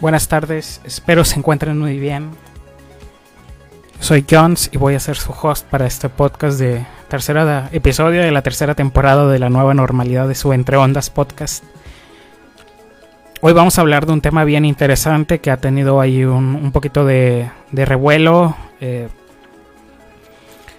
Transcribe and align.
Buenas 0.00 0.28
tardes, 0.28 0.80
espero 0.84 1.26
se 1.26 1.38
encuentren 1.38 1.78
muy 1.78 1.98
bien. 1.98 2.30
Soy 3.98 4.24
Jones 4.28 4.70
y 4.72 4.78
voy 4.78 4.94
a 4.94 5.00
ser 5.00 5.16
su 5.16 5.30
host 5.30 5.66
para 5.66 5.86
este 5.86 6.08
podcast 6.08 6.58
de 6.58 6.86
tercera 7.08 7.68
episodio 7.70 8.22
de 8.22 8.30
la 8.30 8.40
tercera 8.40 8.74
temporada 8.74 9.30
de 9.30 9.38
la 9.38 9.50
nueva 9.50 9.74
normalidad 9.74 10.26
de 10.26 10.34
su 10.34 10.54
Entre 10.54 10.78
Ondas 10.78 11.10
podcast. 11.10 11.64
Hoy 13.42 13.52
vamos 13.52 13.76
a 13.76 13.82
hablar 13.82 14.06
de 14.06 14.14
un 14.14 14.22
tema 14.22 14.44
bien 14.44 14.64
interesante 14.64 15.40
que 15.40 15.50
ha 15.50 15.58
tenido 15.58 16.00
ahí 16.00 16.24
un, 16.24 16.72
poquito 16.72 17.04
de, 17.04 17.50
revuelo. 17.70 18.56
Eh, 18.80 19.08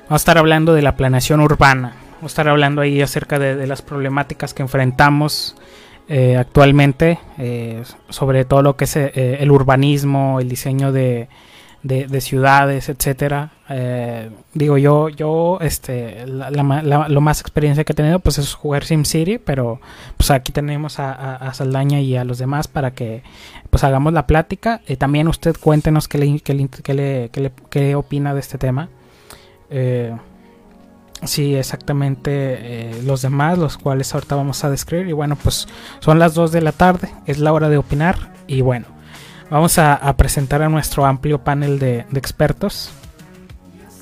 vamos 0.06 0.14
a 0.14 0.16
estar 0.16 0.40
hablando 0.40 0.74
de 0.74 0.82
la 0.82 0.96
planeación 0.96 1.42
urbana. 1.42 1.94
Vamos 2.16 2.24
a 2.24 2.34
estar 2.34 2.50
hablando 2.50 2.82
ahí 2.82 3.04
acerca 3.04 3.38
de 3.38 3.68
las 3.68 3.84
problemáticas 3.84 4.56
que 4.56 4.64
enfrentamos 4.64 5.56
eh, 6.14 6.36
actualmente 6.36 7.20
eh, 7.38 7.84
sobre 8.10 8.44
todo 8.44 8.62
lo 8.62 8.76
que 8.76 8.84
es 8.84 8.98
eh, 8.98 9.38
el 9.40 9.50
urbanismo, 9.50 10.42
el 10.42 10.50
diseño 10.50 10.92
de, 10.92 11.30
de, 11.84 12.20
ciudades, 12.20 12.90
etcétera. 12.90 13.52
digo 14.54 14.78
yo, 14.78 15.08
yo 15.08 15.58
este, 15.62 16.26
lo 16.28 17.22
más 17.22 17.40
experiencia 17.40 17.86
que 17.86 17.94
he 17.94 17.96
tenido 17.96 18.20
pues 18.20 18.40
es 18.40 18.54
jugar 18.54 18.84
SimCity, 18.84 19.38
pero 19.38 19.80
pues 20.18 20.32
aquí 20.32 20.52
tenemos 20.52 21.00
a, 21.00 21.50
Saldaña 21.54 22.02
y 22.02 22.18
a 22.18 22.26
los 22.26 22.40
demás 22.40 22.68
para 22.68 22.92
que 22.92 23.24
pues 23.70 23.86
hagamos 23.86 24.12
la 24.12 24.28
plática. 24.28 24.82
también 24.98 25.30
usted 25.30 25.56
cuéntenos 25.58 26.10
qué 26.10 26.18
le, 26.18 26.42
qué 26.42 26.54
le, 26.54 27.30
qué 27.32 27.40
le, 27.40 27.52
qué 27.70 27.96
opina 27.96 28.34
de 28.34 28.42
este 28.42 28.58
tema. 28.58 28.90
Sí, 31.24 31.56
exactamente 31.56 32.32
eh, 32.32 33.02
los 33.04 33.22
demás, 33.22 33.58
los 33.58 33.78
cuales 33.78 34.14
ahorita 34.14 34.36
vamos 34.36 34.64
a 34.64 34.70
describir. 34.70 35.08
Y 35.08 35.14
bueno, 35.14 35.36
pues 35.36 35.68
son 36.00 36.18
las 36.18 36.34
2 36.34 36.52
de 36.52 36.62
la 36.62 36.72
tarde, 36.72 37.14
es 37.28 37.38
la 37.38 37.54
hora 37.54 37.70
de 37.70 37.78
opinar. 37.78 38.34
Y 38.48 38.62
bueno, 38.62 38.88
vamos 39.50 39.78
a, 39.78 40.16
presentar 40.18 40.64
a 40.64 40.70
nuestro 40.70 41.06
amplio 41.06 41.44
panel 41.44 41.78
de, 41.78 42.06
expertos 42.16 42.92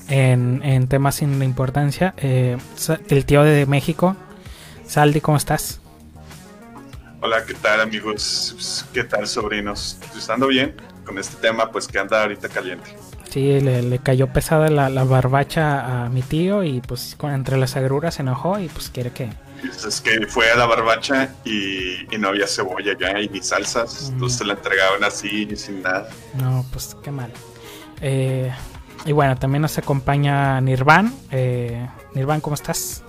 en, 0.08 0.88
temas 0.88 1.16
sin 1.16 1.44
importancia. 1.44 2.14
Eh, 2.18 2.58
el 3.10 3.26
tío 3.26 3.44
de 3.44 3.66
México, 3.66 4.16
Saldi, 4.86 5.20
¿cómo 5.20 5.38
estás? 5.38 5.82
Hola, 7.22 7.44
¿qué 7.46 7.54
tal 7.54 7.82
amigos? 7.82 8.86
¿Qué 8.94 9.04
tal 9.04 9.28
sobrinos? 9.28 10.00
¿Estando 10.18 10.48
bien 10.48 10.74
con 11.04 11.18
este 11.18 11.36
tema 11.36 11.70
pues 11.70 11.86
que 11.86 12.00
anda 12.00 12.22
ahorita 12.22 12.48
caliente? 12.48 12.96
Sí, 13.30 13.60
le, 13.60 14.00
cayó 14.00 14.28
pesada 14.34 14.70
la, 14.70 15.04
barbacha 15.04 16.06
a 16.06 16.10
mi 16.10 16.22
tío 16.22 16.64
y 16.64 16.82
pues 16.82 17.16
entre 17.22 17.58
las 17.58 17.76
agruras 17.76 18.16
se 18.16 18.24
enojó 18.24 18.60
y 18.60 18.68
pues 18.70 18.90
quiere 18.90 19.12
que... 19.12 19.30
Es 19.64 20.02
que 20.02 20.26
fue 20.26 20.50
a 20.50 20.56
la 20.56 20.66
barbacha 20.66 21.36
y, 21.46 22.08
no 22.18 22.30
había 22.30 22.48
cebolla 22.48 22.98
ya 22.98 23.20
y 23.20 23.28
ni 23.30 23.42
salsas, 23.42 24.10
entonces 24.10 24.40
se 24.40 24.46
la 24.46 24.54
entregaban 24.54 25.04
así 25.04 25.48
y 25.52 25.56
sin 25.56 25.84
nada. 25.84 26.10
No, 26.36 26.66
pues 26.72 26.96
qué 27.04 27.12
mal. 27.12 27.32
Eh, 28.02 28.52
y 29.06 29.12
bueno, 29.12 29.38
también 29.38 29.62
nos 29.62 29.78
acompaña 29.78 30.60
Nirvan. 30.62 31.14
Eh, 31.32 31.88
Nirvan, 32.16 32.42
¿cómo 32.42 32.56
estás? 32.56 33.04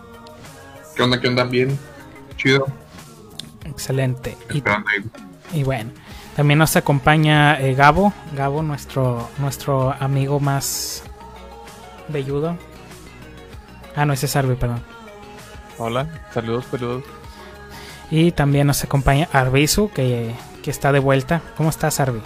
¿Qué 0.96 1.02
onda? 1.02 1.20
¿Qué 1.20 1.28
onda? 1.28 1.44
Bien, 1.44 1.78
chido. 2.36 2.66
Excelente. 3.64 4.36
Y, 4.52 4.62
y 5.58 5.62
bueno, 5.62 5.92
también 6.36 6.58
nos 6.58 6.76
acompaña 6.76 7.60
eh, 7.60 7.74
Gabo, 7.74 8.12
Gabo, 8.34 8.62
nuestro, 8.62 9.28
nuestro 9.38 9.94
amigo 9.98 10.40
más 10.40 11.02
velludo. 12.08 12.56
Ah, 13.96 14.04
no, 14.04 14.12
ese 14.12 14.26
es 14.26 14.36
Arby, 14.36 14.54
perdón. 14.54 14.82
Hola, 15.78 16.28
saludos, 16.32 16.66
saludos. 16.70 17.04
Y 18.10 18.32
también 18.32 18.66
nos 18.66 18.82
acompaña 18.84 19.28
Arbizu, 19.32 19.90
que, 19.90 20.34
que 20.62 20.70
está 20.70 20.92
de 20.92 20.98
vuelta. 20.98 21.42
¿Cómo 21.56 21.70
estás, 21.70 22.00
onda? 22.00 22.22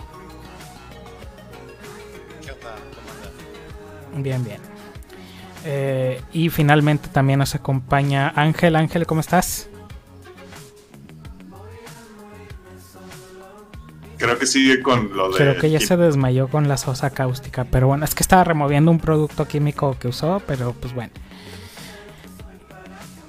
Bien, 4.17 4.45
bien. 4.45 4.61
Eh, 5.65 6.21
y 6.33 6.51
finalmente 6.51 7.09
también 7.09 7.39
nos 7.39 7.55
acompaña 7.55 8.33
Ángel. 8.37 8.77
Ángel, 8.77 9.07
¿cómo 9.07 9.21
estás? 9.21 9.69
Creo 14.25 14.39
que 14.39 14.47
sigue 14.47 14.83
con 14.83 15.17
lo 15.17 15.31
de. 15.31 15.37
Creo 15.37 15.59
que 15.59 15.71
ya 15.71 15.81
se 15.81 15.97
desmayó 15.97 16.49
con 16.49 16.69
la 16.69 16.77
sosa 16.77 17.11
cáustica. 17.11 17.65
Pero 17.65 17.89
bueno, 17.89 18.05
es 18.05 18.15
que 18.15 18.23
estaba 18.23 18.45
removiendo 18.45 18.91
un 18.91 18.99
producto 18.99 19.47
químico 19.47 19.97
que 19.99 20.09
usó, 20.09 20.43
pero 20.47 20.73
pues 20.73 20.95
bueno. 20.95 21.13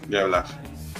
Ya 0.10 0.22
hablar. 0.22 0.46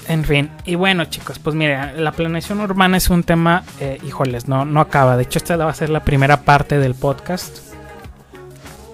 En 0.08 0.24
fin, 0.24 0.50
y 0.64 0.76
bueno 0.76 1.04
chicos, 1.06 1.40
pues 1.40 1.56
mire, 1.56 1.94
la 1.98 2.12
planeación 2.12 2.60
urbana 2.60 2.96
es 2.96 3.10
un 3.10 3.24
tema, 3.24 3.64
eh, 3.80 3.98
híjoles, 4.06 4.46
no, 4.46 4.64
no 4.64 4.80
acaba. 4.80 5.16
De 5.16 5.24
hecho, 5.24 5.38
esta 5.38 5.56
va 5.56 5.70
a 5.70 5.74
ser 5.74 5.90
la 5.90 6.04
primera 6.04 6.42
parte 6.42 6.78
del 6.78 6.94
podcast. 6.94 7.58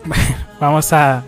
Vamos 0.60 0.92
a, 0.92 1.22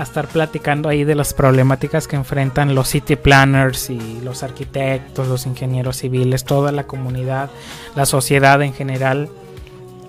a 0.00 0.02
estar 0.02 0.28
platicando 0.28 0.88
ahí 0.88 1.04
de 1.04 1.14
las 1.14 1.34
problemáticas 1.34 2.08
que 2.08 2.16
enfrentan 2.16 2.74
los 2.74 2.88
city 2.88 3.16
planners 3.16 3.90
y 3.90 4.20
los 4.24 4.42
arquitectos, 4.42 5.28
los 5.28 5.44
ingenieros 5.44 5.98
civiles, 5.98 6.44
toda 6.44 6.72
la 6.72 6.84
comunidad, 6.84 7.50
la 7.94 8.06
sociedad 8.06 8.62
en 8.62 8.72
general 8.72 9.28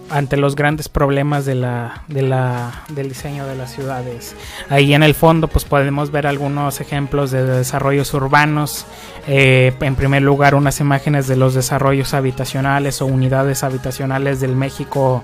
ante 0.09 0.37
los 0.37 0.55
grandes 0.55 0.89
problemas 0.89 1.45
de 1.45 1.55
la, 1.55 2.03
de 2.07 2.21
la, 2.21 2.83
del 2.89 3.09
diseño 3.09 3.45
de 3.45 3.55
las 3.55 3.73
ciudades. 3.73 4.35
Ahí 4.69 4.93
en 4.93 5.03
el 5.03 5.13
fondo 5.13 5.47
pues 5.47 5.65
podemos 5.65 6.11
ver 6.11 6.27
algunos 6.27 6.79
ejemplos 6.79 7.31
de 7.31 7.43
desarrollos 7.43 8.13
urbanos. 8.13 8.85
Eh, 9.27 9.73
en 9.81 9.95
primer 9.95 10.21
lugar 10.21 10.55
unas 10.55 10.79
imágenes 10.79 11.27
de 11.27 11.35
los 11.35 11.53
desarrollos 11.53 12.13
habitacionales 12.13 13.01
o 13.01 13.05
unidades 13.05 13.63
habitacionales 13.63 14.39
del 14.39 14.55
México 14.55 15.21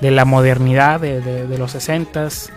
de 0.00 0.10
la 0.10 0.24
modernidad 0.24 1.00
de, 1.00 1.20
de 1.20 1.58
los 1.58 1.74
60s. 1.74 2.50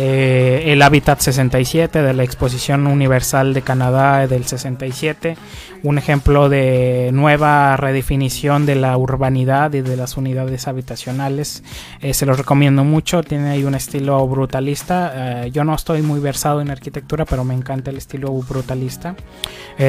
Eh, 0.00 0.72
el 0.72 0.82
Hábitat 0.82 1.18
67 1.18 2.02
de 2.02 2.14
la 2.14 2.22
Exposición 2.22 2.86
Universal 2.86 3.52
de 3.52 3.62
Canadá 3.62 4.28
del 4.28 4.46
67, 4.46 5.36
un 5.82 5.98
ejemplo 5.98 6.48
de 6.48 7.10
nueva 7.12 7.76
redefinición 7.76 8.64
de 8.64 8.76
la 8.76 8.96
urbanidad 8.96 9.72
y 9.72 9.80
de 9.80 9.96
las 9.96 10.16
unidades 10.16 10.68
habitacionales. 10.68 11.64
Eh, 12.00 12.14
se 12.14 12.26
los 12.26 12.38
recomiendo 12.38 12.84
mucho, 12.84 13.24
tiene 13.24 13.50
ahí 13.50 13.64
un 13.64 13.74
estilo 13.74 14.24
brutalista. 14.28 15.46
Eh, 15.46 15.50
yo 15.50 15.64
no 15.64 15.74
estoy 15.74 16.00
muy 16.02 16.20
versado 16.20 16.60
en 16.60 16.70
arquitectura, 16.70 17.24
pero 17.24 17.42
me 17.42 17.54
encanta 17.54 17.90
el 17.90 17.96
estilo 17.96 18.30
brutalista. 18.34 19.16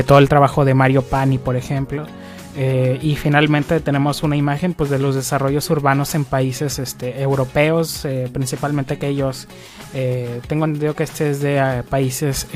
todo 0.07 0.17
el 0.17 0.27
trabajo 0.27 0.65
de 0.65 0.73
Mario 0.73 1.03
Pani, 1.03 1.37
por 1.37 1.55
ejemplo. 1.55 2.07
Eh, 2.55 2.97
y 3.01 3.15
finalmente 3.15 3.79
tenemos 3.79 4.23
una 4.23 4.35
imagen 4.35 4.73
pues, 4.73 4.89
de 4.89 4.99
los 4.99 5.15
desarrollos 5.15 5.69
urbanos 5.69 6.15
en 6.15 6.25
países 6.25 6.79
este, 6.79 7.21
europeos, 7.21 8.05
eh, 8.05 8.29
principalmente 8.31 8.95
aquellos, 8.95 9.47
eh, 9.93 10.41
tengo 10.47 10.65
entendido 10.65 10.95
que 10.95 11.03
este 11.03 11.29
es 11.29 11.41
de 11.41 11.83
países 11.89 12.47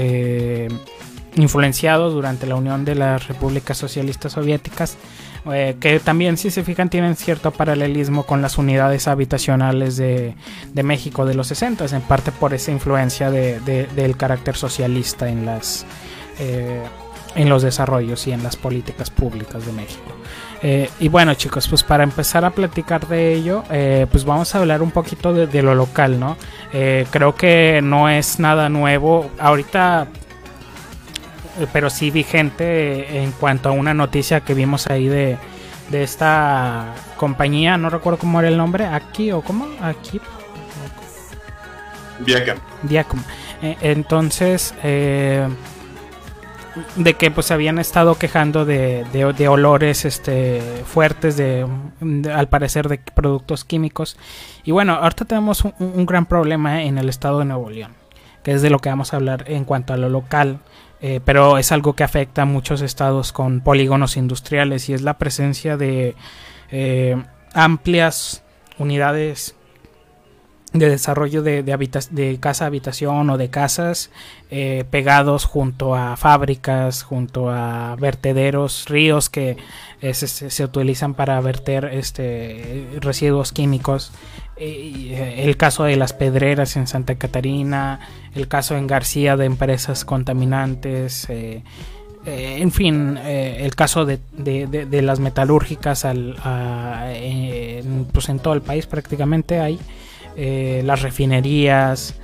influenciados 1.36 2.14
durante 2.14 2.48
la 2.48 2.56
Unión 2.56 2.86
de 2.86 2.96
las 2.96 3.28
Repúblicas 3.28 3.78
Socialistas 3.78 4.34
Soviéticas, 4.34 4.98
que 5.46 6.00
también 6.02 6.38
si 6.38 6.52
se 6.52 6.64
fijan 6.64 6.90
tienen 6.90 7.16
cierto 7.16 7.52
paralelismo 7.52 8.24
con 8.24 8.42
las 8.42 8.58
unidades 8.58 9.08
habitacionales 9.08 9.98
de, 9.98 10.36
de 10.74 10.84
México 10.84 11.26
de 11.26 11.34
los 11.34 11.48
60, 11.48 11.86
en 11.86 12.02
parte 12.02 12.32
por 12.32 12.54
esa 12.54 12.72
influencia 12.72 13.30
de, 13.30 13.60
del 13.60 14.16
carácter 14.16 14.56
socialista 14.56 15.28
en 15.28 15.46
las 15.46 15.86
en 17.36 17.50
los 17.50 17.64
desarrollos 17.64 18.28
y 18.28 18.32
en 18.32 18.44
las 18.44 18.56
políticas 18.56 19.10
públicas 19.10 19.66
de 19.66 19.72
México. 19.74 20.14
Eh, 20.66 20.90
y 21.02 21.10
bueno 21.10 21.34
chicos, 21.34 21.68
pues 21.68 21.84
para 21.84 22.04
empezar 22.04 22.46
a 22.46 22.52
platicar 22.52 23.06
de 23.08 23.34
ello, 23.34 23.66
eh, 23.70 24.08
pues 24.10 24.24
vamos 24.24 24.56
a 24.56 24.60
hablar 24.60 24.82
un 24.82 24.92
poquito 24.92 25.34
de, 25.34 25.62
lo 25.62 25.76
local, 25.76 26.20
¿no? 26.20 26.38
Eh, 26.72 27.06
creo 27.12 27.36
que 27.36 27.82
no 27.84 28.10
es 28.10 28.40
nada 28.40 28.70
nuevo. 28.70 29.30
Ahorita, 29.40 30.08
pero 31.74 31.90
sí 31.90 32.12
vigente 32.12 33.22
en 33.22 33.34
cuanto 33.34 33.70
a 33.70 33.72
una 33.74 33.94
noticia 33.94 34.40
que 34.40 34.54
vimos 34.54 34.88
ahí 34.88 35.08
de, 35.10 35.38
de 35.90 36.04
esta 36.04 36.94
compañía, 37.18 37.78
no 37.78 37.90
recuerdo 37.90 38.20
cómo 38.20 38.40
era 38.40 38.48
el 38.48 38.58
nombre, 38.58 38.86
aquí 38.86 39.32
o 39.34 39.42
cómo, 39.42 39.68
aquí. 39.82 40.22
Diacom. 42.26 42.58
Diacom. 42.84 43.20
entonces, 43.62 44.74
de 46.96 47.14
que 47.14 47.32
pues 47.32 47.52
habían 47.52 47.80
estado 47.80 48.16
quejando 48.16 48.66
de, 48.66 49.06
de, 49.12 49.48
olores 49.48 50.06
este 50.06 50.62
fuertes 50.86 51.38
de, 51.38 51.68
al 52.34 52.50
parecer 52.50 52.90
de 52.90 52.98
productos 52.98 53.64
químicos. 53.64 54.18
Y 54.64 54.72
bueno 54.72 54.94
ahorita 54.94 55.26
tenemos 55.26 55.64
un, 55.64 56.06
gran 56.06 56.26
problema 56.26 56.84
en 56.84 56.98
el 56.98 57.10
estado 57.10 57.40
de 57.40 57.46
Nuevo 57.46 57.70
León 57.70 57.94
que 58.44 58.52
es 58.52 58.62
de 58.62 58.70
lo 58.70 58.80
que 58.80 58.90
vamos 58.90 59.14
a 59.14 59.18
hablar 59.18 59.46
en 59.48 59.64
cuanto 59.64 59.94
a 59.94 59.98
lo 59.98 60.10
local 60.10 60.60
eh, 61.02 61.20
pero 61.24 61.58
es 61.58 61.72
algo 61.72 61.94
que 61.94 62.04
afecta 62.04 62.44
a 62.44 62.46
muchos 62.46 62.82
estados 62.82 63.34
con 63.34 63.62
polígonos 63.62 64.16
industriales 64.16 64.88
y 64.90 64.94
es 64.94 65.02
la 65.02 65.18
presencia 65.18 65.76
de 65.76 66.16
eh, 66.72 67.22
amplias 67.54 68.44
unidades 68.78 69.56
de 70.74 70.90
desarrollo 70.90 71.44
de, 71.44 71.62
de, 71.62 72.40
casa 72.40 72.66
habitación 72.66 73.30
o 73.30 73.38
de 73.38 73.50
casas 73.50 74.10
eh, 74.50 74.86
pegados 74.90 75.46
junto 75.46 75.96
a 75.96 76.18
fábricas, 76.18 77.04
junto 77.04 77.52
a 77.52 77.96
vertederos, 78.00 78.86
ríos 78.90 79.30
que 79.30 79.58
eh, 80.02 80.14
se, 80.16 80.64
utilizan 80.64 81.14
para 81.14 81.40
verter 81.42 81.86
este, 81.86 82.88
residuos 83.00 83.52
químicos. 83.52 84.12
Eh, 84.58 85.44
el 85.44 85.58
caso 85.58 85.84
de 85.84 85.96
las 85.96 86.14
pedreras 86.14 86.76
en 86.76 86.88
Santa 86.88 87.16
Catarina, 87.16 88.00
el 88.34 88.48
caso 88.48 88.76
en 88.76 88.88
García 88.88 89.38
de 89.38 89.46
empresas 89.46 90.06
contaminantes. 90.06 91.28
en 92.26 92.72
fin, 92.72 93.18
el 93.18 93.76
caso 93.76 94.06
de, 94.06 94.20
de 94.32 95.02
las 95.04 95.20
metalúrgicas 95.20 96.06
al, 96.06 96.36
pues 98.12 98.30
en 98.30 98.40
todo 98.40 98.54
el 98.54 98.62
país 98.62 98.88
prácticamente 98.88 99.60
hay 99.60 99.80
eh, 100.36 100.82
las 100.86 101.02
refinerías. 101.02 102.16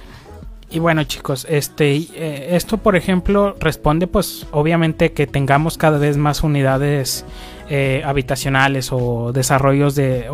Y 0.71 0.79
bueno 0.79 1.03
chicos, 1.03 1.47
este, 1.49 1.95
eh, 1.95 2.49
esto 2.51 2.77
por 2.77 2.95
ejemplo 2.95 3.55
responde 3.59 4.05
pues 4.05 4.45
obviamente 4.51 5.13
que 5.13 5.25
tengamos 5.25 5.79
cada 5.79 5.97
vez 5.97 6.15
más 6.17 6.43
unidades 6.43 7.25
eh, 7.69 8.03
habitacionales 8.05 8.91
o 8.91 9.31
desarrollos 9.33 9.95
de, 9.95 10.27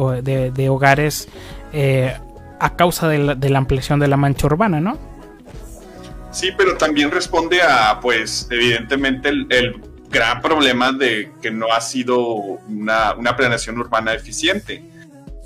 de, 0.54 0.70
hogares 0.70 1.30
a 2.60 2.76
causa 2.76 3.08
de 3.08 3.18
la, 3.50 3.58
ampliación 3.58 4.00
de 4.02 4.10
la 4.10 4.18
mancha 4.18 4.48
urbana, 4.48 4.82
¿no? 4.82 4.98
Sí, 6.32 6.50
pero 6.58 6.76
también 6.76 7.12
responde 7.12 7.62
a 7.62 8.00
pues 8.02 8.48
evidentemente 8.52 9.30
el, 9.30 9.82
gran 10.10 10.42
problema 10.42 10.94
de 10.94 11.32
que 11.42 11.52
no 11.52 11.74
ha 11.74 11.82
sido 11.82 12.26
una, 12.26 13.16
una 13.16 13.36
planeación 13.36 13.78
urbana 13.80 14.14
eficiente 14.14 14.82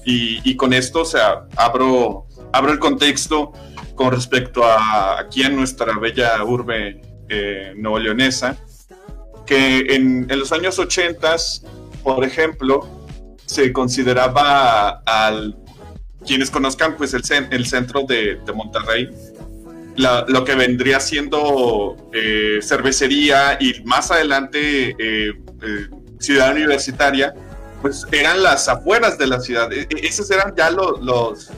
y, 0.10 0.56
con 0.56 0.74
esto, 0.74 1.02
o 1.02 1.06
sea, 1.06 1.46
abro, 1.56 2.26
abro 2.52 2.72
el 2.72 2.80
contexto 2.80 3.52
con 3.96 4.12
respecto 4.12 4.64
a 4.64 5.20
aquí 5.20 5.44
en 5.44 5.56
nuestra 5.56 5.98
bella 6.00 6.44
urbe 6.44 7.02
eh, 7.28 7.74
leonesa, 7.76 8.58
que 9.46 9.96
en, 9.96 10.26
en, 10.30 10.40
los 10.40 10.52
años 10.52 10.80
80, 10.80 11.36
por 12.04 12.24
ejemplo, 12.24 12.88
se 13.46 13.72
consideraba 13.74 15.02
al 15.06 15.58
quienes 16.26 16.50
conozcan 16.50 16.96
pues 16.98 17.14
el, 17.14 17.24
el 17.52 17.66
centro 17.66 18.04
de, 18.04 18.40
de 18.46 18.54
Monterrey, 18.54 19.10
lo 19.96 20.46
que 20.46 20.56
vendría 20.56 21.00
siendo 21.00 22.10
eh, 22.14 22.60
cervecería 22.62 23.58
y 23.60 23.84
más 23.84 24.12
adelante 24.12 24.92
eh, 24.92 24.96
eh, 25.00 25.34
ciudad 26.20 26.54
universitaria, 26.54 27.34
pues 27.82 28.06
eran 28.12 28.44
las 28.44 28.68
afueras 28.68 29.18
de 29.18 29.28
la 29.28 29.40
ciudad. 29.40 29.72
E, 29.72 29.82
e, 29.82 30.08
esos 30.08 30.30
eran 30.32 30.54
ya 30.56 30.70
los, 30.70 31.02
los, 31.02 31.52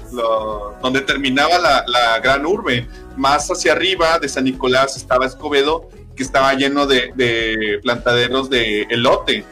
donde 0.81 1.01
terminaba 1.01 1.57
la, 1.57 2.19
gran 2.19 2.45
urbe. 2.45 2.87
Más 3.17 3.49
hacia 3.49 3.73
arriba 3.73 4.19
de 4.19 4.29
San 4.29 4.45
Nicolás 4.45 4.95
estaba 4.95 5.25
Escobedo, 5.25 5.89
que 6.15 6.23
estaba 6.23 6.53
lleno 6.53 6.85
de, 6.87 7.79
plantaderos 7.81 8.49
de 8.49 8.83
elote. 8.83 9.45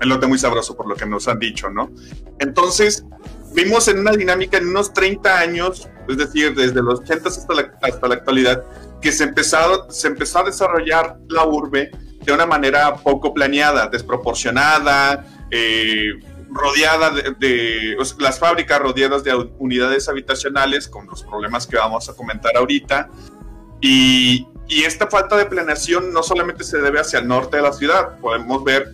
Elote 0.00 0.26
muy 0.26 0.38
sabroso 0.38 0.76
por 0.76 0.88
lo 0.88 0.94
que 0.94 1.06
nos 1.06 1.26
han 1.28 1.38
dicho, 1.38 1.70
¿no? 1.70 1.90
Entonces, 2.38 3.04
vimos 3.52 3.88
en 3.88 3.98
una 3.98 4.12
dinámica 4.12 4.58
en 4.58 4.68
unos 4.68 4.92
30 4.92 5.38
años, 5.38 5.88
es 6.08 6.16
decir, 6.16 6.54
desde 6.54 6.82
los 6.82 7.00
80 7.00 7.28
hasta 7.28 7.54
la, 7.54 7.72
hasta 7.82 8.08
la 8.08 8.14
actualidad, 8.14 8.62
que 9.00 9.10
se, 9.10 9.24
empezado, 9.24 9.90
se 9.90 10.08
empezó 10.08 10.40
a 10.40 10.44
desarrollar 10.44 11.16
la 11.28 11.44
urbe 11.44 11.90
de 12.24 12.32
una 12.32 12.46
manera 12.46 12.94
poco 12.96 13.32
planeada, 13.32 13.88
desproporcionada, 13.88 15.24
eh, 15.50 16.20
rodeada 16.50 17.10
de, 17.10 17.96
las 18.18 18.38
fábricas 18.38 18.78
rodeadas 18.78 19.24
de 19.24 19.34
unidades 19.58 20.08
habitacionales 20.08 20.88
con 20.88 21.06
los 21.06 21.22
problemas 21.22 21.66
que 21.66 21.76
vamos 21.76 22.08
a 22.08 22.14
comentar 22.14 22.56
ahorita. 22.56 23.08
Y, 23.80 24.46
esta 24.68 25.06
falta 25.06 25.34
de 25.38 25.46
planeación 25.46 26.12
no 26.12 26.22
solamente 26.22 26.62
se 26.62 26.76
debe 26.76 27.00
hacia 27.00 27.20
el 27.20 27.26
norte 27.26 27.56
de 27.56 27.62
la 27.62 27.72
ciudad, 27.72 28.18
podemos 28.18 28.62
ver, 28.64 28.92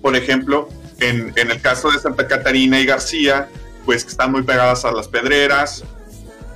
por 0.00 0.14
ejemplo, 0.14 0.68
en, 1.00 1.32
el 1.36 1.60
caso 1.60 1.90
de 1.90 1.98
Santa 1.98 2.28
Catarina 2.28 2.78
y 2.78 2.86
García, 2.86 3.48
pues 3.84 4.04
que 4.04 4.10
están 4.10 4.30
muy 4.30 4.42
pegadas 4.42 4.84
a 4.84 4.92
las 4.92 5.08
pedreras, 5.08 5.82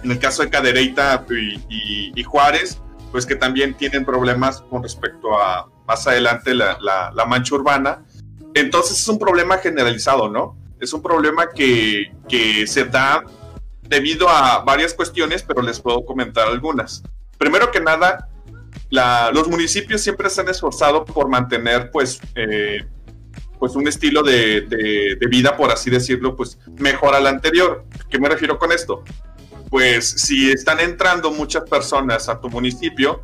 en 0.05 0.13
el 0.13 0.21
caso 0.21 0.43
de 0.43 0.51
Cadereyta 0.51 1.27
y, 1.69 2.23
Juárez, 2.23 2.79
pues 3.11 3.27
que 3.27 3.35
también 3.35 3.75
tienen 3.75 4.05
problemas 4.05 4.61
con 4.71 4.85
respecto 4.85 5.37
a 5.37 5.69
más 5.89 6.07
adelante 6.07 6.55
la, 6.55 6.79
la 6.81 7.25
mancha 7.27 7.57
urbana 7.57 8.05
entonces 8.55 8.99
es 8.99 9.09
un 9.09 9.19
problema 9.19 9.59
generalizado, 9.59 10.29
¿no? 10.29 10.57
Es 10.81 10.93
un 10.93 11.03
problema 11.03 11.51
que, 11.51 12.13
se 12.67 12.85
da 12.85 13.25
debido 13.83 14.29
a 14.29 14.61
varias 14.65 14.95
cuestiones, 14.95 15.43
pero 15.43 15.61
les 15.61 15.81
puedo 15.81 16.05
comentar 16.05 16.49
algunas. 16.49 17.03
Primero 17.37 17.71
que 17.71 17.81
nada, 17.81 18.29
los 18.91 19.49
municipios 19.49 20.01
siempre 20.01 20.31
se 20.31 20.41
han 20.41 20.49
esforzado 20.49 21.05
por 21.05 21.29
mantener, 21.29 21.91
pues, 21.91 22.21
eh, 22.35 22.85
pues 23.59 23.77
un 23.77 23.89
estilo 23.89 24.23
de, 24.23 24.63
de, 24.63 25.27
vida, 25.29 25.57
por 25.57 25.71
así 25.71 25.91
decirlo, 25.91 26.37
pues 26.37 26.59
mejor 26.79 27.15
al 27.15 27.27
anterior. 27.27 27.85
¿Qué 28.11 28.19
me 28.19 28.29
refiero 28.29 28.59
con 28.59 28.73
esto? 28.73 29.03
Pues 29.71 30.09
si 30.09 30.51
están 30.51 30.81
entrando 30.81 31.31
muchas 31.31 31.69
personas 31.69 32.29
a 32.29 32.41
tu 32.41 32.49
municipio, 32.49 33.23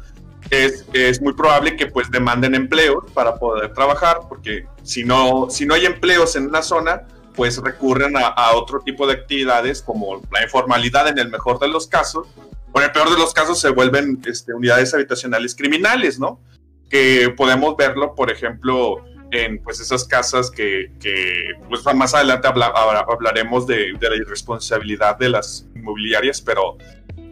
es, 0.51 1.21
muy 1.21 1.33
probable 1.35 1.77
que 1.77 1.87
pues 1.87 2.11
demanden 2.11 2.55
empleos 2.55 3.05
para 3.13 3.37
poder 3.37 3.73
trabajar, 3.73 4.21
porque 4.29 4.67
si 4.83 5.05
no, 5.05 5.49
si 5.51 5.67
no 5.67 5.75
hay 5.75 5.87
empleos 5.87 6.37
en 6.37 6.47
una 6.47 6.63
zona, 6.63 7.07
pues 7.35 7.59
recurren 7.59 8.17
a, 8.17 8.53
otro 8.55 8.81
tipo 8.81 9.07
de 9.07 9.15
actividades 9.15 9.83
como 9.83 10.21
la 10.33 10.43
informalidad 10.43 11.09
en 11.09 11.19
el 11.19 11.31
mejor 11.31 11.59
de 11.59 11.69
los 11.69 11.87
casos, 11.87 12.29
o 12.73 12.79
en 12.79 12.85
el 12.85 12.93
peor 12.93 13.11
de 13.11 13.17
los 13.17 13.33
casos 13.33 13.61
se 13.61 13.71
vuelven 13.71 14.21
este, 14.27 14.53
unidades 14.53 14.93
habitacionales 14.95 15.55
criminales, 15.55 16.19
¿no? 16.19 16.41
Que 16.89 17.33
podemos 17.37 17.77
verlo, 17.77 18.15
por 18.15 18.31
ejemplo, 18.31 19.05
en 19.31 19.63
pues 19.63 19.81
esas 19.81 20.05
casas 20.05 20.51
que, 20.51 20.93
que 21.01 21.55
pues 21.69 21.83
más 21.95 22.15
adelante 22.15 22.49
hablaremos 22.49 23.67
de, 23.67 23.93
de, 23.99 24.11
la 24.11 24.17
irresponsabilidad 24.17 25.17
de 25.19 25.29
las 25.29 25.67
inmobiliarias, 25.77 26.41
pero, 26.41 26.77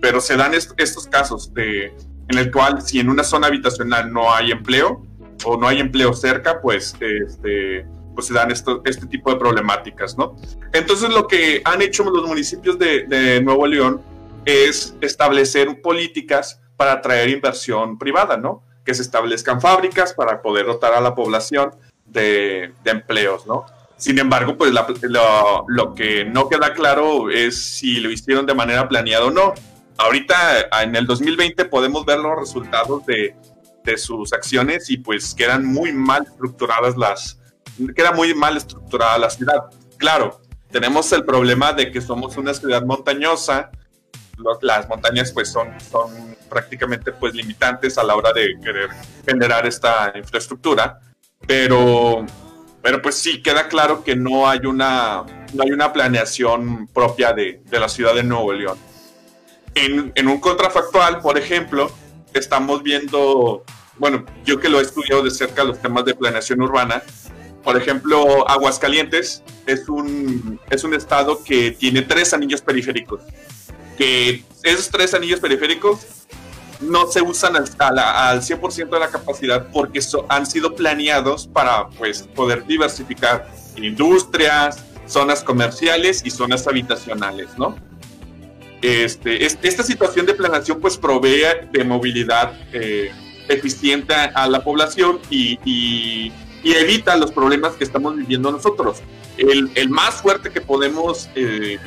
pero 0.00 0.20
se 0.20 0.36
dan 0.36 0.54
estos 0.54 1.06
casos 1.08 1.52
de 1.52 1.92
en 2.28 2.38
el 2.38 2.50
cual 2.50 2.82
si 2.82 3.00
en 3.00 3.08
una 3.08 3.24
zona 3.24 3.46
habitacional 3.46 4.12
no 4.12 4.32
hay 4.32 4.52
empleo 4.52 5.02
o 5.44 5.56
no 5.56 5.66
hay 5.66 5.80
empleo 5.80 6.12
cerca, 6.12 6.60
pues, 6.60 6.94
este, 7.00 7.86
pues 8.14 8.26
se 8.26 8.34
dan 8.34 8.50
esto, 8.50 8.82
este 8.84 9.06
tipo 9.06 9.30
de 9.30 9.36
problemáticas, 9.36 10.18
¿no? 10.18 10.36
Entonces 10.72 11.08
lo 11.10 11.26
que 11.26 11.62
han 11.64 11.80
hecho 11.80 12.04
los 12.04 12.26
municipios 12.26 12.78
de, 12.78 13.40
Nuevo 13.42 13.66
León 13.66 14.02
es 14.44 14.94
establecer 15.00 15.80
políticas 15.80 16.60
para 16.76 16.92
atraer 16.92 17.30
inversión 17.30 17.98
privada, 17.98 18.36
¿no? 18.36 18.62
Que 18.84 18.94
se 18.94 19.02
establezcan 19.02 19.60
fábricas 19.60 20.12
para 20.12 20.42
poder 20.42 20.66
dotar 20.66 20.94
a 20.94 21.00
la 21.00 21.14
población 21.14 21.70
de, 22.04 22.72
empleos, 22.84 23.46
¿no? 23.46 23.66
Sin 23.96 24.18
embargo, 24.18 24.56
pues 24.56 24.72
lo, 24.72 25.64
lo, 25.66 25.94
que 25.94 26.24
no 26.24 26.48
queda 26.48 26.72
claro 26.72 27.30
es 27.30 27.56
si 27.56 27.98
lo 28.00 28.10
hicieron 28.10 28.46
de 28.46 28.54
manera 28.54 28.88
planeada 28.88 29.24
o 29.24 29.30
no 29.30 29.54
ahorita 29.98 30.68
en 30.82 30.96
el 30.96 31.06
2020 31.06 31.64
podemos 31.66 32.06
ver 32.06 32.18
los 32.18 32.38
resultados 32.38 33.04
de, 33.04 33.34
sus 33.96 34.34
acciones 34.34 34.90
y 34.90 34.98
pues 34.98 35.34
quedan 35.34 35.64
muy 35.64 35.94
mal 35.94 36.26
estructuradas 36.26 36.94
las, 36.98 37.38
queda 37.96 38.12
muy 38.12 38.34
mal 38.34 38.58
estructurada 38.58 39.16
la 39.16 39.30
ciudad. 39.30 39.64
Claro, 39.96 40.42
tenemos 40.70 41.10
el 41.12 41.24
problema 41.24 41.72
de 41.72 41.90
que 41.90 42.02
somos 42.02 42.36
una 42.36 42.52
ciudad 42.52 42.82
montañosa, 42.82 43.70
las 44.60 44.86
montañas 44.90 45.32
pues 45.32 45.50
son, 45.50 45.68
son 45.80 46.36
prácticamente 46.50 47.12
pues 47.12 47.34
limitantes 47.34 47.96
a 47.96 48.04
la 48.04 48.14
hora 48.14 48.30
de 48.34 48.58
querer 48.62 48.90
generar 49.26 49.66
esta 49.66 50.12
infraestructura, 50.14 51.00
pero, 51.46 52.26
pero 52.82 53.00
pues 53.00 53.14
sí 53.14 53.42
queda 53.42 53.68
claro 53.68 54.04
que 54.04 54.14
no 54.14 54.46
hay 54.46 54.66
una, 54.66 55.24
no 55.54 55.62
hay 55.62 55.72
una 55.72 55.94
planeación 55.94 56.88
propia 56.88 57.32
de, 57.32 57.62
de 57.64 57.80
la 57.80 57.88
ciudad 57.88 58.14
de 58.14 58.22
Nuevo 58.22 58.52
León. 58.52 58.76
En, 59.84 60.28
un 60.28 60.40
contrafactual, 60.40 61.20
por 61.20 61.38
ejemplo, 61.38 61.90
estamos 62.34 62.82
viendo, 62.82 63.62
bueno, 63.96 64.24
yo 64.44 64.58
que 64.58 64.68
lo 64.68 64.80
he 64.80 64.82
estudiado 64.82 65.22
de 65.22 65.30
cerca 65.30 65.62
los 65.62 65.80
temas 65.80 66.04
de 66.04 66.14
planeación 66.14 66.60
urbana, 66.60 67.02
por 67.62 67.76
ejemplo, 67.76 68.48
Aguascalientes 68.48 69.44
es 69.66 69.88
un, 69.88 70.58
es 70.70 70.82
un 70.82 70.94
estado 70.94 71.44
que 71.44 71.70
tiene 71.70 72.02
tres 72.02 72.34
anillos 72.34 72.60
periféricos, 72.60 73.22
que 73.96 74.42
esos 74.64 74.88
tres 74.88 75.14
anillos 75.14 75.38
periféricos 75.38 76.00
no 76.80 77.06
se 77.06 77.22
usan 77.22 77.54
al, 77.54 77.98
al 77.98 78.42
100% 78.42 78.88
de 78.88 78.98
la 78.98 79.08
capacidad 79.10 79.68
porque 79.72 80.00
han 80.28 80.46
sido 80.46 80.74
planeados 80.74 81.46
para 81.46 81.88
pues, 81.90 82.22
poder 82.34 82.66
diversificar 82.66 83.48
industrias, 83.76 84.84
zonas 85.06 85.44
comerciales 85.44 86.22
y 86.24 86.30
zonas 86.30 86.66
habitacionales, 86.66 87.56
¿no? 87.56 87.76
Este, 88.80 89.44
esta 89.44 89.82
situación 89.82 90.26
de 90.26 90.34
planeación 90.34 90.80
pues 90.80 90.96
provee 90.96 91.44
de 91.72 91.84
movilidad 91.84 92.52
eh, 92.72 93.10
eficiente 93.48 94.14
a 94.14 94.46
la 94.48 94.62
población 94.62 95.18
y, 95.30 96.32
evita 96.64 97.16
los 97.16 97.32
problemas 97.32 97.74
que 97.74 97.84
estamos 97.84 98.14
viviendo 98.14 98.52
nosotros. 98.52 98.98
El, 99.38 99.88
más 99.88 100.16
fuerte 100.16 100.50
que 100.50 100.60
podemos 100.60 101.30
eh, 101.34 101.78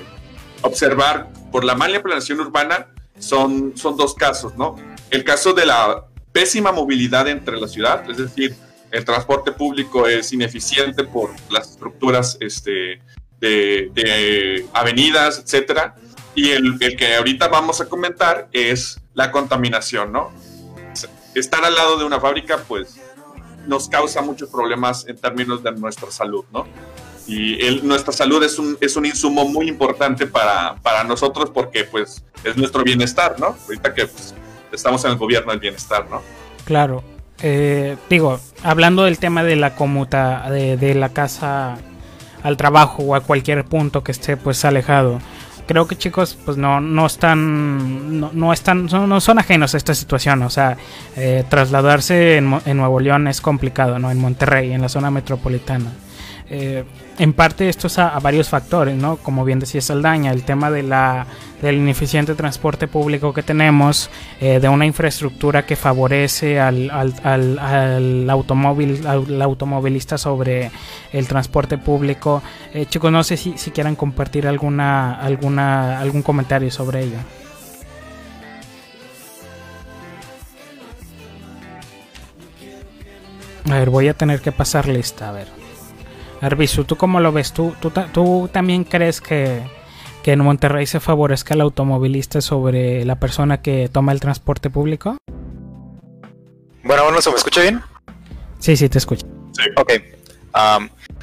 observar 0.64 1.30
por 1.52 1.64
la 1.64 1.76
mala 1.76 2.02
planeación 2.02 2.40
urbana 2.40 2.88
son, 3.20 3.74
son 3.76 3.96
dos 3.96 4.16
casos, 4.16 4.56
¿no? 4.58 4.76
El 5.12 5.24
caso 5.24 5.54
de 5.54 5.66
la 5.68 6.06
pésima 6.32 6.72
movilidad 6.72 7.28
entre 7.28 7.60
la 7.60 7.68
ciudad, 7.68 8.10
es 8.10 8.18
decir, 8.18 8.56
el 8.92 9.06
transporte 9.06 9.52
público 9.52 10.08
es 10.08 10.34
ineficiente 10.34 11.04
por 11.06 11.32
las 11.50 11.72
estructuras 11.72 12.38
este, 12.40 13.02
de, 13.40 14.66
avenidas, 14.74 15.40
etcétera. 15.40 15.96
Y 16.36 16.50
el, 16.50 16.78
que 16.80 17.16
ahorita 17.16 17.48
vamos 17.48 17.82
a 17.82 17.90
comentar 17.90 18.48
es 18.52 19.00
la 19.14 19.32
contaminación, 19.32 20.12
¿no? 20.12 20.32
Estar 21.36 21.64
al 21.64 21.76
lado 21.76 21.98
de 21.98 22.06
una 22.06 22.20
fábrica, 22.20 22.60
pues, 22.68 23.00
nos 23.68 23.88
causa 23.88 24.22
muchos 24.22 24.50
problemas 24.50 25.06
en 25.08 25.18
términos 25.18 25.64
de 25.64 25.72
nuestra 25.74 26.12
salud, 26.12 26.46
¿no? 26.52 26.66
Y 27.28 27.64
el, 27.66 27.88
nuestra 27.88 28.12
salud 28.12 28.44
es 28.44 28.58
un, 28.60 28.78
es 28.82 28.96
un 28.96 29.06
insumo 29.06 29.48
muy 29.48 29.68
importante 29.68 30.26
para, 30.28 30.76
para 30.82 31.04
nosotros 31.04 31.50
porque, 31.50 31.84
pues, 31.84 32.24
es 32.44 32.58
nuestro 32.58 32.84
bienestar, 32.84 33.40
¿no? 33.40 33.56
Ahorita 33.66 33.94
que 33.94 34.08
pues, 34.08 34.34
estamos 34.72 35.04
en 35.06 35.12
el 35.12 35.18
gobierno 35.18 35.52
del 35.52 35.60
bienestar, 35.60 36.10
¿no? 36.10 36.22
Claro. 36.66 37.04
Eh, 37.44 37.98
digo, 38.10 38.40
hablando 38.64 39.04
del 39.04 39.18
tema 39.18 39.44
de 39.44 39.56
la 39.56 39.76
comuta, 39.76 40.50
de, 40.50 40.78
de, 40.78 40.94
la 40.94 41.10
casa 41.10 41.78
al 42.44 42.58
trabajo 42.58 43.04
o 43.04 43.16
a 43.16 43.22
cualquier 43.22 43.66
punto 43.66 44.04
que 44.04 44.12
esté 44.12 44.38
pues 44.38 44.64
alejado. 44.66 45.20
Creo 45.72 45.88
que 45.88 45.98
chicos 45.98 46.38
pues 46.44 46.58
no, 46.58 46.82
no 46.82 47.06
están 47.06 48.20
no, 48.20 48.30
no 48.34 48.52
están 48.52 48.88
no, 48.88 49.22
son 49.22 49.40
ajenos 49.40 49.74
a 49.74 49.78
esta 49.78 49.96
situación, 49.96 50.44
o 50.44 50.50
sea, 50.50 50.76
eh, 51.16 51.46
trasladarse 51.48 52.36
en, 52.36 52.60
en, 52.66 52.76
Nuevo 52.76 53.00
León 53.00 53.30
es 53.30 53.40
complicado, 53.40 53.98
¿no? 53.98 54.12
En 54.12 54.18
Monterrey, 54.18 54.74
en 54.74 54.82
la 54.82 54.90
zona 54.90 55.10
metropolitana. 55.12 55.94
Eh, 56.50 56.84
en 57.22 57.34
parte 57.34 57.70
esto 57.70 57.86
es 57.86 58.00
a, 58.00 58.20
varios 58.20 58.50
factores, 58.50 58.96
¿no? 58.96 59.18
Como 59.18 59.46
bien 59.46 59.60
decía 59.60 59.80
Saldaña, 59.80 60.32
el 60.32 60.42
tema 60.42 60.72
de 60.72 60.82
la, 60.82 61.28
del 61.62 61.76
ineficiente 61.76 62.34
transporte 62.34 62.88
público 62.88 63.32
que 63.32 63.44
tenemos, 63.44 64.10
eh, 64.40 64.60
de 64.60 64.68
una 64.68 64.88
infraestructura 64.88 65.64
que 65.64 65.76
favorece 65.76 66.60
al, 66.60 66.90
al, 66.90 68.28
automóvil, 68.28 69.06
al 69.06 69.40
automovilista 69.40 70.18
sobre 70.18 70.72
el 71.14 71.28
transporte 71.28 71.78
público. 71.78 72.42
Eh, 72.74 72.88
chicos, 72.88 73.12
no 73.12 73.24
sé 73.24 73.38
si, 73.38 73.56
si 73.56 73.70
quieran 73.70 73.96
compartir 73.96 74.48
alguna, 74.48 75.14
alguna, 75.14 76.00
algún 76.00 76.24
comentario 76.24 76.72
sobre 76.72 77.04
ello. 77.04 77.18
A 83.70 83.76
ver, 83.76 83.92
voy 83.92 84.08
a 84.08 84.16
tener 84.16 84.42
que 84.42 84.52
pasar 84.52 84.88
lista, 84.88 85.30
a 85.30 85.34
ver. 85.34 85.61
Arbizu, 86.42 86.86
¿tú 86.86 86.98
cómo 86.98 87.20
lo 87.20 87.32
ves? 87.32 87.54
¿Tú, 87.54 87.76
tú, 88.14 88.50
también 88.52 88.84
crees 88.84 89.22
que, 89.22 89.62
en 90.26 90.40
Monterrey 90.40 90.88
se 90.88 91.00
favorezca 91.00 91.54
el 91.54 91.62
automovilista 91.62 92.42
sobre 92.42 93.06
la 93.06 93.20
persona 93.20 93.62
que 93.62 93.90
toma 93.92 94.12
el 94.12 94.20
transporte 94.20 94.72
público? 94.72 95.18
Bueno, 96.84 97.04
bueno, 97.04 97.22
¿se 97.22 97.30
me 97.30 97.36
escucha 97.36 97.62
bien? 97.62 97.82
Sí, 98.60 98.76
sí, 98.76 98.90
te 98.90 98.98
escucho. 98.98 99.28
Sí. 99.54 99.64
Ok. 99.78 99.92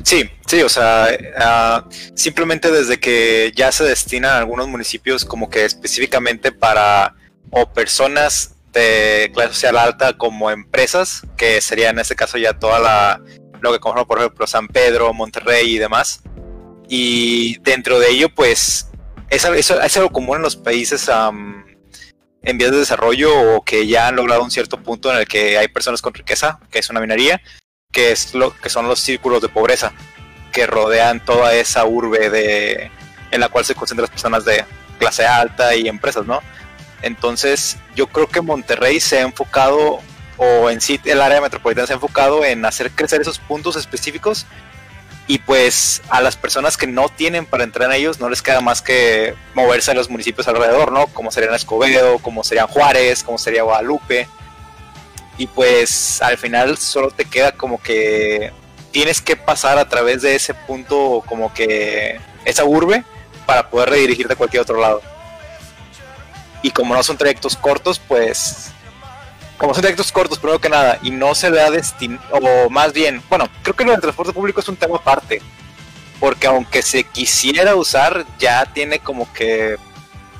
sí, 0.05 0.31
sí, 0.47 0.63
o 0.63 0.69
sea, 0.69 1.09
ah, 1.37 1.85
simplemente 2.15 2.71
desde 2.71 3.01
que 3.01 3.53
ya 3.57 3.73
se 3.73 3.83
destinan 3.83 4.37
algunos 4.37 4.69
municipios 4.69 5.25
como 5.25 5.51
que 5.51 5.65
específicamente 5.65 6.53
para 6.53 7.17
o 7.51 7.67
personas 7.73 8.55
de 8.73 9.31
clase 9.35 9.55
social 9.55 9.79
alta 9.79 10.17
como 10.17 10.51
empresas, 10.51 11.23
que 11.37 11.61
sería 11.61 11.91
en 11.91 11.99
este 11.99 12.15
caso 12.15 12.39
ya 12.39 12.59
toda 12.59 12.79
la 12.79 13.21
lo 13.61 13.73
que 13.73 13.81
conforma, 13.81 14.07
por 14.07 14.19
ejemplo, 14.19 14.47
San 14.47 14.69
Pedro, 14.69 15.13
Monterrey 15.13 15.75
y 15.75 15.79
demás. 15.79 16.23
Y 16.89 17.59
dentro 17.61 17.99
de 17.99 18.11
ello, 18.11 18.29
pues, 18.35 18.89
es, 19.31 19.45
es 19.45 19.97
algo 19.97 20.11
común 20.11 20.37
en 20.37 20.43
los 20.43 20.57
países 20.57 21.09
en 22.43 22.59
vías 22.59 22.71
de 22.71 22.79
desarrollo 22.79 23.57
o 23.57 23.65
que 23.65 23.87
ya 23.87 24.09
han 24.09 24.17
logrado 24.17 24.43
un 24.43 24.51
cierto 24.51 24.83
punto 24.83 25.13
en 25.13 25.19
el 25.19 25.27
que 25.27 25.59
hay 25.59 25.69
personas 25.69 26.01
con 26.01 26.15
riqueza, 26.15 26.61
que 26.71 26.79
es 26.79 26.89
una 26.89 27.01
minería, 27.01 27.41
que, 27.93 28.13
es 28.13 28.35
lo, 28.35 28.55
que 28.57 28.69
son 28.69 28.89
los 28.89 29.01
círculos 29.01 29.43
de 29.43 29.49
pobreza 29.49 29.93
que 30.53 30.67
rodean 30.67 31.25
toda 31.25 31.55
esa 31.55 31.85
urbe 31.85 32.31
de, 32.31 32.91
en 33.31 33.41
la 33.41 33.49
cual 33.49 33.65
se 33.65 33.75
concentran 33.75 34.05
las 34.05 34.11
personas 34.11 34.45
de 34.45 34.65
clase 34.99 35.27
alta 35.27 35.75
y 35.77 35.89
empresas, 35.89 36.27
¿no? 36.27 36.41
Entonces, 37.03 37.77
yo 37.95 38.09
creo 38.09 38.29
que 38.29 38.41
Monterrey 38.41 38.99
se 38.99 39.19
ha 39.19 39.23
enfocado 39.23 40.01
o 40.39 40.71
en 40.71 40.81
sí 40.81 41.01
el 41.05 41.21
área 41.21 41.41
metropolitana 41.41 41.87
se 41.87 41.93
ha 41.93 41.97
enfocado 41.97 42.45
en 42.45 42.65
hacer 42.65 42.91
crecer 42.93 43.21
esos 43.21 43.39
puntos 43.39 43.77
específicos 43.77 44.47
y 45.27 45.39
pues 45.39 46.01
a 46.09 46.23
las 46.23 46.37
personas 46.37 46.79
que 46.79 46.87
no 46.87 47.11
tienen 47.11 47.45
para 47.45 47.63
entrar 47.63 47.91
en 47.91 47.97
ellos 47.97 48.19
no 48.19 48.31
les 48.31 48.41
queda 48.41 48.63
más 48.63 48.81
que 48.81 49.35
moverse 49.55 49.91
a 49.91 49.95
los 49.95 50.09
municipios 50.09 50.49
alrededor, 50.49 50.91
¿no? 50.91 51.07
Como 51.09 51.31
serían 51.31 51.55
Escobedo, 51.55 52.19
como 52.19 52.43
serían 52.43 52.67
Juárez, 52.67 53.23
como 53.23 53.37
sería 53.37 53.63
Guadalupe. 53.63 54.27
Y 55.37 55.47
pues 55.47 56.23
al 56.23 56.39
final 56.39 56.79
solo 56.79 57.11
te 57.11 57.27
queda 57.27 57.53
como 57.53 57.81
que 57.81 58.53
tienes 58.91 59.21
que 59.21 59.37
pasar 59.37 59.79
a 59.79 59.87
través 59.87 60.23
de 60.23 60.35
ese 60.35 60.55
punto 60.55 61.23
como 61.27 61.53
que 61.53 62.19
esa 62.47 62.65
urbe 62.65 63.05
para 63.45 63.69
poder 63.69 63.91
redirigirte 63.91 64.33
a 64.33 64.37
cualquier 64.37 64.63
otro 64.63 64.81
lado. 64.81 65.03
Y 66.63 66.71
como 66.71 66.95
no 66.95 67.03
son 67.03 67.19
trayectos 67.19 67.55
cortos, 67.55 67.99
pues 67.99 68.73
como 69.59 69.75
son 69.75 69.83
trayectos 69.83 70.13
cortos, 70.13 70.39
primero 70.39 70.61
que 70.61 70.69
nada, 70.69 70.99
y 71.03 71.11
no 71.11 71.35
se 71.35 71.51
le 71.51 71.59
da 71.59 71.71
destino, 71.71 72.19
o 72.31 72.71
más 72.71 72.93
bien, 72.93 73.21
bueno, 73.29 73.47
creo 73.63 73.75
que 73.75 73.85
lo 73.85 73.91
del 73.91 74.01
transporte 74.01 74.33
público 74.33 74.61
es 74.61 74.69
un 74.69 74.77
tema 74.77 74.97
aparte, 74.97 75.43
porque 76.21 76.47
aunque 76.47 76.81
se 76.81 77.05
quisiera 77.05 77.75
usar, 77.75 78.25
ya 78.39 78.65
tiene 78.67 79.01
como 79.01 79.31
que 79.33 79.77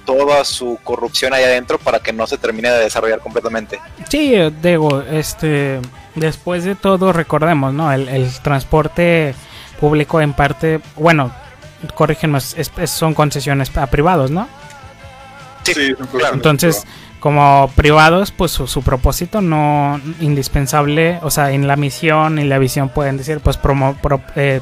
toda 0.07 0.45
su 0.45 0.79
corrupción 0.83 1.35
ahí 1.35 1.45
adentro 1.45 1.79
para 1.79 1.99
que 1.99 2.13
no 2.13 2.27
se 2.27 2.39
termine 2.39 2.71
de 2.71 2.79
desarrollar 2.79 3.19
completamente. 3.19 3.79
Sí, 4.09 4.35
digo, 4.63 5.03
este, 5.03 5.81
después 6.15 6.65
de 6.65 6.77
todo, 6.77 7.13
recordemos, 7.13 7.75
¿no? 7.75 7.93
El, 7.93 8.31
transporte 8.43 9.35
público 9.79 10.21
en 10.21 10.33
parte, 10.33 10.81
bueno, 10.97 11.31
corrígenme, 11.95 12.41
son 12.41 13.15
concesiones 13.15 13.77
a 13.77 13.87
privados, 13.89 14.31
¿no? 14.31 14.49
Sí, 15.65 15.95
claro. 16.11 16.35
Entonces, 16.35 16.87
como 17.21 17.71
privados, 17.75 18.31
pues 18.31 18.53
su, 18.53 18.83
propósito 18.83 19.41
no 19.41 20.01
indispensable, 20.21 21.19
o 21.23 21.31
sea, 21.31 21.53
en 21.53 21.67
la 21.67 21.77
misión 21.77 22.39
y 22.39 22.45
la 22.45 22.59
visión 22.59 22.89
pueden 22.89 23.17
decir, 23.17 23.41
pues 23.41 23.57
promo, 23.57 23.97
eh, 24.37 24.61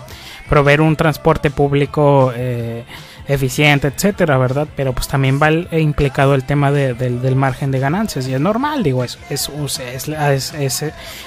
proveer 0.48 0.80
un 0.80 0.96
transporte 0.96 1.50
público 1.50 2.32
eh, 2.34 2.84
eficiente, 3.28 3.88
etcétera, 3.88 4.38
¿verdad? 4.38 4.68
Pero 4.76 4.92
pues 4.92 5.08
también 5.08 5.40
va 5.40 5.50
implicado 5.78 6.34
el 6.34 6.44
tema 6.44 6.70
del 6.70 7.36
margen 7.36 7.70
de 7.70 7.78
ganancias 7.78 8.26
y 8.28 8.34
es 8.34 8.40
normal, 8.40 8.82
digo, 8.82 9.04
es, 9.04 9.18
es, 9.28 9.50
es, 9.78 10.54
es, 10.54 10.84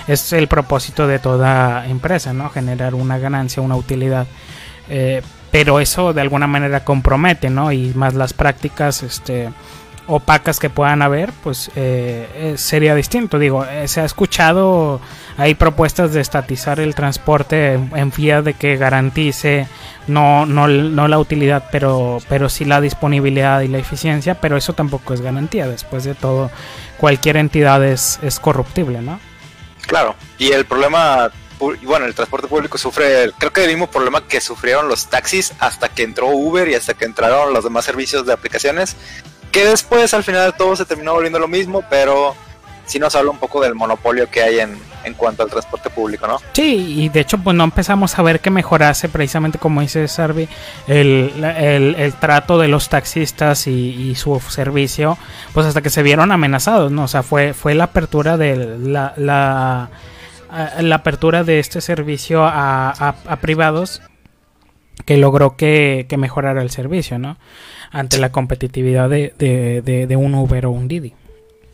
es 0.08 0.34
el 0.34 0.48
propósito 0.48 1.08
de 1.08 1.20
toda 1.20 1.88
empresa, 1.88 2.34
¿no? 2.34 2.50
Generar 2.50 2.96
una 2.96 3.18
ganancia, 3.18 3.62
una 3.62 3.76
utilidad. 3.76 4.28
Eh, 4.90 5.22
pero 5.52 5.80
eso 5.80 6.14
de 6.14 6.22
alguna 6.22 6.48
manera 6.48 6.84
compromete, 6.84 7.50
¿no? 7.50 7.72
Y 7.72 7.92
más 7.96 8.14
las 8.14 8.34
prácticas, 8.34 9.04
este 9.04 9.50
opacas 10.10 10.60
que 10.60 10.70
puedan 10.70 11.02
haber, 11.02 11.32
pues 11.44 11.70
eh, 11.76 12.28
eh, 12.34 12.54
sería 12.58 12.96
distinto. 12.96 13.38
Digo, 13.38 13.64
eh, 13.66 13.88
se 13.88 14.02
ha 14.02 14.06
escuchado, 14.06 15.00
hay 15.38 15.54
propuestas 15.54 16.14
de 16.14 16.22
estatizar 16.22 16.80
el 16.80 16.96
transporte 16.96 17.74
en, 17.74 18.12
vía 18.12 18.42
de 18.42 18.56
que 18.56 18.76
garantice 18.76 19.68
no, 20.08 20.48
no, 20.48 20.68
no 20.68 21.08
la 21.08 21.20
utilidad, 21.20 21.70
pero, 21.72 22.18
pero 22.28 22.50
sí 22.50 22.66
la 22.66 22.82
disponibilidad 22.82 23.62
y 23.62 23.68
la 23.68 23.78
eficiencia, 23.78 24.42
pero 24.42 24.58
eso 24.58 24.74
tampoco 24.74 25.14
es 25.14 25.22
garantía. 25.22 25.68
Después 25.68 26.04
de 26.04 26.16
todo, 26.16 26.50
cualquier 26.98 27.38
entidad 27.38 27.84
es, 27.86 28.20
es 28.24 28.40
corruptible, 28.40 29.02
¿no? 29.02 29.20
Claro, 29.86 30.16
y 30.38 30.52
el 30.52 30.66
problema 30.66 31.32
bueno, 31.84 32.06
el 32.06 32.16
transporte 32.16 32.48
público 32.48 32.78
sufre, 32.78 33.32
creo 33.38 33.52
que 33.52 33.64
el 33.64 33.70
mismo 33.70 33.92
problema 33.92 34.26
que 34.26 34.40
sufrieron 34.40 34.88
los 34.88 35.08
taxis 35.08 35.54
hasta 35.60 35.90
que 35.90 36.04
entró 36.04 36.28
Uber 36.28 36.68
y 36.70 36.76
hasta 36.76 36.94
que 36.94 37.06
entraron 37.06 37.54
los 37.54 37.66
demás 37.66 37.86
servicios 37.86 38.26
de 38.26 38.34
aplicaciones, 38.34 38.96
que 39.52 39.66
después 39.66 40.14
al 40.14 40.24
final 40.24 40.54
todo 40.58 40.76
se 40.76 40.86
terminó 40.86 41.14
volviendo 41.14 41.40
lo 41.40 41.48
mismo, 41.48 41.84
pero 41.90 42.36
sí 42.86 43.00
nos 43.00 43.16
habla 43.16 43.32
un 43.32 43.38
poco 43.38 43.62
del 43.62 43.76
monopolio 43.76 44.30
que 44.30 44.42
hay 44.42 44.60
en, 44.60 44.78
en 45.04 45.14
cuanto 45.14 45.44
al 45.44 45.50
transporte 45.50 45.90
público, 45.90 46.28
¿no? 46.28 46.40
Sí, 46.54 47.04
y 47.04 47.10
de 47.10 47.20
hecho 47.20 47.38
pues 47.38 47.56
no 47.56 47.64
empezamos 47.64 48.18
a 48.18 48.24
ver 48.24 48.40
que 48.40 48.50
mejorase 48.50 49.10
precisamente 49.10 49.60
como 49.60 49.82
dice 49.82 50.08
Sarvi 50.08 50.50
el, 50.88 51.32
el, 51.44 52.14
trato 52.16 52.58
de 52.58 52.68
los 52.68 52.90
taxistas 52.90 53.68
y, 53.68 54.16
su 54.16 54.40
servicio, 54.40 55.18
pues 55.54 55.68
hasta 55.68 55.82
que 55.82 55.90
se 55.90 56.04
vieron 56.04 56.32
amenazados, 56.32 56.92
¿no? 56.92 57.04
O 57.04 57.08
sea, 57.08 57.24
fue, 57.24 57.54
fue 57.54 57.76
la 57.76 57.86
apertura 57.86 58.38
de 58.38 58.78
la, 58.80 59.14
la, 59.16 59.90
la 60.80 60.96
apertura 60.96 61.44
de 61.44 61.60
este 61.60 61.82
servicio 61.82 62.44
a, 62.44 62.90
a, 62.90 63.36
privados 63.38 64.02
que 65.06 65.18
logró 65.18 65.56
que, 65.56 66.08
que 66.10 66.18
mejorara 66.18 66.62
el 66.62 66.72
servicio, 66.72 67.20
¿no? 67.20 67.38
Ante 67.92 68.18
la 68.18 68.32
competitividad 68.32 69.10
de, 69.10 69.34
de, 69.38 70.16
un 70.16 70.36
Uber 70.36 70.66
o 70.68 70.72
un 70.72 70.88
Didi. 70.88 71.14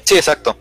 Sí, 0.04 0.16
exacto. 0.16 0.58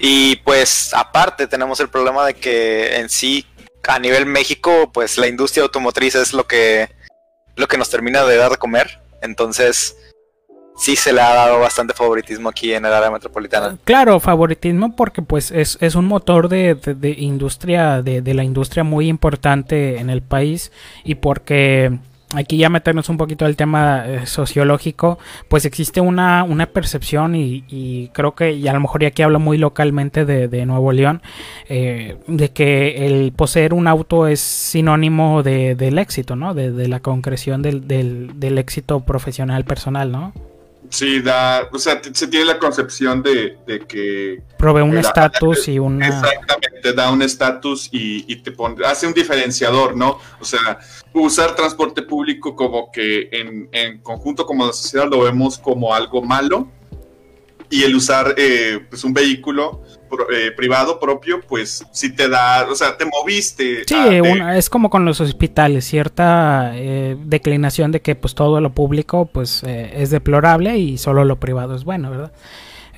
Y 0.00 0.36
pues 0.36 0.92
aparte 0.94 1.46
tenemos 1.46 1.80
el 1.80 1.88
problema 1.88 2.24
de 2.26 2.34
que 2.34 2.96
en 2.96 3.08
sí 3.08 3.44
a 3.86 3.98
nivel 3.98 4.26
México 4.26 4.90
pues 4.92 5.18
la 5.18 5.26
industria 5.28 5.62
automotriz 5.64 6.14
es 6.14 6.32
lo 6.32 6.46
que 6.46 6.88
lo 7.56 7.66
que 7.66 7.78
nos 7.78 7.90
termina 7.90 8.24
de 8.24 8.36
dar 8.36 8.50
de 8.50 8.56
comer. 8.58 9.00
Entonces 9.22 9.96
sí 10.76 10.94
se 10.94 11.12
le 11.12 11.20
ha 11.20 11.34
dado 11.34 11.58
bastante 11.58 11.92
favoritismo 11.94 12.48
aquí 12.48 12.72
en 12.72 12.84
el 12.84 12.92
área 12.92 13.10
metropolitana. 13.10 13.76
Claro, 13.82 14.20
favoritismo 14.20 14.94
porque 14.94 15.22
pues 15.22 15.50
es, 15.50 15.76
es 15.80 15.96
un 15.96 16.04
motor 16.04 16.48
de, 16.48 16.74
de- 16.76 16.94
de 16.94 17.10
industria, 17.10 18.00
de, 18.02 18.22
de 18.22 18.34
la 18.34 18.44
industria 18.44 18.84
muy 18.84 19.08
importante 19.08 19.98
en 19.98 20.08
el 20.10 20.22
país 20.22 20.70
y 21.02 21.16
porque 21.16 21.98
aquí 22.34 22.58
ya 22.58 22.68
meternos 22.68 23.08
un 23.08 23.16
poquito 23.16 23.44
al 23.46 23.56
tema 23.56 24.04
eh, 24.06 24.26
sociológico, 24.26 25.18
pues 25.48 25.64
existe 25.64 26.00
una, 26.00 26.44
una 26.44 26.66
percepción 26.66 27.34
y, 27.34 27.64
y 27.68 28.08
creo 28.08 28.34
que, 28.34 28.52
y 28.52 28.68
a 28.68 28.72
lo 28.72 28.80
mejor 28.80 29.02
y 29.02 29.06
aquí 29.06 29.22
hablo 29.22 29.40
muy 29.40 29.58
localmente 29.58 30.24
de, 30.24 30.48
de 30.48 30.66
Nuevo 30.66 30.92
León, 30.92 31.22
eh, 31.68 32.16
de 32.26 32.50
que 32.50 33.06
el 33.06 33.32
poseer 33.32 33.74
un 33.74 33.86
auto 33.86 34.26
es 34.26 34.40
sinónimo 34.40 35.42
de, 35.42 35.74
del 35.74 35.98
éxito, 35.98 36.36
¿no? 36.36 36.54
De, 36.54 36.70
de 36.70 36.88
la 36.88 37.00
concreción 37.00 37.62
del, 37.62 37.88
del, 37.88 38.38
del 38.38 38.58
éxito 38.58 39.00
profesional 39.00 39.64
personal, 39.64 40.12
¿no? 40.12 40.32
Sí, 40.90 41.20
da, 41.20 41.68
o 41.70 41.78
sea, 41.78 42.00
se 42.12 42.26
tiene 42.28 42.46
la 42.46 42.58
concepción 42.58 43.22
de, 43.22 43.58
de 43.66 43.80
que 43.80 44.42
Provee 44.56 44.82
un 44.82 44.96
estatus 44.96 45.68
y 45.68 45.78
una... 45.78 46.06
exactamente 46.08 46.92
da 46.94 47.10
un 47.10 47.20
estatus 47.20 47.88
y, 47.92 48.24
y 48.32 48.36
te 48.36 48.52
pone, 48.52 48.84
hace 48.86 49.06
un 49.06 49.12
diferenciador, 49.12 49.96
¿no? 49.96 50.18
O 50.40 50.44
sea, 50.44 50.78
usar 51.12 51.54
transporte 51.54 52.02
público 52.02 52.56
como 52.56 52.90
que 52.90 53.28
en, 53.32 53.68
en 53.72 53.98
conjunto 53.98 54.46
como 54.46 54.66
la 54.66 54.72
sociedad 54.72 55.08
lo 55.10 55.20
vemos 55.20 55.58
como 55.58 55.94
algo 55.94 56.22
malo 56.22 56.68
y 57.70 57.82
el 57.82 57.94
usar 57.94 58.34
eh, 58.38 58.80
pues 58.88 59.04
un 59.04 59.12
vehículo 59.12 59.82
pro- 60.08 60.30
eh, 60.30 60.52
privado 60.52 60.98
propio, 60.98 61.40
pues 61.46 61.84
sí 61.92 62.14
te 62.14 62.28
da, 62.28 62.66
o 62.70 62.74
sea, 62.74 62.96
te 62.96 63.04
moviste. 63.04 63.84
Sí, 63.86 63.94
a- 63.94 64.22
una- 64.22 64.56
es 64.56 64.70
como 64.70 64.88
con 64.90 65.04
los 65.04 65.20
hospitales, 65.20 65.84
cierta 65.84 66.72
eh, 66.74 67.16
declinación 67.24 67.92
de 67.92 68.00
que 68.00 68.14
pues 68.14 68.34
todo 68.34 68.60
lo 68.60 68.72
público 68.72 69.26
pues 69.26 69.62
eh, 69.64 69.90
es 69.96 70.10
deplorable 70.10 70.78
y 70.78 70.96
solo 70.98 71.24
lo 71.24 71.38
privado 71.38 71.74
es 71.74 71.84
bueno, 71.84 72.10
¿verdad? 72.10 72.32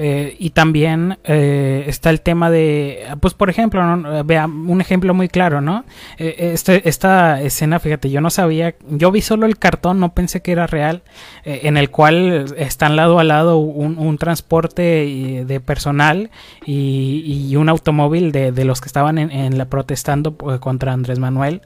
Eh, 0.03 0.35
y 0.39 0.51
también 0.51 1.19
eh, 1.25 1.85
está 1.87 2.09
el 2.09 2.23
tema 2.23 2.51
de, 2.51 3.05
pues 3.21 3.35
por 3.35 3.51
ejemplo, 3.51 3.85
¿no? 3.85 4.25
vea 4.25 4.47
un 4.47 4.81
ejemplo 4.81 5.13
muy 5.13 5.29
claro, 5.29 5.61
¿no? 5.61 5.85
Eh, 6.17 6.53
este, 6.55 6.89
esta 6.89 7.43
escena, 7.43 7.79
fíjate, 7.81 8.09
yo 8.09 8.23
no 8.23 8.31
sabía, 8.31 8.75
yo 8.89 9.13
vi 9.13 9.21
solo 9.21 9.45
el 9.45 9.59
cartón, 9.59 10.01
no 10.01 10.15
pensé 10.15 10.41
que 10.41 10.53
era 10.53 10.67
real, 10.67 11.03
eh, 11.45 11.61
en 11.65 11.77
el 11.77 11.91
cual 11.91 12.47
están 12.57 12.97
lado 12.97 13.19
a 13.19 13.25
lado 13.25 13.59
un, 13.59 13.99
un 13.99 14.17
transporte 14.17 15.03
eh, 15.03 15.45
de 15.45 15.61
personal 15.61 16.31
y, 16.65 17.47
y 17.51 17.57
un 17.57 17.69
automóvil 17.69 18.33
de, 18.33 18.53
de 18.53 18.65
los 18.65 18.81
que 18.81 18.87
estaban 18.87 19.19
en, 19.19 19.31
en 19.31 19.59
la 19.59 19.67
protestando 19.67 20.35
contra 20.35 20.95
Andrés 20.95 21.19
Manuel 21.19 21.61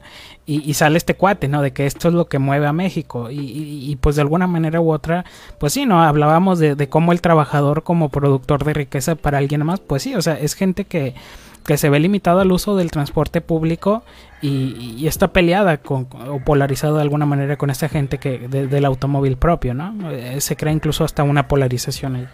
y, 0.45 0.69
y 0.69 0.73
sale 0.75 0.97
este 0.97 1.15
cuate, 1.15 1.47
¿no? 1.47 1.61
De 1.61 1.71
que 1.73 1.85
esto 1.85 2.07
es 2.09 2.13
lo 2.13 2.27
que 2.27 2.39
mueve 2.39 2.67
a 2.67 2.73
México 2.73 3.31
y, 3.31 3.39
y- 3.39 3.95
pues 3.97 4.15
de 4.15 4.21
alguna 4.21 4.47
manera 4.47 4.79
u 4.81 4.91
otra, 4.91 5.25
pues 5.59 5.73
sí, 5.73 5.85
¿no? 5.85 6.03
Hablábamos 6.03 6.59
de, 6.59 6.75
de 6.75 6.87
cómo 6.89 7.11
el 7.11 7.21
trabajador 7.21 7.83
como 7.83 8.09
productor 8.09 8.63
de 8.63 8.73
riqueza 8.73 9.15
para 9.15 9.39
alguien 9.39 9.65
más, 9.65 9.79
pues 9.79 10.03
sí, 10.03 10.13
o 10.15 10.21
sea, 10.21 10.33
es 10.39 10.53
gente 10.53 10.85
que, 10.85 11.15
que 11.65 11.77
se 11.77 11.89
ve 11.89 11.99
limitado 11.99 12.39
al 12.41 12.51
uso 12.51 12.75
del 12.75 12.91
transporte 12.91 13.41
público 13.41 14.03
y, 14.41 15.07
está 15.07 15.29
peleada 15.29 15.77
con, 15.77 16.07
o 16.29 16.39
polarizado 16.45 16.97
de 16.97 17.01
alguna 17.01 17.25
manera 17.25 17.57
con 17.57 17.69
esta 17.71 17.89
gente 17.89 18.19
que 18.19 18.47
de- 18.47 18.67
del 18.67 18.85
automóvil 18.85 19.37
propio, 19.37 19.73
¿no? 19.73 20.11
Eh, 20.11 20.39
se 20.41 20.55
crea 20.55 20.71
incluso 20.73 21.03
hasta 21.03 21.23
una 21.23 21.47
polarización 21.47 22.15
ahí. 22.17 22.27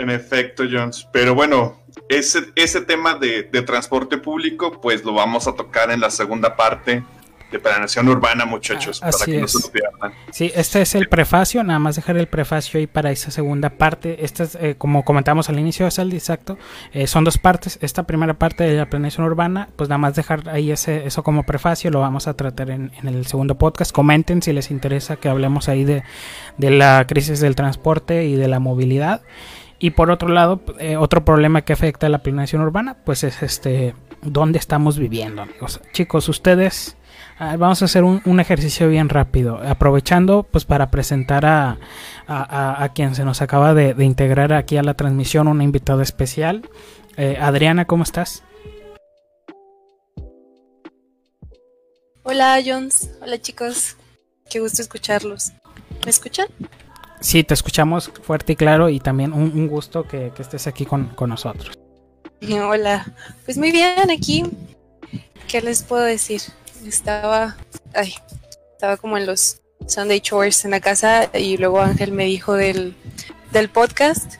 En 0.00 0.10
efecto, 0.10 0.64
Jones. 0.70 1.06
Pero 1.12 1.34
bueno, 1.34 1.80
ese, 2.08 2.40
ese 2.56 2.80
tema 2.80 3.14
de, 3.14 3.42
de 3.44 3.62
transporte 3.62 4.18
público, 4.18 4.80
pues 4.80 5.04
lo 5.04 5.12
vamos 5.12 5.46
a 5.46 5.52
tocar 5.54 5.90
en 5.90 6.00
la 6.00 6.10
segunda 6.10 6.56
parte 6.56 7.02
de 7.50 7.58
planeación 7.58 8.08
urbana, 8.08 8.44
muchachos, 8.44 9.00
Ah, 9.02 9.10
para 9.10 9.24
que 9.24 9.38
no 9.40 9.44
es. 9.46 9.50
se 9.52 9.60
lo 9.66 9.72
pierdan. 9.72 10.12
Sí, 10.30 10.52
este 10.54 10.82
es 10.82 10.94
el 10.94 11.08
prefacio, 11.08 11.64
nada 11.64 11.80
más 11.80 11.96
dejar 11.96 12.16
el 12.16 12.28
prefacio 12.28 12.78
ahí 12.78 12.86
para 12.86 13.10
esa 13.10 13.32
segunda 13.32 13.70
parte. 13.70 14.24
Esta 14.24 14.44
es, 14.44 14.54
eh, 14.54 14.76
como 14.78 15.04
comentamos 15.04 15.48
al 15.48 15.58
inicio 15.58 15.84
de 15.84 15.90
Saldi, 15.90 16.16
exacto, 16.16 16.58
eh, 16.92 17.08
son 17.08 17.24
dos 17.24 17.38
partes. 17.38 17.76
Esta 17.82 18.04
primera 18.04 18.34
parte 18.34 18.62
de 18.62 18.76
la 18.76 18.88
planeación 18.88 19.26
urbana, 19.26 19.68
pues 19.74 19.88
nada 19.88 19.98
más 19.98 20.14
dejar 20.14 20.48
ahí 20.48 20.70
ese, 20.70 21.06
eso 21.06 21.24
como 21.24 21.42
prefacio, 21.42 21.90
lo 21.90 21.98
vamos 21.98 22.28
a 22.28 22.34
tratar 22.34 22.70
en, 22.70 22.92
en 23.02 23.08
el 23.08 23.26
segundo 23.26 23.58
podcast. 23.58 23.90
Comenten 23.90 24.42
si 24.42 24.52
les 24.52 24.70
interesa 24.70 25.16
que 25.16 25.28
hablemos 25.28 25.68
ahí 25.68 25.82
de, 25.84 26.04
de 26.56 26.70
la 26.70 27.04
crisis 27.08 27.40
del 27.40 27.56
transporte 27.56 28.26
y 28.26 28.36
de 28.36 28.46
la 28.46 28.60
movilidad. 28.60 29.22
Y 29.80 29.90
por 29.90 30.10
otro 30.10 30.28
lado, 30.28 30.60
eh, 30.78 30.96
otro 30.96 31.24
problema 31.24 31.62
que 31.62 31.72
afecta 31.72 32.06
a 32.06 32.10
la 32.10 32.22
planeación 32.22 32.62
urbana, 32.62 32.98
pues 33.04 33.24
es 33.24 33.42
este, 33.42 33.94
¿dónde 34.22 34.58
estamos 34.58 34.98
viviendo, 34.98 35.42
amigos? 35.42 35.80
Chicos, 35.92 36.28
ustedes... 36.28 36.96
Vamos 37.58 37.80
a 37.80 37.86
hacer 37.86 38.04
un, 38.04 38.38
ejercicio 38.38 38.86
bien 38.90 39.08
rápido, 39.08 39.58
aprovechando 39.66 40.42
pues 40.42 40.66
para 40.66 40.90
presentar 40.90 41.46
a, 41.46 41.78
a- 42.28 42.90
quien 42.94 43.14
se 43.14 43.24
nos 43.24 43.40
acaba 43.40 43.72
de, 43.72 43.94
de 43.94 44.04
integrar 44.04 44.52
aquí 44.52 44.76
a 44.76 44.82
la 44.82 44.92
transmisión, 44.92 45.48
una 45.48 45.64
invitada 45.64 46.02
especial. 46.02 46.68
Eh, 47.16 47.38
Adriana, 47.40 47.86
¿cómo 47.86 48.02
estás? 48.02 48.42
Hola 52.24 52.60
Jones, 52.64 53.10
hola 53.22 53.40
chicos, 53.40 53.96
qué 54.50 54.60
gusto 54.60 54.82
escucharlos. 54.82 55.52
¿Me 56.04 56.10
escuchan? 56.10 56.46
Sí, 57.20 57.44
te 57.44 57.54
escuchamos 57.54 58.10
fuerte 58.22 58.54
y 58.54 58.56
claro 58.56 58.88
y 58.88 58.98
también 58.98 59.32
un, 59.32 59.42
un 59.42 59.68
gusto 59.68 60.08
que, 60.08 60.32
que 60.34 60.42
estés 60.42 60.66
aquí 60.66 60.86
con, 60.86 61.08
con 61.08 61.30
nosotros. 61.30 61.78
Hola, 62.50 63.14
pues 63.44 63.58
muy 63.58 63.70
bien 63.70 64.10
aquí. 64.10 64.44
¿Qué 65.46 65.60
les 65.60 65.82
puedo 65.82 66.02
decir? 66.02 66.40
Estaba, 66.86 67.56
ay, 67.94 68.14
estaba 68.72 68.96
como 68.96 69.18
en 69.18 69.26
los 69.26 69.60
Sunday 69.86 70.20
chores 70.20 70.64
en 70.64 70.70
la 70.70 70.80
casa 70.80 71.30
y 71.34 71.56
luego 71.58 71.80
Ángel 71.80 72.12
me 72.12 72.24
dijo 72.24 72.54
del, 72.54 72.94
del 73.52 73.68
podcast. 73.68 74.36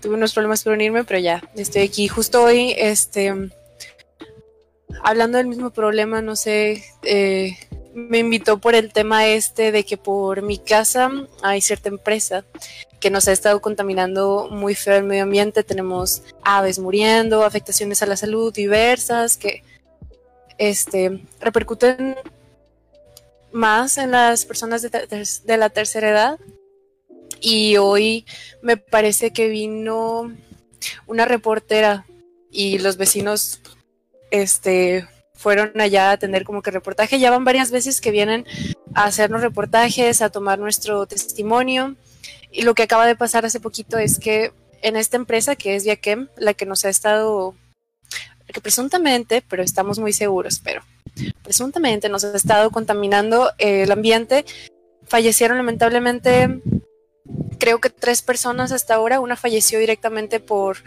Tuve 0.00 0.14
unos 0.14 0.32
problemas 0.32 0.62
por 0.62 0.74
unirme, 0.74 1.02
pero 1.02 1.18
ya 1.18 1.42
estoy 1.56 1.82
aquí. 1.82 2.06
Justo 2.06 2.44
hoy, 2.44 2.74
este, 2.76 3.34
hablando 5.02 5.38
del 5.38 5.48
mismo 5.48 5.70
problema, 5.70 6.22
no 6.22 6.36
sé, 6.36 6.84
eh, 7.02 7.56
me 8.08 8.18
invitó 8.18 8.58
por 8.58 8.74
el 8.74 8.92
tema 8.92 9.26
este 9.26 9.72
de 9.72 9.84
que 9.84 9.96
por 9.96 10.42
mi 10.42 10.58
casa 10.58 11.10
hay 11.42 11.60
cierta 11.60 11.88
empresa 11.88 12.44
que 13.00 13.10
nos 13.10 13.28
ha 13.28 13.32
estado 13.32 13.60
contaminando 13.60 14.48
muy 14.50 14.74
feo 14.74 14.96
el 14.96 15.04
medio 15.04 15.24
ambiente. 15.24 15.62
Tenemos 15.62 16.22
aves 16.42 16.78
muriendo, 16.78 17.44
afectaciones 17.44 18.02
a 18.02 18.06
la 18.06 18.16
salud 18.16 18.52
diversas 18.52 19.36
que 19.36 19.62
este, 20.58 21.20
repercuten 21.40 22.16
más 23.52 23.98
en 23.98 24.10
las 24.10 24.44
personas 24.44 24.82
de, 24.82 24.90
de 25.44 25.56
la 25.56 25.70
tercera 25.70 26.10
edad. 26.10 26.38
Y 27.40 27.76
hoy 27.76 28.26
me 28.62 28.76
parece 28.76 29.32
que 29.32 29.48
vino 29.48 30.32
una 31.06 31.24
reportera 31.24 32.06
y 32.50 32.78
los 32.78 32.96
vecinos 32.96 33.60
este, 34.30 35.06
fueron 35.38 35.80
allá 35.80 36.10
a 36.10 36.16
tener 36.16 36.42
como 36.42 36.62
que 36.62 36.72
reportaje. 36.72 37.20
Ya 37.20 37.30
van 37.30 37.44
varias 37.44 37.70
veces 37.70 38.00
que 38.00 38.10
vienen 38.10 38.44
a 38.92 39.04
hacernos 39.04 39.40
reportajes, 39.40 40.20
a 40.20 40.30
tomar 40.30 40.58
nuestro 40.58 41.06
testimonio. 41.06 41.94
Y 42.50 42.62
lo 42.62 42.74
que 42.74 42.82
acaba 42.82 43.06
de 43.06 43.14
pasar 43.14 43.46
hace 43.46 43.60
poquito 43.60 43.98
es 43.98 44.18
que 44.18 44.52
en 44.82 44.96
esta 44.96 45.16
empresa 45.16 45.54
que 45.54 45.76
es 45.76 45.84
Viaquem, 45.84 46.28
la 46.36 46.54
que 46.54 46.66
nos 46.66 46.84
ha 46.84 46.88
estado, 46.88 47.54
que 48.52 48.60
presuntamente, 48.60 49.44
pero 49.48 49.62
estamos 49.62 50.00
muy 50.00 50.12
seguros, 50.12 50.60
pero 50.62 50.82
presuntamente 51.44 52.08
nos 52.08 52.24
ha 52.24 52.34
estado 52.34 52.70
contaminando 52.70 53.50
eh, 53.58 53.84
el 53.84 53.92
ambiente, 53.92 54.44
fallecieron 55.06 55.56
lamentablemente, 55.56 56.60
creo 57.60 57.80
que 57.80 57.90
tres 57.90 58.22
personas 58.22 58.72
hasta 58.72 58.94
ahora, 58.94 59.20
una 59.20 59.36
falleció 59.36 59.78
directamente 59.78 60.40
por 60.40 60.78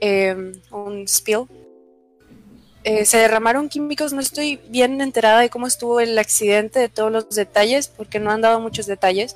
eh, 0.00 0.52
un 0.70 1.06
spill. 1.06 1.46
Eh, 2.88 3.04
se 3.04 3.16
derramaron 3.18 3.68
químicos, 3.68 4.12
no 4.12 4.20
estoy 4.20 4.60
bien 4.68 5.00
enterada 5.00 5.40
de 5.40 5.50
cómo 5.50 5.66
estuvo 5.66 5.98
el 5.98 6.16
accidente, 6.16 6.78
de 6.78 6.88
todos 6.88 7.10
los 7.10 7.28
detalles, 7.30 7.88
porque 7.88 8.20
no 8.20 8.30
han 8.30 8.42
dado 8.42 8.60
muchos 8.60 8.86
detalles, 8.86 9.34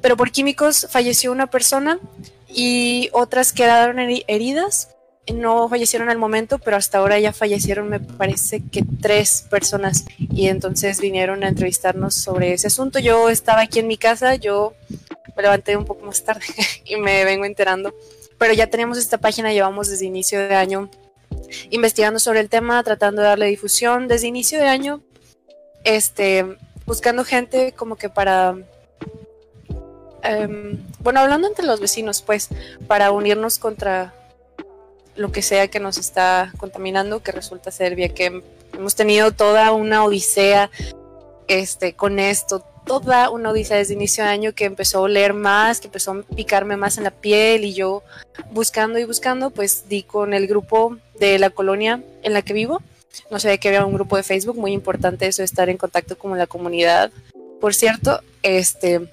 pero 0.00 0.16
por 0.16 0.30
químicos 0.30 0.86
falleció 0.88 1.32
una 1.32 1.48
persona 1.48 1.98
y 2.46 3.08
otras 3.12 3.52
quedaron 3.52 3.96
heri- 3.96 4.24
heridas. 4.28 4.90
No 5.34 5.68
fallecieron 5.68 6.10
al 6.10 6.18
momento, 6.18 6.58
pero 6.60 6.76
hasta 6.76 6.98
ahora 6.98 7.18
ya 7.18 7.32
fallecieron, 7.32 7.88
me 7.88 7.98
parece 7.98 8.62
que 8.72 8.84
tres 9.02 9.46
personas. 9.50 10.04
Y 10.18 10.46
entonces 10.46 11.00
vinieron 11.00 11.42
a 11.42 11.48
entrevistarnos 11.48 12.14
sobre 12.14 12.52
ese 12.52 12.68
asunto. 12.68 12.98
Yo 13.00 13.28
estaba 13.28 13.62
aquí 13.62 13.80
en 13.80 13.88
mi 13.88 13.96
casa, 13.96 14.36
yo 14.36 14.74
me 15.36 15.42
levanté 15.42 15.76
un 15.76 15.84
poco 15.84 16.06
más 16.06 16.22
tarde 16.24 16.44
y 16.84 16.96
me 16.96 17.24
vengo 17.24 17.44
enterando. 17.46 17.92
Pero 18.38 18.54
ya 18.54 18.68
teníamos 18.68 18.96
esta 18.96 19.18
página, 19.18 19.52
llevamos 19.52 19.88
desde 19.88 20.06
inicio 20.06 20.38
de 20.40 20.54
año 20.54 20.88
investigando 21.70 22.18
sobre 22.18 22.40
el 22.40 22.48
tema, 22.48 22.82
tratando 22.82 23.22
de 23.22 23.28
darle 23.28 23.46
difusión. 23.46 24.08
Desde 24.08 24.26
inicio 24.26 24.58
de 24.58 24.66
año, 24.66 25.02
este, 25.84 26.56
buscando 26.86 27.24
gente 27.24 27.72
como 27.72 27.96
que 27.96 28.08
para 28.08 28.56
em, 30.22 30.78
bueno, 31.00 31.20
hablando 31.20 31.48
entre 31.48 31.66
los 31.66 31.80
vecinos, 31.80 32.22
pues, 32.22 32.48
para 32.86 33.10
unirnos 33.10 33.58
contra 33.58 34.14
lo 35.16 35.32
que 35.32 35.42
sea 35.42 35.68
que 35.68 35.80
nos 35.80 35.98
está 35.98 36.52
contaminando, 36.58 37.22
que 37.22 37.32
resulta 37.32 37.70
ser 37.70 37.94
vía 37.94 38.10
que 38.10 38.42
hemos 38.72 38.94
tenido 38.94 39.32
toda 39.32 39.72
una 39.72 40.04
odisea 40.04 40.70
este, 41.48 41.94
con 41.94 42.18
esto, 42.18 42.64
toda 42.86 43.30
una 43.30 43.50
odisea 43.50 43.76
desde 43.76 43.94
inicio 43.94 44.24
de 44.24 44.30
año 44.30 44.52
que 44.52 44.64
empezó 44.64 44.98
a 44.98 45.02
oler 45.02 45.34
más, 45.34 45.80
que 45.80 45.88
empezó 45.88 46.12
a 46.12 46.22
picarme 46.22 46.76
más 46.76 46.98
en 46.98 47.04
la 47.04 47.10
piel 47.10 47.64
y 47.64 47.74
yo 47.74 48.02
buscando 48.50 48.98
y 48.98 49.04
buscando, 49.04 49.50
pues 49.50 49.88
di 49.88 50.02
con 50.02 50.34
el 50.34 50.46
grupo 50.46 50.96
de 51.18 51.38
la 51.38 51.50
colonia 51.50 52.02
en 52.22 52.32
la 52.32 52.42
que 52.42 52.52
vivo. 52.52 52.82
No 53.30 53.40
sabía 53.40 53.58
que 53.58 53.68
había 53.68 53.84
un 53.84 53.94
grupo 53.94 54.16
de 54.16 54.22
Facebook, 54.22 54.56
muy 54.56 54.72
importante 54.72 55.26
eso 55.26 55.42
estar 55.42 55.68
en 55.68 55.76
contacto 55.76 56.16
con 56.16 56.36
la 56.38 56.46
comunidad. 56.46 57.10
Por 57.60 57.74
cierto, 57.74 58.20
este, 58.42 59.08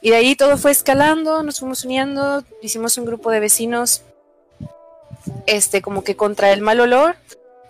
y 0.00 0.10
de 0.10 0.16
ahí 0.16 0.36
todo 0.36 0.56
fue 0.56 0.70
escalando, 0.70 1.42
nos 1.42 1.60
fuimos 1.60 1.84
uniendo, 1.84 2.44
hicimos 2.62 2.98
un 2.98 3.04
grupo 3.04 3.30
de 3.30 3.40
vecinos, 3.40 4.02
este, 5.46 5.82
como 5.82 6.04
que 6.04 6.16
contra 6.16 6.52
el 6.52 6.60
mal 6.60 6.80
olor, 6.80 7.16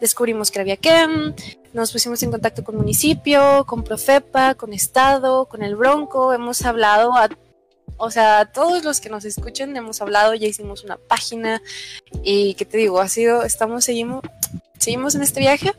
descubrimos 0.01 0.51
que 0.51 0.61
había 0.61 0.77
que 0.77 1.35
nos 1.73 1.93
pusimos 1.93 2.23
en 2.23 2.31
contacto 2.31 2.65
con 2.65 2.77
municipio, 2.77 3.65
con 3.67 3.85
Profepa, 3.85 4.55
con 4.55 4.73
Estado, 4.73 5.47
con 5.47 5.63
el 5.63 5.77
Bronco, 5.77 6.33
hemos 6.33 6.63
hablado 6.65 7.15
a, 7.15 7.29
o 7.97 8.11
sea, 8.11 8.41
a 8.41 8.53
todos 8.53 8.85
los 8.85 9.01
que 9.01 9.11
nos 9.11 9.25
escuchen 9.25 9.77
hemos 9.77 10.01
hablado, 10.01 10.35
ya 10.35 10.47
hicimos 10.47 10.85
una 10.85 10.97
página 10.97 11.63
y 12.23 12.55
qué 12.55 12.65
te 12.65 12.79
digo, 12.79 13.01
ha 13.01 13.09
sido, 13.09 13.43
estamos, 13.43 13.85
seguimos, 13.85 14.23
seguimos 14.79 15.15
en 15.15 15.23
este 15.23 15.41
viaje, 15.41 15.73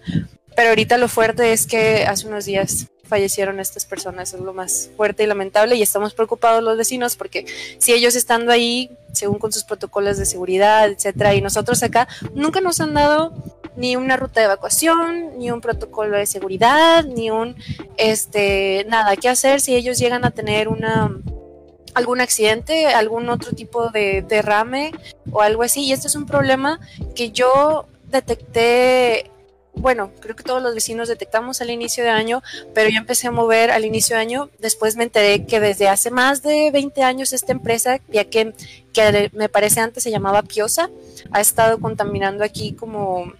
pero 0.55 0.69
ahorita 0.69 0.97
lo 0.97 1.07
fuerte 1.07 1.53
es 1.53 1.65
que 1.65 2.05
hace 2.05 2.27
unos 2.27 2.45
días 2.45 2.87
fallecieron 3.09 3.59
estas 3.59 3.85
personas, 3.85 4.33
es 4.33 4.39
lo 4.39 4.53
más 4.53 4.89
fuerte 4.95 5.23
y 5.23 5.27
lamentable 5.27 5.75
y 5.75 5.81
estamos 5.81 6.13
preocupados 6.13 6.63
los 6.63 6.77
vecinos 6.77 7.15
porque 7.15 7.45
si 7.79 7.91
ellos 7.91 8.15
estando 8.15 8.51
ahí, 8.51 8.91
según 9.11 9.39
con 9.39 9.51
sus 9.51 9.63
protocolos 9.63 10.17
de 10.17 10.25
seguridad, 10.25 10.89
etcétera, 10.89 11.33
y 11.33 11.41
nosotros 11.41 11.83
acá 11.83 12.07
nunca 12.33 12.61
nos 12.61 12.79
han 12.79 12.93
dado 12.93 13.33
ni 13.75 13.95
una 13.95 14.17
ruta 14.17 14.41
de 14.41 14.45
evacuación, 14.45 15.37
ni 15.37 15.51
un 15.51 15.61
protocolo 15.61 16.17
de 16.17 16.25
seguridad, 16.25 17.03
ni 17.03 17.31
un 17.31 17.55
este 17.97 18.85
nada 18.89 19.15
qué 19.15 19.29
hacer 19.29 19.61
si 19.61 19.75
ellos 19.75 19.97
llegan 19.97 20.25
a 20.25 20.31
tener 20.31 20.67
una 20.67 21.11
algún 21.93 22.21
accidente, 22.21 22.87
algún 22.87 23.29
otro 23.29 23.53
tipo 23.53 23.89
de 23.89 24.23
derrame 24.27 24.91
o 25.31 25.41
algo 25.41 25.63
así. 25.63 25.85
Y 25.85 25.93
este 25.93 26.07
es 26.07 26.15
un 26.15 26.25
problema 26.25 26.79
que 27.15 27.31
yo 27.31 27.85
detecté 28.11 29.31
bueno, 29.79 30.11
creo 30.19 30.35
que 30.35 30.43
todos 30.43 30.61
los 30.61 30.75
vecinos 30.75 31.07
detectamos 31.07 31.61
al 31.61 31.69
inicio 31.69 32.03
de 32.03 32.09
año, 32.09 32.43
pero 32.73 32.89
yo 32.89 32.97
empecé 32.97 33.27
a 33.27 33.31
mover 33.31 33.71
al 33.71 33.85
inicio 33.85 34.15
de 34.15 34.21
año. 34.21 34.49
Después 34.59 34.95
me 34.95 35.03
enteré 35.03 35.45
que 35.45 35.59
desde 35.59 35.87
hace 35.87 36.11
más 36.11 36.41
de 36.43 36.71
20 36.71 37.03
años 37.03 37.33
esta 37.33 37.51
empresa, 37.51 37.99
ya 38.09 38.25
que, 38.25 38.53
que 38.93 39.29
me 39.33 39.49
parece 39.49 39.79
antes 39.79 40.03
se 40.03 40.11
llamaba 40.11 40.43
Piosa, 40.43 40.89
ha 41.31 41.41
estado 41.41 41.79
contaminando 41.79 42.43
aquí 42.43 42.73
como 42.73 43.33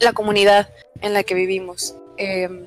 la 0.00 0.12
comunidad 0.12 0.68
en 1.00 1.12
la 1.12 1.22
que 1.22 1.34
vivimos. 1.34 1.94
Em, 2.16 2.66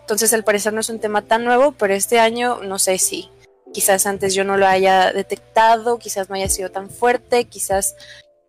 entonces, 0.00 0.32
al 0.32 0.44
parecer 0.44 0.72
no 0.72 0.80
es 0.80 0.90
un 0.90 0.98
tema 0.98 1.22
tan 1.22 1.44
nuevo, 1.44 1.72
pero 1.72 1.94
este 1.94 2.18
año 2.18 2.60
no 2.62 2.78
sé 2.78 2.98
si 2.98 3.30
quizás 3.72 4.06
antes 4.06 4.34
yo 4.34 4.44
no 4.44 4.56
lo 4.56 4.66
haya 4.66 5.12
detectado, 5.12 5.98
quizás 5.98 6.28
no 6.28 6.34
haya 6.34 6.48
sido 6.48 6.70
tan 6.70 6.90
fuerte, 6.90 7.44
quizás 7.44 7.94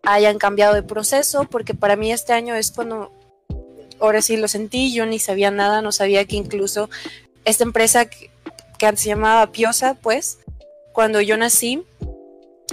hayan 0.02 0.38
cambiado 0.38 0.74
de 0.74 0.82
proceso, 0.82 1.44
porque 1.44 1.74
para 1.74 1.96
mí 1.96 2.12
este 2.12 2.32
año 2.32 2.54
es 2.54 2.72
cuando, 2.72 3.12
ahora 4.00 4.20
sí 4.22 4.36
lo 4.36 4.48
sentí, 4.48 4.92
yo 4.92 5.06
ni 5.06 5.18
sabía 5.18 5.50
nada, 5.50 5.82
no 5.82 5.92
sabía 5.92 6.24
que 6.24 6.36
incluso 6.36 6.90
esta 7.44 7.64
empresa 7.64 8.06
que, 8.06 8.30
antes 8.84 9.02
se 9.02 9.10
llamaba 9.10 9.52
Piosa, 9.52 9.94
pues, 9.94 10.38
cuando 10.92 11.20
yo 11.20 11.36
nací, 11.36 11.84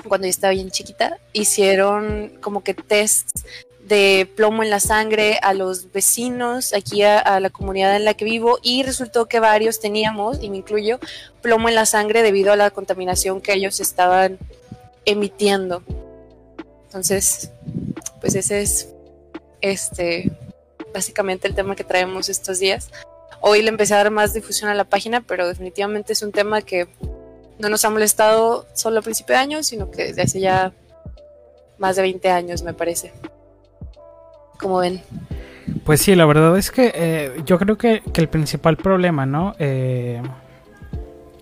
cuando 0.08 0.26
yo 0.26 0.32
estaba 0.32 0.54
bien 0.54 0.72
chiquita, 0.72 1.20
hicieron 1.34 2.34
como 2.42 2.64
que 2.64 2.74
tests 2.74 3.46
de 3.90 4.28
plomo 4.36 4.64
en 4.64 4.72
la 4.72 4.80
sangre 4.80 5.40
a 5.42 5.54
los 5.54 5.92
vecinos 5.92 6.74
aquí 6.74 7.04
a, 7.04 7.40
la 7.40 7.50
comunidad 7.50 7.96
en 7.96 8.06
la 8.06 8.14
que 8.14 8.26
vivo 8.26 8.60
y 8.62 8.84
resultó 8.84 9.28
que 9.28 9.40
varios 9.40 9.80
teníamos, 9.80 10.42
y 10.42 10.50
me 10.50 10.58
incluyo, 10.58 11.00
plomo 11.42 11.70
en 11.70 11.76
la 11.76 11.86
sangre 11.86 12.24
debido 12.24 12.54
a 12.54 12.56
la 12.56 12.72
contaminación 12.72 13.40
que 13.40 13.54
ellos 13.54 13.80
estaban 13.80 14.40
emitiendo. 15.06 15.84
Entonces, 16.90 17.52
pues 18.20 18.34
ese 18.34 18.62
es 18.62 18.90
este 19.62 20.32
básicamente 20.92 21.48
el 21.48 21.54
tema 21.54 21.76
que 21.76 21.84
traemos 21.84 22.30
estos 22.30 22.58
días. 22.58 22.90
Hoy 23.42 23.62
le 23.62 23.70
empecé 23.70 23.94
a 23.94 23.98
dar 23.98 24.10
más 24.10 24.34
difusión 24.34 24.72
a 24.72 24.74
la 24.74 24.86
página, 24.86 25.22
pero 25.22 25.48
definitivamente 25.48 26.14
es 26.14 26.24
un 26.24 26.32
tema 26.32 26.64
que 26.64 26.88
no 27.60 27.70
nos 27.70 27.86
ha 27.86 27.92
molestado 27.92 28.66
solo 28.74 29.00
a 29.00 29.04
principio 29.04 29.36
de 29.36 29.42
año, 29.42 29.62
sino 29.62 29.92
que 29.92 30.06
desde 30.06 30.24
hace 30.24 30.40
ya 30.40 30.74
más 31.78 31.96
de 31.96 32.02
20 32.02 32.28
años, 32.32 32.64
me 32.64 32.74
parece. 32.74 33.14
Como 34.60 34.80
ven. 34.80 35.04
Pues 35.86 36.02
sí, 36.02 36.16
la 36.16 36.26
verdad 36.26 36.58
es 36.58 36.72
que 36.72 36.92
eh, 36.96 37.42
yo 37.46 37.60
creo 37.60 37.78
que, 37.78 38.02
el 38.16 38.30
principal 38.30 38.78
problema, 38.78 39.28
¿no? 39.28 39.56
Eh, 39.60 40.24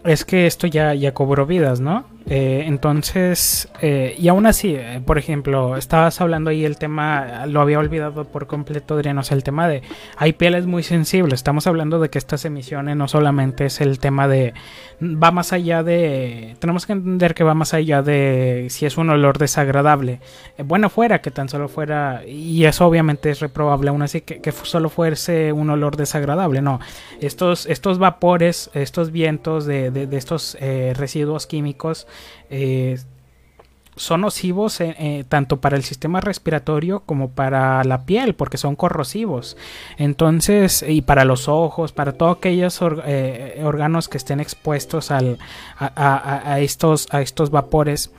es 0.04 0.26
que 0.26 0.46
esto 0.46 0.68
ya, 0.68 0.94
ya 0.94 1.14
cobró 1.14 1.46
vidas, 1.46 1.80
¿no? 1.80 2.06
Eh, 2.30 2.63
entonces, 2.66 3.70
eh, 3.82 4.13
y 4.20 4.28
aún 4.28 4.48
así, 4.48 4.76
eh, 4.76 5.02
por 5.06 5.18
ejemplo, 5.18 5.78
estabas 5.78 6.20
hablando 6.20 6.50
ahí 6.50 6.66
el 6.66 6.78
tema, 6.78 7.46
lo 7.46 7.62
había 7.62 7.80
olvidado 7.80 8.26
por 8.26 8.48
completo, 8.48 8.96
Adrián, 8.96 9.18
o 9.18 9.24
sea, 9.24 9.38
el 9.38 9.44
tema 9.44 9.70
de, 9.70 9.82
hay 10.18 10.34
pieles 10.34 10.66
muy 10.66 10.84
sensibles, 10.84 11.36
estamos 11.36 11.68
hablando 11.68 12.00
de 12.00 12.10
que 12.10 12.18
estas 12.18 12.44
emisiones 12.44 12.98
no 12.98 13.08
solamente 13.08 13.68
es 13.68 13.80
el 13.80 14.00
tema 14.00 14.28
de, 14.28 14.54
va 15.02 15.32
más 15.32 15.54
allá 15.54 15.84
de, 15.84 16.58
tenemos 16.60 16.86
que 16.86 16.94
entender 16.94 17.34
que 17.34 17.46
va 17.46 17.54
más 17.54 17.74
allá 17.74 18.02
de 18.02 18.68
si 18.72 18.86
es 18.86 18.98
un 18.98 19.10
olor 19.10 19.38
desagradable, 19.38 20.20
bueno 20.66 20.90
fuera 20.90 21.22
que 21.22 21.32
tan 21.32 21.48
solo 21.48 21.70
fuera, 21.70 22.24
y 22.28 22.66
eso 22.66 22.86
obviamente 22.86 23.30
es 23.30 23.40
reprobable, 23.40 23.90
aún 23.90 24.02
así 24.02 24.20
que, 24.20 24.42
que 24.42 24.52
solo 24.52 24.90
fuese 24.90 25.54
un 25.54 25.70
olor 25.70 25.96
desagradable, 25.96 26.62
no, 26.62 26.82
estos, 27.22 27.68
estos 27.68 28.00
vapores, 28.00 28.70
estos 28.74 29.12
vientos 29.12 29.66
de, 29.66 29.92
de, 29.92 30.08
de 30.08 30.18
estos 30.18 30.58
residuos 30.60 31.48
químicos, 31.48 32.06
eh, 32.50 33.00
son 33.96 34.22
nocivos 34.22 34.80
eh, 34.80 34.96
eh, 35.00 35.24
tanto 35.28 35.58
para 35.58 35.76
el 35.76 35.84
sistema 35.84 36.22
respiratorio 36.22 37.00
como 37.00 37.30
para 37.30 37.84
la 37.84 38.06
piel 38.06 38.36
porque 38.36 38.58
son 38.58 38.76
corrosivos. 38.76 39.58
Entonces 39.98 40.86
y 40.88 41.02
para 41.02 41.26
los 41.26 41.48
ojos 41.48 41.94
para 41.94 42.14
todos 42.14 42.38
aquellos 42.38 42.82
órganos 42.82 44.08
que 44.08 44.18
estén 44.18 44.40
expuestos 44.40 45.10
a, 45.10 46.60
estos 46.60 47.08
a 47.12 47.22
estos 47.22 47.50
vapores 47.50 48.12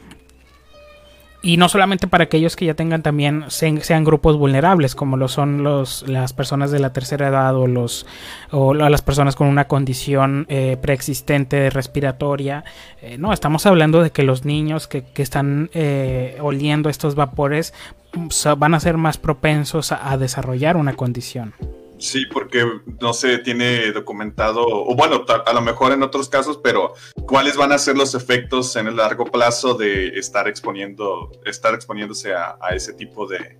y 1.41 1.57
no 1.57 1.69
solamente 1.69 2.09
para 2.09 2.25
aquellos 2.25 2.57
que 2.57 2.65
ya 2.65 2.75
tengan 2.75 3.03
también 3.03 3.45
sean, 3.49 4.05
grupos 4.05 4.37
vulnerables 4.37 4.95
como 4.95 5.17
lo 5.17 5.29
son 5.29 5.63
los 5.63 6.07
las 6.09 6.33
personas 6.33 6.71
de 6.71 6.81
la 6.81 6.93
tercera 6.93 7.29
edad 7.29 7.57
o 7.57 7.67
los 7.67 8.07
o 8.51 8.75
las 8.75 9.03
personas 9.03 9.37
con 9.37 9.47
una 9.47 9.67
condición 9.67 10.47
eh, 10.49 10.77
preexistente 10.81 11.71
respiratoria 11.71 12.65
eh, 13.03 13.19
no 13.19 13.33
estamos 13.33 13.67
hablando 13.67 14.03
de 14.03 14.11
que 14.11 14.25
los 14.25 14.45
niños 14.45 14.89
que, 14.89 15.05
están 15.17 15.71
eh, 15.75 16.39
oliendo 16.41 16.89
estos 16.89 17.15
vapores 17.15 17.73
mm, 18.15 18.29
van 18.59 18.75
a 18.75 18.81
ser 18.81 18.97
más 18.97 19.19
propensos 19.19 19.93
a 19.93 20.17
desarrollar 20.17 20.77
una 20.77 20.95
condición 20.95 21.55
Sí, 21.99 22.27
porque 22.27 22.65
no 23.01 23.13
se 23.13 23.39
tiene 23.39 23.91
documentado, 23.93 24.65
o 24.65 24.95
bueno, 24.95 25.25
a 25.45 25.53
lo 25.53 25.61
mejor 25.61 25.93
en 25.93 26.03
otros 26.03 26.29
casos, 26.29 26.59
pero 26.63 26.95
cuáles 27.27 27.57
van 27.57 27.73
a 27.73 27.79
ser 27.79 27.97
los 27.97 28.15
efectos 28.15 28.77
en 28.77 28.87
el 28.87 28.97
largo 28.97 29.25
plazo 29.25 29.75
de 29.75 30.09
estar 30.19 30.47
exponiendo, 30.47 31.31
estar 31.45 31.75
exponiéndose 31.75 32.35
a, 32.35 32.57
ese 32.71 32.93
tipo 32.93 33.27
de, 33.27 33.59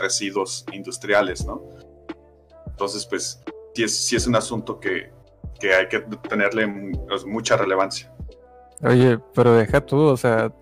residuos 0.00 0.66
industriales, 0.70 1.46
¿no? 1.46 1.62
Entonces, 2.66 3.06
pues, 3.06 3.40
sí 3.74 3.84
es, 3.84 3.96
sí 3.96 4.16
es 4.16 4.26
un 4.26 4.36
asunto 4.36 4.78
que, 4.78 5.10
que 5.58 5.74
hay 5.74 5.88
que 5.88 6.00
tenerle 6.28 6.68
pues, 7.08 7.24
mucha 7.24 7.56
relevancia. 7.56 8.12
Oye, 8.82 9.18
pero 9.34 9.54
deja 9.54 9.80
tú, 9.80 9.98
o 9.98 10.16
sea, 10.16 10.52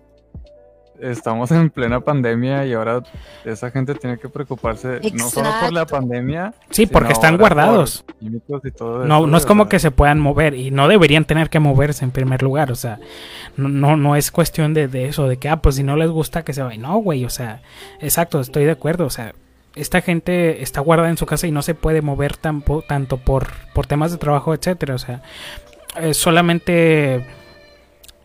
estamos 1.01 1.51
en 1.51 1.69
plena 1.69 1.99
pandemia 1.99 2.65
y 2.65 2.73
ahora 2.73 3.03
esa 3.45 3.71
gente 3.71 3.95
tiene 3.95 4.17
que 4.17 4.29
preocuparse 4.29 4.99
no 5.13 5.29
solo 5.29 5.49
por 5.61 5.73
la 5.73 5.85
pandemia. 5.85 6.53
Sí, 6.69 6.85
porque 6.85 7.13
están 7.13 7.37
guardados. 7.37 8.05
no, 8.21 9.27
no 9.27 9.37
es 9.37 9.45
como 9.45 9.69
que 9.69 9.79
se 9.79 9.91
puedan 9.91 10.19
mover 10.19 10.53
y 10.53 10.71
no 10.71 10.87
deberían 10.87 11.25
tener 11.25 11.49
que 11.49 11.59
moverse 11.59 12.03
en 12.03 12.11
primer 12.11 12.41
lugar. 12.41 12.71
O 12.71 12.75
sea, 12.75 12.99
no, 13.55 13.97
no 13.97 14.15
es 14.15 14.31
cuestión 14.31 14.73
de, 14.73 15.07
eso, 15.07 15.27
de 15.27 15.37
que, 15.37 15.49
ah, 15.49 15.61
pues 15.61 15.75
si 15.75 15.83
no 15.83 15.95
les 15.95 16.09
gusta 16.09 16.43
que 16.43 16.53
se 16.53 16.61
vayan. 16.61 16.81
No, 16.81 16.97
güey, 16.97 17.25
o 17.25 17.29
sea, 17.29 17.61
exacto, 17.99 18.39
estoy 18.39 18.65
de 18.65 18.71
acuerdo. 18.71 19.05
O 19.05 19.09
sea, 19.09 19.33
esta 19.75 20.01
gente 20.01 20.63
está 20.63 20.81
guardada 20.81 21.09
en 21.09 21.17
su 21.17 21.25
casa 21.25 21.47
y 21.47 21.51
no 21.51 21.61
se 21.61 21.75
puede 21.75 22.01
mover 22.01 22.37
tanto 22.37 23.17
por, 23.17 23.47
por 23.73 23.87
temas 23.87 24.11
de 24.11 24.17
trabajo, 24.17 24.53
etcétera. 24.53 24.95
O 24.95 24.99
sea, 24.99 25.21
solamente 26.13 27.25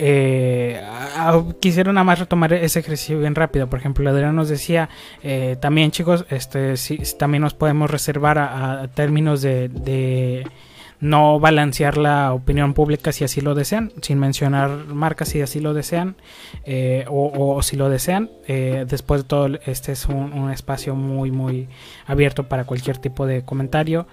eh, 0.04 0.82
quisiera 1.60 1.92
nada 1.92 2.02
más 2.02 2.18
retomar 2.18 2.52
ese 2.52 2.80
ejercicio 2.80 3.20
bien 3.20 3.36
rápido. 3.36 3.68
Por 3.68 3.78
ejemplo, 3.78 4.10
Adrián 4.10 4.34
nos 4.34 4.48
decía 4.48 4.88
eh, 5.22 5.56
también, 5.60 5.92
chicos, 5.92 6.26
este, 6.28 6.76
si, 6.76 6.98
también 7.16 7.42
nos 7.42 7.54
podemos 7.54 7.88
reservar 7.88 8.38
a, 8.38 8.88
términos 8.94 9.42
de, 9.42 10.44
no 10.98 11.38
balancear 11.38 11.98
la 11.98 12.32
opinión 12.32 12.74
pública 12.74 13.12
si 13.12 13.22
así 13.22 13.40
lo 13.40 13.54
desean, 13.54 13.92
sin 14.02 14.18
mencionar 14.18 14.70
marcas 14.86 15.28
si 15.28 15.40
así 15.40 15.60
lo 15.60 15.72
desean 15.72 16.16
eh, 16.64 17.04
o, 17.08 17.62
si 17.62 17.76
lo 17.76 17.88
desean. 17.88 18.28
Eh, 18.48 18.84
después 18.88 19.22
de 19.22 19.28
todo, 19.28 19.46
este 19.66 19.92
es 19.92 20.06
un, 20.06 20.50
espacio 20.50 20.96
muy, 20.96 21.30
muy 21.30 21.68
abierto 22.06 22.48
para 22.48 22.64
cualquier 22.64 22.98
tipo 22.98 23.24
de 23.24 23.44
comentario 23.44 24.08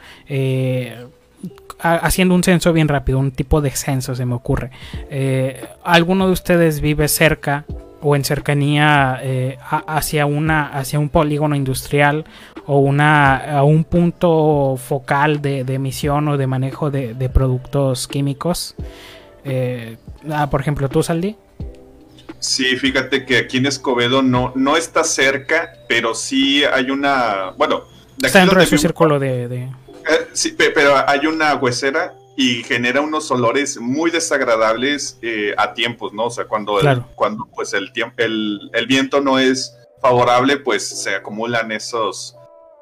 haciendo 1.79 2.35
un 2.35 2.43
censo 2.43 2.73
bien 2.73 2.87
rápido, 2.87 3.19
un 3.19 3.31
tipo 3.31 3.61
de 3.61 3.71
censo 3.71 4.15
se 4.15 4.25
me 4.25 4.35
ocurre. 4.35 4.71
Eh, 5.09 5.65
¿Alguno 5.83 6.27
de 6.27 6.33
ustedes 6.33 6.81
vive 6.81 7.07
cerca 7.07 7.65
o 8.01 8.15
en 8.15 8.23
cercanía 8.23 9.19
eh, 9.21 9.57
hacia, 9.87 10.25
una, 10.25 10.67
hacia 10.67 10.99
un 10.99 11.09
polígono 11.09 11.55
industrial 11.55 12.25
o 12.65 12.79
una, 12.79 13.57
a 13.57 13.63
un 13.63 13.83
punto 13.83 14.77
focal 14.77 15.41
de, 15.41 15.59
emisión 15.67 16.27
o 16.27 16.37
de 16.37 16.47
manejo 16.47 16.91
de, 16.91 17.29
productos 17.33 18.07
químicos? 18.07 18.75
Eh, 19.45 19.97
ah, 20.31 20.49
por 20.49 20.61
ejemplo, 20.61 20.89
¿tú, 20.89 21.01
Saldi? 21.01 21.35
Sí, 22.39 22.77
fíjate 22.77 23.25
que 23.25 23.37
aquí 23.37 23.57
en 23.57 23.65
Escobedo 23.65 24.21
no, 24.21 24.53
no 24.55 24.77
está 24.77 25.03
cerca, 25.03 25.73
pero 25.89 26.13
sí 26.15 26.63
hay 26.63 26.89
una. 26.89 27.51
Bueno, 27.57 27.83
está 28.21 28.39
dentro 28.39 28.61
de 28.61 28.65
su 28.65 28.77
círculo 28.77 29.19
de 29.19 29.69
sí, 30.33 30.55
pero 30.57 30.95
hay 31.07 31.25
una 31.27 31.55
huesera 31.55 32.15
y 32.35 32.63
genera 32.63 33.01
unos 33.01 33.29
olores 33.31 33.79
muy 33.79 34.11
desagradables 34.11 35.19
eh, 35.21 35.53
a 35.57 35.73
tiempos, 35.73 36.13
¿no? 36.13 36.27
O 36.27 36.29
sea, 36.29 36.45
cuando, 36.45 36.79
el, 36.79 37.03
cuando 37.15 37.45
pues 37.53 37.73
el, 37.73 37.91
el, 38.17 38.71
el 38.73 38.87
viento 38.87 39.19
no 39.19 39.39
es 39.39 39.75
favorable, 40.01 40.57
pues 40.57 40.87
se 40.87 41.15
acumulan 41.15 41.71
esos, 41.73 42.37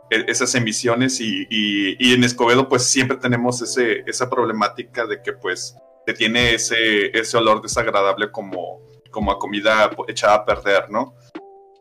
e, 0.09 0.25
esas 0.27 0.53
emisiones 0.55 1.19
y, 1.19 1.47
y, 1.49 2.13
en 2.13 2.23
Escobedo 2.23 2.69
pues 2.69 2.83
siempre 2.83 3.17
tenemos 3.17 3.61
ese, 3.61 4.03
esa 4.05 4.29
problemática 4.29 5.05
de 5.05 5.21
que 5.21 5.33
pues 5.33 5.75
se 6.05 6.13
tiene 6.13 6.53
ese, 6.53 7.17
ese 7.17 7.37
olor 7.37 7.61
desagradable 7.61 8.31
como, 8.31 8.81
como 9.09 9.31
a 9.31 9.39
comida 9.39 9.89
echada 10.07 10.35
a 10.35 10.45
perder, 10.45 10.89
¿no? 10.89 11.15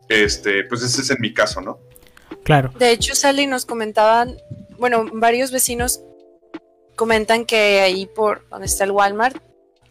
Este, 0.09 0.65
pues 0.65 0.83
ese 0.83 1.03
es 1.03 1.11
en 1.11 1.19
mi 1.21 1.35
caso, 1.35 1.61
¿no? 1.61 1.79
Claro. 2.43 2.73
De 2.79 2.91
hecho, 2.91 3.15
Sally 3.15 3.47
nos 3.47 3.67
comentaban 3.67 4.37
bueno, 4.79 5.07
varios 5.13 5.51
vecinos 5.51 6.01
comentan 6.95 7.45
que 7.45 7.81
ahí 7.81 8.07
por 8.07 8.49
donde 8.49 8.67
está 8.67 8.85
el 8.85 8.91
Walmart, 8.91 9.37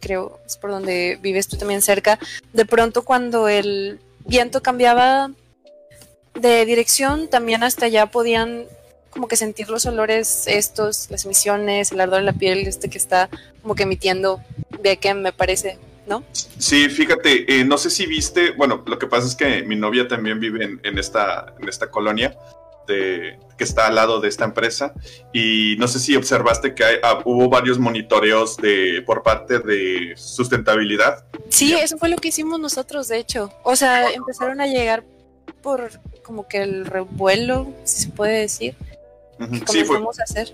creo 0.00 0.40
es 0.46 0.56
por 0.56 0.70
donde 0.70 1.18
vives 1.22 1.48
tú 1.48 1.56
también 1.56 1.82
cerca, 1.82 2.18
de 2.52 2.64
pronto 2.64 3.02
cuando 3.02 3.48
el 3.48 4.00
viento 4.26 4.62
cambiaba 4.62 5.30
de 6.34 6.66
dirección, 6.66 7.28
también 7.28 7.62
hasta 7.62 7.86
allá 7.86 8.06
podían 8.06 8.66
como 9.10 9.28
que 9.28 9.36
sentir 9.36 9.70
los 9.70 9.86
olores 9.86 10.44
estos, 10.46 11.10
las 11.10 11.24
emisiones, 11.24 11.90
el 11.90 12.00
ardor 12.00 12.18
en 12.20 12.26
la 12.26 12.34
piel, 12.34 12.66
este 12.66 12.90
que 12.90 12.98
está 12.98 13.30
como 13.62 13.74
que 13.74 13.84
emitiendo 13.84 14.42
que 15.00 15.14
me 15.14 15.32
parece, 15.32 15.78
¿no? 16.06 16.22
Sí, 16.32 16.88
fíjate, 16.88 17.58
eh, 17.58 17.64
no 17.64 17.76
sé 17.76 17.90
si 17.90 18.06
viste, 18.06 18.52
bueno, 18.52 18.84
lo 18.86 19.00
que 19.00 19.08
pasa 19.08 19.26
es 19.26 19.34
que 19.34 19.64
mi 19.64 19.74
novia 19.74 20.06
también 20.06 20.38
vive 20.38 20.64
en, 20.64 20.80
en 20.84 20.98
esta, 20.98 21.54
en 21.58 21.68
esta 21.68 21.90
colonia 21.90 22.36
que 23.56 23.64
está 23.64 23.86
al 23.86 23.94
lado 23.94 24.20
de 24.20 24.28
esta 24.28 24.44
empresa 24.44 24.94
y 25.32 25.76
no 25.78 25.88
sé 25.88 25.98
si 25.98 26.16
observaste 26.16 26.74
que 26.74 26.84
ah, 27.02 27.20
hubo 27.24 27.48
varios 27.48 27.78
monitoreos 27.78 28.56
de 28.56 29.02
por 29.06 29.22
parte 29.22 29.58
de 29.58 30.14
sustentabilidad. 30.16 31.24
Sí, 31.48 31.74
eso 31.74 31.96
fue 31.98 32.08
lo 32.08 32.16
que 32.16 32.28
hicimos 32.28 32.60
nosotros, 32.60 33.08
de 33.08 33.18
hecho. 33.18 33.52
O 33.62 33.76
sea, 33.76 34.10
empezaron 34.10 34.60
a 34.60 34.66
llegar 34.66 35.04
por 35.62 35.90
como 36.22 36.48
que 36.48 36.62
el 36.62 36.86
revuelo, 36.86 37.72
si 37.84 38.02
se 38.02 38.08
puede 38.10 38.40
decir. 38.40 38.76
sí, 39.68 39.84
fue, 39.84 39.98
a 39.98 40.22
hacer. 40.22 40.52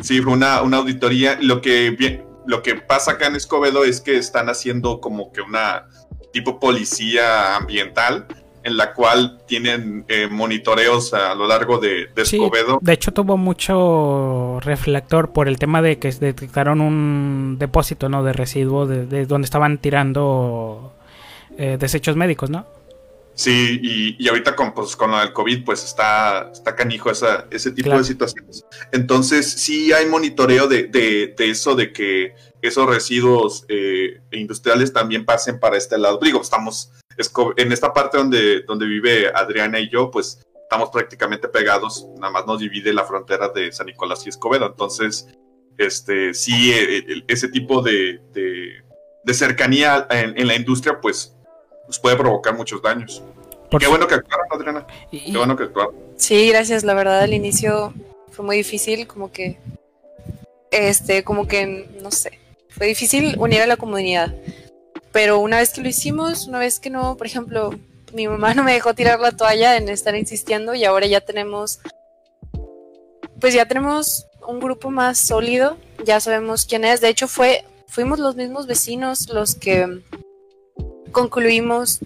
Sí, 0.00 0.20
fue 0.20 0.32
una, 0.32 0.62
una 0.62 0.78
auditoría. 0.78 1.38
Lo 1.40 1.60
que, 1.60 2.22
lo 2.46 2.62
que 2.62 2.74
pasa 2.76 3.12
acá 3.12 3.26
en 3.26 3.36
Escobedo 3.36 3.84
es 3.84 4.00
que 4.00 4.16
están 4.16 4.48
haciendo 4.48 5.00
como 5.00 5.32
que 5.32 5.40
una 5.40 5.88
tipo 6.32 6.58
policía 6.58 7.56
ambiental 7.56 8.26
en 8.64 8.76
la 8.78 8.94
cual 8.94 9.38
tienen 9.46 10.04
eh, 10.08 10.26
monitoreos 10.28 11.12
a 11.12 11.34
lo 11.34 11.46
largo 11.46 11.78
de, 11.78 12.08
Escobedo. 12.16 12.78
de 12.80 12.92
hecho 12.94 13.12
tuvo 13.12 13.36
mucho 13.36 14.58
reflector 14.60 15.32
por 15.32 15.48
el 15.48 15.58
tema 15.58 15.82
de 15.82 15.98
que 15.98 16.10
detectaron 16.10 16.80
un 16.80 17.56
depósito 17.58 18.08
no 18.08 18.24
de 18.24 18.32
residuo 18.32 18.86
de, 18.86 19.26
donde 19.26 19.44
estaban 19.44 19.78
tirando 19.78 20.94
eh, 21.58 21.76
desechos 21.78 22.16
médicos, 22.16 22.50
¿no? 22.50 22.66
Sí, 23.34 23.80
y, 24.18 24.28
ahorita 24.28 24.54
con, 24.54 24.72
pues, 24.72 24.94
con 24.94 25.12
el 25.12 25.32
COVID, 25.32 25.64
pues 25.64 25.84
está, 25.84 26.50
está 26.52 26.76
canijo 26.76 27.10
esa, 27.10 27.46
ese 27.50 27.72
tipo 27.72 27.90
de 27.90 28.04
situaciones. 28.04 28.64
Entonces, 28.92 29.50
sí 29.50 29.92
hay 29.92 30.06
monitoreo 30.06 30.68
de, 30.68 30.84
de, 30.84 31.34
eso, 31.38 31.74
de 31.74 31.92
que 31.92 32.34
esos 32.62 32.86
residuos 32.86 33.64
eh, 33.68 34.20
industriales 34.30 34.92
también 34.92 35.24
pasen 35.24 35.58
para 35.58 35.76
este 35.76 35.98
lado. 35.98 36.20
Digo, 36.22 36.40
estamos 36.40 36.92
en 37.56 37.72
esta 37.72 37.92
parte 37.92 38.18
donde, 38.18 38.62
donde 38.62 38.86
vive 38.86 39.30
Adriana 39.34 39.78
y 39.78 39.88
yo, 39.90 40.10
pues 40.10 40.44
estamos 40.62 40.90
prácticamente 40.90 41.48
pegados, 41.48 42.06
nada 42.18 42.32
más 42.32 42.46
nos 42.46 42.58
divide 42.58 42.92
la 42.92 43.04
frontera 43.04 43.48
de 43.48 43.70
San 43.72 43.86
Nicolás 43.86 44.26
y 44.26 44.30
Escobedo. 44.30 44.66
Entonces, 44.66 45.28
este, 45.78 46.34
sí, 46.34 46.72
e, 46.72 46.98
e, 46.98 47.24
ese 47.28 47.48
tipo 47.48 47.82
de, 47.82 48.20
de, 48.32 49.34
cercanía 49.34 50.06
en, 50.10 50.46
la 50.46 50.54
industria, 50.54 51.00
pues, 51.00 51.34
nos 51.86 51.98
puede 51.98 52.16
provocar 52.16 52.56
muchos 52.56 52.82
daños. 52.82 53.22
qué 53.78 53.86
bueno 53.86 54.06
que 54.06 54.14
actuaron, 54.14 54.46
Adriana. 54.50 54.86
Qué 55.10 55.36
bueno 55.36 55.56
que 55.56 55.64
actuaron. 55.64 55.94
Sí, 56.16 56.48
gracias. 56.48 56.84
La 56.84 56.94
verdad, 56.94 57.20
al 57.20 57.34
inicio 57.34 57.92
fue 58.30 58.44
muy 58.44 58.56
difícil, 58.56 59.06
como 59.06 59.30
que, 59.30 59.58
este, 60.70 61.24
como 61.24 61.46
que, 61.46 61.88
no 62.02 62.10
sé, 62.10 62.38
fue 62.68 62.86
difícil 62.86 63.36
unir 63.38 63.62
a 63.62 63.66
la 63.66 63.76
comunidad 63.76 64.34
pero 65.14 65.38
una 65.38 65.58
vez 65.58 65.70
que 65.70 65.80
lo 65.80 65.88
hicimos, 65.88 66.48
una 66.48 66.58
vez 66.58 66.80
que 66.80 66.90
no, 66.90 67.16
por 67.16 67.28
ejemplo, 67.28 67.70
mi 68.12 68.26
mamá 68.26 68.52
no 68.52 68.64
me 68.64 68.72
dejó 68.72 68.94
tirar 68.94 69.20
la 69.20 69.30
toalla 69.30 69.76
en 69.76 69.88
estar 69.88 70.16
insistiendo 70.16 70.74
y 70.74 70.84
ahora 70.84 71.06
ya 71.06 71.20
tenemos, 71.20 71.78
pues 73.40 73.54
ya 73.54 73.64
tenemos 73.64 74.26
un 74.44 74.58
grupo 74.58 74.90
más 74.90 75.16
sólido, 75.16 75.76
ya 76.04 76.18
sabemos 76.18 76.66
quién 76.66 76.84
es. 76.84 77.00
De 77.00 77.10
hecho, 77.10 77.28
fue, 77.28 77.64
fuimos 77.86 78.18
los 78.18 78.34
mismos 78.34 78.66
vecinos 78.66 79.28
los 79.28 79.54
que 79.54 80.02
concluimos 81.12 82.00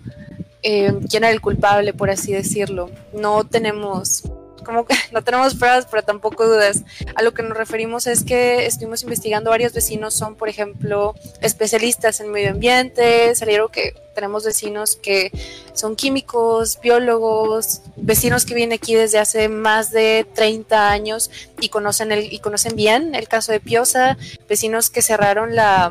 eh, 0.63 0.93
quién 1.09 1.25
era 1.25 1.33
el 1.33 1.41
culpable, 1.41 1.95
por 1.95 2.11
así 2.11 2.35
decirlo. 2.35 2.91
No 3.15 3.43
tenemos 3.45 4.25
como 4.69 4.85
que 4.85 4.95
no 5.13 5.25
tenemos 5.25 5.55
pruebas, 5.55 5.87
pero 5.91 6.03
tampoco 6.03 6.47
dudas. 6.47 6.83
A 7.15 7.23
lo 7.23 7.33
que 7.33 7.43
nos 7.43 7.57
referimos 7.57 8.07
es 8.07 8.23
que 8.23 8.67
estuvimos 8.67 9.03
investigando, 9.03 9.49
varios 9.49 9.73
vecinos 9.73 10.13
son, 10.13 10.35
por 10.35 10.51
ejemplo, 10.51 11.15
especialistas 11.41 12.21
en 12.21 12.31
medio 12.31 12.51
ambiente, 12.51 13.35
salieron 13.35 13.71
que 13.71 13.95
tenemos 14.15 14.45
vecinos 14.45 14.97
que 14.97 15.33
son 15.73 15.97
químicos, 15.97 16.79
biólogos, 16.83 17.81
vecinos 17.97 18.45
que 18.45 18.53
vienen 18.53 18.77
aquí 18.77 18.95
desde 18.95 19.19
hace 19.19 19.49
más 19.49 19.91
de 19.91 20.27
30 20.35 20.91
años 20.91 21.31
y 21.61 21.71
conocen, 21.71 22.13
el, 22.13 22.31
y 22.31 22.41
conocen 22.41 22.77
bien 22.77 23.15
el 23.15 23.27
caso 23.27 23.53
de 23.53 23.61
Piosa, 23.61 24.19
vecinos 24.49 24.91
que 24.91 25.01
cerraron 25.01 25.57
la... 25.57 25.91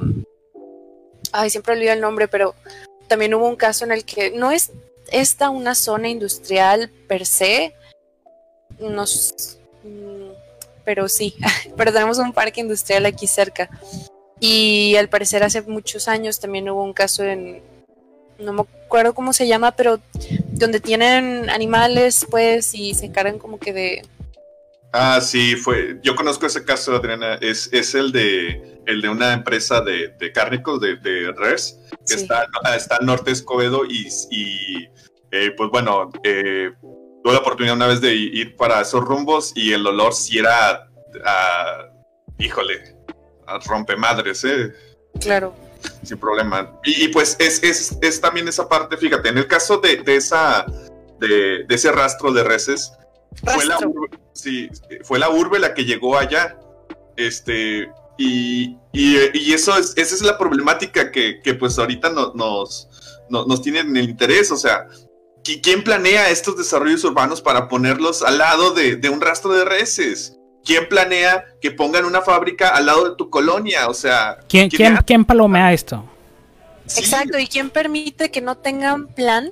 Ay, 1.31 1.49
siempre 1.49 1.73
olvido 1.73 1.93
el 1.93 2.01
nombre, 2.01 2.27
pero 2.27 2.53
también 3.07 3.33
hubo 3.33 3.47
un 3.47 3.55
caso 3.55 3.85
en 3.85 3.91
el 3.91 4.05
que 4.05 4.29
no 4.29 4.51
es 4.51 4.71
esta 5.11 5.49
una 5.49 5.73
zona 5.73 6.09
industrial 6.09 6.91
per 7.07 7.25
se, 7.25 7.73
nos... 8.79 9.57
Mm, 9.83 10.31
pero 10.85 11.09
sí, 11.09 11.35
pero 11.77 11.91
tenemos 11.91 12.17
un 12.17 12.33
parque 12.33 12.61
industrial 12.61 13.05
aquí 13.05 13.27
cerca. 13.27 13.69
Y 14.39 14.95
al 14.95 15.09
parecer 15.09 15.43
hace 15.43 15.61
muchos 15.63 16.07
años 16.07 16.39
también 16.39 16.69
hubo 16.69 16.83
un 16.83 16.93
caso 16.93 17.23
en, 17.23 17.61
no 18.39 18.53
me 18.53 18.61
acuerdo 18.61 19.13
cómo 19.13 19.33
se 19.33 19.47
llama, 19.47 19.71
pero 19.71 19.99
donde 20.51 20.79
tienen 20.79 21.49
animales, 21.49 22.25
pues, 22.29 22.73
y 22.73 22.93
se 22.93 23.07
encargan 23.07 23.39
como 23.39 23.59
que 23.59 23.73
de... 23.73 24.05
Ah, 24.93 25.19
sí, 25.21 25.55
fue. 25.55 25.99
Yo 26.03 26.15
conozco 26.15 26.45
ese 26.45 26.63
caso, 26.63 26.95
Adriana. 26.95 27.35
Es, 27.41 27.69
es 27.73 27.93
el 27.93 28.11
de 28.11 28.77
el 28.87 29.01
de 29.01 29.09
una 29.09 29.33
empresa 29.33 29.81
de, 29.81 30.13
de 30.17 30.31
cárnicos 30.31 30.79
de, 30.79 30.95
de 30.95 31.31
res 31.33 31.77
que 32.07 32.15
está, 32.15 32.47
está 32.75 32.95
al 32.95 33.05
norte 33.05 33.25
de 33.25 33.33
Escobedo 33.33 33.85
y, 33.85 34.07
y 34.31 34.85
eh, 35.29 35.51
pues 35.55 35.69
bueno, 35.69 36.09
eh, 36.23 36.71
tuve 37.23 37.33
la 37.33 37.39
oportunidad 37.39 37.75
una 37.75 37.87
vez 37.87 38.01
de 38.01 38.13
ir 38.15 38.55
para 38.55 38.81
esos 38.81 39.03
rumbos 39.03 39.51
y 39.55 39.73
el 39.73 39.85
olor 39.85 40.13
sí 40.13 40.37
era, 40.37 40.89
uh, 41.15 42.41
híjole, 42.41 42.95
rompemadres, 43.65 44.43
¿eh? 44.43 44.73
Claro. 45.19 45.53
Sin 46.03 46.17
problema. 46.17 46.79
Y, 46.83 47.07
pues 47.09 47.35
es, 47.39 47.63
es, 47.63 47.97
es, 48.01 48.21
también 48.21 48.47
esa 48.47 48.67
parte, 48.67 48.97
fíjate, 48.97 49.29
en 49.29 49.37
el 49.37 49.47
caso 49.47 49.77
de, 49.77 49.97
de 49.97 50.15
esa, 50.15 50.65
de, 51.19 51.65
de, 51.67 51.75
ese 51.75 51.91
rastro 51.91 52.31
de 52.33 52.43
reses, 52.43 52.91
fue 53.43 53.65
la, 53.65 53.77
urbe, 53.79 54.17
sí, 54.33 54.69
fue 55.03 55.19
la 55.19 55.29
urbe 55.29 55.59
la 55.59 55.73
que 55.73 55.85
llegó 55.85 56.17
allá. 56.17 56.57
Este, 57.15 57.89
y, 58.17 58.77
y, 58.91 59.17
y, 59.33 59.53
eso 59.53 59.77
es, 59.77 59.93
esa 59.95 60.15
es 60.15 60.21
la 60.21 60.37
problemática 60.37 61.11
que, 61.11 61.41
que 61.41 61.53
pues 61.53 61.77
ahorita 61.77 62.09
no, 62.09 62.33
nos, 62.33 62.89
no, 63.29 63.45
nos 63.45 63.61
tiene 63.61 63.79
en 63.79 63.95
el 63.95 64.09
interés. 64.09 64.51
O 64.51 64.57
sea, 64.57 64.87
¿Quién 65.61 65.83
planea 65.83 66.29
estos 66.29 66.57
desarrollos 66.57 67.03
urbanos 67.03 67.41
para 67.41 67.67
ponerlos 67.67 68.21
al 68.21 68.37
lado 68.37 68.71
de, 68.73 69.09
un 69.09 69.21
rastro 69.21 69.53
de 69.53 69.65
reses? 69.65 70.37
¿Quién 70.63 70.89
planea 70.89 71.45
que 71.61 71.71
pongan 71.71 72.03
una 72.03 72.21
fábrica 72.21 72.69
al 72.69 72.87
lado 72.87 73.09
de 73.09 73.15
tu 73.15 73.29
colonia? 73.29 73.87
O 73.87 73.93
sea, 73.93 74.39
¿quién, 74.49 74.69
¿quién, 74.69 75.25
palomea 75.25 75.71
esto? 75.71 76.03
Exacto, 76.97 77.39
¿y 77.39 77.47
quién 77.47 77.69
permite 77.69 78.29
que 78.31 78.41
no 78.41 78.57
tengan 78.57 79.07
plan 79.07 79.51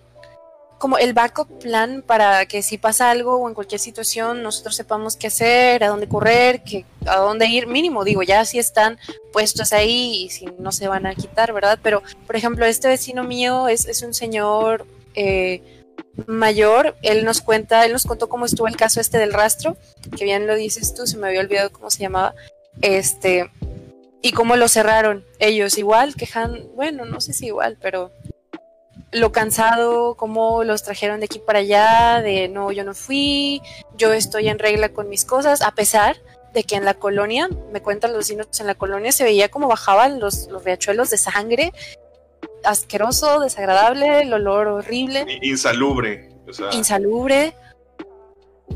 como 0.77 0.97
el 0.97 1.13
backup 1.13 1.47
plan 1.61 2.03
para 2.05 2.45
que 2.47 2.61
si 2.61 2.77
pasa 2.77 3.09
algo 3.09 3.37
o 3.37 3.47
en 3.47 3.55
cualquier 3.55 3.79
situación 3.79 4.43
nosotros 4.43 4.75
sepamos 4.75 5.15
qué 5.15 5.27
hacer, 5.27 5.83
a 5.83 5.87
dónde 5.87 6.07
correr, 6.07 6.63
que, 6.63 6.85
a 7.07 7.15
dónde 7.17 7.47
ir, 7.47 7.65
mínimo, 7.67 8.03
digo, 8.03 8.23
ya 8.23 8.43
si 8.43 8.59
están 8.59 8.99
puestos 9.31 9.71
ahí 9.71 10.25
y 10.25 10.29
si 10.29 10.47
no 10.59 10.73
se 10.73 10.89
van 10.89 11.05
a 11.05 11.15
quitar, 11.15 11.53
¿verdad? 11.53 11.79
Pero, 11.81 12.03
por 12.27 12.35
ejemplo, 12.35 12.65
este 12.65 12.89
vecino 12.89 13.23
mío 13.23 13.69
es, 13.69 13.85
es 13.85 14.01
un 14.01 14.13
señor 14.13 14.85
eh, 15.15 15.61
mayor, 16.27 16.95
él 17.01 17.25
nos 17.25 17.41
cuenta, 17.41 17.85
él 17.85 17.91
nos 17.91 18.05
contó 18.05 18.29
cómo 18.29 18.45
estuvo 18.45 18.67
el 18.67 18.77
caso 18.77 19.01
este 19.01 19.17
del 19.17 19.33
rastro, 19.33 19.77
que 20.17 20.23
bien 20.23 20.47
lo 20.47 20.55
dices 20.55 20.93
tú, 20.93 21.07
se 21.07 21.17
me 21.17 21.27
había 21.27 21.41
olvidado 21.41 21.71
cómo 21.71 21.89
se 21.89 21.99
llamaba, 21.99 22.33
este, 22.81 23.49
y 24.21 24.31
cómo 24.31 24.55
lo 24.55 24.67
cerraron 24.67 25.25
ellos, 25.39 25.77
igual, 25.77 26.15
quejan, 26.15 26.67
bueno, 26.75 27.05
no 27.05 27.21
sé 27.21 27.33
si 27.33 27.47
igual, 27.47 27.77
pero 27.81 28.11
lo 29.11 29.31
cansado, 29.31 30.15
cómo 30.15 30.63
los 30.63 30.83
trajeron 30.83 31.19
de 31.19 31.25
aquí 31.25 31.39
para 31.39 31.59
allá, 31.59 32.21
de 32.21 32.47
no, 32.47 32.71
yo 32.71 32.83
no 32.83 32.93
fui, 32.93 33.61
yo 33.97 34.13
estoy 34.13 34.49
en 34.49 34.59
regla 34.59 34.89
con 34.89 35.09
mis 35.09 35.25
cosas, 35.25 35.61
a 35.61 35.71
pesar 35.71 36.17
de 36.53 36.63
que 36.63 36.75
en 36.75 36.85
la 36.85 36.93
colonia, 36.93 37.49
me 37.71 37.81
cuentan 37.81 38.11
los 38.11 38.19
vecinos, 38.19 38.47
en 38.59 38.67
la 38.67 38.75
colonia 38.75 39.11
se 39.11 39.23
veía 39.23 39.49
como 39.49 39.67
bajaban 39.67 40.19
los, 40.19 40.47
los 40.47 40.63
riachuelos 40.63 41.09
de 41.09 41.17
sangre, 41.17 41.73
asqueroso, 42.65 43.39
desagradable, 43.39 44.21
el 44.21 44.33
olor 44.33 44.67
horrible. 44.67 45.25
Insalubre. 45.41 46.29
Insalubre. 46.71 47.55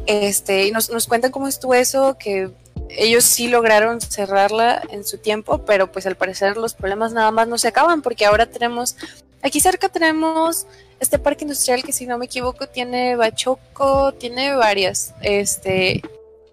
Este, 0.06 0.68
y 0.68 0.72
nos, 0.72 0.90
nos 0.90 1.08
cuentan 1.08 1.32
cómo 1.32 1.48
estuvo 1.48 1.74
eso, 1.74 2.18
que 2.18 2.52
ellos 2.90 3.24
sí 3.24 3.48
lograron 3.48 4.02
cerrarla 4.02 4.82
en 4.90 5.04
su 5.06 5.18
tiempo, 5.18 5.66
pero 5.66 5.92
pues 5.92 6.06
al 6.06 6.16
parecer 6.16 6.58
los 6.58 6.74
problemas 6.74 7.14
nada 7.14 7.32
más 7.32 7.48
no 7.48 7.58
se 7.58 7.68
acaban 7.68 8.02
porque 8.02 8.26
ahora 8.26 8.48
tenemos 8.48 8.96
Aquí 9.42 9.60
cerca 9.60 9.88
tenemos 9.88 10.68
este 11.00 11.18
parque 11.18 11.46
industrial 11.46 11.84
que 11.84 11.94
si 11.94 12.06
no 12.06 12.18
me 12.18 12.26
equivoco 12.26 12.68
tiene 12.68 13.16
Bachoco, 13.16 14.14
tiene 14.14 14.54
varias, 14.54 15.14
este, 15.22 16.02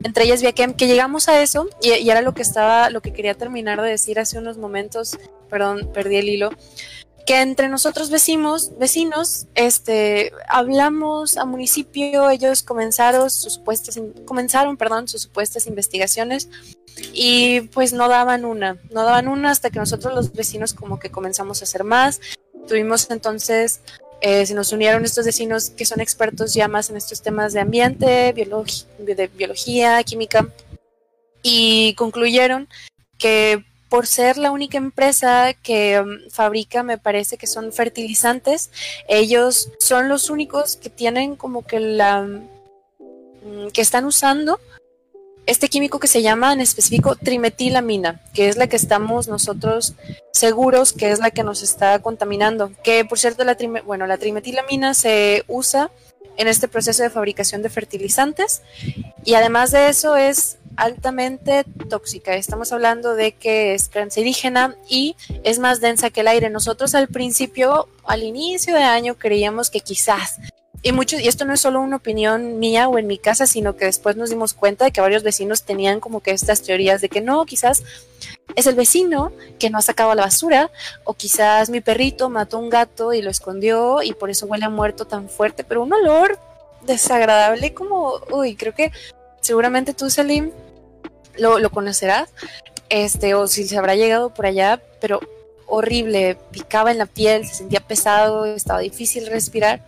entre 0.03 0.25
ellas 0.25 0.41
Viaquem, 0.41 0.73
que 0.73 0.87
llegamos 0.87 1.29
a 1.29 1.43
eso 1.43 1.69
y, 1.83 1.93
y, 1.95 2.11
era 2.11 2.23
lo 2.23 2.33
que 2.33 2.43
estaba, 2.43 2.91
lo 2.91 3.03
que 3.03 3.13
quería 3.13 3.35
terminar 3.35 3.83
de 3.83 3.91
decir 3.91 4.21
hace 4.21 4.39
unos 4.39 4.57
momentos, 4.57 5.19
perdón, 5.51 5.91
perdí 5.93 6.17
el 6.17 6.29
hilo, 6.29 6.51
que 7.27 7.41
entre 7.41 7.69
nosotros 7.69 8.09
vecinos, 8.09 8.79
vecinos, 8.79 9.47
este, 9.55 10.33
hablamos 10.49 11.37
a 11.37 11.45
municipio, 11.45 12.31
ellos 12.31 12.63
comenzaron 12.63 13.29
sus 13.31 13.55
supuestas, 13.55 14.01
comenzaron, 14.25 14.77
perdón, 14.77 15.09
sus 15.09 15.23
supuestas 15.23 15.67
investigaciones 15.67 16.49
y 17.13 17.63
pues 17.73 17.93
no 17.93 18.09
daban 18.09 18.45
una, 18.45 18.79
no 18.91 19.03
daban 19.03 19.29
una 19.29 19.51
hasta 19.51 19.71
que 19.71 19.79
nosotros 19.79 20.15
los 20.15 20.33
vecinos 20.33 20.73
como 20.73 20.99
que 20.99 21.11
comenzamos 21.11 21.61
a 21.61 21.65
hacer 21.65 21.85
más, 21.85 22.21
Tuvimos 22.67 23.09
entonces, 23.11 23.81
eh, 24.21 24.45
se 24.45 24.55
nos 24.55 24.73
unieron 24.73 25.05
estos 25.05 25.25
vecinos 25.25 25.71
que 25.71 25.87
son 25.87 26.01
expertos 26.01 26.53
ya 26.55 26.69
más 26.69 26.91
en 26.91 26.97
estos 26.97 27.23
temas 27.23 27.53
de 27.53 27.61
ambiente, 27.61 28.33
de 28.33 29.31
biología, 29.37 30.03
química, 30.03 30.49
y 31.43 31.95
concluyeron 31.95 32.69
que 33.19 33.65
por 33.89 34.07
ser 34.07 34.37
la 34.37 34.51
única 34.51 34.79
empresa 34.79 35.55
que 35.55 36.01
um, 36.01 36.31
fabrica, 36.31 36.83
me 36.83 36.99
parece 36.99 37.37
que 37.37 37.47
son 37.47 37.73
fertilizantes, 37.73 38.71
ellos 39.09 39.71
son 39.79 40.09
los 40.09 40.31
únicos 40.31 40.77
que 40.77 40.91
tienen 40.91 41.37
como 41.37 41.63
que 41.63 41.81
la 41.81 42.23
mm, 42.23 43.69
que 43.73 43.81
están 43.81 44.05
usando 44.05 44.59
este 45.47 45.69
químico 45.69 46.01
que 46.01 46.09
se 46.09 46.23
llama 46.23 46.53
en 46.53 46.61
específico 46.61 47.15
trimetilamina, 47.15 48.21
que 48.35 48.49
es 48.49 48.57
la 48.57 48.67
que 48.67 48.77
estamos 48.77 49.29
nosotros 49.29 49.95
seguros 50.33 50.93
que 50.93 51.13
es 51.13 51.21
la 51.21 51.31
que 51.31 51.45
nos 51.45 51.63
está 51.63 52.01
contaminando. 52.01 52.73
Que 52.83 53.05
por 53.05 53.19
cierto, 53.19 53.45
la, 53.45 53.57
bueno, 53.85 54.07
la 54.09 54.19
trimetilamina 54.19 54.93
se 54.93 55.45
usa 55.47 55.91
en 56.37 56.49
este 56.49 56.69
proceso 56.69 57.03
de 57.03 57.11
fabricación 57.11 57.63
de 57.63 57.71
fertilizantes 57.71 58.63
y 59.25 59.35
además 59.35 59.71
de 59.71 59.89
eso 59.89 60.17
es 60.17 60.59
altamente 60.77 61.65
tóxica. 61.89 62.35
Estamos 62.35 62.73
hablando 62.73 63.15
de 63.15 63.33
que 63.33 63.75
es 63.75 63.89
cancerígena 63.89 64.77
y 64.89 65.17
es 65.43 65.59
más 65.59 65.81
densa 65.81 66.11
que 66.11 66.21
el 66.21 66.29
aire. 66.29 66.51
Nosotros 66.51 66.95
al 66.95 67.09
principio, 67.09 67.89
al 68.05 68.23
inicio 68.23 68.75
de 68.75 68.83
año, 68.83 69.17
creíamos 69.17 69.71
que 69.71 69.81
quizás 69.81 70.39
y 70.87 70.93
muchos, 70.93 71.21
y 71.21 71.27
esto 71.27 71.45
no 71.45 71.53
es 71.53 71.61
solo 71.61 71.81
una 71.81 71.97
opinión 71.97 72.61
mía 72.61 72.89
o 72.89 72.97
en 72.97 73.09
mi 73.09 73.19
casa, 73.19 73.49
sino 73.49 73.77
que 73.77 73.87
después 73.87 74.15
nos 74.15 74.31
dimos 74.31 74.55
cuenta 74.55 74.85
de 74.85 74.93
que 74.93 75.01
varios 75.01 75.25
vecinos 75.25 75.65
tenían 75.65 75.99
como 75.99 76.21
que 76.21 76.31
estas 76.31 76.63
teorías 76.63 77.01
de 77.01 77.09
que 77.09 77.21
no, 77.21 77.45
quizás 77.45 77.83
es 78.55 78.69
el 78.69 78.77
vecino 78.77 79.33
que 79.59 79.69
no 79.69 79.79
ha 79.79 79.83
sacado 79.83 80.15
la 80.15 80.23
basura, 80.23 80.71
o 81.03 81.15
quizás 81.15 81.71
mi 81.71 81.81
perrito 81.81 82.29
mató 82.29 82.59
un 82.59 82.71
gato 82.71 83.13
y 83.13 83.21
lo 83.21 83.31
escondió 83.31 84.01
y 84.03 84.13
por 84.13 84.31
eso 84.31 84.47
huele 84.47 84.67
a 84.67 84.71
muerto 84.71 85.07
tan 85.07 85.29
fuerte, 85.29 85.65
pero 85.65 85.83
un 85.83 85.93
olor 85.93 86.39
desagradable 86.83 87.75
como, 87.75 88.21
uy, 88.31 88.55
creo 88.55 88.73
que 88.73 88.93
seguramente 89.41 89.93
tú, 89.93 90.09
Salim, 90.09 90.53
lo, 91.39 91.59
lo 91.59 91.71
conocerás, 91.71 92.31
este, 92.89 93.35
o 93.35 93.47
si 93.47 93.67
se 93.67 93.77
habrá 93.77 93.95
llegado 93.95 94.33
por 94.33 94.47
allá, 94.47 94.83
pero 95.01 95.21
horrible, 95.67 96.37
picaba 96.51 96.93
en 96.93 96.99
la 96.99 97.07
piel, 97.07 97.47
se 97.47 97.55
sentía 97.55 97.81
pesado, 97.81 98.45
estaba 98.45 98.81
difícil 98.81 99.27
respirar 99.27 99.83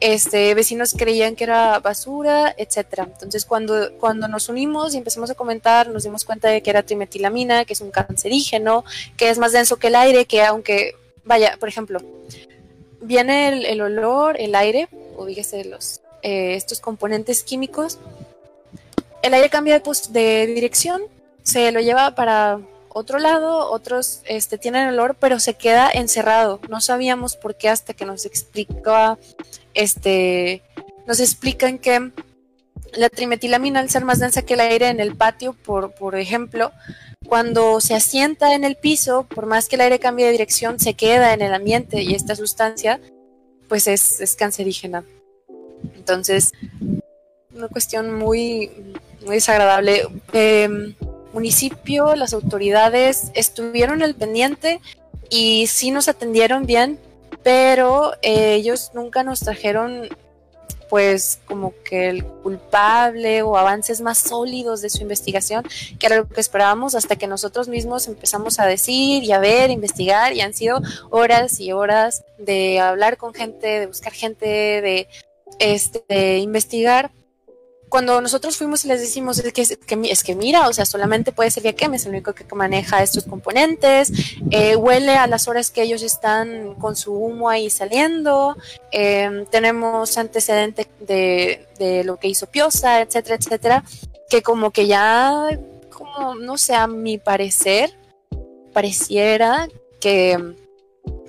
este, 0.00 0.54
vecinos 0.54 0.94
creían 0.96 1.34
que 1.34 1.44
era 1.44 1.78
basura, 1.80 2.54
etcétera. 2.56 3.08
Entonces, 3.12 3.44
cuando, 3.44 3.92
cuando 3.98 4.28
nos 4.28 4.48
unimos 4.48 4.94
y 4.94 4.98
empezamos 4.98 5.30
a 5.30 5.34
comentar, 5.34 5.88
nos 5.88 6.04
dimos 6.04 6.24
cuenta 6.24 6.48
de 6.48 6.62
que 6.62 6.70
era 6.70 6.82
trimetilamina, 6.82 7.64
que 7.64 7.72
es 7.72 7.80
un 7.80 7.90
cancerígeno, 7.90 8.84
que 9.16 9.30
es 9.30 9.38
más 9.38 9.52
denso 9.52 9.76
que 9.76 9.88
el 9.88 9.96
aire, 9.96 10.26
que 10.26 10.42
aunque, 10.42 10.94
vaya, 11.24 11.56
por 11.58 11.68
ejemplo, 11.68 12.00
viene 13.00 13.48
el, 13.72 13.80
olor, 13.80 14.36
el 14.40 14.54
aire, 14.54 14.88
o 15.16 15.26
dígase 15.26 15.64
los, 15.64 16.00
eh, 16.22 16.54
estos 16.54 16.80
componentes 16.80 17.42
químicos, 17.42 17.98
el 19.22 19.34
aire 19.34 19.50
cambia 19.50 19.82
de, 20.10 20.46
dirección, 20.46 21.02
se 21.42 21.72
lo 21.72 21.80
lleva 21.80 22.14
para 22.14 22.60
otro 22.88 23.18
lado, 23.18 23.70
otros 23.70 24.22
este, 24.26 24.58
tienen 24.58 24.88
olor, 24.88 25.16
pero 25.18 25.40
se 25.40 25.54
queda 25.54 25.90
encerrado. 25.92 26.60
No 26.68 26.80
sabíamos 26.80 27.36
por 27.36 27.56
qué 27.56 27.68
hasta 27.68 27.94
que 27.94 28.04
nos 28.04 28.26
explica, 28.26 29.18
este, 29.74 30.62
nos 31.06 31.20
explican 31.20 31.78
que 31.78 32.12
la 32.94 33.08
trimetilamina, 33.08 33.80
al 33.80 33.90
ser 33.90 34.04
más 34.04 34.18
densa 34.18 34.42
que 34.42 34.54
el 34.54 34.60
aire 34.60 34.88
en 34.88 35.00
el 35.00 35.14
patio, 35.14 35.52
por, 35.52 35.92
por 35.92 36.16
ejemplo, 36.16 36.72
cuando 37.26 37.80
se 37.80 37.94
asienta 37.94 38.54
en 38.54 38.64
el 38.64 38.76
piso, 38.76 39.24
por 39.24 39.46
más 39.46 39.68
que 39.68 39.76
el 39.76 39.82
aire 39.82 39.98
cambie 39.98 40.26
de 40.26 40.32
dirección, 40.32 40.80
se 40.80 40.94
queda 40.94 41.34
en 41.34 41.42
el 41.42 41.52
ambiente 41.52 42.02
y 42.02 42.14
esta 42.14 42.34
sustancia, 42.34 43.00
pues 43.68 43.86
es, 43.86 44.20
es 44.20 44.34
cancerígena. 44.34 45.04
Entonces, 45.94 46.52
una 47.58 47.68
cuestión 47.68 48.14
muy, 48.14 48.70
muy 49.24 49.34
desagradable. 49.34 50.08
Eh, 50.32 50.94
municipio, 51.32 52.14
las 52.14 52.32
autoridades 52.32 53.30
estuvieron 53.34 54.02
al 54.02 54.14
pendiente 54.14 54.80
y 55.28 55.66
sí 55.66 55.90
nos 55.90 56.08
atendieron 56.08 56.64
bien, 56.64 56.98
pero 57.42 58.12
eh, 58.22 58.54
ellos 58.54 58.92
nunca 58.94 59.22
nos 59.22 59.40
trajeron 59.40 60.08
pues 60.88 61.40
como 61.44 61.74
que 61.84 62.08
el 62.08 62.24
culpable 62.24 63.42
o 63.42 63.58
avances 63.58 64.00
más 64.00 64.16
sólidos 64.16 64.80
de 64.80 64.88
su 64.88 65.02
investigación, 65.02 65.66
que 65.98 66.06
era 66.06 66.16
lo 66.16 66.26
que 66.26 66.40
esperábamos 66.40 66.94
hasta 66.94 67.16
que 67.16 67.26
nosotros 67.26 67.68
mismos 67.68 68.08
empezamos 68.08 68.58
a 68.58 68.64
decir 68.64 69.22
y 69.22 69.32
a 69.32 69.38
ver, 69.38 69.70
investigar 69.70 70.32
y 70.32 70.40
han 70.40 70.54
sido 70.54 70.80
horas 71.10 71.60
y 71.60 71.72
horas 71.72 72.24
de 72.38 72.80
hablar 72.80 73.18
con 73.18 73.34
gente, 73.34 73.80
de 73.80 73.86
buscar 73.86 74.14
gente, 74.14 74.46
de 74.46 75.08
este 75.58 76.02
de 76.08 76.38
investigar 76.38 77.10
cuando 77.88 78.20
nosotros 78.20 78.56
fuimos 78.56 78.84
y 78.84 78.88
les 78.88 79.00
decimos 79.00 79.38
es 79.38 79.52
que, 79.52 79.62
es 79.62 80.22
que, 80.24 80.34
mira, 80.34 80.68
o 80.68 80.72
sea, 80.72 80.86
solamente 80.86 81.32
puede 81.32 81.50
ser 81.50 81.74
que 81.74 81.86
es 81.86 82.06
el 82.06 82.12
único 82.12 82.34
que 82.34 82.44
maneja 82.54 83.02
estos 83.02 83.24
componentes, 83.24 84.12
eh, 84.50 84.76
huele 84.76 85.16
a 85.16 85.26
las 85.26 85.48
horas 85.48 85.70
que 85.70 85.82
ellos 85.82 86.02
están 86.02 86.74
con 86.74 86.96
su 86.96 87.12
humo 87.14 87.48
ahí 87.48 87.70
saliendo, 87.70 88.56
em, 88.90 89.46
tenemos 89.46 90.18
antecedentes 90.18 90.88
de, 91.00 91.66
de, 91.78 92.04
lo 92.04 92.16
que 92.16 92.28
hizo 92.28 92.46
Piosa, 92.46 93.00
etcétera, 93.00 93.36
etcétera, 93.36 93.84
que 94.28 94.42
como 94.42 94.70
que 94.70 94.86
ya, 94.86 95.48
como, 95.90 96.34
no 96.34 96.58
sé, 96.58 96.74
a 96.74 96.86
mi 96.86 97.18
parecer, 97.18 97.90
pareciera 98.72 99.68
que 100.00 100.54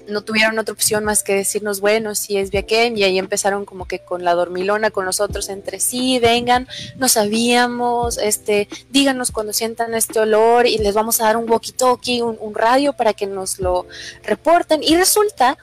no 0.10 0.24
tuvieron 0.24 0.58
otra 0.60 0.74
opción 0.74 1.04
más 1.04 1.24
que 1.24 1.36
decirnos, 1.36 1.80
bueno, 1.80 2.16
si 2.16 2.38
es 2.38 2.52
Viaquem, 2.52 2.98
y 2.98 3.04
ahí 3.04 3.18
empezaron 3.18 3.66
como 3.66 3.88
que 3.88 4.00
con 4.00 4.24
la 4.24 4.34
dormilona 4.34 4.92
con 4.92 5.06
nosotros 5.06 5.50
entre 5.50 5.80
sí, 5.80 6.20
vengan, 6.20 6.68
no 6.98 7.08
sabíamos, 7.08 8.18
este, 8.18 8.68
díganos 8.90 9.32
cuando 9.32 9.54
sientan 9.54 9.94
este 9.94 10.20
olor 10.20 10.68
y 10.68 10.78
les 10.78 10.94
vamos 10.94 11.22
a 11.22 11.26
dar 11.26 11.38
un 11.38 11.48
walkie-talkie, 11.48 12.22
un, 12.22 12.56
radio 12.56 12.94
para 12.94 13.14
que 13.14 13.28
nos 13.28 13.60
lo 13.60 13.86
reporten. 14.24 14.84
Y 14.84 14.96
resulta, 14.96 15.58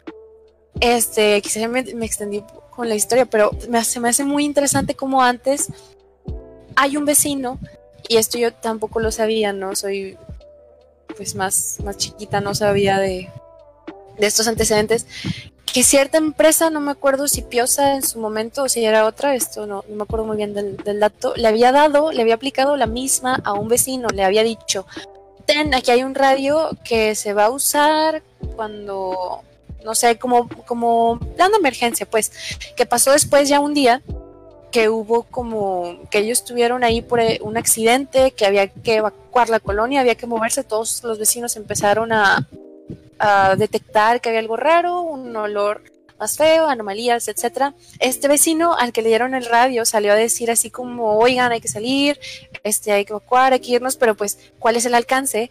este, 0.80 1.42
quizás 1.42 1.68
me, 1.68 1.82
me 1.82 2.06
extendí 2.06 2.42
con 2.70 2.88
la 2.88 2.94
historia, 2.94 3.26
pero 3.26 3.50
me 3.68 3.80
me 4.00 4.08
hace 4.08 4.24
muy 4.24 4.44
interesante 4.44 4.94
como 4.94 5.22
antes 5.22 5.68
hay 6.76 6.96
un 6.96 7.04
vecino, 7.04 7.58
y 8.08 8.16
esto 8.16 8.38
yo 8.38 8.52
tampoco 8.52 9.00
lo 9.00 9.10
sabía, 9.10 9.52
¿no? 9.52 9.74
Soy 9.74 10.16
pues 11.16 11.34
más, 11.34 11.78
más 11.82 11.96
chiquita, 11.96 12.40
no 12.40 12.54
sabía 12.54 12.98
de, 12.98 13.30
de 14.18 14.26
estos 14.26 14.48
antecedentes, 14.48 15.06
que 15.76 15.82
cierta 15.82 16.16
empresa, 16.16 16.70
no 16.70 16.80
me 16.80 16.90
acuerdo 16.90 17.28
si 17.28 17.42
Piosa 17.42 17.96
en 17.96 18.02
su 18.02 18.18
momento 18.18 18.62
o 18.62 18.68
si 18.68 18.84
era 18.84 19.04
otra, 19.04 19.34
esto 19.34 19.66
no, 19.66 19.84
no 19.88 19.96
me 19.96 20.02
acuerdo 20.04 20.24
muy 20.24 20.38
bien 20.38 20.54
del, 20.54 21.00
dato, 21.00 21.34
le 21.36 21.46
había 21.48 21.70
dado, 21.70 22.12
le 22.12 22.22
había 22.22 22.36
aplicado 22.36 22.76
la 22.76 22.86
misma 22.86 23.40
a 23.44 23.52
un 23.52 23.68
vecino, 23.68 24.08
le 24.08 24.24
había 24.24 24.42
dicho, 24.42 24.86
ten, 25.44 25.74
aquí 25.74 25.90
hay 25.90 26.02
un 26.02 26.14
radio 26.14 26.70
que 26.82 27.14
se 27.14 27.34
va 27.34 27.46
a 27.46 27.50
usar 27.50 28.22
cuando, 28.54 29.42
no 29.84 29.94
sé, 29.94 30.18
como, 30.18 30.48
como 30.64 31.18
plan 31.36 31.50
de 31.52 31.58
emergencia, 31.58 32.06
pues, 32.06 32.32
que 32.74 32.86
pasó 32.86 33.12
después 33.12 33.48
ya 33.48 33.60
un 33.60 33.74
día 33.74 34.02
que 34.72 34.88
hubo 34.88 35.24
como 35.24 36.00
que 36.10 36.18
ellos 36.18 36.38
estuvieron 36.38 36.84
ahí 36.84 37.02
por 37.02 37.20
eh, 37.20 37.38
un 37.42 37.56
accidente, 37.56 38.30
que 38.30 38.46
había 38.46 38.68
que 38.68 38.96
evacuar 38.96 39.48
la 39.48 39.60
colonia, 39.60 40.00
había 40.00 40.14
que 40.14 40.26
moverse, 40.26 40.64
todos 40.64 41.02
los 41.04 41.18
vecinos 41.18 41.56
empezaron 41.56 42.12
a, 42.12 42.46
detectar 43.56 44.20
que 44.20 44.28
había 44.28 44.40
algo 44.40 44.56
raro, 44.56 45.00
un 45.00 45.34
olor 45.36 45.82
más 46.18 46.36
feo, 46.36 46.66
anomalías, 46.66 47.28
etcétera. 47.28 47.74
Este 48.00 48.28
vecino 48.28 48.74
al 48.74 48.92
que 48.92 49.02
le 49.02 49.08
dieron 49.08 49.34
el 49.34 49.44
radio 49.44 49.84
salió 49.84 50.12
a 50.12 50.16
decir 50.16 50.50
así 50.50 50.70
como, 50.70 51.18
oigan, 51.18 51.52
hay 51.52 51.60
que 51.60 51.68
salir, 51.68 52.18
este, 52.62 52.92
hay 52.92 53.04
que 53.04 53.12
evacuar, 53.12 53.52
hay 53.52 53.60
que 53.60 53.72
irnos, 53.72 53.96
pero 53.96 54.14
pues, 54.14 54.38
¿cuál 54.58 54.76
es 54.76 54.86
el 54.86 54.94
alcance 54.94 55.50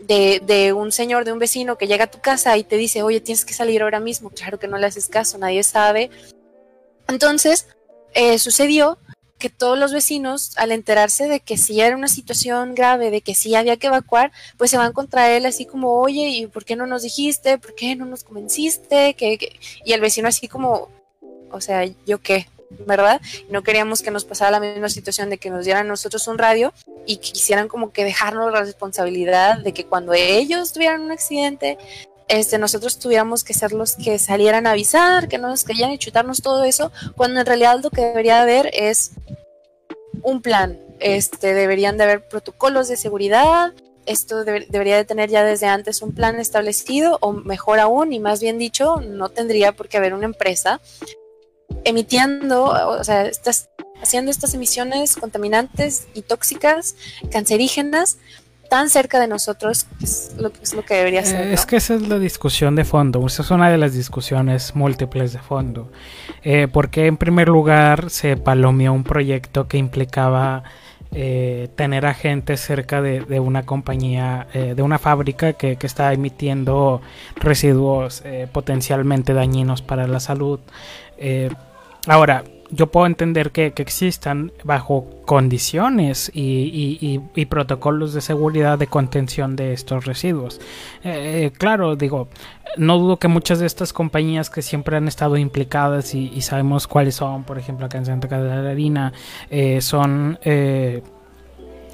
de, 0.00 0.40
de, 0.44 0.72
un 0.72 0.90
señor, 0.92 1.24
de 1.24 1.32
un 1.32 1.38
vecino 1.38 1.78
que 1.78 1.86
llega 1.86 2.04
a 2.04 2.10
tu 2.10 2.20
casa 2.20 2.56
y 2.56 2.64
te 2.64 2.76
dice, 2.76 3.02
oye, 3.02 3.20
tienes 3.20 3.44
que 3.44 3.54
salir 3.54 3.82
ahora 3.82 4.00
mismo? 4.00 4.30
Claro 4.30 4.58
que 4.58 4.68
no 4.68 4.78
le 4.78 4.86
haces 4.86 5.08
caso, 5.08 5.38
nadie 5.38 5.62
sabe. 5.62 6.10
Entonces, 7.08 7.68
eh, 8.14 8.38
sucedió 8.38 8.98
que 9.42 9.50
todos 9.50 9.76
los 9.76 9.92
vecinos, 9.92 10.52
al 10.56 10.70
enterarse 10.70 11.26
de 11.26 11.40
que 11.40 11.58
sí 11.58 11.80
era 11.80 11.96
una 11.96 12.06
situación 12.06 12.76
grave, 12.76 13.10
de 13.10 13.22
que 13.22 13.34
sí 13.34 13.56
había 13.56 13.76
que 13.76 13.88
evacuar, 13.88 14.30
pues 14.56 14.70
se 14.70 14.78
van 14.78 14.92
contra 14.92 15.32
él 15.32 15.46
así 15.46 15.66
como, 15.66 16.00
oye, 16.00 16.28
¿y 16.28 16.46
por 16.46 16.64
qué 16.64 16.76
no 16.76 16.86
nos 16.86 17.02
dijiste? 17.02 17.58
¿Por 17.58 17.74
qué 17.74 17.96
no 17.96 18.06
nos 18.06 18.22
convenciste? 18.22 19.14
¿Qué, 19.14 19.58
Y 19.84 19.94
el 19.94 20.00
vecino 20.00 20.28
así 20.28 20.46
como, 20.46 20.90
o 21.50 21.60
sea, 21.60 21.84
¿yo 22.06 22.20
qué? 22.20 22.46
¿Verdad? 22.86 23.20
No 23.50 23.64
queríamos 23.64 24.00
que 24.00 24.12
nos 24.12 24.24
pasara 24.24 24.52
la 24.52 24.60
misma 24.60 24.88
situación 24.88 25.28
de 25.28 25.38
que 25.38 25.50
nos 25.50 25.64
dieran 25.64 25.88
nosotros 25.88 26.28
un 26.28 26.38
radio 26.38 26.72
y 27.04 27.16
que 27.16 27.32
quisieran 27.32 27.66
como 27.66 27.90
que 27.90 28.04
dejarnos 28.04 28.52
la 28.52 28.60
responsabilidad 28.60 29.58
de 29.58 29.72
que 29.74 29.86
cuando 29.86 30.12
ellos 30.12 30.72
tuvieran 30.72 31.00
un 31.00 31.10
accidente, 31.10 31.78
este, 32.28 32.58
nosotros 32.58 32.98
tuviéramos 32.98 33.44
que 33.44 33.54
ser 33.54 33.72
los 33.72 33.96
que 33.96 34.18
salieran 34.18 34.66
a 34.66 34.72
avisar, 34.72 35.28
que 35.28 35.38
no 35.38 35.48
nos 35.48 35.64
querían 35.64 35.90
y 35.90 35.98
chutarnos 35.98 36.42
todo 36.42 36.64
eso, 36.64 36.92
cuando 37.16 37.40
en 37.40 37.46
realidad 37.46 37.80
lo 37.82 37.90
que 37.90 38.02
debería 38.02 38.42
haber 38.42 38.70
es 38.72 39.12
un 40.22 40.42
plan. 40.42 40.78
Este, 41.00 41.52
deberían 41.54 41.96
de 41.96 42.04
haber 42.04 42.28
protocolos 42.28 42.88
de 42.88 42.96
seguridad, 42.96 43.72
esto 44.06 44.44
debería 44.44 44.96
de 44.96 45.04
tener 45.04 45.30
ya 45.30 45.44
desde 45.44 45.66
antes 45.66 46.02
un 46.02 46.12
plan 46.12 46.40
establecido, 46.40 47.18
o 47.20 47.32
mejor 47.32 47.80
aún, 47.80 48.12
y 48.12 48.20
más 48.20 48.40
bien 48.40 48.58
dicho, 48.58 49.00
no 49.00 49.28
tendría 49.28 49.72
por 49.72 49.88
qué 49.88 49.96
haber 49.96 50.14
una 50.14 50.26
empresa 50.26 50.80
emitiendo, 51.84 52.64
o 52.64 53.04
sea, 53.04 53.26
estas, 53.26 53.68
haciendo 54.02 54.30
estas 54.30 54.54
emisiones 54.54 55.16
contaminantes 55.16 56.06
y 56.14 56.22
tóxicas, 56.22 56.96
cancerígenas, 57.30 58.18
tan 58.72 58.88
cerca 58.88 59.20
de 59.20 59.28
nosotros 59.28 59.86
es 60.02 60.34
lo, 60.38 60.50
es 60.62 60.72
lo 60.72 60.82
que 60.82 60.94
debería 60.94 61.22
ser. 61.26 61.48
Es 61.48 61.66
que 61.66 61.76
esa 61.76 61.94
es 61.94 62.08
la 62.08 62.18
discusión 62.18 62.74
de 62.74 62.86
fondo, 62.86 63.22
esa 63.26 63.42
es 63.42 63.50
una 63.50 63.68
de 63.68 63.76
las 63.76 63.92
discusiones 63.92 64.74
múltiples 64.74 65.34
de 65.34 65.40
fondo. 65.40 65.92
Eh, 66.42 66.68
porque 66.72 67.04
en 67.04 67.18
primer 67.18 67.50
lugar 67.50 68.08
se 68.08 68.38
palomeó 68.38 68.94
un 68.94 69.04
proyecto 69.04 69.68
que 69.68 69.76
implicaba 69.76 70.62
eh, 71.10 71.68
tener 71.76 72.06
a 72.06 72.14
gente 72.14 72.56
cerca 72.56 73.02
de, 73.02 73.20
de 73.20 73.40
una 73.40 73.66
compañía, 73.66 74.46
eh, 74.54 74.72
de 74.74 74.80
una 74.80 74.98
fábrica 74.98 75.52
que, 75.52 75.76
que 75.76 75.86
está 75.86 76.10
emitiendo 76.14 77.02
residuos 77.36 78.22
eh, 78.24 78.48
potencialmente 78.50 79.34
dañinos 79.34 79.82
para 79.82 80.06
la 80.06 80.18
salud. 80.18 80.60
Eh, 81.18 81.50
ahora, 82.06 82.42
yo 82.72 82.88
puedo 82.88 83.06
entender 83.06 83.52
que, 83.52 83.72
que 83.72 83.82
existan 83.82 84.50
bajo 84.64 85.06
condiciones 85.26 86.30
y, 86.34 86.40
y, 86.40 86.98
y, 87.06 87.20
y, 87.34 87.46
protocolos 87.46 88.14
de 88.14 88.22
seguridad 88.22 88.78
de 88.78 88.86
contención 88.86 89.56
de 89.56 89.74
estos 89.74 90.06
residuos. 90.06 90.60
Eh, 91.04 91.52
claro, 91.56 91.96
digo, 91.96 92.28
no 92.78 92.98
dudo 92.98 93.18
que 93.18 93.28
muchas 93.28 93.60
de 93.60 93.66
estas 93.66 93.92
compañías 93.92 94.48
que 94.48 94.62
siempre 94.62 94.96
han 94.96 95.06
estado 95.06 95.36
implicadas 95.36 96.14
y, 96.14 96.40
sabemos 96.40 96.88
cuáles 96.88 97.16
son, 97.16 97.44
por 97.44 97.58
ejemplo, 97.58 97.86
acá 97.86 97.98
en 97.98 98.06
Santa 98.06 98.28
Catarina, 98.28 99.12
eh, 99.50 99.80
son... 99.80 100.38
Eh, 100.42 101.02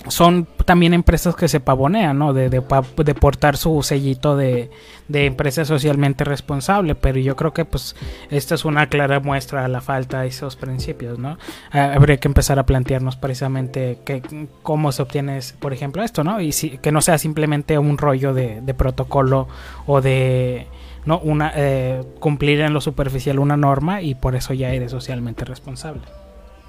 son 0.07 0.47
también 0.65 0.95
empresas 0.95 1.35
que 1.35 1.49
se 1.49 1.61
pavonean, 1.61 2.19
¿no? 2.19 2.33
De, 2.33 2.49
de, 2.49 2.63
de 3.05 3.15
portar 3.15 3.57
su 3.57 3.83
sellito 3.83 4.37
de, 4.37 4.71
de, 5.09 5.27
empresa 5.27 5.65
socialmente 5.65 6.25
responsable, 6.25 6.95
pero 6.95 7.19
yo 7.19 7.37
creo 7.37 7.53
que 7.53 7.65
pues 7.65 7.97
esta 8.31 8.55
es 8.55 8.65
una 8.65 8.89
clara 8.89 9.21
muestra 9.21 9.65
a 9.65 9.69
la 9.69 9.81
falta 9.81 10.23
de 10.23 10.29
esos 10.29 10.57
principios, 10.57 11.19
¿no? 11.19 11.39
Habría 11.73 12.19
que 12.19 12.29
empezar 12.29 12.59
a 12.59 12.67
plantearnos 12.67 13.17
precisamente 13.17 13.99
que, 14.05 14.23
cómo 14.63 14.93
se 14.93 15.03
obtiene, 15.03 15.41
por 15.59 15.73
ejemplo, 15.73 16.03
esto, 16.03 16.25
¿no? 16.25 16.41
Y 16.41 16.53
si, 16.53 16.79
que 16.79 16.93
no 16.93 17.01
sea 17.01 17.19
simplemente 17.19 17.79
un 17.79 17.99
rollo 17.99 18.35
de, 18.35 18.61
de 18.61 18.75
protocolo 18.75 19.49
o 19.87 20.01
de... 20.01 20.67
¿no? 21.05 21.19
Una, 21.21 21.53
eh, 21.55 22.03
cumplir 22.21 22.61
en 22.61 22.75
lo 22.75 22.83
superficial 22.83 23.39
una 23.39 23.57
norma 23.57 24.03
y 24.03 24.15
por 24.15 24.37
eso 24.37 24.53
ya 24.53 24.75
eres 24.75 24.91
socialmente 24.91 25.47
responsable. 25.47 26.03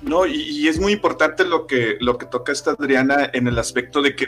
No, 0.01 0.25
y, 0.25 0.35
y, 0.35 0.67
es 0.67 0.79
muy 0.79 0.93
importante 0.93 1.43
lo 1.45 1.67
que, 1.67 1.97
lo 1.99 2.17
que 2.17 2.25
toca 2.25 2.51
esta 2.51 2.71
Adriana 2.71 3.29
en 3.33 3.47
el 3.47 3.59
aspecto 3.59 4.01
de 4.01 4.15
que, 4.15 4.25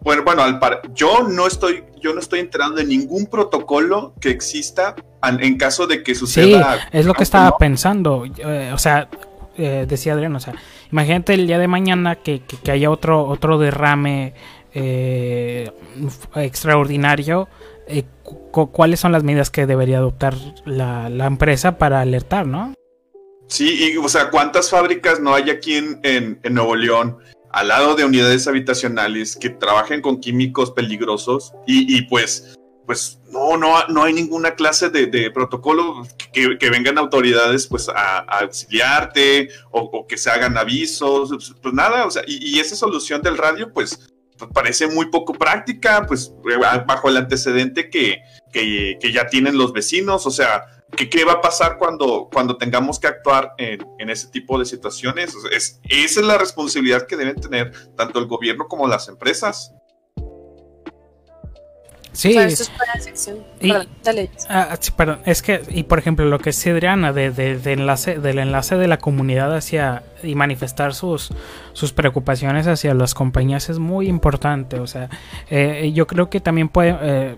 bueno, 0.00 0.22
bueno 0.24 0.42
al 0.42 0.58
par, 0.58 0.82
yo 0.94 1.22
no 1.28 1.46
estoy, 1.46 1.84
yo 2.00 2.14
no 2.14 2.20
estoy 2.20 2.40
enterando 2.40 2.76
de 2.76 2.84
ningún 2.84 3.26
protocolo 3.26 4.14
que 4.20 4.30
exista 4.30 4.94
en, 5.22 5.42
en 5.42 5.58
caso 5.58 5.86
de 5.86 6.02
que 6.02 6.14
suceda. 6.14 6.76
Sí, 6.76 6.80
es 6.92 7.06
lo 7.06 7.14
que 7.14 7.22
estaba 7.22 7.50
¿no? 7.50 7.56
pensando. 7.58 8.24
Eh, 8.24 8.70
o 8.72 8.78
sea, 8.78 9.08
eh, 9.58 9.84
decía 9.86 10.14
Adriana, 10.14 10.38
o 10.38 10.40
sea, 10.40 10.54
imagínate 10.90 11.34
el 11.34 11.46
día 11.46 11.58
de 11.58 11.68
mañana 11.68 12.16
que, 12.16 12.40
que, 12.40 12.56
que 12.56 12.70
haya 12.70 12.90
otro, 12.90 13.26
otro 13.26 13.58
derrame 13.58 14.32
eh, 14.72 15.70
extraordinario. 16.36 17.48
Eh, 17.86 18.04
¿Cuáles 18.52 19.00
son 19.00 19.12
las 19.12 19.24
medidas 19.24 19.50
que 19.50 19.66
debería 19.66 19.98
adoptar 19.98 20.34
la, 20.64 21.08
la 21.08 21.26
empresa 21.26 21.78
para 21.78 22.00
alertar, 22.00 22.46
no? 22.46 22.74
Sí, 23.50 23.92
y 23.92 23.96
o 23.96 24.08
sea, 24.08 24.30
¿cuántas 24.30 24.70
fábricas 24.70 25.18
no 25.18 25.34
hay 25.34 25.50
aquí 25.50 25.74
en, 25.74 25.98
en, 26.04 26.54
Nuevo 26.54 26.76
León, 26.76 27.18
al 27.50 27.66
lado 27.66 27.96
de 27.96 28.04
unidades 28.04 28.46
habitacionales, 28.46 29.36
que 29.36 29.50
trabajen 29.50 30.00
con 30.00 30.20
químicos 30.20 30.70
peligrosos? 30.70 31.52
Y, 31.66 31.98
y 31.98 32.02
pues, 32.02 32.54
pues 32.86 33.18
no, 33.28 33.56
no, 33.56 33.84
no 33.88 34.04
hay 34.04 34.12
ninguna 34.12 34.54
clase 34.54 34.88
de, 34.88 35.06
de 35.06 35.32
protocolo 35.32 36.06
que, 36.32 36.58
que, 36.58 36.70
vengan 36.70 36.96
autoridades 36.96 37.66
pues 37.66 37.88
a, 37.88 38.18
auxiliarte 38.18 39.48
o, 39.72 39.80
o, 39.80 40.06
que 40.06 40.16
se 40.16 40.30
hagan 40.30 40.56
avisos, 40.56 41.56
pues 41.60 41.74
nada, 41.74 42.06
o 42.06 42.10
sea, 42.12 42.22
y, 42.28 42.56
y 42.56 42.60
esa 42.60 42.76
solución 42.76 43.20
del 43.20 43.36
radio, 43.36 43.72
pues 43.72 44.12
parece 44.54 44.86
muy 44.86 45.06
poco 45.06 45.32
práctica, 45.32 46.06
pues 46.06 46.32
bajo 46.86 47.08
el 47.08 47.16
antecedente 47.16 47.90
que, 47.90 48.22
que, 48.52 48.96
que 49.00 49.12
ya 49.12 49.26
tienen 49.26 49.58
los 49.58 49.72
vecinos, 49.72 50.24
o 50.24 50.30
sea, 50.30 50.62
¿Qué, 50.96 51.08
¿Qué, 51.08 51.24
va 51.24 51.34
a 51.34 51.40
pasar 51.40 51.78
cuando, 51.78 52.28
cuando 52.32 52.56
tengamos 52.56 52.98
que 52.98 53.06
actuar 53.06 53.54
en, 53.58 53.86
en 53.98 54.10
ese 54.10 54.28
tipo 54.28 54.58
de 54.58 54.64
situaciones? 54.64 55.34
Es, 55.52 55.80
esa 55.88 56.20
es 56.20 56.26
la 56.26 56.38
responsabilidad 56.38 57.06
que 57.06 57.16
deben 57.16 57.36
tener 57.40 57.72
tanto 57.96 58.18
el 58.18 58.26
gobierno 58.26 58.66
como 58.68 58.86
las 58.86 59.08
empresas. 59.08 59.72
Sí. 62.12 62.36
Esto 62.36 62.64
es 62.64 62.70
para 62.70 62.94
la 62.94 63.00
sección. 63.00 63.38
Y, 63.60 63.68
perdón, 63.68 63.88
dale. 64.02 64.30
Ah, 64.48 64.76
sí, 64.80 64.90
perdón, 64.96 65.20
es 65.26 65.42
que, 65.42 65.62
y 65.68 65.84
por 65.84 65.98
ejemplo, 65.98 66.24
lo 66.24 66.38
que 66.38 66.50
es 66.50 66.66
Adriana, 66.66 67.12
de, 67.12 67.30
de, 67.30 67.56
de, 67.56 67.72
enlace, 67.72 68.18
del 68.18 68.38
enlace 68.38 68.76
de 68.76 68.88
la 68.88 68.98
comunidad 68.98 69.54
hacia 69.54 70.02
y 70.22 70.34
manifestar 70.34 70.94
sus, 70.94 71.30
sus 71.72 71.92
preocupaciones 71.92 72.66
hacia 72.66 72.94
las 72.94 73.14
compañías 73.14 73.70
es 73.70 73.78
muy 73.78 74.08
importante. 74.08 74.80
O 74.80 74.86
sea, 74.86 75.08
eh, 75.50 75.92
yo 75.94 76.06
creo 76.06 76.30
que 76.30 76.40
también 76.40 76.68
puede. 76.68 76.96
Eh, 77.00 77.36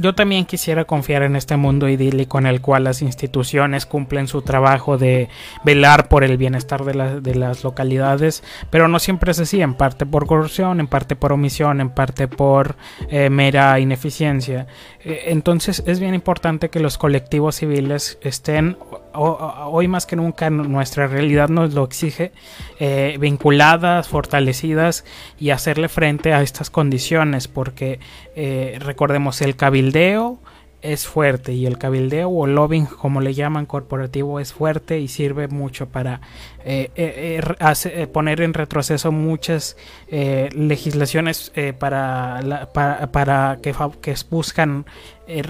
yo 0.00 0.14
también 0.14 0.46
quisiera 0.46 0.84
confiar 0.84 1.22
en 1.22 1.36
este 1.36 1.56
mundo 1.56 1.88
idílico 1.88 2.38
en 2.38 2.46
el 2.46 2.60
cual 2.60 2.84
las 2.84 3.02
instituciones 3.02 3.84
cumplen 3.84 4.26
su 4.26 4.42
trabajo 4.42 4.96
de 4.96 5.28
velar 5.64 6.08
por 6.08 6.24
el 6.24 6.36
bienestar 6.36 6.84
de, 6.84 7.20
de, 7.20 7.34
las 7.34 7.64
localidades, 7.64 8.42
pero 8.70 8.88
no 8.88 8.98
siempre 8.98 9.32
es 9.32 9.40
así, 9.40 9.60
en 9.60 9.74
parte 9.74 10.06
por 10.06 10.26
corrupción, 10.26 10.80
en 10.80 10.86
parte 10.86 11.16
por 11.16 11.32
omisión, 11.32 11.80
en 11.80 11.90
parte 11.90 12.28
por 12.28 12.76
eh, 13.10 13.28
mera 13.28 13.78
ineficiencia. 13.80 14.66
Eh, 15.04 15.24
entonces 15.26 15.82
es 15.86 16.00
bien 16.00 16.14
importante 16.14 16.70
que 16.70 16.80
los 16.80 16.96
colectivos 16.96 17.56
civiles 17.56 18.18
estén, 18.22 18.76
hoy 19.14 19.88
más 19.88 20.06
que 20.06 20.16
nunca 20.16 20.50
nuestra 20.50 21.06
realidad 21.06 21.48
nos 21.48 21.74
lo 21.74 21.84
exige, 21.84 22.32
eh, 22.78 23.16
vinculadas, 23.20 24.08
fortalecidas 24.08 25.04
y 25.38 25.50
hacerle 25.50 25.88
frente 25.88 26.32
a 26.32 26.42
estas 26.42 26.70
condiciones, 26.70 27.48
porque 27.48 28.00
eh, 28.34 28.78
recordemos 28.80 29.40
el 29.42 29.56
cabildeo 29.56 30.38
es 30.82 31.06
fuerte 31.06 31.52
y 31.52 31.66
el 31.66 31.78
cabildeo 31.78 32.28
o 32.28 32.46
lobbying 32.46 32.86
como 32.86 33.20
le 33.20 33.34
llaman 33.34 33.66
corporativo 33.66 34.40
es 34.40 34.52
fuerte 34.52 34.98
y 34.98 35.06
sirve 35.06 35.46
mucho 35.46 35.88
para 35.88 36.20
eh, 36.64 36.90
eh, 36.94 37.40
hace, 37.58 38.06
poner 38.06 38.40
en 38.40 38.54
retroceso 38.54 39.12
muchas 39.12 39.76
legislaciones 40.10 41.52
para, 41.78 42.68
para, 42.72 43.58
que, 43.62 43.74
que 44.00 44.14
buscan 44.30 44.84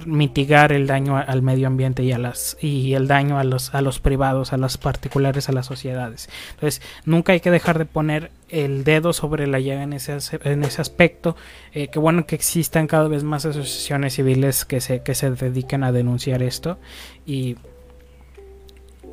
mitigar 0.07 0.73
el 0.73 0.87
daño 0.87 1.17
al 1.17 1.43
medio 1.43 1.67
ambiente 1.67 2.03
y 2.03 2.13
a 2.13 2.19
las 2.19 2.57
y 2.61 2.95
el 2.95 3.09
daño 3.09 3.39
a 3.39 3.45
los 3.45 3.75
a 3.75 3.81
los 3.81 4.01
privados 4.01 4.53
a 4.53 4.57
los 4.57 4.77
particulares 4.77 5.49
a 5.49 5.53
las 5.53 5.67
sociedades. 5.67 6.29
Entonces 6.55 6.83
nunca 7.05 7.33
hay 7.33 7.41
que 7.41 7.51
dejar 7.51 7.79
de 7.79 7.87
poner 7.87 8.31
el 8.49 8.85
dedo 8.85 9.13
sobre 9.13 9.47
la 9.47 9.61
llaga 9.61 9.83
en 9.83 9.95
ese, 9.95 10.19
en 10.45 10.63
ese 10.63 10.81
aspecto 10.81 11.37
eh, 11.73 11.89
que 11.89 11.99
bueno 11.99 12.27
que 12.27 12.35
existan 12.35 12.87
cada 12.87 13.09
vez 13.09 13.25
más 13.25 13.47
asociaciones 13.47 14.15
civiles 14.15 14.65
que 14.65 14.81
se 14.81 15.03
que 15.03 15.15
se 15.15 15.31
dediquen 15.31 15.85
a 15.85 15.93
denunciar 15.93 16.43
esto 16.43 16.79
y 17.27 17.57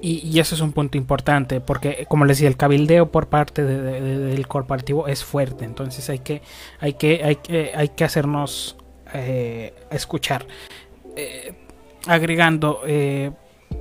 y, 0.02 0.40
eso 0.40 0.56
es 0.56 0.62
un 0.62 0.72
punto 0.72 0.98
importante 0.98 1.60
porque 1.60 2.06
como 2.08 2.26
les 2.26 2.38
decía 2.38 2.48
el 2.48 2.58
cabildeo 2.58 3.12
por 3.12 3.28
parte 3.28 3.64
del 3.64 4.48
corporativo 4.48 5.08
es 5.08 5.24
fuerte 5.24 5.66
entonces 5.66 6.10
hay 6.10 6.20
que 6.20 6.42
hay 6.80 6.94
que 6.94 7.24
hay 7.24 7.36
que 7.36 7.72
hay 7.76 7.90
que 7.90 8.04
hacernos 8.04 8.78
eh, 9.14 9.74
escuchar. 9.90 10.46
Eh, 11.16 11.54
agregando, 12.06 12.82
eh, 12.86 13.32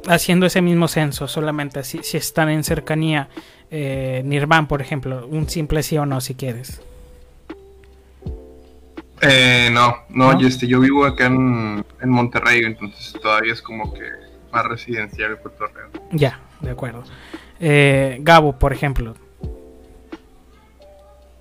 haciendo 0.07 0.47
ese 0.47 0.63
mismo 0.63 0.89
censo, 0.89 1.29
solamente 1.29 1.85
si, 1.85 2.03
si 2.03 2.17
están 2.17 2.49
en 2.49 2.65
cercanía, 2.65 3.29
Nirvan, 3.71 4.67
por 4.67 4.81
ejemplo, 4.81 5.27
un 5.27 5.49
simple 5.49 5.83
sí 5.83 5.99
o 5.99 6.07
no, 6.07 6.21
si 6.21 6.35
quieres. 6.35 6.81
no, 9.73 9.97
no, 10.09 10.39
Yo, 10.41 10.49
este, 10.49 10.67
yo 10.67 10.81
vivo 10.81 11.05
acá 11.05 11.27
en, 11.27 11.85
Monterrey, 12.05 12.63
entonces 12.65 13.13
todavía 13.21 13.53
es 13.53 13.61
como 13.61 13.93
que 13.93 14.05
más 14.53 14.65
residencial 14.65 15.33
el 15.33 15.39
Puerto 15.39 15.67
Rico. 15.67 16.05
Ya, 16.13 16.41
de 16.61 16.71
acuerdo. 16.71 17.05
Gabo, 18.21 18.59
por 18.59 18.73
ejemplo. 18.73 19.15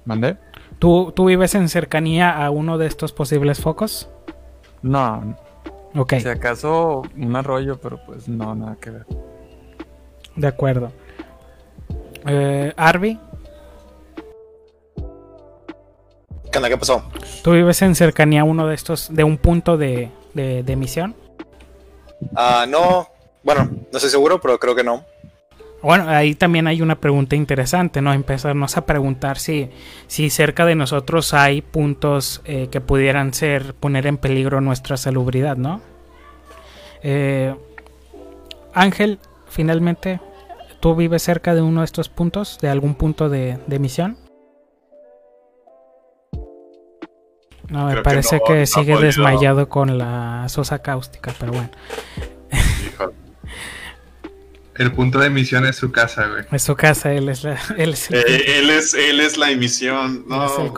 ¿Mandé? 0.05 0.37
¿Tú, 0.79 1.11
¿Tú 1.15 1.25
vives 1.25 1.55
en 1.55 1.69
cercanía 1.69 2.31
a 2.31 2.49
uno 2.49 2.77
de 2.77 2.87
estos 2.87 3.11
posibles 3.11 3.59
focos? 3.59 4.09
No. 4.81 5.35
Ok. 5.95 6.13
Si 6.19 6.29
acaso 6.29 7.03
un 7.17 7.35
arroyo, 7.35 7.79
pero 7.81 7.99
pues 8.05 8.27
no, 8.29 8.55
nada 8.55 8.77
que 8.79 8.91
ver. 8.91 9.05
De 10.35 10.47
acuerdo. 10.47 10.91
Eh, 12.25 12.73
Arby. 12.77 13.19
¿Qué 16.51 16.57
onda? 16.57 16.69
¿Qué 16.69 16.77
pasó? 16.77 17.03
¿Tú 17.43 17.51
vives 17.51 17.81
en 17.81 17.95
cercanía 17.95 18.41
a 18.41 18.43
uno 18.43 18.67
de 18.67 18.75
estos, 18.75 19.13
de 19.13 19.23
un 19.23 19.37
punto 19.37 19.77
de, 19.77 20.11
de, 20.33 20.63
de 20.63 20.73
emisión? 20.73 21.15
Ah, 22.35 22.65
no. 22.67 23.09
Bueno, 23.43 23.65
no 23.65 23.97
estoy 23.97 24.09
seguro, 24.09 24.39
pero 24.41 24.59
creo 24.59 24.75
que 24.75 24.83
no. 24.83 25.05
Bueno, 25.81 26.09
ahí 26.09 26.33
también 26.33 26.67
hay 26.67 26.81
una 26.81 26.95
pregunta 26.95 27.35
interesante, 27.35 28.01
¿no? 28.01 28.11
Empezarnos 28.11 28.77
a 28.77 28.85
preguntar 28.85 29.37
si, 29.37 29.69
si 30.07 30.29
cerca 30.29 30.65
de 30.65 30.75
nosotros 30.75 31.33
hay 31.33 31.61
puntos 31.61 32.41
eh, 32.45 32.67
que 32.71 32.81
pudieran 32.81 33.33
ser 33.33 33.75
poner 33.75 34.07
en 34.07 34.17
peligro 34.17 34.59
nuestra 34.59 34.97
salubridad, 34.97 35.55
¿no? 35.55 35.81
Eh, 37.03 37.55
Ángel, 38.73 39.19
finalmente, 39.49 40.19
¿tú 40.79 40.95
vives 40.95 41.21
cerca 41.21 41.53
de 41.53 41.61
uno 41.61 41.81
de 41.81 41.85
estos 41.85 42.09
puntos, 42.09 42.57
de 42.59 42.69
algún 42.69 42.95
punto 42.95 43.29
de, 43.29 43.59
emisión? 43.69 44.17
No, 47.69 47.87
me 47.87 48.01
parece 48.01 48.39
que, 48.45 48.65
sigue 48.65 48.97
desmayado 48.97 49.67
con 49.67 49.97
la 49.97 50.45
sosa 50.47 50.79
cáustica, 50.79 51.33
pero 51.39 51.51
bueno. 51.51 51.69
El 54.75 54.91
punto 54.91 55.19
de 55.19 55.27
emisión 55.27 55.65
es 55.65 55.75
su 55.75 55.91
casa, 55.91 56.27
güey. 56.27 56.43
Es 56.51 56.63
su 56.63 56.75
casa, 56.75 57.11
él 57.11 57.29
es 57.29 57.43
la. 57.43 57.59
Él 57.77 57.93
es, 57.93 58.11
el 58.11 58.17
eh, 58.17 58.59
él 58.59 58.69
es, 58.69 58.93
él 58.93 59.19
es 59.19 59.37
la 59.37 59.49
emisión. 59.49 60.25
No, 60.27 60.45
es 60.45 60.59
el 60.59 60.71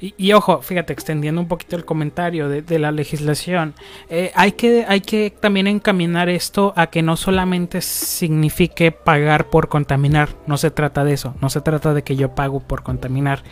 y, 0.00 0.32
ojo, 0.32 0.62
fíjate, 0.62 0.92
extendiendo 0.92 1.40
un 1.40 1.48
poquito 1.48 1.76
el 1.76 1.84
comentario 1.84 2.48
de, 2.48 2.78
la 2.78 2.92
legislación, 2.92 3.74
eh, 4.08 4.32
hay, 4.34 4.52
que, 4.52 4.84
hay 4.88 5.00
que 5.00 5.30
también 5.30 5.66
encaminar 5.66 6.28
esto 6.28 6.72
a 6.76 6.88
que 6.88 7.02
no 7.02 7.16
solamente 7.16 7.80
signifique 7.80 8.92
pagar 8.92 9.50
por 9.50 9.68
contaminar, 9.68 10.30
no 10.46 10.56
se 10.56 10.70
trata 10.70 11.04
de 11.04 11.14
eso, 11.14 11.34
no 11.40 11.50
se 11.50 11.60
trata 11.60 11.94
de 11.94 12.02
que 12.02 12.16
yo 12.16 12.34
pago 12.34 12.60
por 12.60 12.82
contaminar, 12.82 13.42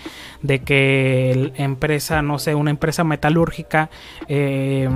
de 0.42 0.60
que 0.60 1.52
empresa, 1.56 2.22
no 2.22 2.38
sé, 2.38 2.54
una 2.54 2.70
empresa 2.70 3.04
metalúrgica 3.04 3.90
eh, 4.28 4.88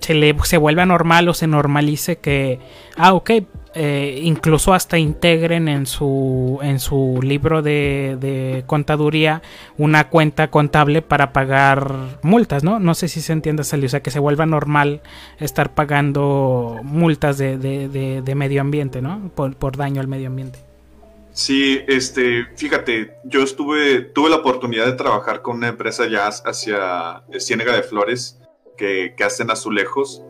se, 0.00 0.14
le, 0.14 0.36
se 0.44 0.58
vuelva 0.58 0.86
normal 0.86 1.28
o 1.28 1.34
se 1.34 1.46
normalice 1.46 2.18
que, 2.18 2.60
ah, 2.96 3.14
ok, 3.14 3.30
eh, 3.76 4.20
incluso 4.22 4.72
hasta 4.72 4.98
integren 4.98 5.66
en 5.66 5.86
su, 5.86 6.60
en 6.62 6.78
su 6.78 7.18
libro 7.22 7.60
de, 7.60 8.62
contaduría 8.66 9.42
una 9.76 10.08
cuenta 10.10 10.48
contable 10.48 11.02
para 11.02 11.32
pagar 11.32 12.20
multas, 12.22 12.62
¿no? 12.62 12.78
No 12.78 12.94
sé 12.94 13.08
si 13.08 13.20
se 13.20 13.32
entiende, 13.32 13.64
Sally, 13.64 13.86
o 13.86 13.88
sea, 13.88 14.00
que 14.00 14.12
se 14.12 14.20
vuelva 14.20 14.46
normal 14.46 15.02
estar 15.40 15.74
pagando 15.74 16.78
multas 16.84 17.36
de, 17.36 18.32
medio 18.36 18.60
ambiente, 18.60 19.02
¿no? 19.02 19.32
Por, 19.34 19.76
daño 19.76 20.00
al 20.00 20.06
medio 20.06 20.28
ambiente. 20.28 20.60
Sí, 21.32 21.80
este, 21.88 22.46
fíjate, 22.54 23.16
yo 23.24 23.42
estuve, 23.42 24.02
tuve 24.02 24.30
la 24.30 24.36
oportunidad 24.36 24.86
de 24.86 24.92
trabajar 24.92 25.42
con 25.42 25.56
una 25.56 25.66
empresa 25.66 26.06
ya 26.06 26.28
hacia 26.28 27.24
Ciénega 27.40 27.74
de 27.74 27.82
Flores 27.82 28.38
que, 28.76 29.14
hacen 29.24 29.50
azulejos 29.50 30.22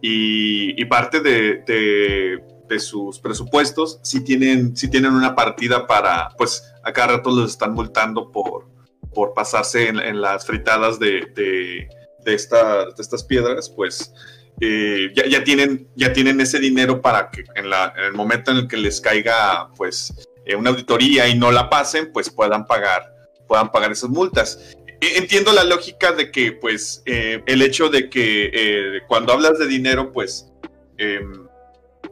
y 0.00 0.84
parte 0.84 1.20
de 1.20 2.53
de 2.68 2.78
sus 2.78 3.18
presupuestos, 3.18 4.00
si 4.02 4.22
tienen, 4.24 4.76
si 4.76 4.88
tienen 4.88 5.12
una 5.12 5.34
partida 5.34 5.86
para, 5.86 6.30
pues 6.36 6.62
a 6.82 6.92
cada 6.92 7.16
rato 7.16 7.30
los 7.30 7.50
están 7.50 7.74
multando 7.74 8.30
por, 8.30 8.66
por 9.14 9.34
pasarse 9.34 9.88
en, 9.88 10.20
las 10.20 10.46
fritadas 10.46 10.98
de, 10.98 11.26
de, 11.34 11.88
de, 12.24 12.34
estas 12.34 13.24
piedras, 13.24 13.70
pues 13.70 14.12
eh, 14.60 15.12
ya, 15.14 15.44
tienen, 15.44 15.88
ya 15.96 16.12
tienen 16.12 16.40
ese 16.40 16.58
dinero 16.58 17.00
para 17.00 17.30
que 17.30 17.44
en, 17.54 17.66
el 17.66 18.12
momento 18.12 18.50
en 18.50 18.58
el 18.58 18.68
que 18.68 18.76
les 18.76 19.00
caiga 19.00 19.70
pues 19.76 20.28
eh, 20.46 20.54
una 20.56 20.70
auditoría 20.70 21.28
y 21.28 21.36
no 21.38 21.50
la 21.50 21.70
pasen, 21.70 22.12
pues 22.12 22.30
puedan 22.30 22.66
pagar, 22.66 23.12
puedan 23.48 23.70
pagar 23.70 23.92
esas 23.92 24.10
multas. 24.10 24.76
E, 25.00 25.18
entiendo 25.18 25.52
la 25.52 25.64
lógica 25.64 26.12
de 26.12 26.30
que 26.30 26.52
pues 26.52 27.02
eh, 27.06 27.42
el 27.46 27.62
hecho 27.62 27.88
de 27.88 28.08
que 28.08 29.00
cuando 29.08 29.32
hablas 29.32 29.58
de 29.58 29.66
dinero, 29.66 30.12
pues 30.12 30.52
em, 30.98 31.43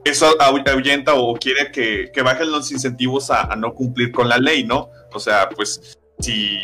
eso 0.05 0.37
ahuyenta 0.41 1.15
o 1.15 1.35
quiere 1.35 1.71
que, 1.71 2.23
bajen 2.23 2.51
los 2.51 2.71
incentivos 2.71 3.31
a, 3.31 3.55
no 3.57 3.75
cumplir 3.75 4.13
con 4.13 4.29
la 4.29 4.39
ley, 4.39 4.65
¿no? 4.65 4.91
O 5.13 5.21
sea, 5.21 5.49
pues 5.49 5.99
si... 6.19 6.59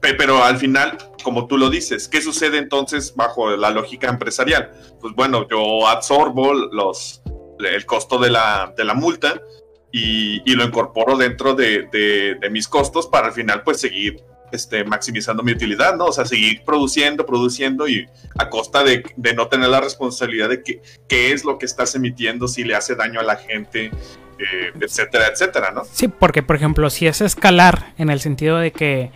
Pero 0.00 0.44
al 0.44 0.58
final, 0.58 0.96
como 1.24 1.48
tú 1.48 1.58
lo 1.58 1.70
dices, 1.70 2.08
¿qué 2.08 2.22
sucede 2.22 2.58
entonces 2.58 3.14
bajo 3.16 3.56
la 3.56 3.70
lógica 3.70 4.08
empresarial? 4.08 4.70
Pues 5.00 5.12
bueno, 5.14 5.46
yo 5.50 5.88
absorbo 5.88 6.54
los, 6.54 7.20
el 7.58 7.84
costo 7.84 8.18
de 8.18 8.30
la, 8.30 8.72
de 8.76 8.84
la 8.84 8.94
multa 8.94 9.42
y, 9.90 10.54
lo 10.54 10.64
incorporo 10.64 11.16
dentro 11.16 11.54
de, 11.54 11.88
de, 11.92 12.50
mis 12.50 12.68
costos 12.68 13.06
para 13.06 13.28
al 13.28 13.32
final 13.32 13.62
pues 13.62 13.80
seguir 13.80 14.22
este, 14.52 14.84
maximizando 14.84 15.42
mi 15.42 15.52
utilidad, 15.52 15.96
¿no? 15.96 16.06
O 16.06 16.12
sea, 16.12 16.24
seguir 16.24 16.62
produciendo, 16.64 17.26
produciendo 17.26 17.88
y 17.88 18.08
a 18.38 18.48
costa 18.48 18.84
de, 18.84 19.02
no 19.34 19.48
tener 19.48 19.68
la 19.68 19.80
responsabilidad 19.80 20.48
de 20.48 20.62
qué 20.62 21.32
es 21.32 21.44
lo 21.44 21.58
que 21.58 21.66
estás 21.66 21.94
emitiendo, 21.94 22.48
si 22.48 22.64
le 22.64 22.74
hace 22.74 22.94
daño 22.94 23.20
a 23.20 23.22
la 23.22 23.36
gente, 23.36 23.90
eh, 24.38 24.72
etcétera, 24.80 25.26
etcétera, 25.32 25.72
¿no? 25.72 25.82
Sí, 25.84 26.08
porque 26.08 26.42
por 26.42 26.56
ejemplo, 26.56 26.90
si 26.90 27.06
es 27.06 27.20
escalar 27.20 27.92
en 27.98 28.08
el 28.08 28.20
sentido 28.20 28.58
de 28.58 28.70
que, 28.70 29.10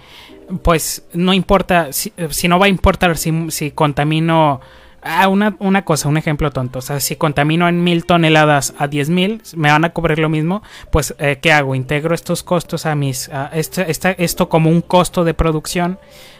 pues, 0.63 1.05
no 1.13 1.33
importa, 1.33 1.93
si, 1.93 2.13
si 2.31 2.49
no 2.49 2.59
va 2.59 2.67
a 2.67 2.69
importar 2.69 3.17
si, 3.17 3.51
si 3.51 3.71
contamino 3.71 4.61
Ah, 5.05 5.27
una, 5.27 5.57
una, 5.59 5.85
cosa, 5.85 6.09
un 6.09 6.17
ejemplo 6.17 6.53
tonto. 6.53 6.79
O 6.79 6.83
sea, 6.83 7.01
si 7.01 7.17
contamino 7.17 7.69
en 7.69 7.83
mil 7.83 8.05
toneladas 8.05 8.73
a 8.79 8.87
diez 8.87 9.11
mil, 9.11 9.43
me 9.57 9.71
van 9.71 9.85
a 9.85 9.93
cobrar 9.93 10.21
lo 10.21 10.29
mismo. 10.29 10.63
Pues, 10.93 11.15
eh, 11.19 11.39
¿qué 11.43 11.53
hago? 11.53 11.75
Integro 11.75 12.15
estos 12.15 12.45
costos 12.45 12.87
a 12.87 12.95
mis. 12.95 13.29
este, 13.53 14.23
esto 14.23 14.49
como 14.49 14.71
un 14.71 14.81
costo 14.81 15.25
de 15.25 15.35
producción. 15.35 15.99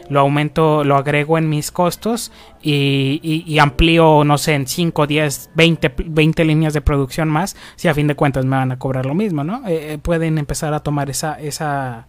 Lo 0.09 0.21
aumento, 0.21 0.83
lo 0.83 0.97
agrego 0.97 1.37
en 1.37 1.49
mis 1.49 1.71
costos 1.71 2.31
y, 2.61 3.19
y, 3.23 3.59
amplío, 3.59 4.23
no 4.25 4.37
sé, 4.37 4.53
en 4.53 4.67
5, 4.67 5.07
10, 5.07 5.51
20, 5.55 5.93
20 6.07 6.45
líneas 6.45 6.73
de 6.73 6.81
producción 6.81 7.29
más. 7.29 7.55
Si 7.77 7.87
a 7.87 7.93
fin 7.93 8.07
de 8.07 8.15
cuentas 8.15 8.43
me 8.45 8.57
van 8.57 8.71
a 8.73 8.79
cobrar 8.79 9.05
lo 9.05 9.13
mismo, 9.13 9.45
¿no? 9.45 9.65
Eh, 9.67 9.93
eh, 9.93 9.97
pueden 9.97 10.37
empezar 10.37 10.73
a 10.73 10.81
tomar 10.81 11.09
esa, 11.09 11.39
esa, 11.39 12.07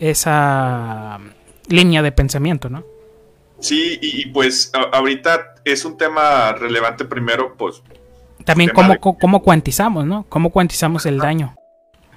esa 0.00 1.18
línea 1.68 2.02
de 2.02 2.10
pensamiento, 2.10 2.68
¿no? 2.68 2.84
Sí, 3.60 3.98
y, 4.00 4.26
pues 4.26 4.70
ahorita 4.92 5.57
es 5.72 5.84
un 5.84 5.96
tema 5.96 6.52
relevante 6.52 7.04
primero, 7.04 7.54
pues... 7.56 7.82
También 8.44 8.70
cómo, 8.70 8.98
cómo 9.00 9.42
cuantizamos, 9.42 10.06
¿no? 10.06 10.24
¿Cómo 10.28 10.50
cuantizamos 10.50 11.04
el 11.06 11.18
daño? 11.18 11.54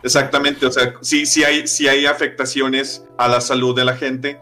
Exactamente, 0.04 0.66
o 0.66 0.72
sea, 0.72 0.94
sí, 1.02 1.26
sí, 1.26 1.44
hay, 1.44 1.68
sí 1.68 1.88
hay 1.88 2.06
afectaciones 2.06 3.04
a 3.18 3.28
la 3.28 3.42
salud 3.42 3.76
de 3.76 3.86
la 3.86 3.96
gente, 3.96 4.40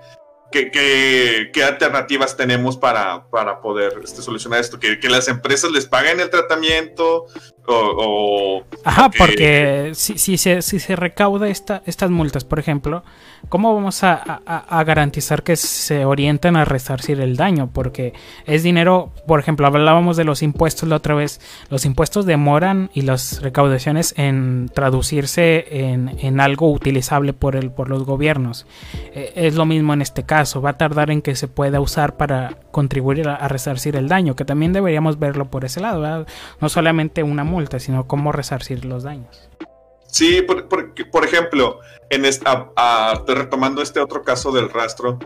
¿Qué, 0.52 1.64
alternativas 1.64 2.36
tenemos 2.36 2.76
para, 2.76 3.30
para 3.30 3.62
poder 3.62 3.94
este, 4.04 4.22
solucionar 4.22 4.60
esto? 4.60 4.80
¿Que, 4.80 5.00
¿Que, 5.00 5.10
las 5.10 5.28
empresas 5.28 5.72
les 5.72 5.86
paguen 5.86 6.20
el 6.20 6.30
tratamiento 6.30 7.28
o... 7.68 8.64
Ajá, 8.84 9.12
porque 9.12 9.92
si, 9.94 10.18
si, 10.18 10.38
se, 10.38 10.62
si 10.64 10.80
se 10.80 10.96
recauda 10.96 11.50
esta, 11.50 11.84
estas 11.86 12.10
multas, 12.10 12.46
por 12.46 12.58
ejemplo, 12.58 13.04
¿cómo 13.48 13.74
vamos 13.74 14.04
a, 14.04 14.42
garantizar 14.86 15.44
que 15.44 15.56
se 15.56 16.06
orienten 16.06 16.56
a 16.56 16.66
resarcir 16.66 17.22
el 17.22 17.38
daño? 17.38 17.70
Porque 17.72 18.14
es 18.46 18.64
dinero, 18.64 19.12
por 19.28 19.40
ejemplo, 19.40 19.68
hablábamos 19.68 20.18
de 20.18 20.26
los 20.26 20.44
impuestos 20.44 20.90
la 20.90 20.98
otra 20.98 21.16
vez, 21.16 21.40
los 21.70 21.86
impuestos 21.86 22.26
demoran 22.26 22.90
y 22.94 23.04
las 23.04 23.42
recaudaciones 23.42 24.14
en 24.18 24.70
traducirse 24.74 25.66
en, 25.70 26.40
algo 26.40 26.72
utilizable 26.72 27.34
por 27.34 27.90
los 27.90 28.04
gobiernos. 28.04 28.66
Eh, 29.14 29.34
es 29.36 29.56
lo 29.56 29.66
mismo 29.66 29.94
en 29.94 30.02
este 30.02 30.24
caso, 30.24 30.62
va 30.62 30.72
a 30.72 30.78
tardar 30.78 31.12
en 31.12 31.22
que 31.22 31.36
se 31.36 31.48
pueda 31.48 31.80
usar 31.80 32.18
para 32.18 32.58
contribuir 32.72 33.28
a, 33.28 33.48
resarcir 33.48 33.96
el 33.96 34.08
daño, 34.08 34.36
que 34.36 34.46
también 34.46 34.74
deberíamos 34.74 35.20
verlo 35.20 35.50
por 35.50 35.66
ese 35.66 35.80
lado, 35.80 36.26
no 36.62 36.70
solamente 36.70 37.24
una 37.24 37.44
multa, 37.44 37.80
sino 37.80 38.08
cómo 38.08 38.32
resarcir 38.32 38.86
los 38.86 39.04
daños. 39.04 39.50
Sí, 40.12 40.42
por, 40.42 40.68
por, 40.68 41.26
ejemplo, 41.26 41.80
en 42.10 42.26
esta, 42.26 42.72
retomando 43.28 43.82
este 43.82 44.00
otro 44.00 44.24
caso 44.24 44.52
del 44.52 44.70
rastro, 44.70 45.20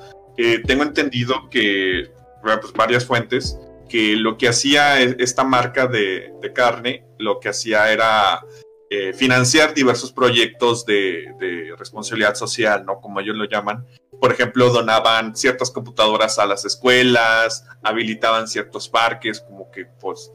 tengo 0.65 0.83
entendido 0.83 1.49
que 1.49 2.11
pues, 2.41 2.73
varias 2.73 3.05
fuentes 3.05 3.57
que 3.87 4.15
lo 4.15 4.37
que 4.37 4.47
hacía 4.47 5.01
e, 5.01 5.15
esta 5.19 5.43
marca 5.43 5.87
de, 5.87 6.33
carne, 6.53 7.05
lo 7.19 7.39
que 7.39 7.49
hacía 7.49 7.91
era 7.91 8.43
eh, 8.89 9.13
financiar 9.13 9.73
diversos 9.73 10.11
proyectos 10.11 10.85
de, 10.85 11.33
de, 11.39 11.73
responsabilidad 11.77 12.35
social, 12.35 12.85
¿no? 12.85 12.99
Como 12.99 13.19
ellos 13.19 13.35
lo 13.35 13.45
llaman. 13.45 13.85
Por 14.19 14.31
ejemplo, 14.31 14.69
donaban 14.69 15.35
ciertas 15.35 15.71
computadoras 15.71 16.39
a 16.39 16.45
las 16.45 16.65
escuelas, 16.65 17.65
habilitaban 17.83 18.47
ciertos 18.47 18.89
parques, 18.89 19.41
como 19.41 19.69
que 19.71 19.85
pues 19.85 20.31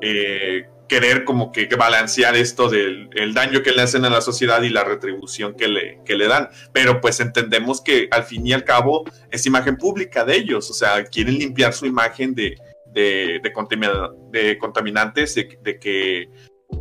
eh, 0.00 0.68
querer 0.90 1.24
como 1.24 1.52
que, 1.52 1.66
balancear 1.76 2.34
esto 2.34 2.68
del 2.68 3.08
el 3.14 3.32
daño 3.32 3.62
que 3.62 3.70
le 3.70 3.82
hacen 3.82 4.04
a 4.04 4.10
la 4.10 4.20
sociedad 4.20 4.60
y 4.62 4.70
la 4.70 4.82
retribución 4.82 5.54
que 5.54 5.68
le, 5.68 6.00
que 6.04 6.16
le 6.16 6.26
dan. 6.26 6.48
Pero 6.72 7.00
pues 7.00 7.20
entendemos 7.20 7.80
que 7.80 8.08
al 8.10 8.24
fin 8.24 8.44
y 8.44 8.52
al 8.52 8.64
cabo 8.64 9.04
es 9.30 9.46
imagen 9.46 9.76
pública 9.76 10.24
de 10.24 10.34
ellos, 10.34 10.68
o 10.68 10.74
sea, 10.74 11.04
quieren 11.04 11.38
limpiar 11.38 11.74
su 11.74 11.86
imagen 11.86 12.34
de, 12.34 12.56
de, 12.86 13.40
de, 13.40 13.52
contaminantes, 14.58 15.36
de, 15.36 15.78
que 15.78 16.28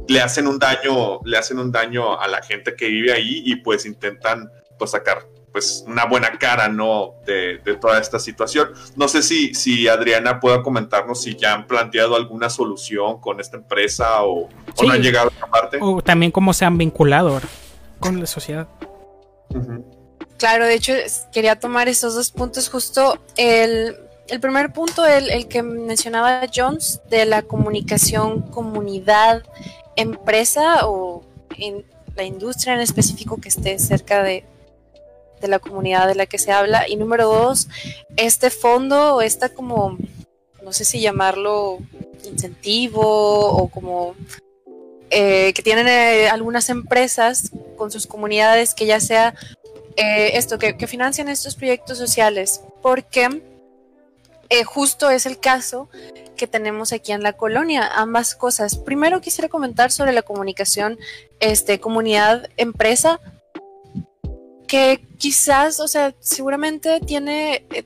le 0.08 0.22
hacen 0.22 0.48
un 0.48 0.58
daño, 0.58 1.20
le 1.24 1.38
hacen 1.38 1.60
un 1.60 1.72
daño 1.72 2.20
a 2.20 2.28
la 2.28 2.42
gente 2.42 2.76
que 2.76 2.88
vive 2.88 3.14
ahí 3.14 3.44
y 3.46 3.58
pues 3.58 3.86
intentan 3.86 4.50
pues 4.80 4.90
sacar 4.90 5.28
pues 5.52 5.84
una 5.88 6.06
buena 6.06 6.38
cara, 6.38 6.68
¿no? 6.68 7.16
De, 7.26 7.60
toda 7.80 8.00
esta 8.00 8.20
situación. 8.20 8.70
No 8.96 9.08
sé 9.08 9.22
si, 9.22 9.54
si 9.54 9.88
Adriana 9.88 10.40
pueda 10.40 10.62
comentarnos 10.62 11.22
si 11.22 11.36
ya 11.36 11.54
han 11.54 11.68
planteado 11.68 12.16
alguna 12.16 12.50
solución 12.50 13.20
con 13.20 13.40
esta 13.40 13.58
empresa 13.58 14.24
o, 14.24 14.50
no 14.82 14.92
han 14.92 15.02
llegado 15.02 15.30
a 15.30 15.34
esta 15.34 15.48
parte. 15.48 15.80
O 15.82 16.02
también 16.02 16.32
cómo 16.32 16.54
se 16.54 16.66
han 16.66 16.78
vinculado 16.78 17.40
con 18.00 18.20
la 18.20 18.26
sociedad. 18.26 18.68
Claro, 20.38 20.66
de 20.66 20.76
hecho 20.76 20.94
quería 21.32 21.60
tomar 21.60 21.88
esos 21.90 22.16
dos 22.16 22.32
puntos 22.32 22.70
justo. 22.70 23.20
El, 23.36 23.96
primer 24.42 24.72
punto, 24.72 25.06
el, 25.06 25.30
el 25.30 25.48
que 25.48 25.64
mencionaba 25.64 26.42
Jones, 26.54 27.02
de 27.10 27.26
la 27.26 27.42
comunicación 27.42 28.42
comunidad, 28.44 29.44
empresa 29.96 30.88
o 30.88 31.24
en 31.58 31.84
la 32.16 32.24
industria 32.24 32.74
en 32.74 32.82
específico 32.82 33.40
que 33.42 33.50
esté 33.50 33.80
cerca 33.80 34.24
de, 34.24 34.46
de 35.40 35.48
la 35.48 35.60
comunidad 35.60 36.08
de 36.08 36.16
la 36.16 36.26
que 36.26 36.38
se 36.38 36.52
habla. 36.52 36.88
Y 36.88 36.96
número 36.96 37.28
dos, 37.28 37.68
este 38.18 38.50
fondo, 38.50 39.22
esta 39.22 39.50
como, 39.50 39.98
no 40.64 40.74
sé 40.74 40.86
si 40.86 41.00
llamarlo 41.00 41.80
incentivo 42.26 43.02
o 43.02 43.68
como 43.70 44.16
eh, 45.12 45.54
que 45.54 45.64
tienen 45.64 45.88
eh, 45.88 46.30
algunas 46.30 46.70
empresas 46.70 47.52
con 47.78 47.90
sus 47.90 48.06
comunidades 48.06 48.76
que 48.76 48.86
ya 48.86 49.00
sea 49.00 49.34
eh, 49.96 50.32
esto, 50.36 50.60
que, 50.60 50.76
financian 50.88 51.30
estos 51.30 51.56
proyectos 51.56 51.98
sociales, 51.98 52.62
porque 52.82 53.42
justo 54.66 55.10
es 55.10 55.26
el 55.26 55.40
caso 55.40 55.90
que 56.36 56.48
tenemos 56.48 56.94
aquí 56.94 57.12
en 57.12 57.22
la 57.22 57.34
colonia, 57.34 57.88
ambas 57.96 58.34
cosas. 58.34 58.78
Primero 58.78 59.20
quisiera 59.20 59.50
comentar 59.50 59.92
sobre 59.92 60.14
la 60.14 60.22
comunicación 60.22 60.98
este, 61.40 61.80
comunidad-empresa, 61.80 63.20
que 64.70 65.04
quizás, 65.18 65.80
o 65.80 65.88
sea, 65.88 66.14
seguramente 66.20 67.02
tiene 67.02 67.66
eh, 67.74 67.86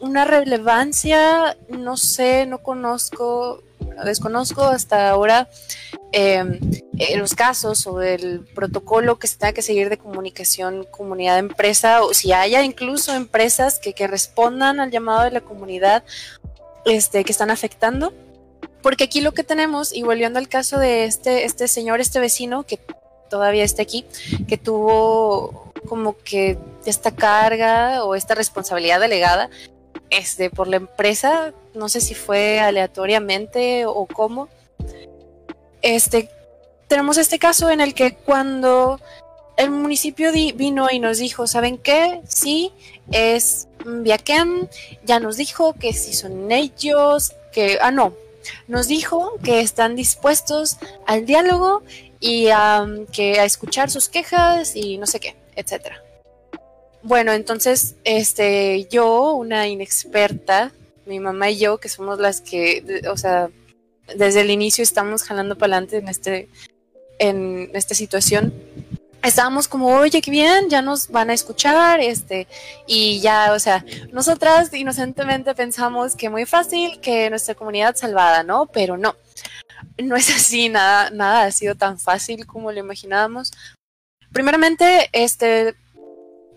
una 0.00 0.24
relevancia, 0.24 1.56
no 1.68 1.96
sé, 1.96 2.46
no 2.46 2.58
conozco, 2.58 3.62
desconozco 4.04 4.64
hasta 4.64 5.08
ahora 5.08 5.48
em, 6.10 6.58
eh, 6.98 7.16
los 7.16 7.34
casos 7.34 7.86
o 7.86 8.02
el 8.02 8.40
protocolo 8.56 9.20
que 9.20 9.28
se 9.28 9.38
tenga 9.38 9.52
que 9.52 9.62
seguir 9.62 9.88
de 9.88 9.96
comunicación 9.96 10.84
comunidad-empresa, 10.90 12.02
o 12.02 12.12
si 12.12 12.32
haya 12.32 12.62
incluso 12.64 13.14
empresas 13.14 13.78
que, 13.78 13.94
que 13.94 14.08
respondan 14.08 14.80
al 14.80 14.90
llamado 14.90 15.22
de 15.22 15.30
la 15.30 15.42
comunidad 15.42 16.02
este, 16.84 17.24
que 17.24 17.32
están 17.32 17.50
afectando. 17.52 18.12
Porque 18.82 19.04
aquí 19.04 19.20
lo 19.20 19.32
que 19.32 19.44
tenemos, 19.44 19.94
y 19.94 20.02
volviendo 20.02 20.40
al 20.40 20.48
caso 20.48 20.78
de 20.78 21.04
este, 21.04 21.44
este 21.44 21.68
señor, 21.68 22.00
este 22.00 22.18
vecino 22.18 22.64
que 22.64 22.80
todavía 23.30 23.64
está 23.64 23.82
aquí, 23.82 24.04
que 24.46 24.58
tuvo 24.58 25.72
como 25.84 26.16
que 26.18 26.58
esta 26.84 27.14
carga 27.14 28.04
o 28.04 28.14
esta 28.14 28.34
responsabilidad 28.34 29.00
delegada 29.00 29.50
este, 30.10 30.50
por 30.50 30.68
la 30.68 30.76
empresa, 30.76 31.52
no 31.74 31.88
sé 31.88 32.00
si 32.00 32.14
fue 32.14 32.60
aleatoriamente 32.60 33.86
o 33.86 34.06
cómo. 34.06 34.48
Este, 35.82 36.28
tenemos 36.88 37.18
este 37.18 37.38
caso 37.38 37.70
en 37.70 37.80
el 37.80 37.94
que 37.94 38.14
cuando 38.14 39.00
el 39.56 39.70
municipio 39.70 40.32
vino 40.32 40.88
y 40.90 40.98
nos 40.98 41.18
dijo, 41.18 41.46
¿saben 41.46 41.78
qué? 41.78 42.20
Sí, 42.26 42.72
es 43.12 43.68
Viaquem, 43.84 44.68
ya 45.04 45.20
nos 45.20 45.36
dijo 45.36 45.74
que 45.74 45.92
si 45.92 46.12
son 46.12 46.50
ellos, 46.50 47.32
que, 47.52 47.78
ah, 47.80 47.90
no, 47.90 48.14
nos 48.66 48.88
dijo 48.88 49.34
que 49.42 49.60
están 49.60 49.96
dispuestos 49.96 50.78
al 51.06 51.26
diálogo 51.26 51.82
y 52.20 52.48
que 53.12 53.38
a 53.38 53.44
escuchar 53.44 53.90
sus 53.90 54.08
quejas 54.08 54.76
y 54.76 54.96
no 54.98 55.06
sé 55.06 55.20
qué 55.20 55.43
etcétera. 55.56 56.02
Bueno, 57.02 57.32
entonces, 57.32 57.96
este, 58.04 58.86
yo, 58.90 59.34
una 59.34 59.68
inexperta, 59.68 60.72
mi 61.04 61.20
mamá 61.20 61.50
y 61.50 61.58
yo, 61.58 61.78
que 61.78 61.90
somos 61.90 62.18
las 62.18 62.40
que, 62.40 63.02
o 63.10 63.16
sea, 63.18 63.50
desde 64.16 64.40
el 64.40 64.50
inicio 64.50 64.82
estamos 64.82 65.22
jalando 65.22 65.56
para 65.56 65.76
adelante 65.76 65.98
en 65.98 66.08
este, 66.08 66.48
en 67.18 67.70
esta 67.74 67.94
situación. 67.94 68.54
Estábamos 69.22 69.68
como, 69.68 69.94
oye, 69.96 70.20
qué 70.22 70.30
bien, 70.30 70.68
ya 70.68 70.82
nos 70.82 71.08
van 71.08 71.30
a 71.30 71.34
escuchar, 71.34 72.00
este, 72.00 72.46
y 72.86 73.20
ya, 73.20 73.52
o 73.52 73.58
sea, 73.58 73.84
nosotras 74.12 74.72
inocentemente 74.72 75.54
pensamos 75.54 76.14
que 76.16 76.30
muy 76.30 76.46
fácil, 76.46 77.00
que 77.00 77.30
nuestra 77.30 77.54
comunidad 77.54 77.96
salvada, 77.96 78.42
¿no? 78.42 78.66
Pero 78.66 78.96
no, 78.96 79.14
no 80.02 80.16
es 80.16 80.30
así, 80.30 80.68
nada, 80.68 81.10
nada 81.10 81.44
ha 81.44 81.52
sido 81.52 81.74
tan 81.74 81.98
fácil 81.98 82.46
como 82.46 82.72
lo 82.72 82.80
imaginábamos. 82.80 83.50
Primeramente, 84.34 85.10
este, 85.12 85.76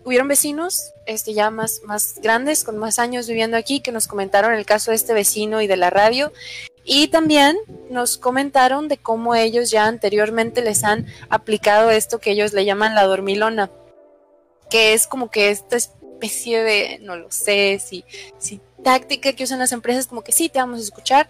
hubieron 0.04 0.26
vecinos 0.26 0.92
este, 1.06 1.32
ya 1.32 1.52
más, 1.52 1.80
más 1.84 2.18
grandes, 2.20 2.64
con 2.64 2.76
más 2.76 2.98
años 2.98 3.28
viviendo 3.28 3.56
aquí, 3.56 3.78
que 3.78 3.92
nos 3.92 4.08
comentaron 4.08 4.52
el 4.52 4.66
caso 4.66 4.90
de 4.90 4.96
este 4.96 5.14
vecino 5.14 5.62
y 5.62 5.68
de 5.68 5.76
la 5.76 5.88
radio. 5.88 6.32
Y 6.84 7.06
también 7.06 7.56
nos 7.88 8.18
comentaron 8.18 8.88
de 8.88 8.96
cómo 8.96 9.36
ellos 9.36 9.70
ya 9.70 9.86
anteriormente 9.86 10.60
les 10.60 10.82
han 10.82 11.06
aplicado 11.30 11.90
esto 11.90 12.18
que 12.18 12.32
ellos 12.32 12.52
le 12.52 12.64
llaman 12.64 12.96
la 12.96 13.04
dormilona, 13.04 13.70
que 14.68 14.92
es 14.92 15.06
como 15.06 15.30
que 15.30 15.50
esta 15.50 15.76
especie 15.76 16.64
de, 16.64 16.98
no 17.02 17.14
lo 17.14 17.30
sé, 17.30 17.80
si, 17.80 18.04
si 18.38 18.60
táctica 18.82 19.34
que 19.34 19.44
usan 19.44 19.60
las 19.60 19.70
empresas, 19.70 20.08
como 20.08 20.24
que 20.24 20.32
sí, 20.32 20.48
te 20.48 20.58
vamos 20.58 20.80
a 20.80 20.82
escuchar. 20.82 21.28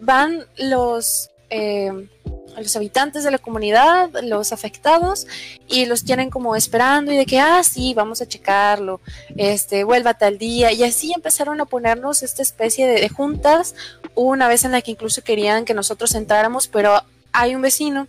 Van 0.00 0.46
los... 0.58 1.30
Eh, 1.48 2.08
a 2.56 2.60
los 2.60 2.76
habitantes 2.76 3.24
de 3.24 3.30
la 3.30 3.38
comunidad, 3.38 4.10
los 4.22 4.52
afectados, 4.52 5.26
y 5.68 5.86
los 5.86 6.04
tienen 6.04 6.30
como 6.30 6.56
esperando 6.56 7.12
y 7.12 7.16
de 7.16 7.26
que, 7.26 7.40
ah, 7.40 7.62
sí, 7.62 7.94
vamos 7.94 8.20
a 8.20 8.28
checarlo, 8.28 9.00
este, 9.36 9.84
vuelva 9.84 10.14
tal 10.14 10.38
día, 10.38 10.72
y 10.72 10.84
así 10.84 11.12
empezaron 11.12 11.60
a 11.60 11.64
ponernos 11.64 12.22
esta 12.22 12.42
especie 12.42 12.86
de, 12.86 13.08
juntas, 13.08 13.74
una 14.14 14.48
vez 14.48 14.64
en 14.64 14.72
la 14.72 14.82
que 14.82 14.90
incluso 14.90 15.22
querían 15.22 15.64
que 15.64 15.74
nosotros 15.74 16.14
entráramos, 16.14 16.68
pero 16.68 17.02
hay 17.32 17.54
un 17.54 17.62
vecino 17.62 18.08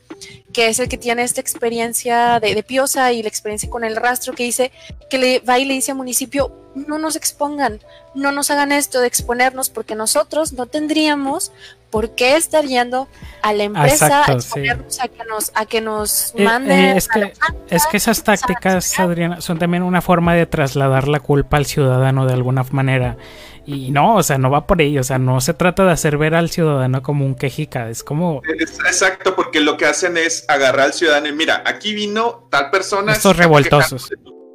que 0.51 0.67
es 0.67 0.79
el 0.79 0.87
que 0.87 0.97
tiene 0.97 1.23
esta 1.23 1.41
experiencia 1.41 2.39
de, 2.39 2.55
de, 2.55 2.63
piosa 2.63 3.11
y 3.11 3.23
la 3.23 3.29
experiencia 3.29 3.69
con 3.69 3.83
el 3.83 3.95
rastro 3.95 4.33
que 4.33 4.43
dice 4.43 4.71
que 5.09 5.17
le 5.17 5.39
va 5.39 5.59
y 5.59 5.65
le 5.65 5.73
dice 5.73 5.91
al 5.91 5.97
municipio, 5.97 6.51
no 6.75 6.97
nos 6.97 7.15
expongan, 7.15 7.79
no 8.15 8.31
nos 8.31 8.51
hagan 8.51 8.71
esto 8.71 8.99
de 8.99 9.07
exponernos 9.07 9.69
porque 9.69 9.95
nosotros 9.95 10.53
no 10.53 10.65
tendríamos 10.65 11.51
por 11.89 12.15
qué 12.15 12.35
estar 12.35 12.65
yendo 12.65 13.07
a 13.43 13.53
la 13.53 13.63
empresa 13.65 14.23
a, 14.25 14.33
exponernos 14.33 14.99
a 14.99 15.07
que 15.07 15.23
nos, 15.25 15.51
a 15.53 15.65
que 15.65 15.81
nos 15.81 16.33
eh, 16.35 16.43
manden. 16.43 16.79
Eh, 16.79 16.97
es, 16.97 17.07
que, 17.07 17.33
es 17.69 17.85
que 17.85 17.97
esas 17.97 18.23
tácticas, 18.23 18.99
Adriana, 18.99 19.41
son 19.41 19.59
también 19.59 19.83
una 19.83 20.01
forma 20.01 20.33
de 20.33 20.45
trasladar 20.45 21.07
la 21.07 21.19
culpa 21.19 21.57
al 21.57 21.65
ciudadano 21.65 22.25
de 22.25 22.33
alguna 22.33 22.65
manera. 22.71 23.17
Y 23.65 23.91
no, 23.91 24.15
o 24.17 24.23
sea, 24.23 24.37
no 24.37 24.49
va 24.49 24.67
por 24.67 24.81
ello, 24.81 25.01
o 25.01 25.03
sea, 25.03 25.19
no 25.19 25.39
se 25.39 25.53
trata 25.53 25.85
de 25.85 25.91
hacer 25.91 26.17
ver 26.17 26.35
al 26.35 26.49
ciudadano 26.49 27.01
como 27.01 27.25
un 27.25 27.35
quejica, 27.35 27.89
es 27.89 28.03
como... 28.03 28.41
Exacto, 28.59 29.35
porque 29.35 29.61
lo 29.61 29.77
que 29.77 29.85
hacen 29.85 30.17
es 30.17 30.45
agarrar 30.49 30.87
al 30.87 30.93
ciudadano 30.93 31.27
y 31.27 31.31
mira, 31.31 31.63
aquí 31.65 31.93
vino 31.93 32.47
tal 32.51 32.69
persona... 32.71 33.13
Estos 33.13 33.37
revoltosos. 33.37 34.09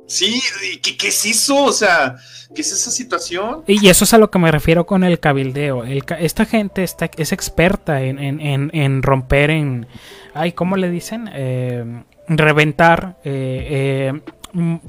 Sí, 0.06 0.42
¿qué, 0.82 0.96
¿qué, 0.96 1.08
es 1.08 1.26
eso? 1.26 1.64
O 1.64 1.72
sea, 1.72 2.16
¿qué 2.54 2.62
es 2.62 2.72
esa 2.72 2.90
situación? 2.90 3.62
Y 3.66 3.88
eso 3.88 4.04
es 4.04 4.14
a 4.14 4.18
lo 4.18 4.30
que 4.30 4.38
me 4.38 4.50
refiero 4.50 4.86
con 4.86 5.04
el 5.04 5.20
cabildeo. 5.20 5.84
esta 5.84 6.46
gente 6.46 6.82
está, 6.82 7.10
es 7.16 7.32
experta 7.32 8.02
en, 8.02 8.18
en, 8.18 8.70
en, 8.72 9.02
romper 9.02 9.50
en... 9.50 9.86
Ay, 10.32 10.52
¿cómo 10.52 10.76
le 10.76 10.90
dicen? 10.90 11.30
Eh, 11.32 12.04
reventar 12.28 13.16
eh, 13.24 14.12
eh, 14.14 14.20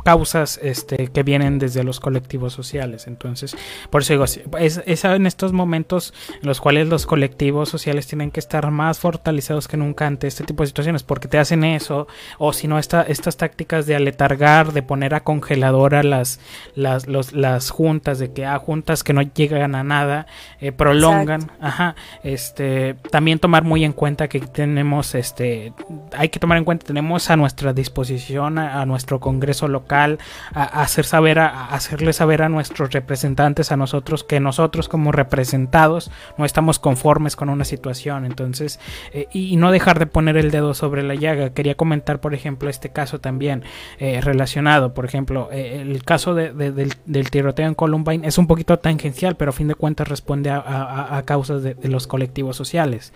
causas 0.04 0.60
este, 0.62 1.08
que 1.08 1.24
vienen 1.24 1.60
desde 1.60 1.84
los 1.84 2.00
colectivos 2.00 2.54
sociales. 2.54 3.08
Entonces, 3.08 3.56
por 3.90 4.02
eso 4.02 4.14
digo, 4.14 4.24
es, 4.24 4.82
es, 4.86 5.04
en 5.04 5.26
estos 5.26 5.54
momentos 5.54 6.14
en 6.42 6.48
los 6.48 6.62
cuales 6.62 6.88
los 6.88 7.06
colectivos 7.06 7.70
sociales 7.70 8.08
tienen 8.08 8.32
que 8.32 8.40
estar 8.40 8.70
más 8.72 9.00
fortalecidos 9.00 9.68
que 9.68 9.78
nunca 9.78 10.08
ante 10.08 10.28
este 10.28 10.44
tipo 10.44 10.64
de 10.64 10.68
situaciones, 10.68 11.04
porque 11.04 11.28
te 11.28 11.38
hacen 11.38 11.64
eso, 11.64 12.08
o 12.38 12.54
si 12.54 12.68
no, 12.68 12.80
esta, 12.80 13.04
estas 13.04 13.38
tácticas 13.38 13.86
de 13.86 13.96
aletargar, 13.96 14.74
de 14.74 14.84
poner 14.84 15.14
a 15.14 15.24
congeladora 15.24 16.04
las, 16.04 16.40
las, 16.76 17.08
los, 17.08 17.34
las 17.34 17.70
juntas, 17.70 18.20
de 18.20 18.32
que 18.32 18.46
a 18.46 18.56
ah, 18.56 18.60
juntas 18.60 19.04
que 19.04 19.14
no 19.14 19.22
llegan 19.22 19.76
a 19.76 19.84
nada, 19.84 20.28
eh, 20.60 20.72
prolongan, 20.72 21.52
ajá, 21.60 21.96
este, 22.24 22.96
también 23.12 23.40
tomar 23.40 23.64
muy 23.64 23.84
en 23.84 23.94
cuenta 23.94 24.28
que 24.28 24.40
tenemos, 24.40 25.16
este, 25.16 25.74
hay 26.14 26.30
que 26.30 26.40
tomar 26.40 26.58
en 26.58 26.66
cuenta, 26.66 26.86
tenemos 26.86 27.30
a 27.30 27.36
nuestra 27.36 27.74
disposición, 27.74 28.58
a 28.58 28.86
nuestro 28.86 29.20
Congreso, 29.20 29.49
local, 29.68 30.20
a, 30.54 30.82
hacer 30.82 31.06
saber, 31.06 31.40
a, 31.40 31.68
hacerle 31.68 32.14
saber 32.14 32.42
a 32.42 32.50
nuestros 32.50 32.92
representantes, 32.92 33.72
a 33.72 33.78
nosotros, 33.78 34.24
que 34.24 34.40
nosotros 34.40 34.90
como 34.90 35.12
representados 35.12 36.12
no 36.38 36.46
estamos 36.46 36.80
conformes 36.80 37.36
con 37.36 37.50
una 37.50 37.66
situación. 37.66 38.26
Entonces, 38.26 38.80
eh, 39.14 39.28
y, 39.32 39.58
no 39.58 39.72
dejar 39.72 40.00
de 40.00 40.06
poner 40.06 40.38
el 40.38 40.52
dedo 40.52 40.74
sobre 40.74 41.04
la 41.04 41.16
llaga. 41.16 41.52
Quería 41.52 41.76
comentar, 41.76 42.22
por 42.22 42.34
ejemplo, 42.34 42.70
este 42.70 42.90
caso 42.90 43.20
también 43.20 43.64
eh, 44.00 44.22
relacionado. 44.22 44.94
Por 44.94 45.06
ejemplo, 45.06 45.50
eh, 45.52 45.82
el 45.82 46.04
caso 46.04 46.34
del, 46.34 47.30
tiroteo 47.30 47.68
en 47.68 47.76
Columbine 47.76 48.28
es 48.28 48.38
un 48.38 48.48
poquito 48.48 48.80
tangencial, 48.80 49.36
pero 49.36 49.50
a 49.50 49.54
fin 49.54 49.68
de 49.68 49.76
cuentas 49.76 50.08
responde 50.08 50.50
a, 50.50 51.22
causas 51.26 51.64
de, 51.64 51.76
los 51.84 52.08
colectivos 52.08 52.56
sociales. 52.56 53.14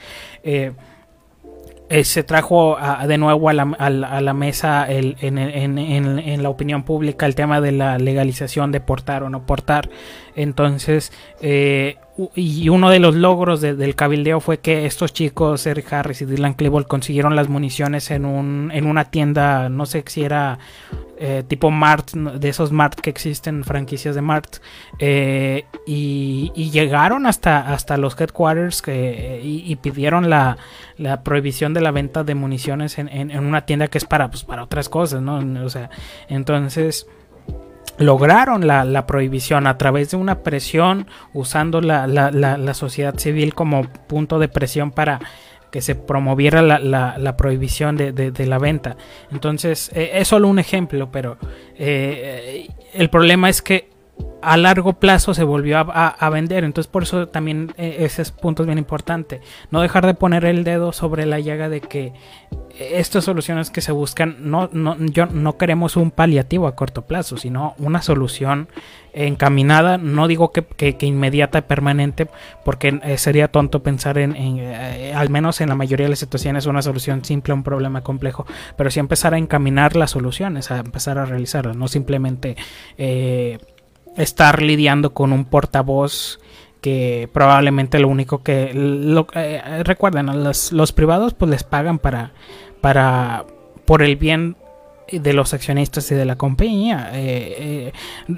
Se 2.03 2.23
trajo 2.23 2.77
de 3.07 3.17
nuevo 3.17 3.49
a 3.49 3.53
la, 3.53 3.63
a 3.63 4.21
la 4.21 4.33
mesa 4.33 4.85
el, 4.89 5.15
en, 5.21 5.37
en, 5.37 5.77
en, 5.77 6.43
la 6.43 6.49
opinión 6.49 6.83
pública 6.83 7.25
el 7.25 7.35
tema 7.35 7.61
de 7.61 7.71
la 7.71 7.97
legalización 7.99 8.71
de 8.71 8.79
portar 8.79 9.23
o 9.23 9.29
no 9.29 9.45
portar. 9.45 9.89
Entonces, 10.35 11.11
eh, 11.41 11.97
y 12.35 12.69
uno 12.69 12.91
de 12.91 12.99
los 12.99 13.15
logros 13.15 13.59
del 13.61 13.95
cabildeo 13.95 14.39
fue 14.39 14.59
que 14.59 14.85
estos 14.85 15.13
chicos, 15.13 15.65
Eric 15.65 15.91
Harris 15.93 16.21
y 16.21 16.25
Dylan 16.25 16.53
Klebold, 16.53 16.85
consiguieron 16.85 17.35
las 17.35 17.49
municiones 17.49 18.11
en, 18.11 18.25
un, 18.25 18.69
en 18.71 18.85
una 18.85 19.05
tienda, 19.05 19.67
no 19.69 19.87
sé 19.87 20.03
si 20.05 20.23
era 20.23 20.59
eh, 21.17 21.43
tipo 21.47 21.71
Mart, 21.71 22.11
de 22.11 22.49
esos 22.49 22.71
Mart 22.71 22.99
que 22.99 23.09
existen, 23.09 23.63
franquicias 23.63 24.13
de 24.13 24.21
Mart, 24.21 24.57
eh, 24.99 25.65
y, 25.87 26.51
llegaron 26.69 27.25
hasta, 27.25 27.73
hasta 27.73 27.97
los 27.97 28.19
headquarters 28.19 28.83
y, 28.87 29.75
pidieron 29.77 30.29
la, 30.29 30.57
prohibición 31.23 31.73
de 31.73 31.81
la 31.81 31.89
venta 31.89 32.23
de 32.23 32.35
municiones 32.35 32.99
en, 32.99 33.07
en, 33.09 33.43
una 33.43 33.65
tienda 33.65 33.87
que 33.87 33.97
es 33.97 34.05
para, 34.05 34.29
pues, 34.29 34.43
para 34.43 34.63
otras 34.63 34.87
cosas, 34.87 35.21
¿no? 35.21 35.65
O 35.65 35.69
sea, 35.69 35.89
entonces 36.27 37.07
lograron 37.97 38.67
la, 38.67 39.05
prohibición 39.05 39.67
a 39.67 39.77
través 39.77 40.11
de 40.11 40.17
una 40.17 40.39
presión 40.39 41.07
usando 41.33 41.81
la, 41.81 42.07
la, 42.07 42.73
sociedad 42.73 43.17
civil 43.17 43.53
como 43.53 43.83
punto 44.07 44.39
de 44.39 44.47
presión 44.47 44.91
para 44.91 45.19
que 45.71 45.81
se 45.81 45.95
promoviera 45.95 46.61
la, 46.61 47.37
prohibición 47.37 47.95
de, 47.97 48.45
la 48.45 48.59
venta. 48.59 48.95
Entonces, 49.31 49.91
eh, 49.93 50.11
es 50.15 50.27
solo 50.27 50.47
un 50.47 50.59
ejemplo, 50.59 51.11
pero 51.11 51.37
eh, 51.75 52.67
el 52.93 53.09
problema 53.09 53.49
es 53.49 53.61
que 53.61 53.92
a 54.43 54.57
largo 54.57 54.93
plazo 54.93 55.33
se 55.33 55.43
volvió 55.43 55.77
a, 55.79 56.29
vender. 56.29 56.63
Entonces 56.63 56.91
por 56.91 57.03
eso 57.03 57.27
también 57.29 57.73
eh, 57.77 57.97
ese 57.99 58.23
punto 58.25 58.63
es 58.63 58.67
bien 58.67 58.77
importante. 58.77 59.41
No 59.71 59.81
dejar 59.81 60.05
de 60.05 60.13
poner 60.13 60.45
el 60.45 60.63
dedo 60.63 60.91
sobre 60.91 61.25
la 61.25 61.39
llaga 61.39 61.69
de 61.69 61.81
que 61.81 62.13
estas 62.79 63.23
soluciones 63.23 63.69
que 63.69 63.81
se 63.81 63.91
buscan, 63.91 64.37
no, 64.39 64.69
no, 64.73 64.97
yo, 64.97 65.27
no 65.27 65.57
queremos 65.57 65.95
un 65.95 66.11
paliativo 66.11 66.67
a 66.67 66.75
corto 66.75 67.03
plazo, 67.03 67.37
sino 67.37 67.75
una 67.77 68.01
solución 68.01 68.67
encaminada, 69.13 69.99
no 69.99 70.27
digo 70.27 70.51
que, 70.51 70.63
que, 70.63 71.05
inmediata 71.05 71.59
y 71.59 71.61
permanente, 71.61 72.27
porque 72.65 72.99
eh, 73.03 73.19
sería 73.19 73.47
tonto 73.47 73.83
pensar 73.83 74.17
en, 74.17 74.35
eh, 74.35 75.13
al 75.15 75.29
menos 75.29 75.61
en 75.61 75.69
la 75.69 75.75
mayoría 75.75 76.07
de 76.07 76.11
las 76.11 76.19
situaciones, 76.19 76.65
una 76.65 76.81
solución 76.81 77.23
simple 77.23 77.51
a 77.51 77.55
un 77.55 77.63
problema 77.63 78.01
complejo, 78.01 78.47
pero 78.75 78.89
sí 78.89 78.99
empezar 78.99 79.35
a 79.35 79.37
encaminar 79.37 79.95
las 79.95 80.11
soluciones, 80.11 80.71
a 80.71 80.79
empezar 80.79 81.19
a 81.19 81.25
realizarlas, 81.25 81.77
no 81.77 81.87
simplemente 81.87 82.55
estar 84.17 84.61
lidiando 84.61 85.13
con 85.13 85.33
un 85.33 85.45
portavoz 85.45 86.39
que 86.81 87.29
probablemente 87.31 87.97
lo 87.99 88.09
único 88.09 88.43
que 88.43 88.73
lo, 88.73 89.27
eh, 89.33 89.83
recuerden 89.83 90.43
los, 90.43 90.73
los, 90.73 90.91
privados 90.91 91.33
pues 91.33 91.49
les 91.49 91.63
pagan 91.63 91.97
para 91.97 92.33
para 92.81 93.45
por 93.85 94.03
el 94.03 94.17
bien 94.17 94.57
de 95.09 95.33
los 95.33 95.53
accionistas 95.53 96.11
y 96.11 96.15
de 96.15 96.25
la 96.25 96.37
compañía. 96.37 97.11
Eh, 97.13 97.93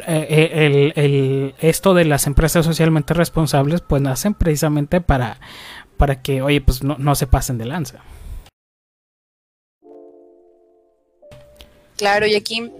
eh, 0.07 0.93
el, 0.95 1.55
esto 1.59 1.93
de 1.93 2.05
las 2.05 2.27
empresas 2.27 2.65
socialmente 2.65 3.13
responsables 3.13 3.81
pues 3.81 4.01
nacen 4.01 4.33
precisamente 4.33 5.01
para 5.01 5.39
para 5.97 6.21
que 6.21 6.41
oye 6.41 6.61
pues 6.61 6.83
no, 6.83 6.97
no 6.99 7.15
se 7.15 7.27
pasen 7.27 7.57
de 7.57 7.65
lanza. 7.65 8.03
Claro 11.97 12.27
y 12.27 12.35
aquí 12.35 12.71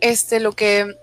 este 0.00 0.38
lo 0.40 0.52
que 0.52 0.94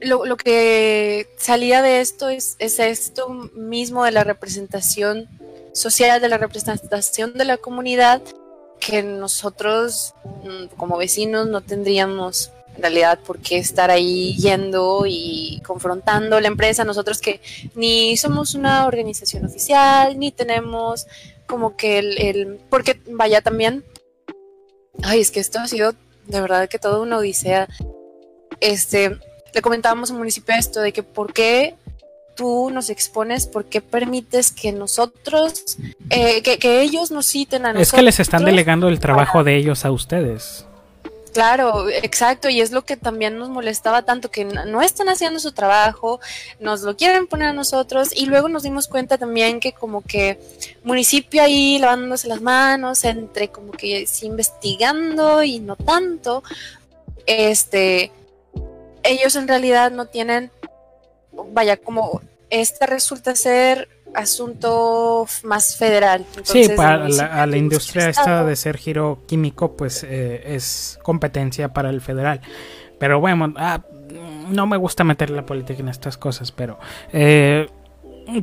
lo, 0.00 0.36
que 0.36 1.28
salía 1.38 1.82
de 1.82 2.00
esto 2.00 2.28
es, 2.28 2.56
esto 2.58 3.28
mismo 3.54 4.04
de 4.04 4.10
la 4.10 4.24
representación 4.24 5.28
social, 5.72 6.20
de 6.20 6.28
la 6.28 6.38
representación 6.38 7.34
de 7.34 7.44
la 7.44 7.56
comunidad, 7.56 8.22
que 8.80 9.02
nosotros 9.02 10.14
mm, 10.44 10.76
como 10.76 10.96
vecinos 10.98 11.46
no 11.48 11.62
tendríamos 11.62 12.50
en 12.76 12.82
realidad 12.82 13.18
por 13.20 13.38
qué 13.38 13.58
estar 13.58 13.90
ahí 13.90 14.36
yendo 14.36 15.04
y 15.06 15.62
confrontando 15.66 16.40
la 16.40 16.48
empresa, 16.48 16.84
nosotros 16.84 17.20
que 17.20 17.40
ni 17.74 18.16
somos 18.18 18.54
una 18.54 18.86
organización 18.86 19.46
oficial, 19.46 20.18
ni 20.18 20.30
tenemos 20.30 21.06
como 21.46 21.76
que 21.76 21.98
el, 21.98 22.20
el 22.20 22.60
porque 22.68 23.00
vaya 23.08 23.40
también, 23.40 23.84
ay, 25.02 25.20
es 25.20 25.30
que 25.30 25.40
esto 25.40 25.58
ha 25.58 25.68
sido 25.68 25.94
de 26.26 26.40
verdad 26.40 26.68
que 26.68 26.78
toda 26.78 27.00
una 27.00 27.18
odisea, 27.18 27.68
este, 28.60 29.18
le 29.56 29.62
comentábamos 29.62 30.10
al 30.10 30.18
municipio 30.18 30.54
esto, 30.54 30.82
de 30.82 30.92
que 30.92 31.02
por 31.02 31.32
qué 31.32 31.74
tú 32.34 32.68
nos 32.70 32.90
expones, 32.90 33.46
por 33.46 33.64
qué 33.64 33.80
permites 33.80 34.52
que 34.52 34.70
nosotros, 34.70 35.78
eh, 36.10 36.42
que, 36.42 36.82
ellos 36.82 37.10
nos 37.10 37.24
citen 37.24 37.64
a 37.64 37.72
nosotros. 37.72 37.88
Es 37.88 37.92
que 37.94 38.02
les 38.02 38.20
están 38.20 38.44
delegando 38.44 38.90
el 38.90 39.00
trabajo 39.00 39.44
de 39.44 39.56
ellos 39.56 39.86
a 39.86 39.90
ustedes. 39.92 40.66
Claro, 41.32 41.88
exacto, 41.88 42.50
y 42.50 42.60
es 42.60 42.70
lo 42.70 42.84
que 42.84 42.98
también 42.98 43.38
nos 43.38 43.48
molestaba 43.48 44.02
tanto, 44.02 44.30
que 44.30 44.44
no 44.44 44.82
están 44.82 45.08
haciendo 45.08 45.40
su 45.40 45.52
trabajo, 45.52 46.20
nos 46.60 46.82
lo 46.82 46.94
quieren 46.94 47.26
poner 47.26 47.48
a 47.48 47.52
nosotros, 47.54 48.10
y 48.14 48.26
luego 48.26 48.50
nos 48.50 48.62
dimos 48.62 48.88
cuenta 48.88 49.16
también 49.16 49.58
que 49.58 49.72
como 49.72 50.02
que 50.02 50.38
municipio 50.84 51.42
ahí 51.42 51.78
lavándose 51.78 52.28
las 52.28 52.42
manos, 52.42 53.04
entre 53.04 53.48
como 53.48 53.72
que 53.72 54.06
sí 54.06 54.26
investigando 54.26 55.42
y 55.42 55.60
no 55.60 55.76
tanto, 55.76 56.42
este, 57.24 58.12
ellos 59.08 59.36
en 59.36 59.48
realidad 59.48 59.90
no 59.90 60.06
tienen, 60.06 60.50
vaya, 61.52 61.76
como 61.76 62.20
este 62.50 62.86
resulta 62.86 63.34
ser 63.34 63.88
asunto 64.14 65.26
más 65.44 65.76
federal. 65.76 66.24
sí, 66.42 66.68
para 66.76 67.08
la, 67.08 67.46
la 67.46 67.56
industria 67.56 68.08
esta 68.08 68.44
de 68.44 68.56
ser 68.56 68.78
giro 68.78 69.22
químico, 69.26 69.76
pues 69.76 70.02
eh, 70.04 70.54
es 70.54 70.98
competencia 71.02 71.72
para 71.72 71.90
el 71.90 72.00
federal. 72.00 72.40
Pero 72.98 73.20
bueno, 73.20 73.52
ah, 73.56 73.82
no 74.48 74.66
me 74.66 74.76
gusta 74.76 75.04
meter 75.04 75.30
la 75.30 75.44
política 75.44 75.80
en 75.80 75.88
estas 75.88 76.16
cosas, 76.16 76.52
pero 76.52 76.78
eh, 77.12 77.68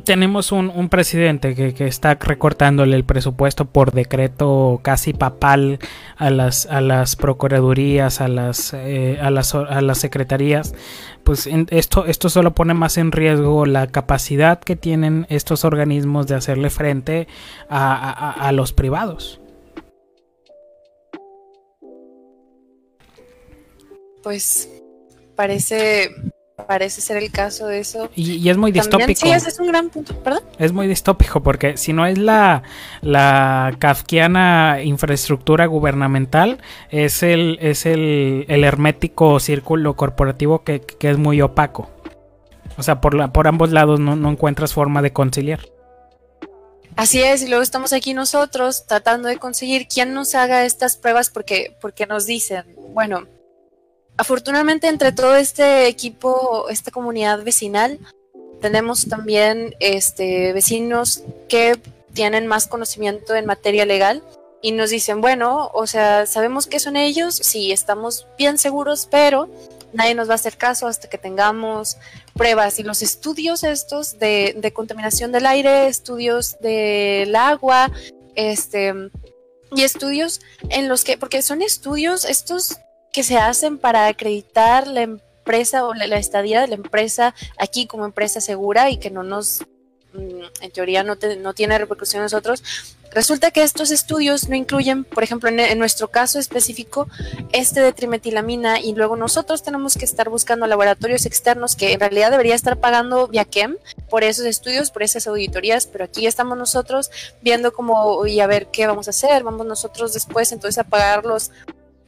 tenemos 0.04 0.52
un, 0.52 0.88
presidente 0.88 1.54
que, 1.54 1.86
está 1.86 2.14
recortándole 2.14 2.96
el 2.96 3.04
presupuesto 3.04 3.66
por 3.66 3.92
decreto 3.92 4.80
casi 4.82 5.12
papal 5.12 5.78
a 6.16 6.30
las, 6.30 6.66
a 6.66 6.80
las 6.80 7.16
procuradurías, 7.16 8.20
a 8.20 8.28
las, 8.28 8.72
eh, 8.74 9.18
a 9.20 9.30
las, 9.30 9.54
a 9.54 9.80
las 9.80 9.98
secretarías, 9.98 10.74
pues 11.22 11.48
esto, 11.70 12.06
esto 12.06 12.28
solo 12.28 12.54
pone 12.54 12.74
más 12.74 12.96
en 12.98 13.12
riesgo 13.12 13.66
la 13.66 13.86
capacidad 13.86 14.58
que 14.58 14.76
tienen 14.76 15.26
estos 15.28 15.64
organismos 15.64 16.26
de 16.26 16.34
hacerle 16.34 16.70
frente 16.70 17.28
a 17.68 18.50
los 18.52 18.72
privados. 18.72 19.40
Pues 24.22 24.70
parece 25.36 26.10
Parece 26.68 27.00
ser 27.00 27.16
el 27.16 27.32
caso 27.32 27.66
de 27.66 27.80
eso. 27.80 28.10
Y, 28.14 28.48
es 28.48 28.56
muy 28.56 28.70
distópico. 28.70 29.20
Sí, 29.20 29.30
ese 29.30 29.48
es 29.48 29.58
un 29.58 29.66
gran 29.66 29.90
punto. 29.90 30.16
¿Perdón? 30.22 30.42
Es 30.58 30.72
muy 30.72 30.86
distópico 30.86 31.42
porque 31.42 31.76
si 31.76 31.92
no 31.92 32.06
es 32.06 32.16
la, 32.16 32.62
la 33.00 33.74
kafkiana 33.80 34.78
infraestructura 34.82 35.66
gubernamental, 35.66 36.62
es 36.90 37.24
el, 37.24 37.58
es 37.60 37.86
el, 37.86 38.46
hermético 38.48 39.40
círculo 39.40 39.96
corporativo 39.96 40.62
que, 40.62 40.82
es 41.00 41.18
muy 41.18 41.42
opaco. 41.42 41.90
O 42.78 42.82
sea, 42.84 43.00
por, 43.00 43.14
la, 43.14 43.32
por 43.32 43.48
ambos 43.48 43.72
lados 43.72 43.98
no, 43.98 44.14
no 44.14 44.30
encuentras 44.30 44.72
forma 44.72 45.02
de 45.02 45.12
conciliar. 45.12 45.60
Así 46.96 47.20
es, 47.20 47.42
y 47.42 47.48
luego 47.48 47.62
estamos 47.62 47.92
aquí 47.92 48.14
nosotros 48.14 48.86
tratando 48.86 49.28
de 49.28 49.38
conseguir 49.38 49.88
quién 49.88 50.14
nos 50.14 50.36
haga 50.36 50.64
estas 50.64 50.96
pruebas 50.96 51.28
porque, 51.30 51.76
porque 51.80 52.06
nos 52.06 52.26
dicen, 52.26 52.64
bueno, 52.92 53.26
afortunadamente 54.16 54.88
entre 54.88 55.12
todo 55.12 55.36
este 55.36 55.86
equipo, 55.86 56.68
esta 56.68 56.90
comunidad 56.90 57.42
vecinal, 57.42 57.98
tenemos 58.60 59.08
también 59.08 59.74
este, 59.80 60.52
vecinos 60.52 61.22
que 61.48 61.78
tienen 62.12 62.46
más 62.46 62.66
conocimiento 62.66 63.34
en 63.34 63.46
materia 63.46 63.84
legal 63.84 64.22
y 64.62 64.72
nos 64.72 64.90
dicen, 64.90 65.20
bueno, 65.20 65.70
o 65.74 65.86
sea, 65.86 66.24
sabemos 66.26 66.66
que 66.66 66.80
son 66.80 66.96
ellos, 66.96 67.34
sí, 67.34 67.72
estamos 67.72 68.26
bien 68.38 68.56
seguros, 68.56 69.06
pero 69.10 69.50
nadie 69.92 70.14
nos 70.14 70.28
va 70.28 70.32
a 70.32 70.36
hacer 70.36 70.56
caso 70.56 70.86
hasta 70.86 71.08
que 71.10 71.18
tengamos 71.18 71.98
pruebas. 72.32 72.78
Y 72.78 72.82
los 72.82 73.02
estudios 73.02 73.62
estos 73.62 74.18
de, 74.18 74.54
de 74.56 74.72
contaminación 74.72 75.32
del 75.32 75.44
aire, 75.44 75.86
estudios 75.88 76.58
del 76.60 77.36
agua, 77.36 77.90
este, 78.34 78.94
y 79.76 79.82
estudios 79.82 80.40
en 80.70 80.88
los 80.88 81.04
que, 81.04 81.18
porque 81.18 81.42
son 81.42 81.62
estudios, 81.62 82.24
estos 82.24 82.78
que 83.14 83.22
se 83.22 83.38
hacen 83.38 83.78
para 83.78 84.08
acreditar 84.08 84.88
la 84.88 85.02
empresa 85.02 85.86
o 85.86 85.94
la, 85.94 86.04
estadía 86.16 86.60
de 86.60 86.66
la 86.66 86.74
empresa 86.74 87.32
aquí 87.56 87.86
como 87.86 88.04
empresa 88.04 88.40
segura 88.40 88.90
y 88.90 88.98
que 88.98 89.08
no 89.08 89.22
nos, 89.22 89.60
mm, 90.14 90.62
en 90.62 90.70
teoría 90.72 91.04
no, 91.04 91.16
no 91.40 91.54
tiene 91.54 91.78
repercusión 91.78 92.20
en 92.20 92.24
nosotros. 92.24 92.64
Resulta 93.12 93.52
que 93.52 93.62
estos 93.62 93.92
estudios 93.92 94.48
no 94.48 94.56
incluyen, 94.56 95.04
por 95.04 95.22
ejemplo, 95.22 95.48
en, 95.48 95.78
nuestro 95.78 96.08
caso 96.08 96.40
específico, 96.40 97.06
este 97.52 97.80
de 97.80 97.92
trimetilamina 97.92 98.80
y 98.80 98.92
luego 98.92 99.14
nosotros 99.14 99.62
tenemos 99.62 99.96
que 99.96 100.04
estar 100.04 100.28
buscando 100.28 100.66
laboratorios 100.66 101.24
externos 101.24 101.76
que 101.76 101.92
en 101.92 102.00
realidad 102.00 102.32
debería 102.32 102.56
estar 102.56 102.80
pagando 102.80 103.28
Viaquem 103.28 103.76
por 104.10 104.24
esos 104.24 104.44
estudios, 104.46 104.90
por 104.90 105.04
esas 105.04 105.28
auditorías, 105.28 105.86
pero 105.86 106.02
aquí 106.02 106.26
estamos 106.26 106.58
nosotros 106.58 107.12
viendo 107.40 107.72
cómo 107.72 108.26
y 108.26 108.40
a 108.40 108.48
ver 108.48 108.66
qué 108.72 108.88
vamos 108.88 109.06
a 109.06 109.10
hacer, 109.10 109.44
vamos 109.44 109.64
nosotros 109.64 110.12
después 110.12 110.50
entonces 110.50 110.78
a 110.78 110.84
pagarlos 110.84 111.52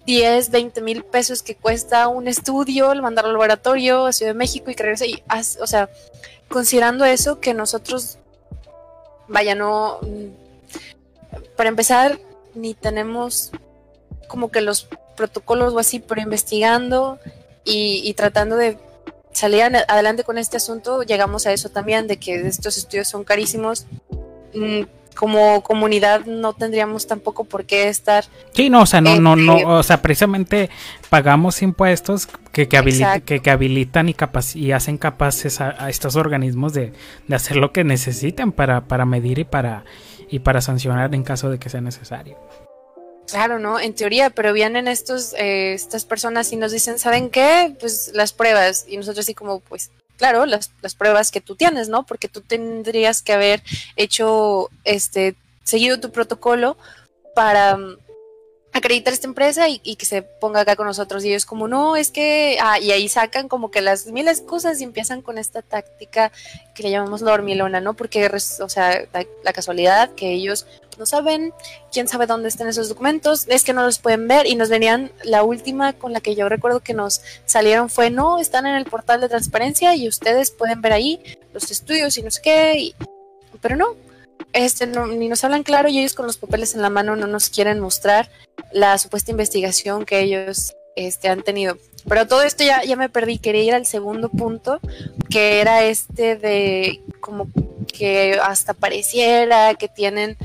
10, 0.06 0.50
20 0.50 0.80
mil 0.80 1.04
pesos 1.04 1.42
que 1.42 1.56
cuesta 1.56 2.08
un 2.08 2.28
estudio, 2.28 2.92
el 2.92 3.02
mandar 3.02 3.26
al 3.26 3.32
laboratorio 3.32 4.06
a 4.06 4.12
Ciudad 4.12 4.32
de 4.32 4.38
México 4.38 4.70
y 4.70 4.74
creerse, 4.74 5.08
y, 5.08 5.22
o 5.60 5.66
sea, 5.66 5.90
considerando 6.48 7.04
eso 7.04 7.40
que 7.40 7.52
nosotros, 7.54 8.18
vaya, 9.28 9.54
no, 9.54 9.98
para 11.56 11.68
empezar, 11.68 12.18
ni 12.54 12.74
tenemos 12.74 13.50
como 14.28 14.50
que 14.50 14.60
los 14.60 14.88
protocolos 15.16 15.74
o 15.74 15.78
así, 15.78 15.98
pero 15.98 16.20
investigando 16.20 17.18
y, 17.64 18.00
y 18.04 18.14
tratando 18.14 18.56
de 18.56 18.78
salir 19.32 19.62
adelante 19.62 20.24
con 20.24 20.38
este 20.38 20.56
asunto, 20.56 21.02
llegamos 21.02 21.46
a 21.46 21.52
eso 21.52 21.68
también, 21.68 22.06
de 22.06 22.16
que 22.16 22.46
estos 22.46 22.78
estudios 22.78 23.08
son 23.08 23.24
carísimos. 23.24 23.86
Como 25.16 25.62
comunidad 25.62 26.26
no 26.26 26.52
tendríamos 26.52 27.06
tampoco 27.06 27.44
por 27.44 27.64
qué 27.64 27.88
estar. 27.88 28.24
Sí, 28.52 28.70
no, 28.70 28.82
o 28.82 28.86
sea, 28.86 29.00
no, 29.00 29.18
no, 29.18 29.34
no, 29.34 29.56
o 29.56 29.82
sea, 29.82 30.02
precisamente 30.02 30.70
pagamos 31.08 31.62
impuestos 31.62 32.28
que, 32.52 32.68
que, 32.68 32.76
habilitan 33.50 34.08
y, 34.08 34.16
y 34.54 34.72
hacen 34.72 34.98
capaces 34.98 35.60
a, 35.60 35.88
estos 35.88 36.16
organismos 36.16 36.72
de, 36.72 36.92
hacer 37.32 37.56
lo 37.56 37.72
que 37.72 37.82
necesitan 37.82 38.52
para, 38.52 38.82
para 38.82 39.04
medir 39.06 39.38
y 39.38 39.44
para, 39.44 39.84
y 40.30 40.40
para 40.40 40.60
sancionar 40.60 41.14
en 41.14 41.24
caso 41.24 41.50
de 41.50 41.58
que 41.58 41.68
sea 41.68 41.80
necesario. 41.80 42.38
Claro, 43.26 43.58
¿no? 43.58 43.80
En 43.80 43.94
teoría, 43.94 44.30
pero 44.30 44.52
vienen 44.52 44.86
estos, 44.86 45.34
eh, 45.34 45.74
estas 45.74 46.04
personas 46.04 46.52
y 46.52 46.56
nos 46.56 46.70
dicen, 46.70 46.98
¿saben 46.98 47.28
qué? 47.28 47.74
Pues 47.80 48.12
las 48.14 48.32
pruebas. 48.32 48.84
Y 48.88 48.96
nosotros 48.96 49.24
así 49.24 49.34
como, 49.34 49.60
pues, 49.60 49.90
claro, 50.16 50.46
las, 50.46 50.70
las 50.82 50.94
pruebas 50.94 51.30
que 51.30 51.40
tú 51.40 51.56
tienes, 51.56 51.88
¿no? 51.88 52.04
Porque 52.04 52.28
tú 52.28 52.40
tendrías 52.40 53.22
que 53.22 53.32
haber 53.32 53.62
hecho, 53.96 54.70
este, 54.84 55.36
seguido 55.64 56.00
tu 56.00 56.10
protocolo 56.10 56.76
para 57.34 57.76
mm, 57.76 57.96
acreditar 58.72 59.12
esta 59.12 59.26
empresa 59.26 59.68
y, 59.68 59.96
que 59.96 60.06
se 60.06 60.22
ponga 60.22 60.60
acá 60.60 60.76
con 60.76 60.86
nosotros. 60.86 61.24
Y 61.24 61.28
ellos 61.28 61.46
como, 61.46 61.68
no, 61.68 61.96
es 61.96 62.10
que, 62.10 62.58
ah, 62.60 62.78
y 62.78 62.90
ahí 62.90 63.08
sacan 63.08 63.48
como 63.48 63.70
que 63.70 63.80
las 63.80 64.06
miles 64.06 64.40
cosas 64.40 64.80
y 64.80 64.84
empiezan 64.84 65.22
con 65.22 65.38
esta 65.38 65.62
táctica 65.62 66.30
que 66.74 66.82
le 66.82 66.90
llamamos 66.90 67.22
la 67.22 67.32
hormilona, 67.32 67.80
¿no? 67.80 67.94
Porque, 67.94 68.26
o 68.60 68.68
sea, 68.68 69.04
la 69.42 69.52
casualidad 69.52 70.10
que 70.14 70.32
ellos 70.32 70.66
no 70.98 71.06
saben, 71.06 71.52
quién 71.92 72.08
sabe 72.08 72.26
dónde 72.26 72.48
están 72.48 72.68
esos 72.68 72.88
documentos, 72.88 73.46
es 73.48 73.64
que 73.64 73.72
no 73.72 73.84
los 73.84 73.98
pueden 73.98 74.28
ver 74.28 74.46
y 74.46 74.54
nos 74.54 74.68
venían, 74.68 75.12
la 75.24 75.42
última 75.42 75.92
con 75.92 76.12
la 76.12 76.20
que 76.20 76.34
yo 76.34 76.48
recuerdo 76.48 76.80
que 76.80 76.94
nos 76.94 77.22
salieron 77.44 77.88
fue, 77.88 78.10
no, 78.10 78.38
están 78.38 78.66
en 78.66 78.74
el 78.74 78.84
portal 78.84 79.20
de 79.20 79.28
transparencia 79.28 79.94
y 79.94 80.08
ustedes 80.08 80.50
pueden 80.50 80.80
ver 80.80 80.92
ahí 80.92 81.20
los 81.52 81.70
estudios 81.70 82.16
y 82.18 82.22
no 82.22 82.30
sé 82.30 82.40
qué, 82.42 82.94
pero 83.60 83.76
no, 83.76 83.96
este, 84.52 84.86
ni 84.86 85.28
nos 85.28 85.44
hablan 85.44 85.62
claro 85.62 85.88
y 85.88 85.98
ellos 85.98 86.14
con 86.14 86.26
los 86.26 86.38
papeles 86.38 86.74
en 86.74 86.82
la 86.82 86.90
mano 86.90 87.16
no 87.16 87.26
nos 87.26 87.50
quieren 87.50 87.80
mostrar 87.80 88.30
la 88.72 88.96
supuesta 88.98 89.30
investigación 89.30 90.04
que 90.04 90.20
ellos 90.20 90.74
este, 90.96 91.28
han 91.28 91.42
tenido. 91.42 91.76
Pero 92.08 92.26
todo 92.26 92.42
esto 92.42 92.62
ya, 92.62 92.84
ya 92.84 92.96
me 92.96 93.08
perdí, 93.08 93.38
quería 93.38 93.62
ir 93.64 93.74
al 93.74 93.86
segundo 93.86 94.28
punto, 94.28 94.80
que 95.28 95.60
era 95.60 95.84
este 95.84 96.36
de 96.36 97.02
como 97.20 97.48
que 97.92 98.38
hasta 98.42 98.74
pareciera 98.74 99.74
que 99.74 99.88
tienen 99.88 100.36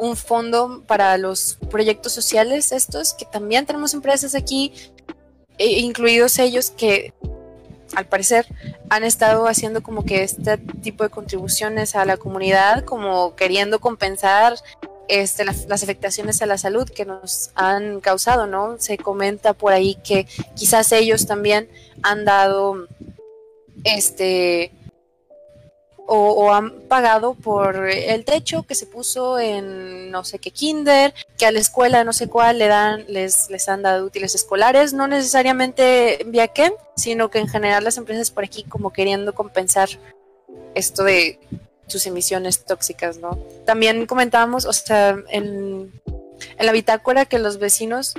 un 0.00 0.16
fondo 0.16 0.82
para 0.86 1.16
los 1.18 1.58
proyectos 1.70 2.12
sociales 2.12 2.72
estos, 2.72 3.14
que 3.14 3.26
también 3.26 3.66
tenemos 3.66 3.94
empresas 3.94 4.34
aquí, 4.34 4.72
e 5.58 5.80
incluidos 5.80 6.38
ellos 6.38 6.70
que 6.70 7.12
al 7.94 8.06
parecer 8.06 8.46
han 8.88 9.04
estado 9.04 9.46
haciendo 9.46 9.82
como 9.82 10.04
que 10.04 10.22
este 10.22 10.56
tipo 10.56 11.04
de 11.04 11.10
contribuciones 11.10 11.94
a 11.94 12.04
la 12.06 12.16
comunidad, 12.16 12.84
como 12.84 13.36
queriendo 13.36 13.78
compensar 13.78 14.54
este, 15.08 15.44
las, 15.44 15.66
las, 15.66 15.82
afectaciones 15.82 16.40
a 16.40 16.46
la 16.46 16.56
salud 16.56 16.88
que 16.88 17.04
nos 17.04 17.50
han 17.54 18.00
causado, 18.00 18.46
¿no? 18.46 18.78
Se 18.78 18.96
comenta 18.96 19.52
por 19.52 19.72
ahí 19.72 19.96
que 19.96 20.26
quizás 20.54 20.92
ellos 20.92 21.26
también 21.26 21.68
han 22.02 22.24
dado 22.24 22.86
este 23.84 24.72
o, 26.12 26.52
han 26.52 26.72
pagado 26.88 27.34
por 27.34 27.88
el 27.88 28.24
techo 28.24 28.64
que 28.64 28.74
se 28.74 28.86
puso 28.86 29.38
en 29.38 30.10
no 30.10 30.24
sé 30.24 30.40
qué 30.40 30.50
kinder, 30.50 31.14
que 31.38 31.46
a 31.46 31.52
la 31.52 31.60
escuela 31.60 32.02
no 32.02 32.12
sé 32.12 32.28
cuál 32.28 32.58
le 32.58 32.66
dan, 32.66 33.04
les, 33.06 33.48
les 33.48 33.68
han 33.68 33.82
dado 33.82 34.06
útiles 34.06 34.34
escolares, 34.34 34.92
no 34.92 35.06
necesariamente 35.06 36.24
vía 36.26 36.48
qué, 36.48 36.72
sino 36.96 37.30
que 37.30 37.38
en 37.38 37.46
general 37.46 37.84
las 37.84 37.96
empresas 37.96 38.32
por 38.32 38.42
aquí 38.42 38.64
como 38.64 38.92
queriendo 38.92 39.36
compensar 39.36 39.88
esto 40.74 41.04
de 41.04 41.38
sus 41.86 42.04
emisiones 42.06 42.64
tóxicas, 42.64 43.18
¿no? 43.18 43.38
También 43.64 44.06
comentábamos, 44.06 44.64
o 44.64 44.72
sea, 44.72 45.16
en, 45.28 45.92
en 46.58 46.66
la 46.66 46.72
bitácora 46.72 47.24
que 47.24 47.38
los 47.38 47.60
vecinos 47.60 48.14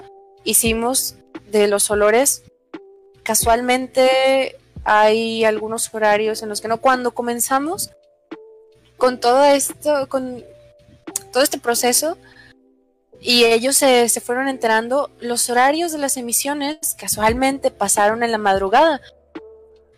hicimos 0.46 1.16
de 1.52 1.68
los 1.68 1.92
olores, 1.92 2.44
casualmente 3.24 4.56
hay 4.84 5.46
algunos 5.46 5.94
horarios 5.94 6.42
en 6.44 6.50
los 6.50 6.62
que 6.62 6.68
no. 6.68 6.78
Cuando 6.78 7.12
comenzamos 7.12 7.92
con 8.98 9.20
todo 9.20 9.44
esto, 9.44 10.08
con 10.08 10.44
todo 11.32 11.44
este 11.44 11.60
proceso, 11.60 12.18
y 13.20 13.46
ellos 13.46 13.78
se, 13.78 14.10
se, 14.10 14.20
fueron 14.20 14.48
enterando, 14.48 15.12
los 15.20 15.50
horarios 15.50 15.92
de 15.92 16.00
las 16.00 16.18
emisiones 16.18 16.96
casualmente 16.98 17.70
pasaron 17.70 18.24
en 18.24 18.32
la 18.32 18.40
madrugada, 18.40 19.00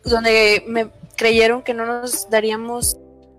donde 0.03 0.63
me 0.67 0.89
creyeron 1.15 1.61
que 1.61 1.73
no 1.73 1.85
nos 1.85 2.29
daríamos 2.29 2.97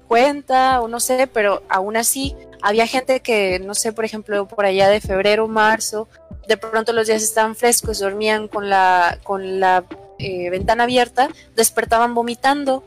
cuenta 0.08 0.80
o 0.80 0.88
no 0.88 1.00
sé, 1.00 1.26
pero 1.26 1.62
aún 1.68 1.96
así 1.96 2.34
había 2.62 2.86
gente 2.86 3.20
que, 3.20 3.58
no 3.58 3.74
sé, 3.74 3.92
por 3.92 4.06
ejemplo, 4.06 4.48
por 4.48 4.64
allá 4.64 4.88
de 4.88 5.00
febrero, 5.00 5.48
marzo, 5.48 6.08
de 6.48 6.56
pronto 6.56 6.92
los 6.92 7.06
días 7.06 7.22
estaban 7.22 7.54
frescos, 7.54 7.98
dormían 7.98 8.48
con 8.48 8.70
la, 8.70 9.18
con 9.22 9.60
la 9.60 9.84
eh, 10.24 10.50
ventana 10.50 10.84
abierta, 10.84 11.28
despertaban 11.56 12.14
vomitando. 12.14 12.82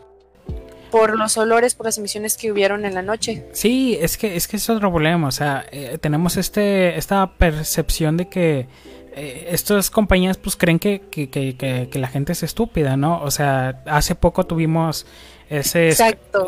por 0.92 1.18
los 1.18 1.38
olores, 1.38 1.76
por 1.76 1.86
las 1.86 1.98
emisiones 1.98 2.38
que 2.38 2.50
hubieron 2.50 2.86
en 2.86 2.94
la 2.94 3.02
noche. 3.02 3.44
Sí, 3.52 3.98
es 4.00 4.18
que 4.18 4.38
es 4.38 4.48
que 4.48 4.56
es 4.56 4.70
otro 4.70 4.90
problema, 4.90 5.28
o 5.28 5.32
sea, 5.32 5.66
eh, 5.70 5.98
tenemos 6.00 6.38
este 6.38 6.98
esta 6.98 7.34
percepción 7.34 8.16
de 8.16 8.30
que 8.30 8.68
eh, 9.20 9.48
estas 9.50 9.90
compañías 9.90 10.38
pues 10.38 10.56
creen 10.56 10.78
que, 10.78 11.02
que, 11.10 11.28
que, 11.28 11.58
que, 11.92 12.00
la 12.00 12.08
gente 12.08 12.34
es 12.34 12.44
estúpida, 12.44 12.98
¿no? 12.98 13.20
O 13.24 13.32
sea, 13.32 13.82
hace 13.88 14.14
poco 14.14 14.46
tuvimos 14.46 15.08
ese, 15.50 15.90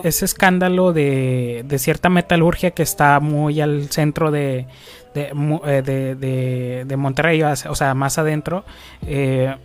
ese 0.04 0.26
escándalo 0.26 0.94
de, 0.94 1.64
de, 1.66 1.80
cierta 1.80 2.10
metalurgia 2.10 2.70
que 2.72 2.84
está 2.84 3.20
muy 3.20 3.60
al 3.60 3.90
centro 3.90 4.30
de, 4.30 4.68
de, 5.16 5.32
eh, 5.66 5.82
de, 5.82 6.86
de 6.86 6.98
Monterrey, 6.98 7.42
o 7.42 7.56
sea, 7.56 7.94
más 7.96 8.20
adentro. 8.20 8.66
Eh, 9.08 9.56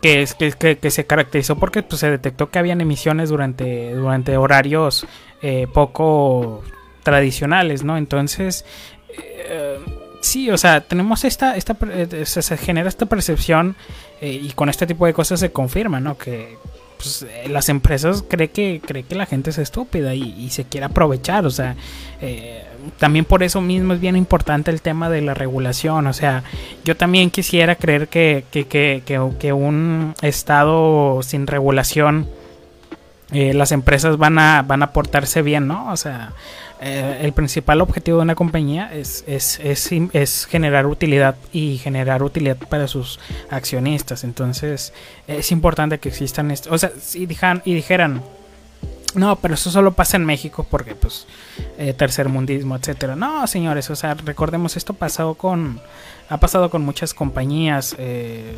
que, 0.00 0.26
que, 0.58 0.78
que, 0.78 0.90
se 0.90 1.06
caracterizó 1.06 1.56
porque 1.56 1.82
pues, 1.82 2.00
se 2.00 2.10
detectó 2.10 2.50
que 2.50 2.58
habían 2.58 2.80
emisiones 2.80 3.30
durante, 3.30 3.94
durante 3.94 4.36
horarios 4.36 5.06
eh, 5.42 5.66
poco 5.72 6.62
tradicionales, 7.02 7.84
¿no? 7.84 7.96
Entonces, 7.96 8.64
eh, 9.10 9.78
sí, 10.20 10.50
o 10.50 10.58
sea, 10.58 10.80
tenemos 10.82 11.24
esta, 11.24 11.56
esta 11.56 11.76
eh, 11.90 12.24
se, 12.24 12.56
genera 12.56 12.88
esta 12.88 13.06
percepción 13.06 13.76
y 14.20 14.50
con 14.50 14.68
este 14.68 14.84
tipo 14.86 15.06
de 15.06 15.12
cosas 15.12 15.38
se 15.38 15.52
confirma, 15.52 16.00
¿no? 16.00 16.18
Que 16.18 16.56
pues, 16.98 17.24
las 17.48 17.68
empresas 17.68 18.24
creen 18.28 18.50
que, 18.50 18.82
cree 18.84 19.04
que 19.04 19.14
la 19.14 19.26
gente 19.26 19.50
es 19.50 19.58
estúpida 19.58 20.14
y, 20.14 20.34
y 20.36 20.50
se 20.50 20.64
quiere 20.64 20.86
aprovechar, 20.86 21.46
o 21.46 21.50
sea, 21.50 21.76
eh, 22.20 22.64
también 22.98 23.24
por 23.24 23.42
eso 23.42 23.60
mismo 23.60 23.94
es 23.94 24.00
bien 24.00 24.16
importante 24.16 24.70
el 24.70 24.82
tema 24.82 25.10
de 25.10 25.22
la 25.22 25.34
regulación. 25.34 26.06
O 26.06 26.12
sea, 26.12 26.42
yo 26.84 26.96
también 26.96 27.30
quisiera 27.30 27.76
creer 27.76 28.08
que, 28.08 28.44
que, 28.50 28.66
que, 28.66 29.02
que 29.38 29.52
un 29.52 30.14
estado 30.22 31.20
sin 31.22 31.46
regulación, 31.46 32.28
eh, 33.30 33.52
las 33.52 33.72
empresas 33.72 34.16
van 34.16 34.38
a, 34.38 34.62
van 34.62 34.82
a 34.82 34.92
portarse 34.92 35.42
bien, 35.42 35.66
¿no? 35.66 35.92
O 35.92 35.96
sea, 35.96 36.32
eh, 36.80 37.18
el 37.22 37.32
principal 37.32 37.80
objetivo 37.80 38.18
de 38.18 38.22
una 38.22 38.34
compañía 38.34 38.90
es, 38.92 39.24
es, 39.26 39.58
es, 39.60 39.90
es, 40.12 40.46
generar 40.46 40.86
utilidad 40.86 41.36
y 41.52 41.78
generar 41.78 42.22
utilidad 42.22 42.56
para 42.56 42.86
sus 42.86 43.18
accionistas. 43.50 44.24
Entonces, 44.24 44.92
es 45.26 45.52
importante 45.52 45.98
que 45.98 46.08
existan, 46.08 46.50
esto. 46.50 46.72
o 46.72 46.78
sea, 46.78 46.90
si 47.00 47.26
dijeran, 47.26 47.62
y 47.64 47.74
dijeran, 47.74 48.22
no, 49.14 49.36
pero 49.36 49.54
eso 49.54 49.70
solo 49.70 49.92
pasa 49.92 50.16
en 50.16 50.24
México 50.24 50.66
porque, 50.68 50.94
pues, 50.94 51.26
eh, 51.78 51.92
tercermundismo, 51.92 52.76
etcétera. 52.76 53.16
No, 53.16 53.46
señores, 53.46 53.90
o 53.90 53.96
sea, 53.96 54.14
recordemos 54.14 54.76
esto 54.76 54.94
pasado 54.94 55.34
con, 55.34 55.80
ha 56.28 56.38
pasado 56.38 56.70
con 56.70 56.82
muchas 56.82 57.14
compañías. 57.14 57.96
Eh, 57.98 58.56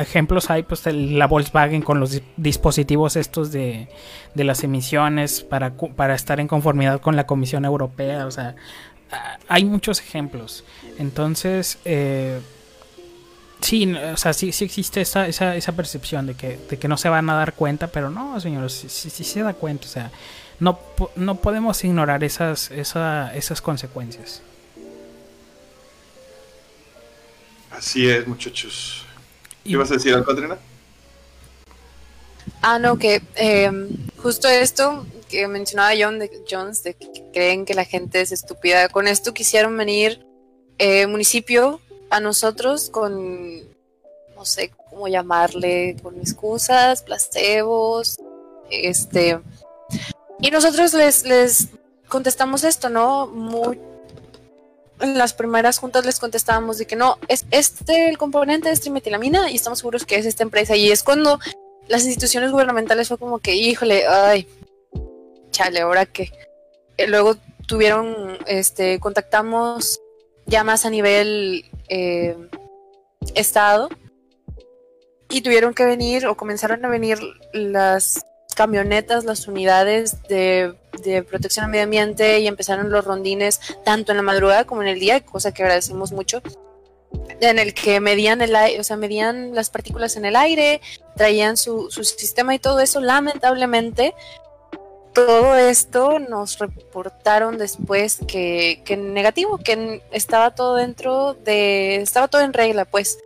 ejemplos 0.00 0.50
hay, 0.50 0.62
pues, 0.62 0.82
la 0.86 1.26
Volkswagen 1.26 1.82
con 1.82 2.00
los 2.00 2.20
dispositivos 2.36 3.16
estos 3.16 3.52
de, 3.52 3.88
de 4.34 4.44
las 4.44 4.62
emisiones 4.64 5.42
para, 5.42 5.72
para 5.96 6.14
estar 6.14 6.40
en 6.40 6.48
conformidad 6.48 7.00
con 7.00 7.16
la 7.16 7.26
Comisión 7.26 7.64
Europea. 7.64 8.26
O 8.26 8.30
sea, 8.30 8.54
hay 9.48 9.64
muchos 9.64 10.00
ejemplos. 10.00 10.64
Entonces, 10.98 11.78
eh, 11.84 12.40
Sí, 13.64 13.90
o 13.94 14.16
sea, 14.18 14.34
sí, 14.34 14.52
sí 14.52 14.66
existe 14.66 15.00
esa, 15.00 15.26
esa, 15.26 15.56
esa 15.56 15.72
percepción 15.72 16.26
de 16.26 16.34
que, 16.34 16.58
de 16.68 16.78
que 16.78 16.86
no 16.86 16.98
se 16.98 17.08
van 17.08 17.30
a 17.30 17.34
dar 17.34 17.54
cuenta, 17.54 17.86
pero 17.86 18.10
no, 18.10 18.38
señores, 18.38 18.74
sí, 18.74 19.08
sí, 19.08 19.24
se 19.24 19.42
da 19.42 19.54
cuenta, 19.54 19.86
o 19.86 19.88
sea, 19.88 20.10
no, 20.60 20.78
no 21.16 21.36
podemos 21.36 21.82
ignorar 21.82 22.22
esas, 22.24 22.70
esa, 22.70 23.34
esas 23.34 23.62
consecuencias. 23.62 24.42
Así 27.70 28.06
es, 28.06 28.26
muchachos. 28.26 29.06
¿Qué 29.62 29.70
ibas 29.70 29.90
a 29.90 29.94
decir, 29.94 30.12
Alcondrina? 30.12 30.58
Ah, 32.60 32.78
no, 32.78 32.98
que 32.98 33.22
eh, 33.36 33.70
justo 34.18 34.46
esto 34.46 35.06
que 35.30 35.48
mencionaba 35.48 35.94
John 35.98 36.18
de, 36.18 36.30
Jones, 36.48 36.82
de 36.82 36.92
que 36.92 37.08
creen 37.32 37.64
que 37.64 37.72
la 37.72 37.86
gente 37.86 38.20
es 38.20 38.30
estúpida. 38.30 38.90
Con 38.90 39.08
esto 39.08 39.32
quisieron 39.32 39.74
venir 39.74 40.22
eh, 40.76 41.06
municipio 41.06 41.80
a 42.14 42.20
nosotros 42.20 42.90
con, 42.90 43.60
no 44.36 44.44
sé 44.44 44.70
cómo 44.88 45.08
llamarle, 45.08 45.96
con 46.02 46.18
excusas, 46.20 47.02
placebos, 47.02 48.18
este... 48.70 49.40
Y 50.40 50.50
nosotros 50.50 50.92
les, 50.94 51.24
les 51.24 51.68
contestamos 52.08 52.64
esto, 52.64 52.88
¿no? 52.88 53.26
Muy, 53.26 53.78
en 55.00 55.18
las 55.18 55.32
primeras 55.32 55.78
juntas 55.78 56.04
les 56.04 56.18
contestábamos 56.18 56.78
de 56.78 56.86
que 56.86 56.96
no, 56.96 57.18
es 57.28 57.46
este 57.50 58.08
el 58.08 58.18
componente 58.18 58.68
de 58.68 58.76
trimetilamina 58.76 59.50
y 59.50 59.56
estamos 59.56 59.78
seguros 59.78 60.04
que 60.04 60.16
es 60.16 60.26
esta 60.26 60.42
empresa. 60.42 60.76
Y 60.76 60.90
es 60.90 61.02
cuando 61.02 61.38
las 61.88 62.04
instituciones 62.04 62.52
gubernamentales 62.52 63.08
fue 63.08 63.18
como 63.18 63.38
que, 63.38 63.54
híjole, 63.54 64.06
ay, 64.06 64.48
chale, 65.50 65.80
ahora 65.80 66.06
que. 66.06 66.32
Eh, 66.96 67.08
luego 67.08 67.36
tuvieron, 67.66 68.38
este, 68.46 69.00
contactamos 69.00 70.00
ya 70.46 70.62
más 70.62 70.84
a 70.84 70.90
nivel 70.90 71.64
eh, 71.88 72.36
estado 73.34 73.88
y 75.28 75.40
tuvieron 75.40 75.74
que 75.74 75.84
venir 75.84 76.26
o 76.26 76.36
comenzaron 76.36 76.84
a 76.84 76.88
venir 76.88 77.18
las 77.52 78.24
camionetas, 78.54 79.24
las 79.24 79.48
unidades 79.48 80.22
de, 80.28 80.74
protección 81.28 81.64
al 81.64 81.70
medio 81.70 81.84
ambiente 81.84 82.38
y 82.40 82.46
empezaron 82.46 82.90
los 82.90 83.04
rondines 83.04 83.60
tanto 83.84 84.12
en 84.12 84.18
la 84.18 84.22
madrugada 84.22 84.64
como 84.64 84.82
en 84.82 84.88
el 84.88 85.00
día, 85.00 85.24
cosa 85.24 85.52
que 85.52 85.62
agradecemos 85.62 86.12
mucho, 86.12 86.40
en 87.40 87.58
el 87.58 87.74
que 87.74 88.00
medían 88.00 88.40
el 88.40 88.54
o 88.78 88.84
sea, 88.84 88.96
medían 88.96 89.54
las 89.54 89.70
partículas 89.70 90.16
en 90.16 90.24
el 90.24 90.36
aire, 90.36 90.80
traían 91.16 91.56
su, 91.56 91.90
su 91.90 92.04
sistema 92.04 92.54
y 92.54 92.58
todo 92.58 92.80
eso, 92.80 93.00
lamentablemente 93.00 94.14
todo 95.14 95.54
esto 95.56 96.18
nos 96.18 96.58
reportaron 96.58 97.56
después 97.56 98.18
que, 98.26 98.82
negativo, 98.98 99.58
que 99.58 100.02
estaba 100.10 100.54
todo 100.54 100.74
dentro 100.74 101.34
de, 101.34 101.96
estaba 101.96 102.28
todo 102.28 102.42
en 102.42 102.52
regla, 102.52 102.84
pues. 102.84 103.18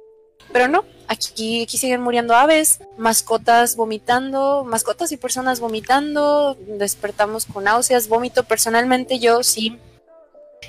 Pero 0.52 0.68
no, 0.68 0.84
aquí, 1.08 1.62
aquí 1.62 1.78
siguen 1.78 2.02
muriendo 2.02 2.34
aves, 2.34 2.80
mascotas 2.96 3.74
vomitando, 3.74 4.64
mascotas 4.64 5.12
y 5.12 5.16
personas 5.16 5.60
vomitando, 5.60 6.56
despertamos 6.78 7.46
con 7.46 7.64
náuseas, 7.64 8.08
vómito. 8.08 8.44
Personalmente 8.44 9.18
yo 9.18 9.42
sí, 9.42 9.78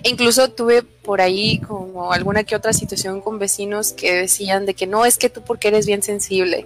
incluso 0.04 0.50
tuve 0.52 0.84
por 0.84 1.22
ahí 1.22 1.60
como 1.60 2.14
alguna 2.14 2.44
que 2.44 2.56
otra 2.56 2.74
situación 2.74 3.22
con 3.22 3.40
vecinos 3.40 3.92
que 3.92 4.14
decían 4.14 4.66
de 4.66 4.74
que 4.74 4.88
no, 4.88 5.06
es 5.06 5.18
que 5.18 5.30
tú 5.30 5.42
porque 5.44 5.68
eres 5.68 5.86
bien 5.86 6.02
sensible. 6.02 6.66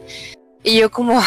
Y 0.63 0.79
yo 0.79 0.91
como, 0.91 1.21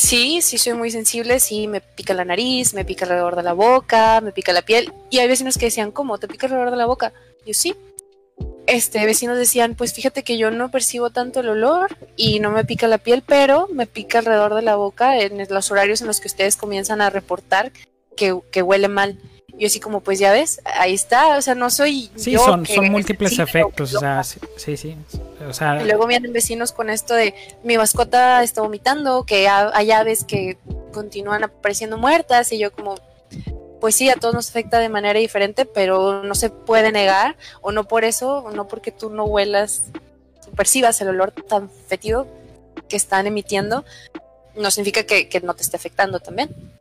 Sí, 0.00 0.40
sí 0.40 0.56
soy 0.56 0.72
muy 0.72 0.90
sensible, 0.90 1.38
sí 1.40 1.68
me 1.68 1.82
pica 1.82 2.14
la 2.14 2.24
nariz, 2.24 2.72
me 2.72 2.86
pica 2.86 3.04
alrededor 3.04 3.36
de 3.36 3.42
la 3.42 3.52
boca, 3.52 4.22
me 4.22 4.32
pica 4.32 4.54
la 4.54 4.62
piel. 4.62 4.94
Y 5.10 5.18
hay 5.18 5.28
vecinos 5.28 5.58
que 5.58 5.66
decían, 5.66 5.92
¿cómo? 5.92 6.16
¿Te 6.16 6.26
pica 6.26 6.46
alrededor 6.46 6.70
de 6.70 6.78
la 6.78 6.86
boca? 6.86 7.12
Yo 7.44 7.52
sí. 7.52 7.76
Este, 8.66 9.04
vecinos 9.04 9.36
decían, 9.36 9.74
pues 9.74 9.92
fíjate 9.92 10.22
que 10.24 10.38
yo 10.38 10.50
no 10.50 10.70
percibo 10.70 11.10
tanto 11.10 11.40
el 11.40 11.50
olor 11.50 11.98
y 12.16 12.40
no 12.40 12.50
me 12.50 12.64
pica 12.64 12.88
la 12.88 12.96
piel, 12.96 13.22
pero 13.26 13.68
me 13.74 13.86
pica 13.86 14.20
alrededor 14.20 14.54
de 14.54 14.62
la 14.62 14.76
boca 14.76 15.18
en 15.18 15.46
los 15.50 15.70
horarios 15.70 16.00
en 16.00 16.06
los 16.06 16.18
que 16.18 16.28
ustedes 16.28 16.56
comienzan 16.56 17.02
a 17.02 17.10
reportar 17.10 17.70
que, 18.16 18.40
que 18.50 18.62
huele 18.62 18.88
mal. 18.88 19.18
Yo 19.60 19.66
así 19.66 19.78
como, 19.78 20.00
pues 20.00 20.18
ya 20.18 20.32
ves, 20.32 20.62
ahí 20.64 20.94
está, 20.94 21.36
o 21.36 21.42
sea, 21.42 21.54
no 21.54 21.68
soy... 21.68 22.10
Sí, 22.16 22.34
son, 22.34 22.64
son 22.64 22.90
múltiples 22.90 23.38
efectos, 23.38 23.94
o 23.94 24.00
sea, 24.00 24.24
sí, 24.24 24.74
sí. 24.74 24.96
O 25.46 25.52
sea, 25.52 25.82
y 25.82 25.84
luego 25.84 26.06
vienen 26.06 26.32
vecinos 26.32 26.72
con 26.72 26.88
esto 26.88 27.12
de 27.12 27.34
mi 27.62 27.76
mascota 27.76 28.42
está 28.42 28.62
vomitando, 28.62 29.26
que 29.26 29.48
hay 29.48 29.90
aves 29.90 30.24
que 30.24 30.56
continúan 30.94 31.44
apareciendo 31.44 31.98
muertas 31.98 32.50
y 32.52 32.58
yo 32.58 32.72
como, 32.72 32.94
pues 33.82 33.96
sí, 33.96 34.08
a 34.08 34.14
todos 34.14 34.32
nos 34.34 34.48
afecta 34.48 34.78
de 34.78 34.88
manera 34.88 35.20
diferente, 35.20 35.66
pero 35.66 36.22
no 36.22 36.34
se 36.34 36.48
puede 36.48 36.90
negar, 36.90 37.36
o 37.60 37.70
no 37.70 37.84
por 37.84 38.04
eso, 38.04 38.38
o 38.38 38.52
no 38.52 38.66
porque 38.66 38.92
tú 38.92 39.10
no 39.10 39.24
huelas, 39.24 39.90
percibas 40.56 40.98
el 41.02 41.08
olor 41.08 41.32
tan 41.32 41.68
fétido 41.68 42.26
que 42.88 42.96
están 42.96 43.26
emitiendo, 43.26 43.84
no 44.56 44.70
significa 44.70 45.02
que, 45.04 45.28
que 45.28 45.40
no 45.42 45.52
te 45.52 45.62
esté 45.62 45.76
afectando 45.76 46.18
también. 46.18 46.79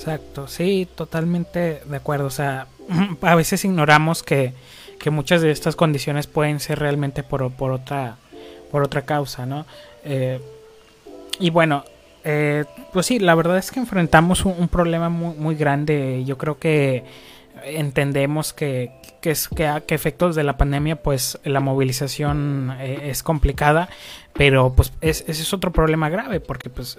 Exacto, 0.00 0.48
sí, 0.48 0.88
totalmente 0.94 1.82
de 1.84 1.96
acuerdo. 1.96 2.24
O 2.24 2.30
sea, 2.30 2.68
a 3.20 3.34
veces 3.34 3.66
ignoramos 3.66 4.22
que, 4.22 4.54
muchas 5.10 5.42
de 5.42 5.50
estas 5.50 5.76
condiciones 5.76 6.26
pueden 6.26 6.58
ser 6.58 6.78
realmente 6.78 7.22
por, 7.22 7.50
por 7.52 7.70
otra 7.72 8.16
por 8.70 8.82
otra 8.82 9.02
causa, 9.02 9.44
¿no? 9.44 9.66
Eh, 10.04 10.40
y 11.38 11.50
bueno, 11.50 11.84
eh, 12.24 12.64
pues 12.92 13.06
sí, 13.06 13.18
la 13.18 13.34
verdad 13.34 13.58
es 13.58 13.70
que 13.70 13.80
enfrentamos 13.80 14.44
un, 14.44 14.68
problema 14.68 15.08
muy, 15.10 15.34
muy, 15.34 15.54
grande. 15.54 16.22
Yo 16.24 16.38
creo 16.38 16.58
que 16.58 17.04
entendemos 17.64 18.52
que, 18.52 18.92
que, 19.20 19.32
es, 19.32 19.48
que 19.48 19.82
que 19.86 19.94
efectos 19.94 20.34
de 20.34 20.44
la 20.44 20.56
pandemia, 20.56 20.96
pues 20.96 21.38
la 21.44 21.60
movilización 21.60 22.76
eh, 22.78 23.10
es 23.10 23.22
complicada, 23.22 23.88
pero 24.32 24.72
pues 24.74 24.92
ese 25.00 25.30
es 25.30 25.52
otro 25.52 25.72
problema 25.72 26.08
grave, 26.08 26.40
porque 26.40 26.70
pues 26.70 26.96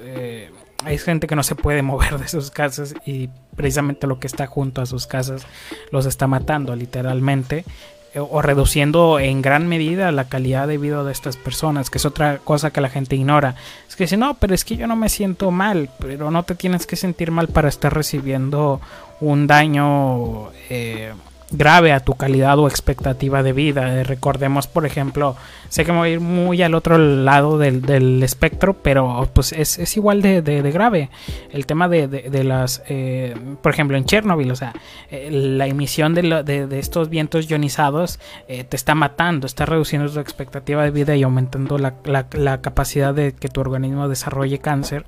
hay 0.86 0.98
gente 0.98 1.28
que 1.28 1.36
no 1.36 1.44
se 1.44 1.56
puede 1.56 1.82
mover 1.84 2.18
de 2.18 2.28
sus 2.28 2.52
casas 2.52 2.94
y 3.06 3.30
precisamente 3.56 4.08
lo 4.08 4.20
que 4.20 4.28
está 4.28 4.48
junto 4.48 4.82
a 4.82 4.86
sus 4.86 5.08
casas 5.08 5.46
los 5.92 6.06
está 6.06 6.28
matando 6.28 6.76
literalmente. 6.76 7.66
o 8.14 8.42
reduciendo 8.42 9.20
en 9.20 9.42
gran 9.42 9.68
medida 9.70 10.12
la 10.12 10.28
calidad 10.28 10.68
de 10.68 10.78
vida 10.78 11.02
de 11.06 11.14
estas 11.14 11.38
personas, 11.38 11.90
que 11.90 11.98
es 11.98 12.06
otra 12.06 12.40
cosa 12.40 12.72
que 12.72 12.82
la 12.82 12.90
gente 12.90 13.16
ignora. 13.16 13.56
Es 13.88 13.96
que 13.96 14.04
dice, 14.04 14.18
no, 14.18 14.34
pero 14.34 14.54
es 14.54 14.66
que 14.66 14.76
yo 14.76 14.86
no 14.86 14.98
me 14.98 15.08
siento 15.08 15.50
mal, 15.50 15.90
pero 15.98 16.30
no 16.30 16.44
te 16.44 16.56
tienes 16.56 16.86
que 16.86 16.98
sentir 16.98 17.32
mal 17.32 17.48
para 17.48 17.70
estar 17.70 17.94
recibiendo 17.94 18.82
un 19.22 19.48
daño 19.48 20.52
eh, 20.70 21.14
grave 21.52 21.92
a 21.92 22.00
tu 22.00 22.16
calidad 22.16 22.58
o 22.60 22.68
expectativa 22.68 23.44
de 23.44 23.54
vida. 23.54 24.00
Eh, 24.00 24.04
recordemos, 24.04 24.68
por 24.68 24.86
ejemplo, 24.86 25.36
sé 25.70 25.86
que 25.86 25.92
me 25.92 26.00
voy 26.00 26.10
a 26.10 26.14
ir 26.14 26.20
muy 26.20 26.62
al 26.62 26.74
otro 26.74 26.98
lado 26.98 27.58
del, 27.58 28.24
espectro, 28.24 28.74
pero 28.74 29.30
pues 29.34 29.52
es, 29.52 29.98
igual 29.98 30.22
de, 30.22 30.72
grave. 30.72 31.10
El 31.52 31.66
tema 31.66 31.88
de, 31.88 32.44
las, 32.44 32.82
eh, 32.88 33.36
por 33.62 33.74
ejemplo, 33.74 33.98
en 33.98 34.06
Chernobyl, 34.06 34.52
o 34.52 34.56
sea, 34.56 34.74
eh, 35.10 35.30
la 35.32 35.68
emisión 35.68 36.14
de, 36.14 36.68
estos 36.80 37.10
vientos 37.10 37.50
ionizados 37.50 38.20
te 38.48 38.76
está 38.76 38.96
matando, 38.96 39.48
está 39.48 39.66
reduciendo 39.66 40.12
tu 40.12 40.20
expectativa 40.20 40.84
de 40.84 40.92
vida 40.92 41.16
y 41.16 41.24
aumentando 41.24 41.78
la, 41.78 41.96
la 42.06 42.62
capacidad 42.62 43.14
de 43.14 43.34
que 43.34 43.50
tu 43.50 43.62
organismo 43.62 44.08
desarrolle 44.08 44.60
cáncer. 44.60 45.06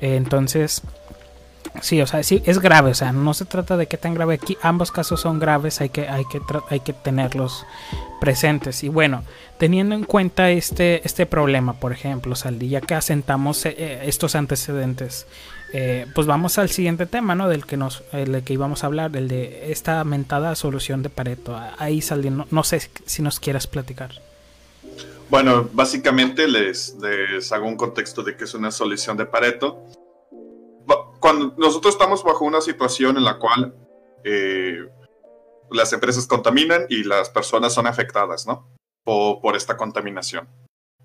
entonces, 0.00 0.82
Sí, 1.82 2.00
o 2.00 2.06
sea, 2.06 2.22
sí, 2.22 2.42
es 2.46 2.58
grave, 2.58 2.90
o 2.90 2.94
sea, 2.94 3.12
no 3.12 3.34
se 3.34 3.44
trata 3.44 3.76
de 3.76 3.86
qué 3.86 3.96
tan 3.96 4.14
grave 4.14 4.34
aquí, 4.34 4.56
ambos 4.62 4.90
casos 4.90 5.20
son 5.20 5.38
graves, 5.38 5.80
hay 5.80 5.90
que, 5.90 6.08
hay 6.08 6.24
que, 6.24 6.40
hay 6.68 6.80
que 6.80 6.92
tenerlos 6.92 7.66
presentes. 8.20 8.82
Y 8.82 8.88
bueno, 8.88 9.22
teniendo 9.58 9.94
en 9.94 10.04
cuenta 10.04 10.50
este, 10.50 11.06
este 11.06 11.26
problema, 11.26 11.74
por 11.74 11.92
ejemplo, 11.92 12.34
Saldi, 12.34 12.68
ya 12.68 12.80
que 12.80 12.94
asentamos 12.94 13.64
eh, 13.66 13.74
eh, 13.78 14.00
estos 14.04 14.34
antecedentes, 14.34 15.26
eh, 15.72 16.06
pues 16.14 16.26
vamos 16.26 16.58
al 16.58 16.70
siguiente 16.70 17.06
tema, 17.06 17.34
¿no? 17.34 17.48
Del 17.48 17.66
que 17.66 17.76
nos, 17.76 18.02
el 18.12 18.42
que 18.42 18.52
íbamos 18.52 18.84
a 18.84 18.86
hablar, 18.86 19.16
el 19.16 19.28
de 19.28 19.70
esta 19.72 20.02
mentada 20.04 20.54
solución 20.54 21.02
de 21.02 21.10
Pareto. 21.10 21.60
Ahí, 21.78 22.00
Saldi, 22.00 22.30
no, 22.30 22.64
sé 22.64 22.88
si 23.04 23.22
nos 23.22 23.40
quieras 23.40 23.66
platicar. 23.66 24.12
Bueno, 25.28 25.68
básicamente 25.72 26.46
les, 26.46 26.96
les 27.00 27.50
hago 27.52 27.66
un 27.66 27.76
contexto 27.76 28.22
de 28.22 28.36
que 28.36 28.44
es 28.44 28.54
una 28.54 28.70
solución 28.70 29.16
de 29.16 29.26
Pareto 29.26 29.82
cuando 31.20 31.54
nosotros 31.56 31.94
estamos 31.94 32.22
bajo 32.22 32.44
una 32.44 32.60
situación 32.60 33.16
en 33.16 33.24
la 33.24 33.38
cual 33.38 33.74
eh, 34.24 34.88
las 35.70 35.92
empresas 35.92 36.26
contaminan 36.26 36.86
y 36.88 37.04
las 37.04 37.30
personas 37.30 37.74
son 37.74 37.86
afectadas, 37.86 38.46
¿no? 38.46 38.68
Por, 39.04 39.54
esta 39.56 39.76
contaminación. 39.76 40.48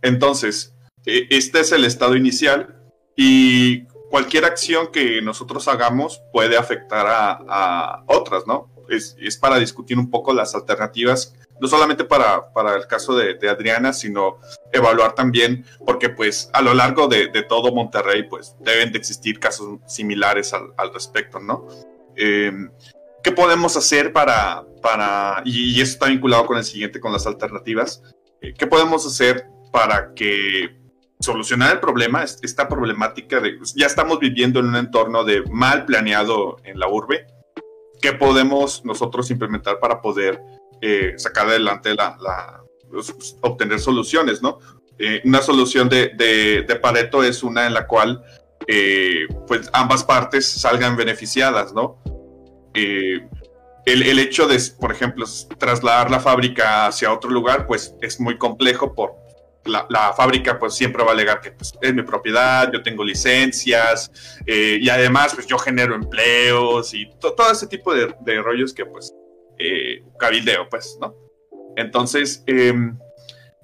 Entonces, 0.01 0.75
e, 1.05 1.27
este 1.29 1.59
es 1.59 1.71
el 1.71 1.85
estado 1.85 2.15
inicial 2.15 2.83
y 3.15 3.85
cualquier 4.09 4.45
acción 4.45 4.91
que 4.91 5.21
nosotros 5.21 5.67
hagamos 5.67 6.21
puede 6.33 6.57
afectar 6.57 7.05
a, 7.07 8.03
otras, 8.07 8.47
¿no? 8.47 8.70
Es, 8.91 9.37
para 9.37 9.57
discutir 9.57 9.97
un 9.97 10.09
poco 10.09 10.33
las 10.33 10.53
alternativas 10.55 11.33
no 11.61 11.67
solamente 11.67 12.03
para, 12.03 12.51
para 12.53 12.75
el 12.75 12.87
caso 12.87 13.15
de, 13.15 13.37
Adriana, 13.47 13.93
sino 13.93 14.39
evaluar 14.73 15.13
también, 15.13 15.63
porque 15.85 16.09
pues 16.09 16.49
a 16.53 16.61
lo 16.63 16.73
largo 16.73 17.07
de, 17.07 17.27
todo 17.47 17.71
Monterrey, 17.71 18.23
pues 18.23 18.55
deben 18.61 18.91
de 18.91 18.97
existir 18.97 19.39
casos 19.39 19.79
similares 19.85 20.53
al, 20.53 20.91
respecto, 20.91 21.39
¿no? 21.39 21.67
Em, 22.15 22.71
¿Qué 23.23 23.31
podemos 23.31 23.77
hacer 23.77 24.11
para, 24.11 24.65
para 24.81 25.43
y, 25.45 25.79
eso 25.79 25.93
está 25.93 26.07
vinculado 26.07 26.47
con 26.47 26.57
el 26.57 26.63
siguiente, 26.63 26.99
con 26.99 27.13
las 27.13 27.27
alternativas, 27.27 28.01
eh, 28.41 28.55
¿qué 28.57 28.65
podemos 28.65 29.05
hacer 29.05 29.45
para 29.71 30.15
que 30.15 30.81
solucionar 31.19 31.73
el 31.73 31.79
problema, 31.79 32.23
esta 32.23 32.67
problemática 32.67 33.39
de, 33.39 33.53
pues, 33.53 33.73
ya 33.75 33.85
estamos 33.85 34.19
viviendo 34.19 34.59
en 34.59 34.67
un 34.67 34.75
entorno 34.75 35.23
de 35.23 35.43
mal 35.51 35.85
planeado 35.85 36.57
en 36.63 36.79
la 36.79 36.87
urbe, 36.87 37.27
¿qué 38.01 38.13
podemos 38.13 38.83
nosotros 38.83 39.29
implementar 39.31 39.79
para 39.79 40.01
poder 40.01 40.41
eh, 40.81 41.13
sacar 41.17 41.47
adelante 41.47 41.93
la, 41.93 42.63
pues, 42.89 43.37
obtener 43.41 43.79
soluciones, 43.79 44.41
¿no? 44.41 44.59
Eh, 44.97 45.21
una 45.25 45.41
solución 45.41 45.87
de, 45.89 46.09
de, 46.09 46.75
Pareto 46.75 47.23
es 47.23 47.43
una 47.43 47.65
en 47.65 47.73
la 47.73 47.87
cual 47.87 48.23
eh, 48.67 49.27
pues 49.47 49.69
ambas 49.73 50.03
partes 50.03 50.47
salgan 50.47 50.95
beneficiadas, 50.95 51.73
¿no? 51.73 52.01
El, 52.73 53.29
el, 53.85 54.19
hecho 54.19 54.47
de, 54.47 54.59
por 54.79 54.91
ejemplo, 54.91 55.25
trasladar 55.57 56.11
la 56.11 56.19
fábrica 56.19 56.87
hacia 56.87 57.11
otro 57.11 57.29
lugar, 57.29 57.65
pues 57.67 57.95
es 58.01 58.19
muy 58.19 58.37
complejo 58.37 58.93
por 58.93 59.15
la, 59.65 59.85
la 59.89 60.13
fábrica 60.13 60.57
pues 60.57 60.73
siempre 60.73 61.03
va 61.03 61.11
a 61.11 61.13
alegar 61.13 61.41
que 61.41 61.51
pues, 61.51 61.73
es 61.81 61.93
mi 61.93 62.03
propiedad, 62.03 62.71
yo 62.71 62.81
tengo 62.81 63.03
licencias 63.03 64.11
y 64.45 64.89
además 64.89 65.33
pues 65.35 65.47
yo 65.47 65.57
genero 65.57 65.95
empleos 65.95 66.93
y 66.93 67.09
todo 67.19 67.51
ese 67.51 67.67
tipo 67.67 67.93
de, 67.93 68.13
de 68.21 68.41
rollos 68.41 68.73
que 68.73 68.85
pues 68.85 69.13
eh, 69.63 70.03
cabildeo, 70.17 70.67
pues, 70.69 70.97
¿no? 70.99 71.15
Entonces, 71.75 72.43
em, 72.47 72.97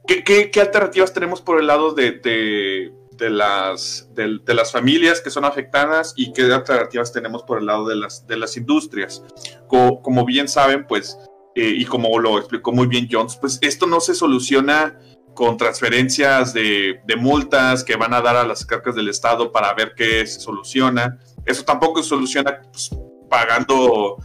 ¿qué, 0.05 0.51
alternativas 0.61 1.11
tenemos 1.11 1.41
por 1.41 1.59
el 1.59 1.67
lado 1.67 1.93
de, 1.93 2.11
de, 2.11 3.29
las, 3.29 4.07
de, 4.13 4.53
las 4.53 4.71
familias 4.71 5.21
que 5.21 5.31
son 5.31 5.43
afectadas 5.43 6.13
y 6.15 6.33
qué 6.33 6.43
alternativas 6.43 7.11
tenemos 7.11 7.41
por 7.43 7.59
el 7.59 7.65
lado 7.65 7.87
de 7.87 7.95
las, 7.95 8.27
de 8.27 8.37
las 8.37 8.57
industrias? 8.57 9.23
como 9.67 10.25
bien 10.25 10.47
saben, 10.47 10.85
pues, 10.85 11.17
eh, 11.55 11.73
y 11.75 11.85
como 11.85 12.19
lo 12.19 12.37
explicó 12.37 12.71
muy 12.71 12.85
bien 12.85 13.07
Jones, 13.11 13.37
pues 13.41 13.57
esto 13.61 13.87
no 13.87 13.99
se 13.99 14.13
soluciona 14.13 14.99
con 15.37 15.55
transferencias 15.55 16.51
de, 16.51 16.99
multas 17.19 17.83
que 17.83 17.95
van 17.95 18.11
a 18.15 18.21
dar 18.21 18.35
a 18.35 18.43
las 18.43 18.65
cargas 18.65 18.95
del 18.95 19.07
Estado 19.07 19.51
para 19.51 19.71
ver 19.75 19.93
qué 19.95 20.25
se 20.25 20.39
soluciona. 20.39 21.19
Eso 21.45 21.63
tampoco 21.63 22.01
se 22.01 22.09
soluciona 22.09 22.59
pues, 22.71 22.89
pagando 23.29 24.17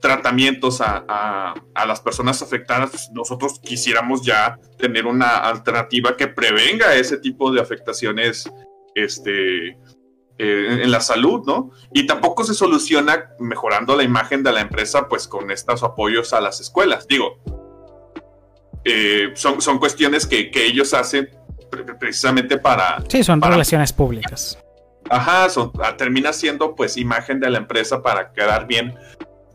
tratamientos 0.00 0.80
a, 0.80 1.52
las 1.86 2.00
personas 2.00 2.40
afectadas, 2.40 2.90
pues, 2.90 3.10
nosotros 3.12 3.60
quisiéramos 3.60 4.22
ya 4.22 4.58
tener 4.78 5.04
una 5.04 5.36
alternativa 5.36 6.16
que 6.16 6.26
prevenga 6.26 6.94
ese 6.94 7.18
tipo 7.18 7.52
de 7.52 7.60
afectaciones 7.60 8.50
este, 8.94 9.68
eh, 9.68 9.76
en 10.38 10.90
la 10.90 11.02
salud, 11.02 11.42
¿no? 11.46 11.70
Y 11.92 12.06
tampoco 12.06 12.44
se 12.44 12.54
soluciona 12.54 13.28
mejorando 13.38 13.94
la 13.94 14.04
imagen 14.04 14.42
de 14.42 14.52
la 14.52 14.62
empresa, 14.62 15.06
pues 15.06 15.28
con 15.28 15.50
estos 15.50 15.82
apoyos 15.82 16.32
a 16.32 16.40
las 16.40 16.60
escuelas. 16.60 17.06
Digo, 17.06 17.42
eh, 18.88 19.32
son, 19.34 19.60
son 19.60 19.78
cuestiones 19.78 20.26
que, 20.26 20.50
ellos 20.54 20.94
hacen 20.94 21.28
precisamente 21.98 22.56
para... 22.56 23.02
Sí, 23.08 23.24
son 23.24 23.42
relaciones 23.42 23.92
públicas. 23.92 24.58
Ajá, 25.10 25.48
son, 25.50 25.72
ah, 25.82 25.96
termina 25.96 26.32
siendo 26.32 26.74
pues 26.76 26.96
imagen 26.96 27.40
de 27.40 27.50
la 27.50 27.58
empresa 27.58 28.00
para 28.00 28.32
quedar 28.32 28.66
bien 28.68 28.94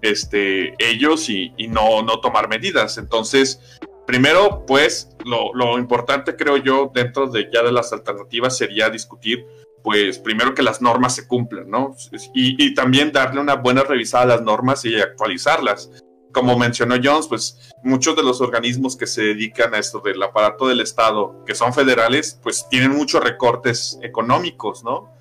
este, 0.01 0.73
ellos 0.79 1.29
y, 1.29 1.53
no, 1.69 2.01
no 2.01 2.19
tomar 2.19 2.49
medidas. 2.49 2.97
Entonces, 2.97 3.79
primero, 4.05 4.65
pues, 4.65 5.15
lo, 5.23 5.77
importante 5.77 6.36
creo 6.36 6.57
yo 6.57 6.91
dentro 6.93 7.27
de 7.27 7.49
ya 7.53 7.63
de 7.63 7.71
las 7.71 7.93
alternativas 7.93 8.57
sería 8.57 8.89
discutir, 8.89 9.45
pues, 9.82 10.19
primero 10.19 10.53
que 10.53 10.61
las 10.61 10.82
normas 10.82 11.15
se 11.15 11.25
cumplan, 11.25 11.69
¿no? 11.69 11.95
Y, 12.34 12.73
también 12.73 13.13
darle 13.13 13.39
una 13.39 13.55
buena 13.55 13.84
revisada 13.84 14.23
a 14.23 14.27
las 14.27 14.41
normas 14.41 14.84
y 14.84 14.99
actualizarlas. 14.99 15.89
Como 16.34 16.57
mencionó 16.57 16.95
Jones, 17.03 17.27
pues 17.27 17.73
muchos 17.84 18.15
de 18.15 18.23
los 18.23 18.41
organismos 18.41 18.95
que 18.95 19.07
se 19.07 19.21
dedican 19.21 19.73
a 19.73 19.79
esto 19.79 19.99
del 19.99 20.21
aparato 20.23 20.67
del 20.67 20.82
Estado, 20.82 21.43
que 21.45 21.55
son 21.55 21.73
federales, 21.73 22.39
pues 22.41 22.67
tienen 22.69 22.91
muchos 22.91 23.23
recortes 23.23 23.99
económicos, 24.01 24.84
¿no? 24.84 25.13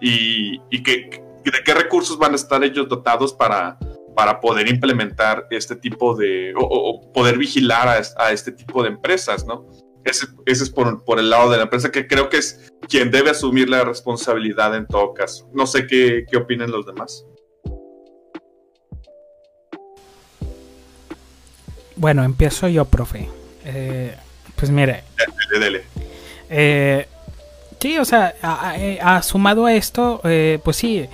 Y, 0.00 0.60
y 0.70 0.82
que, 0.82 1.22
de 1.44 1.64
qué 1.64 1.74
recursos 1.74 2.18
van 2.18 2.32
a 2.32 2.36
estar 2.36 2.62
ellos 2.62 2.88
dotados 2.88 3.32
para, 3.32 3.78
para 4.14 4.40
poder 4.40 4.68
implementar 4.68 5.46
este 5.50 5.76
tipo 5.76 6.14
de, 6.16 6.52
o, 6.56 7.12
poder 7.12 7.38
vigilar 7.38 7.88
a, 7.88 8.32
este 8.32 8.52
tipo 8.52 8.82
de 8.82 8.88
empresas, 8.88 9.46
¿no? 9.46 9.66
Ese, 10.04 10.26
es 10.46 10.70
por, 10.70 11.04
por, 11.04 11.18
el 11.18 11.30
lado 11.30 11.50
de 11.50 11.56
la 11.56 11.64
empresa 11.64 11.92
que 11.92 12.06
creo 12.06 12.28
que 12.28 12.38
es 12.38 12.70
quien 12.88 13.10
debe 13.10 13.30
asumir 13.30 13.68
la 13.68 13.84
responsabilidad 13.84 14.74
en 14.74 14.86
todo 14.86 15.12
caso. 15.14 15.48
No 15.52 15.66
sé 15.66 15.86
qué, 15.86 16.24
qué 16.28 16.36
opinen 16.36 16.70
los 16.70 16.86
demás. 16.86 17.24
Bueno, 21.98 22.24
empiezo 22.24 22.68
yo, 22.68 22.84
profe. 22.86 23.28
Eh, 23.64 24.14
pues 24.56 24.70
mire. 24.70 25.04
Eh, 26.48 27.06
sí, 27.78 27.98
o 27.98 28.04
sea, 28.04 28.34
ha, 28.42 29.22
sumado 29.22 29.66
a 29.66 29.74
esto, 29.74 30.20
eh, 30.24 30.58
pues 30.64 30.76
sí, 30.76 31.06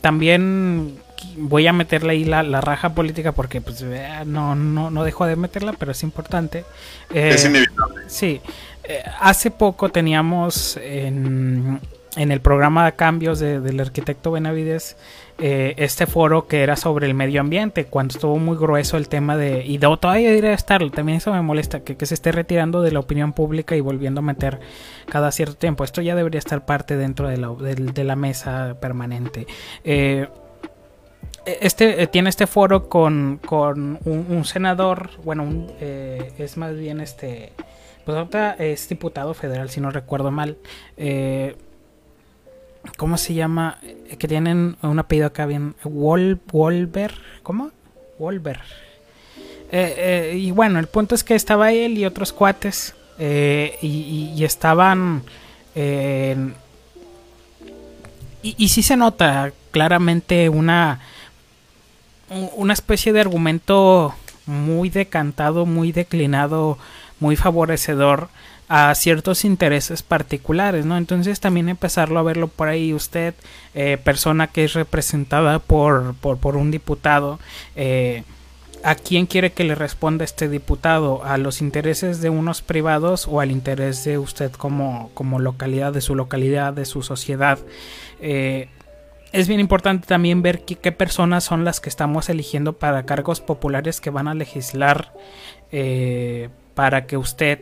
también 0.00 0.98
voy 1.36 1.66
a 1.66 1.72
meterle 1.72 2.12
ahí 2.12 2.24
la, 2.24 2.60
raja 2.60 2.94
política 2.94 3.32
porque 3.32 3.60
pues 3.60 3.82
eh, 3.82 4.08
no, 4.26 4.54
no, 4.54 4.90
no 4.90 5.04
dejo 5.04 5.26
de 5.26 5.36
meterla, 5.36 5.72
pero 5.72 5.92
es 5.92 6.02
importante. 6.02 6.64
es 7.12 7.44
eh, 7.44 7.48
inevitable. 7.48 8.04
Sí. 8.08 8.40
Eh, 8.84 9.02
hace 9.20 9.50
poco 9.50 9.90
teníamos 9.90 10.76
en, 10.82 11.80
en, 12.16 12.32
el 12.32 12.40
programa 12.40 12.84
de 12.84 12.92
cambios 12.92 13.38
del 13.38 13.78
arquitecto 13.80 14.32
Benavides 14.32 14.96
este 15.42 16.06
foro 16.06 16.46
que 16.46 16.62
era 16.62 16.76
sobre 16.76 17.06
el 17.06 17.14
medio 17.14 17.40
ambiente, 17.40 17.86
cuando 17.86 18.12
estuvo 18.12 18.38
muy 18.38 18.56
grueso 18.56 18.96
el 18.96 19.08
tema 19.08 19.36
de... 19.36 19.64
Y 19.66 19.78
de, 19.78 19.96
todavía 20.00 20.28
debería 20.28 20.52
estarlo, 20.52 20.90
también 20.90 21.18
eso 21.18 21.32
me 21.32 21.42
molesta, 21.42 21.80
que, 21.80 21.96
que, 21.96 22.06
se 22.06 22.14
esté 22.14 22.30
retirando 22.30 22.80
de 22.80 22.92
la 22.92 23.00
opinión 23.00 23.32
pública 23.32 23.74
y 23.74 23.80
volviendo 23.80 24.20
a 24.20 24.22
meter 24.22 24.60
cada 25.06 25.32
cierto 25.32 25.56
tiempo. 25.56 25.84
Esto 25.84 26.00
ya 26.00 26.14
debería 26.14 26.38
estar 26.38 26.64
parte 26.64 26.96
dentro 26.96 27.28
de 27.28 27.38
la, 27.38 27.48
de, 27.48 28.04
la 28.04 28.16
mesa 28.16 28.76
permanente. 28.80 29.46
Eh, 29.84 30.28
eh, 31.44 31.58
este 31.60 32.06
tiene 32.06 32.30
este 32.30 32.46
foro 32.46 32.88
con, 32.88 33.40
con 33.44 33.98
un, 34.04 34.44
senador, 34.44 35.10
bueno, 35.24 35.66
es 35.80 36.56
más 36.56 36.76
bien 36.76 37.00
este, 37.00 37.52
pues 38.04 38.16
ahorita 38.16 38.54
es 38.54 38.88
diputado 38.88 39.34
federal, 39.34 39.70
si 39.70 39.80
no 39.80 39.90
recuerdo 39.90 40.30
mal. 40.30 40.56
¿Cómo 42.96 43.16
se 43.16 43.34
llama? 43.34 43.78
Que 44.18 44.28
tienen 44.28 44.76
un 44.82 44.98
apellido 44.98 45.26
acá 45.26 45.46
bien. 45.46 45.74
Wol, 45.84 46.40
Wolver. 46.50 47.14
¿Cómo? 47.42 47.70
Wolver. 48.18 48.60
y 50.34 50.50
bueno, 50.50 50.78
el 50.78 50.86
punto 50.86 51.14
es 51.14 51.24
que 51.24 51.34
estaba 51.34 51.72
él 51.72 51.98
y 51.98 52.04
otros 52.04 52.32
cuates. 52.32 52.94
y, 53.18 54.32
y, 54.36 54.44
estaban 54.44 55.22
y, 58.42 58.54
y 58.58 58.68
sí 58.68 58.82
se 58.82 58.96
nota 58.96 59.52
claramente 59.70 60.48
una, 60.48 61.00
una 62.56 62.72
especie 62.72 63.12
de 63.12 63.20
argumento 63.20 64.14
muy 64.46 64.90
decantado, 64.90 65.66
muy 65.66 65.92
declinado, 65.92 66.78
muy 67.20 67.36
favorecedor 67.36 68.28
a 68.74 68.94
ciertos 68.94 69.44
intereses 69.44 70.02
particulares, 70.02 70.86
¿no? 70.86 70.96
Entonces 70.96 71.40
también 71.40 71.68
empezarlo 71.68 72.18
a 72.18 72.22
verlo 72.22 72.48
por 72.48 72.68
ahí 72.68 72.94
usted, 72.94 73.34
eh, 73.74 73.98
persona 74.02 74.46
que 74.46 74.64
es 74.64 74.72
representada 74.72 75.58
por, 75.58 76.14
por, 76.14 76.38
por 76.38 76.56
un 76.56 76.70
diputado, 76.70 77.38
eh, 77.76 78.24
¿A 78.84 78.96
quién 78.96 79.26
quiere 79.26 79.52
que 79.52 79.62
le 79.62 79.76
responda 79.76 80.24
este 80.24 80.48
diputado? 80.48 81.22
¿A 81.24 81.38
los 81.38 81.60
intereses 81.60 82.20
de 82.20 82.30
unos 82.30 82.62
privados 82.62 83.28
o 83.28 83.38
al 83.38 83.52
interés 83.52 84.02
de 84.02 84.18
usted 84.18 84.50
como, 84.50 85.12
como 85.14 85.38
localidad, 85.38 85.92
de 85.92 86.00
su 86.00 86.16
localidad, 86.16 86.72
de 86.72 86.84
su 86.84 87.02
sociedad? 87.02 87.60
Eh, 88.20 88.68
es 89.30 89.46
bien 89.46 89.60
importante 89.60 90.08
también 90.08 90.42
ver 90.42 90.62
qué, 90.64 90.90
personas 90.90 91.44
son 91.44 91.64
las 91.64 91.80
que 91.80 91.90
estamos 91.90 92.28
eligiendo 92.28 92.72
para 92.72 93.04
cargos 93.04 93.40
populares 93.40 94.00
que 94.00 94.10
van 94.10 94.26
a 94.26 94.34
legislar 94.34 95.12
para 96.74 97.06
que 97.06 97.16
usted 97.16 97.60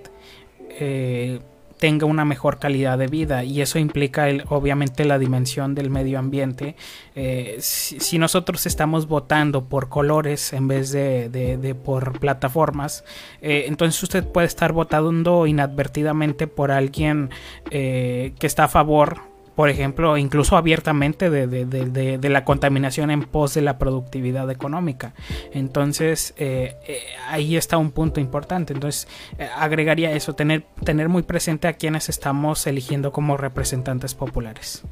eh, 0.81 1.41
tenga 1.79 2.05
una 2.05 2.27
mejor 2.27 2.59
calidad 2.59 2.99
de 2.99 3.07
vida 3.07 3.43
y 3.43 3.63
eso 3.63 3.79
implica 3.79 4.27
obviamente 4.49 5.07
la 5.07 5.19
dimensión 5.19 5.75
del 5.75 5.89
medio 5.89 6.19
ambiente. 6.19 6.77
Eh, 7.15 7.57
si, 7.61 8.19
nosotros 8.19 8.67
estamos 8.67 9.09
votando 9.09 9.65
por 9.65 9.89
colores 9.89 10.53
en 10.53 10.69
vez 10.69 10.93
de, 10.93 11.77
por 11.83 12.19
plataformas, 12.19 13.03
eh, 13.41 13.65
entonces 13.67 14.03
usted 14.03 14.25
puede 14.27 14.47
estar 14.47 14.73
votando 14.75 15.47
inadvertidamente 15.47 16.47
por 16.47 16.71
alguien 16.71 17.31
que 17.71 18.35
está 18.43 18.65
a 18.65 18.69
favor 18.69 19.30
por 19.55 19.69
ejemplo, 19.69 20.17
incluso 20.17 20.57
abiertamente 20.57 21.31
de, 21.31 22.29
la 22.31 22.45
contaminación 22.45 23.11
en 23.11 23.25
pos 23.25 23.55
de 23.55 23.63
la 23.63 23.79
productividad 23.79 24.51
económica. 24.51 25.15
Entonces, 25.53 26.35
eh, 26.39 26.77
eh, 26.87 27.01
ahí 27.29 27.57
está 27.57 27.77
un 27.77 27.91
punto 27.91 28.21
importante. 28.21 28.73
Entonces, 28.73 29.09
eh, 29.39 29.49
agregaría 29.57 30.13
eso, 30.13 30.35
tener, 30.35 30.65
tener 30.85 31.09
muy 31.09 31.23
presente 31.23 31.69
a 31.69 31.75
quienes 31.75 32.09
estamos 32.09 32.67
eligiendo 32.67 33.13
como 33.13 33.37
representantes 33.37 34.15
populares. 34.15 34.83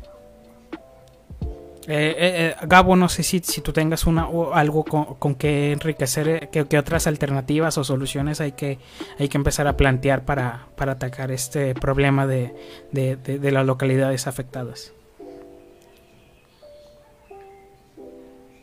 Eh, 1.90 1.94
eh, 1.94 2.16
eh, 2.19 2.66
Gabo, 2.66 2.97
no 2.97 3.09
sé 3.09 3.23
si, 3.23 3.39
si 3.39 3.62
tú 3.62 3.73
tengas 3.73 4.05
una, 4.05 4.28
o 4.28 4.52
algo 4.52 4.85
con, 4.85 5.35
que 5.36 5.73
enriquecer, 5.73 6.51
que, 6.51 6.78
otras 6.78 7.06
alternativas 7.06 7.78
o 7.78 7.85
soluciones 7.85 8.43
hay 8.43 8.52
que, 8.52 8.78
hay 9.19 9.31
que 9.31 9.39
empezar 9.39 9.66
a 9.66 9.78
plantear 9.78 10.27
para, 10.27 10.66
para 10.77 10.93
atacar 10.93 11.31
este 11.31 11.74
problema 11.74 12.27
de, 12.27 12.55
de, 12.93 13.51
las 13.51 13.65
localidades 13.65 14.27
afectadas. 14.27 14.93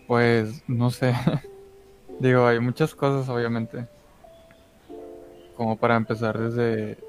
Pues 0.06 0.62
no 0.68 0.92
sé. 0.92 1.16
Digo, 2.20 2.46
hay 2.46 2.60
muchas 2.60 2.94
cosas 2.94 3.28
obviamente. 3.28 3.88
Como 5.58 5.78
para 5.78 5.96
empezar 5.96 6.38
desde 6.38 7.00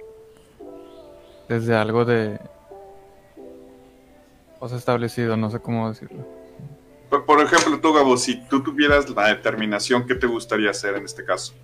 desde 1.47 1.75
algo 1.75 2.07
de 2.07 2.41
o 4.59 4.69
sea, 4.69 4.79
establecido, 4.79 5.37
no 5.37 5.51
sé 5.51 5.61
cómo 5.61 5.89
decirlo. 5.89 6.25
Por 7.09 7.41
ejemplo, 7.41 7.81
tú, 7.81 7.93
Gabo, 7.93 8.17
si 8.17 8.41
tú 8.49 8.63
tuvieras 8.63 9.09
la 9.11 9.29
determinación, 9.29 10.07
¿qué 10.07 10.15
te 10.15 10.27
gustaría 10.27 10.71
hacer 10.71 10.97
en 10.97 11.05
este 11.05 11.25
caso? 11.25 11.55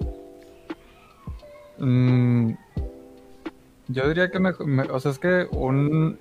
Mm, 1.78 2.52
yo 3.88 4.08
diría 4.08 4.30
que, 4.30 4.38
o 4.38 5.00
sea, 5.00 5.10
es 5.10 5.18
que 5.18 5.48
un, 5.50 6.16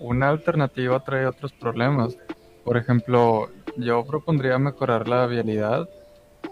una 0.00 0.28
alternativa 0.28 1.02
trae 1.04 1.26
otros 1.26 1.52
problemas. 1.52 2.16
Por 2.64 2.76
ejemplo, 2.76 3.48
yo 3.76 4.04
propondría 4.04 4.58
mejorar 4.58 5.08
la 5.08 5.26
vialidad 5.26 5.88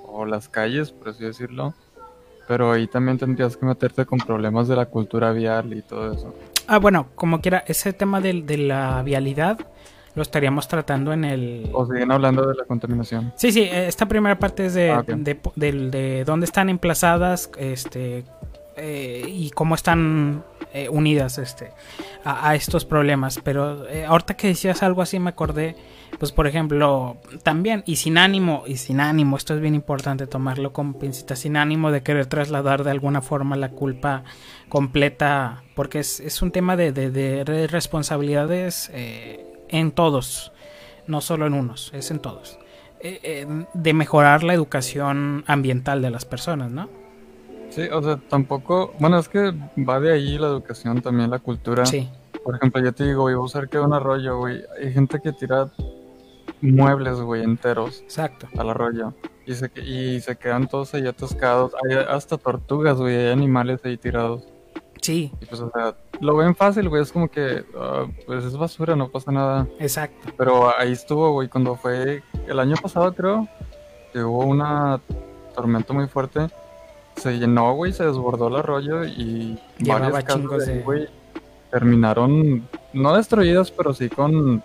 o 0.05 0.25
las 0.25 0.49
calles, 0.49 0.93
por 0.93 1.09
así 1.09 1.25
decirlo. 1.25 1.75
Pero 2.47 2.73
ahí 2.73 2.87
también 2.87 3.19
tendrías 3.19 3.57
que 3.57 3.67
meterte 3.67 4.07
con 4.07 4.19
problemas 4.19 4.69
de 4.69 4.77
la 4.77 4.87
cultura 4.87 5.33
vial 5.33 5.73
y 5.73 5.83
todo 5.83 6.13
eso. 6.13 6.35
Ah, 6.73 6.79
bueno, 6.79 7.09
como 7.17 7.43
quiera, 7.43 7.63
ese 7.67 7.93
tema 7.93 8.23
de, 8.23 8.41
de 8.41 8.57
la 8.57 9.03
vialidad 9.03 9.59
lo 10.15 10.23
estaríamos 10.23 10.69
tratando 10.69 11.13
en 11.13 11.27
el... 11.27 11.69
O 11.75 11.85
siguen 11.85 12.11
hablando 12.11 12.49
de 12.49 12.55
la 12.55 12.65
contaminación. 12.65 13.31
Sí, 13.37 13.53
sí, 13.53 13.69
esta 13.71 14.07
primera 14.07 14.39
parte 14.39 14.65
es 14.65 14.73
de, 14.73 14.91
ah, 14.91 15.05
de, 15.07 16.25
dónde 16.25 16.47
están 16.47 16.71
emplazadas 16.71 17.51
este, 17.59 18.25
eh, 18.77 19.25
y 19.27 19.51
cómo 19.51 19.75
están 19.75 20.45
eh, 20.73 20.89
unidas 20.89 21.39
este, 21.39 21.73
a, 22.25 22.55
estos 22.55 22.85
problemas. 22.85 23.41
Pero 23.43 23.89
eh, 23.89 24.05
ahorita 24.05 24.35
que 24.35 24.49
decías 24.49 24.83
algo 24.83 25.03
así 25.03 25.19
me 25.19 25.31
acordé, 25.31 25.77
pues 26.19 26.33
por 26.33 26.47
ejemplo, 26.47 27.17
también, 27.43 27.83
y 27.87 27.97
sin 27.97 28.19
ánimo, 28.19 28.65
y 28.67 28.77
sin 28.77 29.01
ánimo, 29.01 29.37
esto 29.37 29.55
es 29.55 29.61
bien 29.61 29.75
importante 29.75 30.27
tomarlo 30.27 30.73
con 30.73 30.95
pincita, 30.95 31.37
sin 31.37 31.57
ánimo 31.57 31.91
de 31.91 32.03
querer 32.03 32.27
trasladar 32.27 32.85
de 32.85 32.91
alguna 32.91 33.23
forma 33.23 33.57
la 33.57 33.71
culpa 33.71 34.25
completa, 34.69 35.63
porque 35.75 36.01
es, 36.01 36.21
es 36.21 36.43
un 36.43 36.51
tema 36.51 36.77
de, 36.77 36.93
de, 36.93 37.67
responsabilidades 37.67 38.91
en 39.69 39.91
todos, 39.93 40.53
no 41.07 41.21
solo 41.21 41.47
en 41.47 41.55
unos, 41.55 41.91
es 41.95 42.11
en 42.11 42.21
todos. 42.21 42.59
Eh, 43.05 43.19
eh, 43.25 43.67
de 43.75 43.95
mejorar 43.95 44.45
la 44.45 44.55
educación 44.55 45.43
ambiental 45.49 46.03
de 46.03 46.11
las 46.11 46.25
personas, 46.25 46.71
¿no? 46.71 46.89
Sí, 47.73 47.89
o 47.91 48.03
sea, 48.03 48.19
tampoco, 48.29 48.93
bueno, 48.99 49.19
es 49.19 49.31
que 49.31 49.51
va 49.79 49.99
de 49.99 50.13
ahí 50.13 50.37
la 50.37 50.49
educación, 50.49 51.01
también 51.01 51.31
la 51.31 51.39
cultura. 51.39 51.87
Sí. 51.87 52.07
Por 52.45 52.57
ejemplo, 52.57 52.83
yo 52.83 52.93
te 52.93 53.05
digo, 53.05 53.23
voy 53.23 53.33
a 53.33 53.39
usar 53.39 53.71
que 53.71 53.79
un 53.79 53.95
arroyo, 53.95 54.37
güey. 54.37 54.63
Hay 54.79 54.93
gente 54.93 55.21
que 55.23 55.33
tira 55.33 55.71
muebles, 56.61 57.19
güey, 57.23 57.43
enteros. 57.43 58.03
Exacto. 58.03 58.47
Al 58.59 58.69
arroyo. 58.69 59.15
Y 59.47 59.55
se, 59.55 59.71
y 59.81 60.21
se 60.21 60.37
quedan 60.37 60.69
todos 60.69 60.93
ahí 60.93 61.07
atascados. 61.07 61.73
Hay 61.83 61.97
hasta 61.97 62.37
tortugas, 62.37 62.99
güey, 62.99 63.17
hay 63.17 63.33
animales 63.33 63.81
ahí 63.85 63.97
tirados. 63.97 64.45
Sí. 65.01 65.33
Y 65.41 65.47
pues, 65.47 65.63
o 65.63 65.71
sea, 65.71 65.97
lo 66.21 66.37
ven 66.37 66.55
fácil, 66.55 66.91
güey. 66.91 67.03
Es 67.03 67.11
como 67.11 67.31
que, 67.31 67.65
ah, 67.75 68.05
pues 68.27 68.45
es 68.45 68.55
basura, 68.55 68.95
no 68.97 69.09
pasa 69.09 69.33
nada. 69.33 69.67
Exacto. 69.79 70.29
Pero 70.37 70.79
ahí 70.79 70.93
estuvo, 70.93 71.33
güey, 71.33 71.49
cuando 71.49 71.75
fue 71.75 72.23
el 72.47 72.61
año 72.61 72.77
pasado, 72.77 73.15
creo, 73.15 73.49
que 74.13 74.23
hubo 74.23 74.45
una 74.45 75.01
tormenta 75.55 75.95
muy 75.95 76.07
fuerte. 76.07 76.49
Se 77.17 77.39
llenó, 77.39 77.75
güey, 77.75 77.93
se 77.93 78.05
desbordó 78.05 78.49
el 78.49 78.57
arroyo 78.57 79.05
y 79.05 79.59
varias 79.81 80.25
casas 80.25 80.67
de, 80.67 80.81
güey, 80.81 81.09
terminaron, 81.71 82.69
no 82.93 83.17
destruidas, 83.17 83.71
pero 83.71 83.95
sí 83.95 84.09
con, 84.09 84.63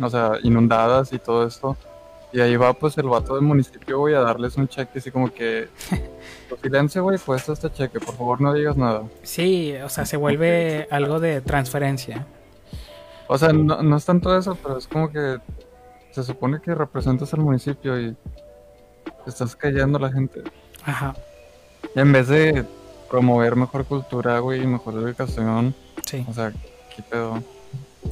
o 0.00 0.10
sea, 0.10 0.32
inundadas 0.42 1.12
y 1.12 1.18
todo 1.18 1.46
esto. 1.46 1.76
Y 2.32 2.40
ahí 2.40 2.56
va 2.56 2.74
pues 2.74 2.98
el 2.98 3.08
vato 3.08 3.34
del 3.36 3.44
municipio, 3.44 4.00
güey, 4.00 4.14
a 4.14 4.20
darles 4.20 4.56
un 4.56 4.68
cheque 4.68 4.98
así 4.98 5.10
como 5.10 5.32
que... 5.32 5.68
silencio, 6.62 7.02
güey, 7.02 7.18
cuesta 7.18 7.52
este 7.52 7.70
cheque, 7.70 8.00
por 8.00 8.14
favor 8.14 8.40
no 8.40 8.52
digas 8.52 8.76
nada. 8.76 9.04
Sí, 9.22 9.74
o 9.82 9.88
sea, 9.88 10.04
se 10.04 10.16
vuelve 10.16 10.88
algo 10.90 11.20
de 11.20 11.40
transferencia. 11.40 12.26
O 13.28 13.38
sea, 13.38 13.52
no, 13.52 13.82
no 13.82 13.96
es 13.96 14.04
tanto 14.04 14.36
eso, 14.36 14.56
pero 14.62 14.78
es 14.78 14.86
como 14.86 15.10
que 15.10 15.38
se 16.10 16.22
supone 16.22 16.60
que 16.60 16.74
representas 16.74 17.32
al 17.34 17.40
municipio 17.40 18.00
y 18.00 18.16
estás 19.26 19.54
callando 19.54 19.98
a 19.98 20.02
la 20.02 20.12
gente. 20.12 20.42
Ajá. 20.84 21.14
En 21.98 22.12
vez 22.12 22.28
de 22.28 22.64
promover 23.10 23.56
mejor 23.56 23.84
cultura, 23.84 24.38
güey, 24.38 24.64
mejor 24.66 24.94
educación. 24.94 25.74
Sí. 26.06 26.24
O 26.28 26.32
sea, 26.32 26.52
¿qué 26.94 27.02
pedo? 27.02 27.42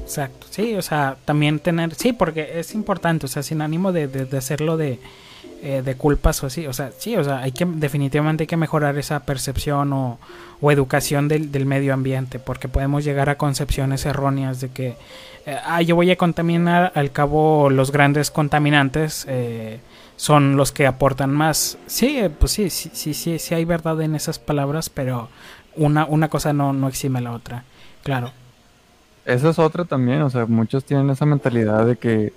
Exacto, 0.01 0.49
sí, 0.51 0.75
o 0.75 0.83
sea, 0.83 1.17
también 1.25 1.61
tener, 1.61 1.95
sí, 1.95 2.13
porque 2.13 2.59
es 2.59 2.75
importante, 2.75 3.27
o 3.27 3.29
sea, 3.29 3.45
sin 3.45 3.63
ánimo 3.63 3.93
de, 3.93 4.09
de, 4.09 4.37
hacerlo 4.37 4.77
de, 4.77 4.99
eh, 5.63 5.83
de 5.85 5.95
culpas 5.95 6.43
o 6.43 6.49
así, 6.49 6.67
o 6.67 6.73
sea, 6.73 6.91
sí, 6.99 7.17
o 7.17 7.23
sea, 7.23 7.39
hay 7.39 7.53
que, 7.53 7.65
definitivamente 7.65 8.43
hay 8.43 8.47
que 8.49 8.57
mejorar 8.57 8.99
esa 8.99 9.21
percepción 9.21 9.93
o, 9.93 10.19
o 10.61 10.73
educación 10.73 11.29
del, 11.29 11.53
del, 11.53 11.67
medio 11.67 11.95
ambiente, 11.95 12.41
porque 12.41 12.69
podemos 12.69 13.05
llegar 13.05 13.31
a 13.31 13.39
concepciones 13.39 14.05
erróneas 14.05 14.61
de 14.61 14.69
que, 14.71 14.97
eh, 15.47 15.57
ah, 15.65 15.81
yo 15.83 15.95
voy 15.95 16.11
a 16.11 16.17
contaminar, 16.17 16.91
al 16.97 17.13
cabo 17.13 17.71
los 17.71 17.93
grandes 17.93 18.33
contaminantes 18.33 19.25
eh, 19.29 19.79
son 20.17 20.57
los 20.57 20.73
que 20.73 20.87
aportan 20.87 21.33
más. 21.33 21.79
Sí, 21.87 22.21
pues 22.39 22.53
sí, 22.53 22.71
sí, 22.71 22.91
sí, 22.93 23.15
sí, 23.15 23.39
sí 23.39 23.55
hay 23.55 23.65
verdad 23.65 24.01
en 24.03 24.15
esas 24.15 24.39
palabras, 24.39 24.91
pero 24.91 25.31
una, 25.77 26.07
una 26.07 26.29
cosa 26.29 26.53
no, 26.53 26.73
no 26.73 26.89
exime 26.89 27.21
la 27.21 27.33
otra, 27.33 27.65
claro. 28.03 28.33
Esa 29.25 29.51
es 29.51 29.59
otra 29.59 29.85
también, 29.85 30.23
o 30.23 30.31
sea, 30.31 30.47
muchos 30.47 30.85
tienen 30.85 31.11
esa 31.11 31.27
mentalidad 31.27 31.87
de 31.87 31.97
que 31.99 32.35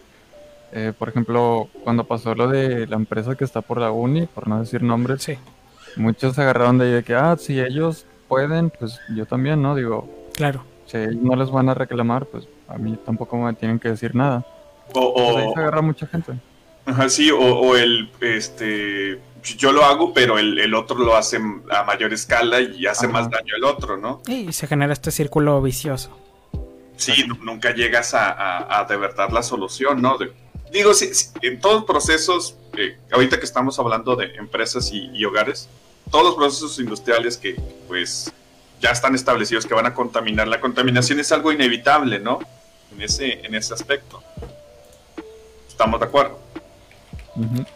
Eh, 0.71 0.93
por 0.97 1.09
ejemplo, 1.09 1.71
cuando 1.81 2.07
pasó 2.07 2.35
lo 2.35 2.47
de 2.49 2.87
la 2.87 2.97
empresa 2.97 3.35
que 3.35 3.45
está 3.45 3.61
por 3.63 3.79
la 3.81 3.91
uni, 3.91 4.27
por 4.27 4.47
no 4.47 4.59
decir 4.59 4.83
nombres, 4.83 5.23
Sí, 5.25 5.37
muchos 5.95 6.35
se 6.35 6.41
agarraron 6.43 6.77
de 6.79 6.85
ahí 6.87 6.91
de 6.93 7.03
que, 7.03 7.15
ah, 7.15 7.37
si 7.39 7.59
ellos 7.61 8.07
pueden, 8.27 8.71
pues 8.71 9.01
yo 9.07 9.25
también, 9.27 9.61
¿no? 9.61 9.75
Digo, 9.75 10.11
claro. 10.33 10.65
si 10.85 10.97
ellos 10.97 11.15
no 11.23 11.35
les 11.37 11.51
van 11.51 11.69
a 11.69 11.75
reclamar, 11.75 12.27
pues 12.27 12.49
a 12.67 12.77
mí 12.79 12.97
tampoco 13.05 13.37
me 13.37 13.53
tienen 13.55 13.79
que 13.79 13.89
decir 13.89 14.15
nada. 14.15 14.47
O, 14.93 15.13
Pues 15.23 15.35
ahí 15.37 15.47
o- 15.47 15.53
se 15.53 15.59
agarra 15.59 15.81
mucha 15.83 16.07
gente. 16.07 16.41
Ajá, 16.89 17.09
sí, 17.09 17.31
o, 17.31 17.37
o 17.39 17.75
el, 17.75 18.09
este, 18.21 19.19
yo 19.57 19.71
lo 19.71 19.85
hago, 19.85 20.13
pero 20.13 20.37
el, 20.37 20.59
el 20.59 20.73
otro 20.75 20.97
lo 20.97 21.15
hace 21.15 21.37
a 21.71 21.83
mayor 21.83 22.13
escala 22.13 22.59
y 22.61 22.85
hace 22.87 23.05
Ajá. 23.05 23.13
más 23.13 23.29
daño 23.29 23.55
el 23.55 23.63
otro, 23.63 23.97
¿no? 23.97 24.21
Y 24.27 24.51
se 24.53 24.67
genera 24.67 24.93
este 24.93 25.11
círculo 25.11 25.61
vicioso. 25.61 26.17
Sí, 26.97 27.23
nu- 27.27 27.37
nunca 27.43 27.73
llegas 27.73 28.13
a, 28.13 28.29
a- 28.31 28.79
a 28.79 28.83
de 28.85 28.97
verdad 28.97 29.29
la 29.31 29.41
solución, 29.43 30.01
¿no? 30.01 30.17
De- 30.17 30.31
digo, 30.71 30.93
sí, 30.93 31.13
sí, 31.13 31.29
en 31.41 31.59
todos 31.59 31.75
los 31.75 31.85
procesos, 31.85 32.55
eh, 32.77 32.97
ahorita 33.11 33.39
que 33.39 33.45
estamos 33.45 33.79
hablando 33.79 34.15
de 34.15 34.35
empresas 34.35 34.91
y, 34.91 35.09
y 35.13 35.23
hogares, 35.25 35.69
todos 36.11 36.25
los 36.25 36.35
procesos 36.35 36.77
industriales 36.79 37.37
que 37.37 37.55
pues 37.87 38.31
ya 38.81 38.91
están 38.91 39.13
establecidos 39.15 39.65
que 39.65 39.73
van 39.73 39.85
a 39.85 39.93
contaminar, 39.93 40.47
la 40.47 40.59
contaminación 40.61 41.19
es 41.19 41.31
algo 41.31 41.51
inevitable, 41.51 42.19
¿no? 42.19 42.39
En 42.93 43.01
ese, 43.01 43.45
en 43.45 43.53
ese 43.55 43.73
aspecto. 43.73 44.21
¿Estamos 45.67 45.99
de 45.99 46.05
acuerdo? 46.07 46.39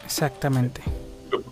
Exactamente. 0.06 0.82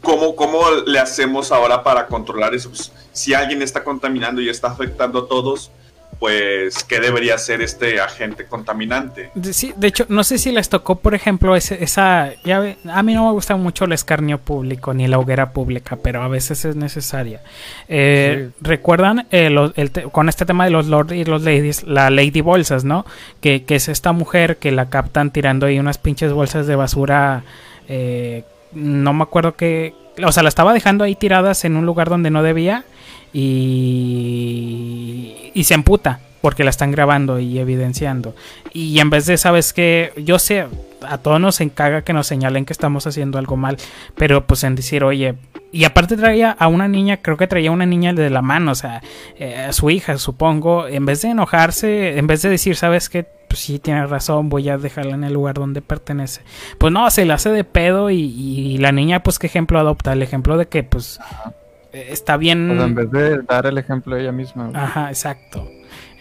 ¿Cómo, 0.01 0.35
¿Cómo 0.35 0.61
le 0.85 0.99
hacemos 0.99 1.51
ahora 1.51 1.83
para 1.83 2.05
controlar 2.07 2.53
eso? 2.53 2.69
Pues, 2.69 2.91
si 3.11 3.33
alguien 3.33 3.61
está 3.61 3.83
contaminando 3.83 4.39
y 4.41 4.49
está 4.49 4.67
afectando 4.69 5.19
a 5.19 5.27
todos, 5.27 5.71
pues, 6.19 6.83
¿qué 6.83 6.99
debería 6.99 7.33
hacer 7.33 7.61
este 7.63 7.99
agente 7.99 8.45
contaminante? 8.45 9.31
De, 9.33 9.53
sí, 9.53 9.73
de 9.75 9.87
hecho, 9.87 10.05
no 10.07 10.23
sé 10.23 10.37
si 10.37 10.51
les 10.51 10.69
tocó, 10.69 10.99
por 10.99 11.15
ejemplo, 11.15 11.55
ese- 11.55 11.83
esa... 11.83 12.29
Ya 12.43 12.75
a 12.93 13.01
mí 13.01 13.15
no 13.15 13.25
me 13.25 13.31
gusta 13.31 13.55
mucho 13.55 13.85
el 13.85 13.91
escarnio 13.93 14.37
público 14.37 14.93
ni 14.93 15.07
la 15.07 15.17
hoguera 15.17 15.51
pública, 15.51 15.97
pero 16.03 16.21
a 16.21 16.27
veces 16.27 16.63
es 16.63 16.75
necesaria. 16.75 17.41
Eh, 17.89 18.51
¿Recuerdan 18.61 19.25
eh, 19.31 19.49
lo- 19.49 19.73
el 19.75 19.89
te- 19.89 20.03
con 20.03 20.29
este 20.29 20.45
tema 20.45 20.65
de 20.65 20.69
los 20.71 20.85
lords 20.85 21.13
y 21.13 21.25
los 21.25 21.41
ladies, 21.41 21.83
la 21.85 22.11
lady 22.11 22.41
bolsas, 22.41 22.83
¿no? 22.83 23.03
Que, 23.41 23.63
que 23.63 23.75
es 23.77 23.87
esta 23.89 24.11
mujer 24.11 24.57
que 24.57 24.71
la 24.71 24.89
captan 24.89 25.31
tirando 25.31 25.65
ahí 25.65 25.79
unas 25.79 25.97
pinches 25.97 26.31
bolsas 26.33 26.67
de 26.67 26.75
basura. 26.75 27.43
Eh, 27.93 28.43
no 28.71 29.11
me 29.13 29.23
acuerdo 29.23 29.55
que... 29.55 29.93
O 30.25 30.31
sea, 30.31 30.43
la 30.43 30.49
estaba 30.49 30.73
dejando 30.73 31.03
ahí 31.03 31.15
tiradas 31.15 31.65
en 31.65 31.75
un 31.75 31.85
lugar 31.85 32.09
donde 32.09 32.31
no 32.31 32.41
debía 32.41 32.85
y, 33.33 34.61
y 35.53 35.63
se 35.65 35.73
emputa 35.73 36.21
porque 36.41 36.63
la 36.63 36.69
están 36.69 36.91
grabando 36.91 37.39
y 37.39 37.59
evidenciando. 37.59 38.35
Y 38.73 38.99
en 38.99 39.09
vez 39.09 39.25
de, 39.25 39.37
¿sabes 39.37 39.73
que 39.73 40.11
Yo 40.17 40.39
sé, 40.39 40.65
a 41.07 41.17
todos 41.17 41.39
nos 41.39 41.61
encaga 41.61 42.01
que 42.03 42.13
nos 42.13 42.27
señalen 42.27 42.65
que 42.65 42.73
estamos 42.73 43.07
haciendo 43.07 43.37
algo 43.37 43.57
mal, 43.57 43.77
pero 44.15 44.45
pues 44.45 44.63
en 44.63 44.75
decir, 44.75 45.03
oye, 45.03 45.35
y 45.71 45.85
aparte 45.85 46.17
traía 46.17 46.51
a 46.51 46.67
una 46.67 46.87
niña, 46.87 47.17
creo 47.17 47.37
que 47.37 47.47
traía 47.47 47.71
una 47.71 47.85
niña 47.85 48.13
de 48.13 48.29
la 48.29 48.41
mano, 48.41 48.71
o 48.71 48.75
sea, 48.75 49.01
eh, 49.37 49.55
a 49.55 49.73
su 49.73 49.89
hija, 49.89 50.17
supongo, 50.17 50.87
en 50.87 51.05
vez 51.05 51.21
de 51.21 51.29
enojarse, 51.29 52.17
en 52.17 52.27
vez 52.27 52.41
de 52.41 52.49
decir, 52.49 52.75
¿sabes 52.75 53.09
qué? 53.09 53.25
Pues 53.47 53.59
sí, 53.59 53.79
tienes 53.79 54.09
razón, 54.09 54.49
voy 54.49 54.69
a 54.69 54.77
dejarla 54.77 55.15
en 55.15 55.23
el 55.23 55.33
lugar 55.33 55.55
donde 55.55 55.81
pertenece. 55.81 56.41
Pues 56.77 56.93
no, 56.93 57.09
se 57.09 57.25
le 57.25 57.33
hace 57.33 57.49
de 57.49 57.63
pedo 57.63 58.09
y, 58.09 58.19
y 58.19 58.77
la 58.77 58.91
niña, 58.91 59.23
pues, 59.23 59.39
¿qué 59.39 59.47
ejemplo 59.47 59.79
adopta? 59.79 60.13
El 60.13 60.21
ejemplo 60.21 60.57
de 60.57 60.67
que, 60.67 60.83
pues, 60.83 61.19
está 61.91 62.37
bien... 62.37 62.71
Sea, 62.75 62.85
en 62.85 62.95
vez 62.95 63.11
de 63.11 63.41
dar 63.41 63.65
el 63.65 63.77
ejemplo 63.77 64.15
ella 64.15 64.31
misma. 64.31 64.67
güey. 64.67 64.77
Ajá, 64.77 65.09
exacto. 65.09 65.67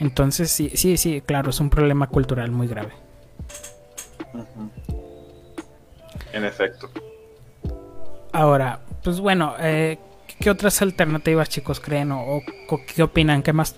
Entonces, 0.01 0.51
sí, 0.51 0.71
sí, 0.75 0.97
sí, 0.97 1.21
claro, 1.21 1.51
es 1.51 1.61
un 1.61 1.69
problema 1.69 2.09
cultural 2.09 2.51
muy 2.51 2.67
grave. 2.67 2.93
En 6.33 6.45
efecto. 6.45 6.91
Ahora, 8.33 8.81
pues 9.05 9.21
bueno, 9.21 9.55
eh, 9.61 9.99
¿qué 10.39 10.51
otras 10.51 10.81
alternativas, 10.81 11.51
chicos, 11.51 11.81
creen 11.81 12.13
o, 12.13 12.41
qué 12.95 13.03
opinan? 13.03 13.43
¿Qué 13.43 13.53
más 13.53 13.77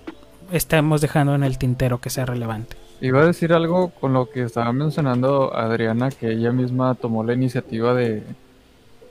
estamos 0.52 1.00
dejando 1.00 1.34
en 1.34 1.42
el 1.42 1.58
tintero 1.58 2.00
que 2.00 2.08
sea 2.08 2.24
relevante? 2.24 2.76
Iba 3.00 3.22
a 3.22 3.26
decir 3.26 3.52
algo 3.52 3.90
con 3.90 4.12
lo 4.12 4.30
que 4.30 4.42
estaba 4.42 4.72
mencionando 4.72 5.56
Adriana, 5.56 6.10
que 6.10 6.30
ella 6.30 6.52
misma 6.52 6.94
tomó 6.94 7.24
la 7.24 7.32
iniciativa 7.32 7.94
de, 7.94 8.22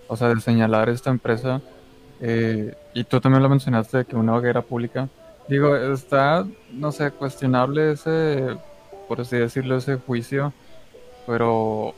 o 0.07 0.15
sea, 0.15 0.29
de 0.29 0.39
señalar 0.39 0.87
esta 0.87 1.09
empresa. 1.09 1.61
eh, 2.21 2.73
y 2.93 3.03
tú 3.03 3.19
también 3.19 3.41
lo 3.43 3.49
mencionaste, 3.49 3.99
de 3.99 4.05
que 4.05 4.15
una 4.15 4.35
hoguera 4.35 4.61
pública. 4.61 5.09
Digo, 5.47 5.75
está, 5.75 6.45
no 6.71 6.91
sé, 6.91 7.11
cuestionable 7.11 7.91
ese, 7.91 8.57
por 9.07 9.21
así 9.21 9.35
decirlo, 9.37 9.77
ese 9.77 9.97
juicio, 9.97 10.53
pero 11.27 11.93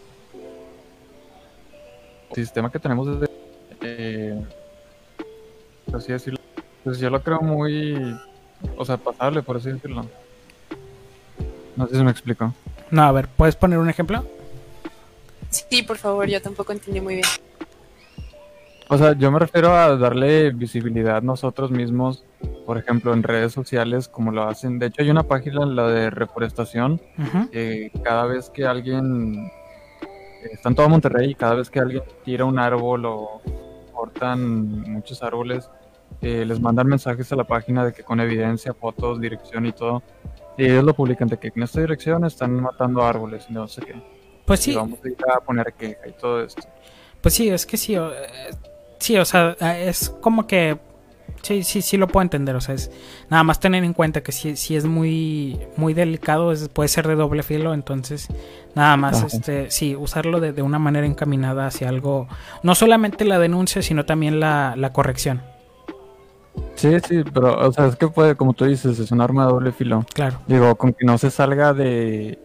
el 2.30 2.36
sistema 2.36 2.72
que 2.72 2.80
tenemos 2.80 3.20
desde, 3.20 3.34
eh, 3.82 4.44
por 5.86 5.98
así 5.98 6.12
decirlo, 6.12 6.40
pues 6.84 6.98
yo 6.98 7.10
lo 7.10 7.22
creo 7.22 7.42
muy, 7.42 8.18
o 8.76 8.86
sea, 8.86 8.98
pasable, 8.98 9.44
por 9.44 9.58
así 9.58 9.72
decirlo. 9.72 10.06
No 11.76 11.88
sé 11.88 11.96
si 11.96 12.04
me 12.04 12.12
explico. 12.12 12.54
No, 12.92 13.04
a 13.04 13.12
ver, 13.12 13.28
¿puedes 13.28 13.56
poner 13.56 13.80
un 13.80 13.90
ejemplo? 13.90 14.26
Sí, 15.50 15.84
por 15.84 15.98
favor, 15.98 16.28
yo 16.28 16.42
tampoco 16.42 16.72
entendí 16.72 17.00
muy 17.00 17.16
bien. 17.16 17.28
O 18.94 18.98
sea, 19.00 19.14
yo 19.14 19.32
me 19.32 19.40
refiero 19.40 19.74
a 19.74 19.98
darle 19.98 20.52
visibilidad 20.52 21.24
nosotros 21.24 21.72
mismos, 21.72 22.24
por 22.64 22.78
ejemplo, 22.78 23.12
en 23.12 23.24
redes 23.24 23.52
sociales, 23.52 24.08
como 24.08 24.32
lo 24.32 24.44
hacen. 24.44 24.78
De 24.78 24.86
hecho, 24.86 25.02
hay 25.02 25.10
una 25.10 25.24
página, 25.24 25.66
la 25.66 25.88
de 25.88 26.12
reforestación, 26.12 27.02
Ujú. 27.18 27.50
que 27.50 27.92
cada 28.04 28.26
vez 28.26 28.52
que 28.52 28.68
alguien 28.68 29.50
está 30.52 30.70
en 30.70 30.76
todo 30.76 30.90
Monterrey 30.90 31.32
y 31.32 31.36
cada 31.36 31.56
vez 31.56 31.72
que 31.72 31.80
alguien 31.80 32.04
tira 32.24 32.46
un 32.46 32.60
árbol 32.60 33.06
o 33.08 33.42
cortan 33.92 34.82
muchos 34.92 35.24
árboles, 35.24 35.72
eh, 36.22 36.46
les 36.46 36.60
mandan 36.60 36.86
mensajes 36.86 37.32
a 37.32 37.36
la 37.36 37.46
página 37.46 37.84
de 37.86 37.94
que 37.94 38.04
con 38.04 38.20
evidencia, 38.20 38.76
fotos, 38.76 39.20
dirección 39.20 39.66
y 39.66 39.72
todo. 39.72 40.04
Y 40.56 40.66
ellos 40.66 40.84
lo 40.84 40.94
publican 40.94 41.28
de 41.30 41.38
que 41.38 41.52
en 41.56 41.64
esta 41.64 41.82
dirección 41.82 42.26
están 42.26 42.62
matando 42.62 43.02
árboles 43.04 43.48
y 43.50 43.54
no 43.54 43.68
sé 43.68 43.82
qué. 43.82 43.96
Pues 44.46 44.68
Y 44.68 44.72
sí, 44.74 44.76
vamos 44.78 45.00
a 45.04 45.08
ir 45.08 45.18
a 45.36 45.40
poner 45.40 45.74
queja 45.74 46.08
y 46.08 46.12
todo 46.12 46.44
esto. 46.44 46.62
pues 47.22 47.34
sí, 47.34 47.50
es 47.50 47.66
que 47.66 47.78
sí, 47.78 47.96
eh, 47.96 48.12
sí, 49.04 49.18
o 49.18 49.26
sea, 49.26 49.56
eh, 49.60 49.86
es 49.90 50.10
como 50.22 50.48
que 50.48 50.78
sí, 51.42 51.64
sí, 51.64 51.82
sí 51.82 51.98
lo 51.98 52.08
puedo 52.08 52.24
entender, 52.24 52.56
o 52.56 52.62
sea, 52.62 52.76
es 52.76 52.92
nada 53.30 53.44
más 53.44 53.60
tener 53.60 53.84
en 53.84 53.94
cuenta 53.94 54.22
que 54.24 54.32
sí, 54.32 54.56
sí 54.56 54.76
es 54.76 54.86
muy, 54.86 55.60
muy 55.78 55.94
delicado, 55.94 56.52
es- 56.52 56.70
puede 56.70 56.88
ser 56.90 57.08
de 57.08 57.16
doble 57.16 57.44
filo, 57.44 57.74
entonces 57.74 58.28
nada 58.76 58.98
más, 58.98 59.18
Ajá. 59.18 59.28
este, 59.28 59.70
sí, 59.72 59.96
usarlo 59.96 60.40
de, 60.40 60.54
de 60.54 60.62
una 60.62 60.80
manera 60.80 61.06
encaminada 61.08 61.68
hacia 61.68 61.90
algo, 61.90 62.28
no 62.64 62.76
solamente 62.76 63.26
la 63.26 63.40
denuncia, 63.40 63.82
sino 63.82 64.06
también 64.06 64.40
la, 64.40 64.76
la 64.78 64.94
corrección, 64.94 65.42
Sí, 66.76 66.90
sí, 67.08 67.24
pero, 67.34 67.68
o 67.68 67.72
sea, 67.72 67.88
es 67.88 67.96
que 67.96 68.08
puede, 68.08 68.36
como 68.36 68.54
tú 68.54 68.66
dices, 68.66 69.00
es 69.00 69.12
un 69.12 69.22
arma 69.22 69.46
de 69.46 69.52
doble 69.54 69.72
filo. 69.72 70.06
claro. 70.14 70.40
Digo, 70.48 70.76
con 70.76 70.94
que 70.94 71.06
no 71.06 71.18
se 71.18 71.32
salga 71.32 71.74
de 71.74 72.38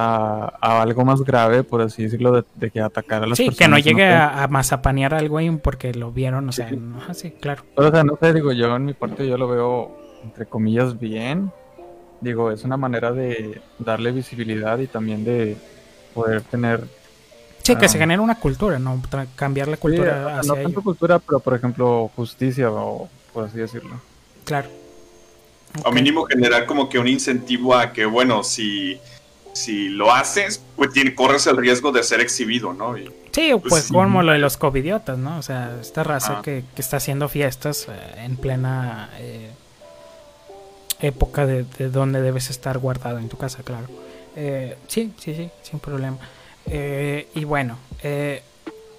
a, 0.00 0.52
a 0.60 0.82
algo 0.82 1.04
más 1.04 1.22
grave, 1.22 1.64
por 1.64 1.80
así 1.82 2.04
decirlo, 2.04 2.30
de, 2.32 2.44
de 2.54 2.70
que 2.70 2.80
atacar 2.80 3.24
a 3.24 3.26
las 3.26 3.36
Sí, 3.36 3.46
personas. 3.46 3.58
que 3.58 3.68
no 3.68 3.78
llegue 3.78 4.08
a, 4.08 4.44
a 4.44 4.48
mazapanear 4.48 5.12
al 5.14 5.28
güey 5.28 5.50
porque 5.56 5.92
lo 5.92 6.12
vieron, 6.12 6.48
o 6.48 6.52
sea, 6.52 6.68
Sí. 6.68 6.76
no, 6.76 7.00
ah, 7.08 7.14
sí, 7.14 7.32
claro. 7.32 7.64
Pero, 7.74 7.88
o 7.88 7.90
sea, 7.90 8.04
no 8.04 8.16
sé, 8.20 8.32
digo, 8.32 8.52
yo 8.52 8.76
en 8.76 8.84
mi 8.84 8.92
parte 8.94 9.26
yo 9.26 9.36
lo 9.36 9.48
veo, 9.48 9.96
entre 10.22 10.46
comillas, 10.46 10.98
bien. 10.98 11.50
Digo, 12.20 12.50
es 12.52 12.64
una 12.64 12.76
manera 12.76 13.12
de 13.12 13.60
darle 13.78 14.12
visibilidad 14.12 14.78
y 14.78 14.86
también 14.86 15.24
de 15.24 15.56
poder 16.14 16.42
tener... 16.42 16.84
Sí, 17.62 17.74
que 17.76 17.86
Ah. 17.86 17.88
se 17.88 17.98
genere 17.98 18.20
una 18.20 18.38
cultura, 18.40 18.78
¿no? 18.78 19.00
Tra- 19.10 19.26
cambiar 19.36 19.68
la 19.68 19.76
Sí, 19.76 19.82
cultura 19.82 20.26
o 20.26 20.28
hacia 20.38 20.48
no 20.48 20.54
tanto 20.54 20.68
ello. 20.70 20.82
cultura, 20.82 21.18
pero 21.18 21.40
por 21.40 21.54
ejemplo, 21.54 22.10
justicia, 22.16 22.70
o 22.70 23.08
por 23.32 23.44
así 23.44 23.58
decirlo. 23.58 24.00
Claro. 24.44 24.68
O 25.84 25.88
Ok. 25.90 25.94
mínimo 25.94 26.24
generar 26.24 26.66
como 26.66 26.88
que 26.88 26.98
un 26.98 27.06
incentivo 27.08 27.74
a 27.74 27.92
que, 27.92 28.06
bueno, 28.06 28.42
si, 28.42 28.98
si 29.58 29.88
lo 29.88 30.12
haces, 30.12 30.62
pues 30.76 30.90
tiene, 30.92 31.14
corres 31.14 31.46
el 31.46 31.56
riesgo 31.56 31.92
de 31.92 32.02
ser 32.02 32.20
exhibido, 32.20 32.72
¿no? 32.72 32.96
Y- 32.96 33.10
Sí, 33.32 33.50
pues, 33.52 33.62
Pues 33.68 33.84
sí. 33.84 33.92
como 33.92 34.22
lo 34.22 34.32
de 34.32 34.38
los 34.38 34.56
covidiotas, 34.56 35.16
¿no? 35.18 35.38
O 35.38 35.42
sea, 35.42 35.76
esta 35.80 36.02
raza 36.02 36.38
Ah. 36.38 36.42
que, 36.42 36.64
que 36.74 36.82
está 36.82 36.96
haciendo 36.96 37.28
fiestas 37.28 37.86
eh, 37.88 38.24
en 38.24 38.36
plena 38.36 39.10
eh, 39.18 39.50
época 41.00 41.46
de, 41.46 41.64
de 41.78 41.88
donde 41.90 42.20
debes 42.20 42.50
estar 42.50 42.78
guardado 42.78 43.18
en 43.18 43.28
tu 43.28 43.36
casa, 43.36 43.62
claro. 43.62 43.86
Eh, 44.34 44.76
sí, 44.88 45.12
sí, 45.18 45.34
sí, 45.34 45.50
sin 45.62 45.78
problema. 45.78 46.16
Eh, 46.66 47.28
y 47.34 47.44
bueno, 47.44 47.78
eh, 48.02 48.42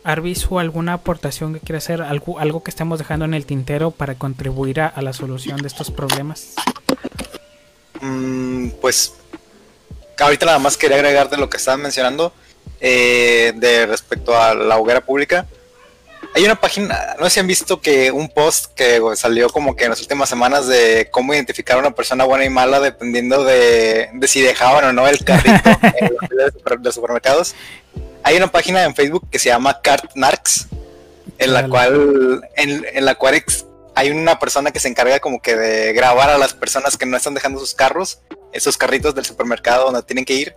Arbizu, 0.06 0.60
¿alguna 0.60 0.94
aportación 0.94 1.54
que 1.54 1.60
quiera 1.60 1.80
hacer? 1.80 2.02
¿Algo, 2.02 2.40
algo 2.40 2.64
que 2.64 2.72
estemos 2.72 3.00
dejando 3.00 3.26
en 3.26 3.34
el 3.34 3.46
tintero 3.46 3.92
para 3.92 4.16
contribuir 4.16 4.80
a, 4.82 4.88
a 4.88 5.02
la 5.02 5.12
solución 5.12 5.58
de 5.62 5.68
estos 5.68 5.92
problemas? 5.92 6.54
Mm, 8.02 8.70
pues 8.82 9.16
ahorita 10.24 10.46
nada 10.46 10.60
más 10.60 10.78
quería 10.78 10.98
agregar 10.98 11.30
de 11.30 11.38
lo 11.38 11.50
que 11.50 11.58
estaban 11.58 11.82
mencionando 11.82 12.34
eh, 12.82 13.54
de 13.56 13.86
respecto 13.86 14.38
a 14.38 14.54
la 14.54 14.78
hoguera 14.78 15.02
pública. 15.02 15.46
hay 16.34 16.46
una 16.46 16.56
página, 16.56 17.16
no 17.20 17.26
sé 17.26 17.32
si 17.32 17.40
han 17.40 17.48
visto 17.48 17.82
que 17.82 18.12
un 18.12 18.30
post 18.30 18.74
que 18.74 19.02
salió 19.16 19.50
como 19.50 19.76
que 19.76 19.86
en 19.86 19.90
las 19.90 20.02
últimas 20.02 20.30
semanas 20.30 20.68
de 20.68 21.10
cómo 21.12 21.34
identificar 21.34 21.78
a 21.78 21.80
una 21.80 21.92
persona 21.92 22.24
buena 22.26 22.46
y 22.46 22.50
mala 22.50 22.80
dependiendo 22.80 23.44
de, 23.44 24.10
si 24.28 24.42
dejaban 24.42 24.86
o 24.86 24.94
no 24.94 25.08
el 25.08 25.24
carrito 25.24 25.70
en 26.00 26.12
los 26.32 26.84
de 26.84 26.92
supermercados. 26.92 27.56
Hay 28.24 28.38
una 28.38 28.48
página 28.48 28.84
en 28.84 28.96
Facebook 28.96 29.28
que 29.30 29.40
se 29.40 29.50
llama 29.50 29.82
CartNarks, 29.82 30.68
en 31.38 31.54
la 31.54 31.68
cual, 31.68 32.48
en, 32.56 32.86
en 32.94 33.06
la 33.06 33.16
cual 33.16 33.44
hay 33.96 34.12
una 34.12 34.40
persona 34.40 34.72
que 34.72 34.80
se 34.80 34.88
encarga 34.88 35.20
como 35.20 35.42
que 35.42 35.56
de 35.56 35.94
grabar 35.94 36.30
a 36.30 36.38
las 36.38 36.54
personas 36.54 36.98
que 36.98 37.06
no 37.06 37.18
están 37.18 37.34
dejando 37.34 37.60
sus 37.60 37.74
carros, 37.74 38.20
esos 38.52 38.78
carritos 38.78 39.16
del 39.16 39.26
supermercado 39.26 39.86
donde 39.86 40.04
tienen 40.04 40.26
que 40.26 40.34
ir, 40.34 40.56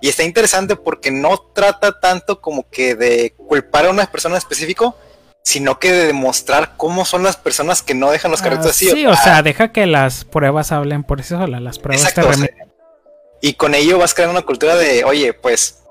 y 0.00 0.08
está 0.08 0.22
interesante 0.22 0.76
porque 0.76 1.10
no 1.10 1.38
trata 1.54 1.98
tanto 1.98 2.40
como 2.40 2.68
que 2.70 2.94
de 2.94 3.34
culpar 3.36 3.86
a 3.86 3.90
una 3.90 4.06
persona 4.10 4.36
en 4.36 4.38
específico, 4.38 4.96
sino 5.42 5.78
que 5.78 5.92
de 5.92 6.06
demostrar 6.06 6.74
cómo 6.76 7.04
son 7.04 7.22
las 7.22 7.36
personas 7.36 7.82
que 7.82 7.94
no 7.94 8.10
dejan 8.10 8.30
los 8.30 8.42
carritos 8.42 8.66
ah, 8.66 8.70
así. 8.70 8.90
Sí, 8.90 9.06
o, 9.06 9.16
sea, 9.16 9.42
deja 9.42 9.72
que 9.72 9.86
las 9.86 10.24
pruebas 10.24 10.72
hablen 10.72 11.04
por 11.04 11.22
sí 11.22 11.30
solas, 11.30 11.62
las 11.62 11.78
pruebas 11.78 12.12
te 12.14 12.22
Y 13.40 13.54
con 13.54 13.74
ello 13.74 13.98
vas 13.98 14.14
creando 14.14 14.38
una 14.38 14.46
cultura 14.46 14.76
de, 14.76 15.04
oye, 15.04 15.32
pues 15.32 15.82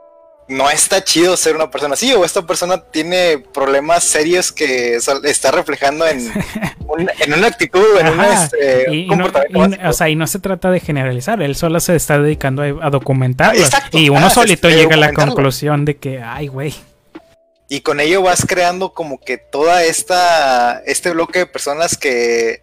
no 0.47 0.69
está 0.69 1.03
chido 1.03 1.35
ser 1.35 1.55
una 1.55 1.69
persona 1.69 1.95
así, 1.95 2.13
o 2.13 2.23
esta 2.23 2.41
persona 2.45 2.81
tiene 2.81 3.39
problemas 3.53 4.03
serios 4.03 4.51
que 4.51 4.95
está 4.95 5.51
reflejando 5.51 6.07
en, 6.07 6.19
en 7.19 7.33
una 7.33 7.47
actitud, 7.47 7.99
en 7.99 8.07
un 8.07 8.21
este, 8.21 9.07
comportamiento. 9.07 9.89
o 9.89 9.93
sea, 9.93 10.09
y 10.09 10.15
no 10.15 10.25
se 10.25 10.39
trata 10.39 10.71
de 10.71 10.79
generalizar, 10.79 11.41
él 11.41 11.55
solo 11.55 11.79
se 11.79 11.95
está 11.95 12.19
dedicando 12.19 12.61
a, 12.61 12.89
documentarlo. 12.89 13.61
y 13.91 14.09
uno 14.09 14.29
solito 14.29 14.69
llega 14.69 14.95
a 14.95 14.97
la 14.97 15.13
conclusión 15.13 15.83
de 15.83 15.97
que, 15.97 16.21
ay, 16.21 16.47
güey. 16.47 16.73
Y 17.69 17.81
con 17.81 17.99
ello 17.99 18.21
vas 18.21 18.45
creando 18.47 18.93
como 18.93 19.19
que 19.19 19.37
toda 19.37 19.83
esta, 19.83 20.81
este 20.85 21.11
bloque 21.11 21.39
de 21.39 21.45
personas 21.47 21.97
que 21.97 22.61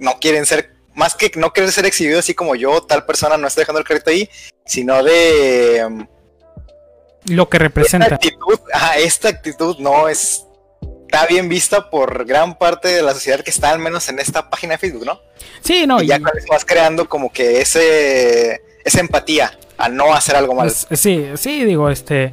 no 0.00 0.18
quieren 0.18 0.46
ser, 0.46 0.74
más 0.94 1.14
que 1.14 1.30
no 1.36 1.52
quieren 1.52 1.70
ser 1.70 1.86
exhibidos 1.86 2.24
así 2.24 2.34
como 2.34 2.56
yo, 2.56 2.82
tal 2.82 3.06
persona 3.06 3.36
no 3.36 3.46
está 3.46 3.60
dejando 3.60 3.78
el 3.78 3.84
crédito 3.84 4.10
ahí, 4.10 4.28
sino 4.66 5.04
de 5.04 6.08
lo 7.30 7.48
que 7.48 7.58
representa. 7.58 8.06
Esta 8.06 8.14
actitud, 8.16 8.60
esta 8.98 9.28
actitud 9.28 9.78
no 9.78 10.08
es 10.08 10.46
está 11.12 11.26
bien 11.26 11.48
vista 11.48 11.90
por 11.90 12.24
gran 12.24 12.56
parte 12.56 12.86
de 12.86 13.02
la 13.02 13.12
sociedad 13.12 13.40
que 13.40 13.50
está 13.50 13.70
al 13.70 13.80
menos 13.80 14.08
en 14.08 14.20
esta 14.20 14.48
página 14.48 14.74
de 14.74 14.78
Facebook, 14.78 15.04
¿no? 15.04 15.20
Sí, 15.60 15.84
no. 15.84 16.00
Y 16.00 16.06
ya 16.06 16.20
vas 16.48 16.64
creando 16.64 17.08
como 17.08 17.32
que 17.32 17.60
ese 17.60 18.62
esa 18.84 19.00
empatía 19.00 19.58
a 19.76 19.88
no 19.88 20.14
hacer 20.14 20.36
algo 20.36 20.54
mal. 20.54 20.70
Sí, 20.70 21.26
sí, 21.36 21.64
digo, 21.64 21.90
este 21.90 22.32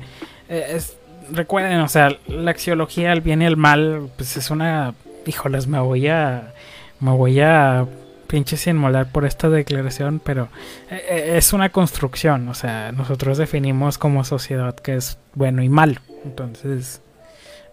recuerden, 1.32 1.80
o 1.82 1.90
sea, 1.90 2.18
la 2.28 2.52
axiología, 2.52 3.12
el 3.12 3.22
bien 3.22 3.42
y 3.42 3.46
el 3.46 3.58
mal, 3.58 4.10
pues 4.16 4.38
es 4.38 4.50
una, 4.50 4.94
híjoles, 5.26 5.68
me 5.68 5.80
voy 5.80 6.08
a 6.08 6.54
me 7.00 7.12
voy 7.12 7.40
a 7.42 7.86
pinche 8.28 8.58
sin 8.58 8.76
molar 8.76 9.12
por 9.12 9.26
esta 9.26 9.50
declaración, 9.50 10.20
pero 10.24 10.50
eh, 10.92 11.04
eh, 11.10 11.34
es 11.38 11.54
una 11.54 11.70
construcción, 11.70 12.48
o 12.50 12.54
sea, 12.54 12.92
nosotros 12.92 13.38
definimos 13.38 13.98
como 13.98 14.24
sociedad 14.24 14.76
que 14.76 14.96
es 14.96 15.18
bueno 15.34 15.64
y 15.64 15.70
malo, 15.70 16.00
entonces, 16.24 17.02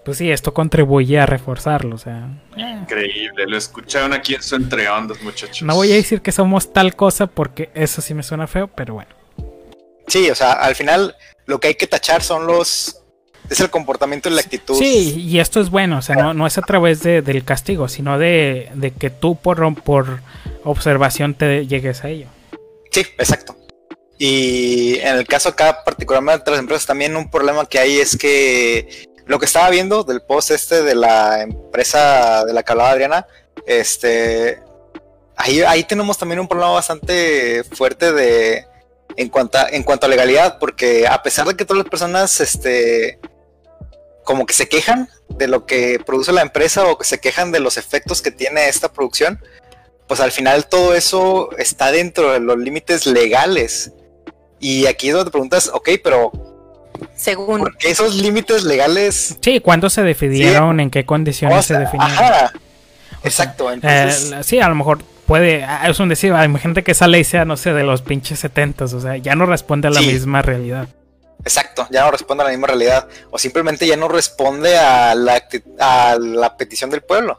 pues 0.04 0.18
sí, 0.18 0.30
esto 0.30 0.54
contribuye 0.54 1.18
a 1.18 1.26
reforzarlo, 1.26 1.96
o 1.96 1.98
sea. 1.98 2.28
Increíble, 2.56 3.46
lo 3.46 3.56
escucharon 3.56 4.12
aquí 4.12 4.34
en 4.34 4.42
su 4.42 4.56
entre 4.56 4.88
muchachos. 5.22 5.62
No 5.62 5.74
voy 5.74 5.92
a 5.92 5.96
decir 5.96 6.22
que 6.22 6.32
somos 6.32 6.72
tal 6.72 6.94
cosa 6.96 7.26
porque 7.26 7.70
eso 7.74 8.00
sí 8.00 8.14
me 8.14 8.22
suena 8.22 8.46
feo, 8.46 8.68
pero 8.68 8.94
bueno. 8.94 9.10
Sí, 10.06 10.30
o 10.30 10.34
sea, 10.34 10.52
al 10.52 10.74
final 10.74 11.16
lo 11.46 11.60
que 11.60 11.68
hay 11.68 11.74
que 11.74 11.86
tachar 11.86 12.22
son 12.22 12.46
los 12.46 13.03
es 13.50 13.60
el 13.60 13.70
comportamiento 13.70 14.28
y 14.28 14.32
la 14.32 14.40
actitud. 14.40 14.76
Sí, 14.76 15.20
y 15.20 15.38
esto 15.38 15.60
es 15.60 15.70
bueno, 15.70 15.98
o 15.98 16.02
sea, 16.02 16.16
no, 16.16 16.34
no 16.34 16.46
es 16.46 16.58
a 16.58 16.62
través 16.62 17.02
de, 17.02 17.22
del 17.22 17.44
castigo, 17.44 17.88
sino 17.88 18.18
de, 18.18 18.70
de, 18.74 18.90
que 18.90 19.10
tú 19.10 19.36
por, 19.36 19.82
por 19.82 20.20
observación 20.64 21.34
te 21.34 21.66
llegues 21.66 22.04
a 22.04 22.08
ello. 22.08 22.26
Sí, 22.90 23.00
exacto. 23.18 23.56
Y 24.18 24.98
en 25.00 25.16
el 25.16 25.26
caso 25.26 25.50
acá, 25.50 25.82
particularmente 25.84 26.44
de 26.44 26.52
las 26.52 26.60
empresas, 26.60 26.86
también 26.86 27.16
un 27.16 27.30
problema 27.30 27.66
que 27.66 27.78
hay 27.78 27.98
es 27.98 28.16
que 28.16 29.08
lo 29.26 29.38
que 29.38 29.46
estaba 29.46 29.70
viendo 29.70 30.04
del 30.04 30.22
post 30.22 30.50
este 30.50 30.82
de 30.82 30.94
la 30.94 31.42
empresa 31.42 32.44
de 32.44 32.52
la 32.52 32.62
que 32.62 32.72
hablaba 32.72 32.90
Adriana, 32.90 33.26
este, 33.66 34.60
ahí, 35.36 35.62
ahí 35.62 35.84
tenemos 35.84 36.16
también 36.16 36.40
un 36.40 36.48
problema 36.48 36.72
bastante 36.72 37.64
fuerte 37.64 38.12
de 38.12 38.66
en 39.16 39.28
cuanto 39.28 39.58
a, 39.58 39.68
en 39.68 39.82
cuanto 39.82 40.06
a 40.06 40.08
legalidad, 40.08 40.58
porque 40.58 41.06
a 41.06 41.22
pesar 41.22 41.46
de 41.46 41.56
que 41.56 41.64
todas 41.64 41.82
las 41.82 41.90
personas, 41.90 42.40
este, 42.40 43.18
como 44.24 44.46
que 44.46 44.54
se 44.54 44.68
quejan 44.68 45.08
de 45.28 45.48
lo 45.48 45.66
que 45.66 46.00
produce 46.04 46.32
la 46.32 46.42
empresa 46.42 46.86
o 46.86 46.98
que 46.98 47.04
se 47.04 47.20
quejan 47.20 47.52
de 47.52 47.60
los 47.60 47.76
efectos 47.76 48.22
que 48.22 48.30
tiene 48.30 48.68
esta 48.68 48.92
producción, 48.92 49.40
pues 50.06 50.20
al 50.20 50.32
final 50.32 50.66
todo 50.66 50.94
eso 50.94 51.50
está 51.58 51.92
dentro 51.92 52.32
de 52.32 52.40
los 52.40 52.58
límites 52.58 53.06
legales. 53.06 53.92
Y 54.60 54.86
aquí 54.86 55.08
es 55.08 55.14
donde 55.14 55.26
te 55.26 55.32
preguntas, 55.32 55.70
ok, 55.72 55.90
pero 56.02 56.32
según 57.14 57.60
¿por 57.60 57.76
qué 57.76 57.90
esos 57.90 58.14
límites 58.14 58.64
legales? 58.64 59.36
Sí, 59.40 59.60
¿cuándo 59.60 59.90
se 59.90 60.02
definieron? 60.02 60.80
¿En 60.80 60.90
qué 60.90 61.04
condiciones 61.04 61.66
se 61.66 61.78
definieron? 61.78 62.50
exacto. 63.22 63.70
Entonces... 63.70 64.32
Eh, 64.32 64.42
sí, 64.42 64.60
a 64.60 64.68
lo 64.68 64.74
mejor 64.74 64.98
puede, 65.26 65.64
ah, 65.64 65.88
es 65.88 65.98
un 66.00 66.08
decir, 66.08 66.32
hay 66.32 66.52
gente 66.58 66.82
que 66.82 66.94
sale 66.94 67.18
y 67.18 67.24
sea, 67.24 67.44
no 67.44 67.56
sé, 67.56 67.72
de 67.72 67.82
los 67.82 68.02
pinches 68.02 68.38
setentas, 68.38 68.92
o 68.94 69.00
sea, 69.00 69.16
ya 69.16 69.34
no 69.34 69.46
responde 69.46 69.88
a 69.88 69.90
la 69.90 70.00
misma 70.00 70.42
realidad. 70.42 70.88
Exacto, 71.44 71.86
ya 71.90 72.04
no 72.04 72.10
responde 72.10 72.42
a 72.42 72.46
la 72.46 72.50
misma 72.52 72.68
realidad. 72.68 73.08
O 73.30 73.38
simplemente 73.38 73.86
ya 73.86 73.96
no 73.96 74.08
responde 74.08 74.76
a 74.78 75.14
la, 75.14 75.42
a 75.78 76.16
la 76.18 76.56
petición 76.56 76.90
del 76.90 77.02
pueblo. 77.02 77.38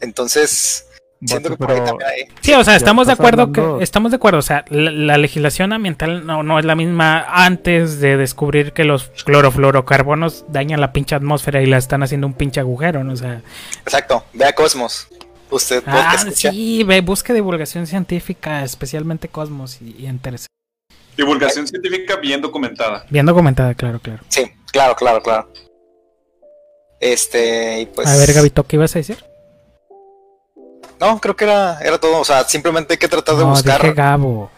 Entonces, 0.00 0.86
siento 1.24 1.50
que 1.50 1.56
por 1.56 1.70
ahí 1.70 1.78
también 1.78 2.10
hay... 2.10 2.22
Sí, 2.40 2.52
o 2.52 2.64
sea, 2.64 2.76
estamos 2.76 3.06
de 3.06 3.14
acuerdo 3.14 3.52
que 3.52 3.78
estamos 3.80 4.10
de 4.10 4.16
acuerdo, 4.16 4.38
o 4.38 4.42
sea, 4.42 4.64
la, 4.68 5.16
legislación 5.18 5.72
ambiental 5.72 6.26
no, 6.26 6.42
no 6.42 6.58
es 6.58 6.64
la 6.64 6.74
misma 6.74 7.24
antes 7.28 8.00
de 8.00 8.16
descubrir 8.16 8.72
que 8.72 8.84
los 8.84 9.08
clorofluorocarbonos 9.24 10.44
dañan 10.48 10.80
la 10.80 10.92
pinche 10.92 11.14
atmósfera 11.14 11.62
y 11.62 11.66
la 11.66 11.78
están 11.78 12.02
haciendo 12.02 12.26
un 12.26 12.34
pinche 12.34 12.60
agujero, 12.60 13.04
¿no? 13.04 13.12
O 13.12 13.16
sea, 13.16 13.40
Exacto, 13.82 14.24
vea 14.32 14.52
Cosmos. 14.54 15.08
Usted 15.48 15.82
ah, 15.86 16.16
sí, 16.34 16.82
ve, 16.82 17.00
busque 17.02 17.32
divulgación 17.32 17.86
científica, 17.86 18.64
especialmente 18.64 19.28
Cosmos 19.28 19.80
y, 19.80 19.94
y 19.96 20.06
Divulgación 21.16 21.66
científica 21.66 22.16
bien 22.16 22.40
documentada. 22.40 23.04
Bien 23.08 23.24
documentada, 23.24 23.74
claro, 23.74 23.98
claro. 24.00 24.22
Sí, 24.28 24.50
claro, 24.70 24.94
claro, 24.94 25.22
claro. 25.22 25.50
Este, 27.00 27.80
y 27.80 27.86
pues. 27.86 28.06
A 28.08 28.16
ver, 28.16 28.32
Gabito, 28.32 28.64
¿qué 28.64 28.76
ibas 28.76 28.94
a 28.96 28.98
decir? 28.98 29.24
No, 31.00 31.18
creo 31.20 31.36
que 31.36 31.44
era, 31.44 31.78
era 31.80 31.98
todo. 31.98 32.20
O 32.20 32.24
sea, 32.24 32.44
simplemente 32.44 32.94
hay 32.94 32.98
que 32.98 33.08
tratar 33.08 33.36
de 33.36 33.44
no, 33.44 33.50
buscar. 33.50 33.80
Dije 33.80 33.94
Gabo. 33.94 34.50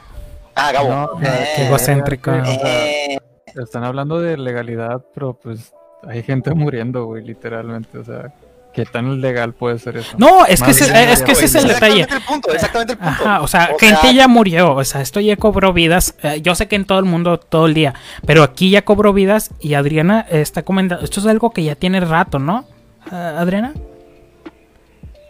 Ah, 0.55 0.72
Gabo. 0.72 0.89
No, 0.89 1.20
qué 1.20 1.66
egocéntrico. 1.66 2.30
Eh. 2.32 3.18
Están 3.55 3.85
hablando 3.85 4.20
de 4.20 4.36
legalidad, 4.36 5.05
pero 5.14 5.35
pues 5.35 5.72
hay 6.06 6.22
gente 6.22 6.52
muriendo, 6.55 7.06
güey, 7.06 7.24
literalmente. 7.24 7.98
O 7.98 8.05
sea, 8.05 8.32
¿Qué 8.73 8.85
tan 8.85 9.20
legal 9.20 9.55
puede 9.55 9.78
ser 9.78 9.97
eso? 9.97 10.16
No, 10.19 10.47
es 10.47 10.62
que, 10.62 10.70
ese, 10.70 10.85
es, 10.85 11.23
que 11.23 11.32
ese 11.32 11.47
es 11.47 11.55
el 11.57 11.66
detalle. 11.69 12.03
Exactamente 12.03 12.15
el 12.15 12.23
punto, 12.23 12.53
exactamente 12.53 12.93
el 12.93 12.99
punto. 12.99 13.23
Ajá, 13.24 13.40
o 13.40 13.49
sea, 13.49 13.70
gente 13.78 14.15
ya 14.15 14.28
murió, 14.28 14.74
o 14.74 14.85
sea, 14.85 15.01
esto 15.01 15.20
ya 15.20 15.36
cobró 15.36 15.73
vidas. 15.73 16.15
Eh, 16.23 16.40
yo 16.43 16.55
sé 16.55 16.69
que 16.69 16.77
en 16.77 16.85
todo 16.85 16.99
el 16.99 17.05
mundo, 17.05 17.39
todo 17.39 17.66
el 17.66 17.74
día, 17.74 17.95
pero 18.24 18.43
aquí 18.43 18.70
ya 18.70 18.85
cobró 18.85 19.12
vidas 19.12 19.51
y 19.59 19.74
Adriana 19.74 20.24
está 20.31 20.62
comentando. 20.62 21.05
Esto 21.05 21.20
es 21.20 21.27
algo 21.27 21.51
que 21.51 21.65
ya 21.65 21.74
tiene 21.74 22.01
rato, 22.01 22.39
¿no? 22.39 22.66
Uh, 23.11 23.15
Adriana. 23.15 23.74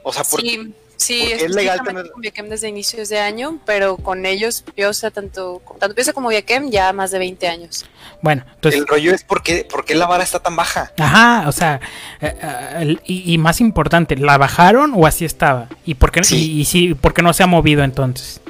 O 0.03 0.13
sea, 0.13 0.25
por... 0.25 0.41
Sí. 0.41 0.75
Sí, 0.99 1.23
es 1.31 1.55
legal 1.55 1.81
tener... 1.85 2.11
con 2.11 2.21
Viaquem 2.21 2.49
desde 2.49 2.69
inicios 2.69 3.09
de 3.09 3.21
año, 3.21 3.61
pero 3.65 3.97
con 3.97 4.27
ellos, 4.27 4.65
yo, 4.77 4.91
o 4.91 4.93
sea, 4.93 5.13
tanto, 5.13 5.63
tanto 5.79 5.95
Pienso 5.95 6.13
como 6.13 6.29
Viaquem 6.29 6.71
ya 6.71 6.93
más 6.93 7.13
de 7.13 7.21
20 7.21 7.47
años. 7.47 7.87
Bueno, 8.21 8.45
entonces... 8.57 8.81
El 8.81 8.87
rollo 8.89 9.15
es 9.15 9.23
por 9.23 9.45
qué, 9.45 9.65
por 9.65 9.85
qué 9.85 9.95
la 9.95 10.07
vara 10.07 10.25
está 10.25 10.41
tan 10.41 10.57
baja. 10.57 10.93
Ajá, 10.99 11.49
o 11.49 11.53
sea, 11.53 11.81
eh, 12.21 12.35
eh, 12.43 12.97
y, 13.07 13.39
más 13.39 13.61
importante, 13.61 14.17
¿la 14.17 14.39
bajaron 14.39 14.93
o 14.97 15.07
así 15.07 15.25
estaba? 15.25 15.69
¿Y 15.85 15.95
por 15.95 16.11
qué, 16.11 16.21
y, 16.35 16.65
sí, 16.65 16.95
por 16.95 17.15
qué 17.15 17.23
no 17.23 17.33
se 17.33 17.45
ha 17.45 17.47
movido 17.47 17.85
entonces? 17.85 18.41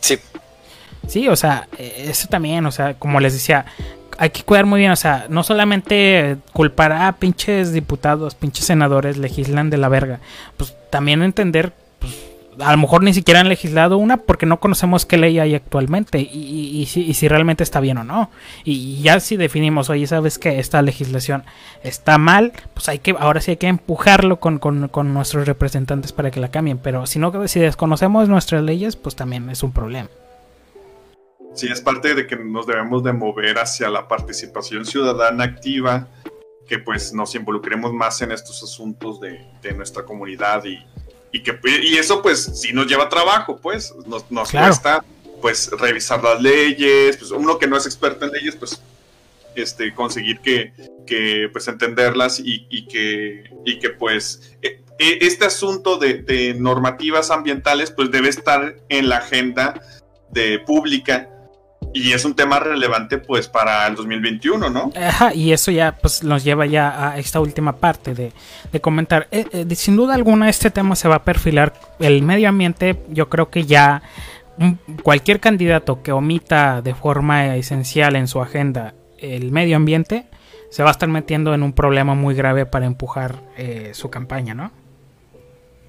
Sí. 0.00 0.18
Sí, 1.06 1.28
o 1.28 1.36
sea, 1.36 1.66
eh, 1.78 2.08
eso 2.10 2.28
también, 2.28 2.66
o 2.66 2.70
sea, 2.70 2.92
como 2.92 3.20
les 3.20 3.32
decía, 3.32 3.64
hay 4.18 4.30
que 4.30 4.42
cuidar 4.42 4.66
muy 4.66 4.80
bien, 4.80 4.90
o 4.90 4.96
sea, 4.96 5.26
no 5.28 5.44
solamente 5.44 6.38
culpar 6.52 6.92
a 6.92 7.12
pinches 7.12 7.72
diputados, 7.72 8.34
pinches 8.34 8.66
senadores 8.66 9.16
legislan 9.16 9.70
de 9.70 9.78
la 9.78 9.88
verga, 9.88 10.18
pues 10.56 10.74
también 10.90 11.22
entender, 11.22 11.72
pues, 12.00 12.16
a 12.58 12.72
lo 12.72 12.78
mejor 12.78 13.04
ni 13.04 13.14
siquiera 13.14 13.38
han 13.38 13.48
legislado 13.48 13.96
una 13.96 14.16
porque 14.16 14.44
no 14.44 14.58
conocemos 14.58 15.06
qué 15.06 15.18
ley 15.18 15.38
hay 15.38 15.54
actualmente 15.54 16.18
y, 16.18 16.84
si, 16.86 17.28
realmente 17.28 17.62
está 17.62 17.78
bien 17.78 17.98
o 17.98 18.04
no. 18.04 18.30
Y, 18.64 19.00
ya 19.02 19.20
si 19.20 19.36
definimos, 19.36 19.88
oye, 19.88 20.08
sabes 20.08 20.40
que 20.40 20.58
esta 20.58 20.82
legislación 20.82 21.44
está 21.84 22.18
mal, 22.18 22.52
pues 22.74 22.88
hay 22.88 22.98
que, 22.98 23.14
ahora 23.16 23.40
sí 23.40 23.52
hay 23.52 23.56
que 23.58 23.68
empujarlo 23.68 24.40
con, 24.40 24.58
con 24.58 25.14
nuestros 25.14 25.46
representantes 25.46 26.12
para 26.12 26.32
que 26.32 26.40
la 26.40 26.50
cambien. 26.50 26.78
Pero 26.78 27.06
si 27.06 27.20
no, 27.20 27.46
si 27.46 27.60
desconocemos 27.60 28.28
nuestras 28.28 28.64
leyes, 28.64 28.96
pues 28.96 29.14
también 29.14 29.48
es 29.50 29.62
un 29.62 29.70
problema. 29.70 30.08
Sí, 31.58 31.66
es 31.66 31.80
parte 31.80 32.14
de 32.14 32.24
que 32.28 32.36
nos 32.36 32.68
debemos 32.68 33.02
de 33.02 33.12
mover 33.12 33.58
hacia 33.58 33.88
la 33.90 34.06
participación 34.06 34.86
ciudadana 34.86 35.42
activa 35.42 36.06
que 36.68 36.78
pues 36.78 37.12
nos 37.12 37.34
involucremos 37.34 37.92
más 37.92 38.22
en 38.22 38.30
estos 38.30 38.62
asuntos 38.62 39.18
de, 39.20 39.72
nuestra 39.74 40.04
comunidad 40.04 40.64
y, 40.64 40.78
y 41.32 41.42
que 41.42 41.58
y 41.82 41.96
eso 41.96 42.22
pues 42.22 42.44
sí 42.60 42.72
nos 42.72 42.86
lleva 42.86 43.08
trabajo, 43.08 43.58
pues 43.60 43.92
nos, 44.06 44.30
nos 44.30 44.52
cuesta 44.52 45.04
pues 45.42 45.68
revisar 45.72 46.22
las 46.22 46.40
leyes, 46.40 47.16
pues 47.16 47.32
uno 47.32 47.58
que 47.58 47.66
no 47.66 47.76
es 47.76 47.86
experto 47.86 48.26
en 48.26 48.30
leyes, 48.30 48.54
pues 48.54 48.80
este, 49.56 49.92
conseguir 49.92 50.38
que, 50.38 50.72
que 51.08 51.48
pues 51.50 51.66
entenderlas 51.66 52.38
y, 52.38 52.68
y, 52.70 52.86
que, 52.86 53.50
y 53.64 53.80
que 53.80 53.90
pues 53.90 54.56
e, 54.62 54.80
e, 55.00 55.18
este 55.22 55.46
asunto 55.46 55.98
de, 55.98 56.22
de, 56.22 56.54
normativas 56.54 57.32
ambientales 57.32 57.90
pues 57.90 58.12
debe 58.12 58.28
estar 58.28 58.76
en 58.88 59.08
la 59.08 59.16
agenda 59.16 59.82
de 60.30 60.60
pública 60.60 61.28
y 61.94 62.12
es 62.12 62.24
un 62.24 62.34
tema 62.34 62.60
relevante 62.60 63.18
pues 63.18 63.48
para 63.48 63.86
el 63.86 63.94
2021, 63.94 64.70
¿no? 64.70 64.92
Ajá, 64.96 65.34
y 65.34 65.52
eso 65.52 65.70
ya 65.70 65.96
pues 66.00 66.22
nos 66.22 66.44
lleva 66.44 66.66
ya 66.66 67.10
a 67.10 67.18
esta 67.18 67.40
última 67.40 67.76
parte 67.76 68.14
de, 68.14 68.32
de 68.70 68.80
comentar. 68.80 69.28
Eh, 69.30 69.46
eh, 69.52 69.74
sin 69.74 69.96
duda 69.96 70.14
alguna 70.14 70.48
este 70.48 70.70
tema 70.70 70.96
se 70.96 71.08
va 71.08 71.16
a 71.16 71.24
perfilar. 71.24 71.72
El 71.98 72.22
medio 72.22 72.48
ambiente 72.48 73.02
yo 73.08 73.28
creo 73.28 73.50
que 73.50 73.64
ya 73.64 74.02
cualquier 75.02 75.40
candidato 75.40 76.02
que 76.02 76.12
omita 76.12 76.82
de 76.82 76.94
forma 76.94 77.56
esencial 77.56 78.16
en 78.16 78.26
su 78.26 78.40
agenda 78.40 78.94
el 79.18 79.50
medio 79.52 79.76
ambiente 79.76 80.26
se 80.70 80.82
va 80.82 80.90
a 80.90 80.92
estar 80.92 81.08
metiendo 81.08 81.54
en 81.54 81.62
un 81.62 81.72
problema 81.72 82.14
muy 82.14 82.34
grave 82.34 82.66
para 82.66 82.86
empujar 82.86 83.36
eh, 83.56 83.90
su 83.94 84.10
campaña, 84.10 84.54
¿no? 84.54 84.70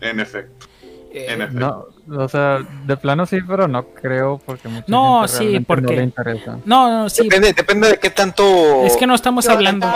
En 0.02 0.20
efecto. 0.20 0.68
Eh, 1.12 1.48
no, 1.52 1.88
o 2.16 2.30
sea, 2.30 2.60
de 2.86 2.98
plano 2.98 3.26
sí, 3.26 3.40
pero 3.48 3.68
no 3.68 3.88
creo 3.88 4.40
porque 4.46 4.68
mucha 4.68 4.86
no, 4.88 5.28
sí, 5.28 5.60
porque 5.62 5.82
no 5.82 5.92
le 5.94 6.04
interesa. 6.04 6.60
No, 6.66 6.90
no, 6.90 7.10
sí. 7.10 7.24
Depende, 7.24 7.54
depende 7.54 7.90
de 7.90 7.98
qué 7.98 8.12
tanto. 8.12 8.84
Es 8.86 8.96
que 8.96 9.08
no 9.08 9.16
estamos 9.16 9.48
hablando. 9.48 9.88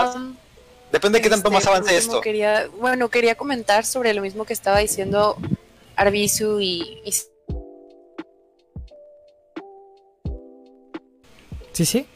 depende 0.92 1.20
de 1.20 1.24
qué 1.24 1.30
tanto 1.30 1.52
más 1.52 1.64
este, 1.64 1.70
avance 1.70 1.98
esto. 1.98 2.20
Quería, 2.22 2.68
bueno, 2.80 3.10
quería 3.10 3.36
comentar 3.36 3.86
sobre 3.86 4.14
lo 4.14 4.22
mismo 4.24 4.46
que 4.46 4.54
estaba 4.54 4.80
diciendo 4.80 5.38
Arbizu 5.96 6.60
y, 6.60 7.02
Sí, 11.74 11.86
sí. 11.86 12.08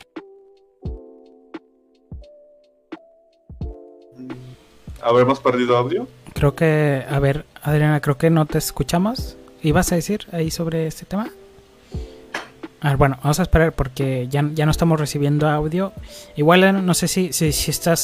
¿Habremos 5.02 5.40
perdido 5.40 5.78
audio? 5.78 6.08
Creo 6.34 6.54
que, 6.54 7.04
a 7.10 7.20
ver, 7.20 7.46
Adriana, 7.68 8.00
creo 8.00 8.18
que 8.18 8.30
no 8.30 8.46
te 8.46 8.58
escuchamos. 8.58 9.36
¿Ibas 9.62 9.92
a 9.92 9.96
decir 9.96 10.26
ahí 10.32 10.52
sobre 10.52 10.88
este 10.88 11.06
tema? 11.06 11.30
A 12.80 12.90
ver, 12.90 12.98
bueno, 12.98 13.20
vamos 13.22 13.40
a 13.40 13.44
esperar 13.44 13.74
porque 13.74 14.30
ya, 14.30 14.50
ya 14.54 14.64
no 14.64 14.72
estamos 14.72 14.98
recibiendo 14.98 15.50
audio. 15.50 15.92
Igual 16.38 16.86
no 16.86 16.94
sé 16.94 17.10
si, 17.10 17.34
si, 17.34 17.52
si 17.52 17.70
estás 17.70 18.00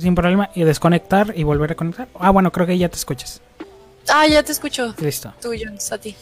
sin 0.00 0.16
problema 0.16 0.50
y 0.52 0.64
desconectar 0.64 1.32
y 1.36 1.44
volver 1.44 1.70
a 1.70 1.74
conectar. 1.76 2.08
Ah, 2.18 2.30
bueno, 2.30 2.50
creo 2.50 2.66
que 2.66 2.76
ya 2.76 2.88
te 2.88 2.96
escuchas. 2.96 3.40
Ah, 4.08 4.26
ya 4.26 4.42
te 4.42 4.50
escucho. 4.50 4.92
Listo. 4.98 5.32
Tú, 5.40 5.50
Jones, 5.56 5.92
a 5.92 5.98
ti. 5.98 6.16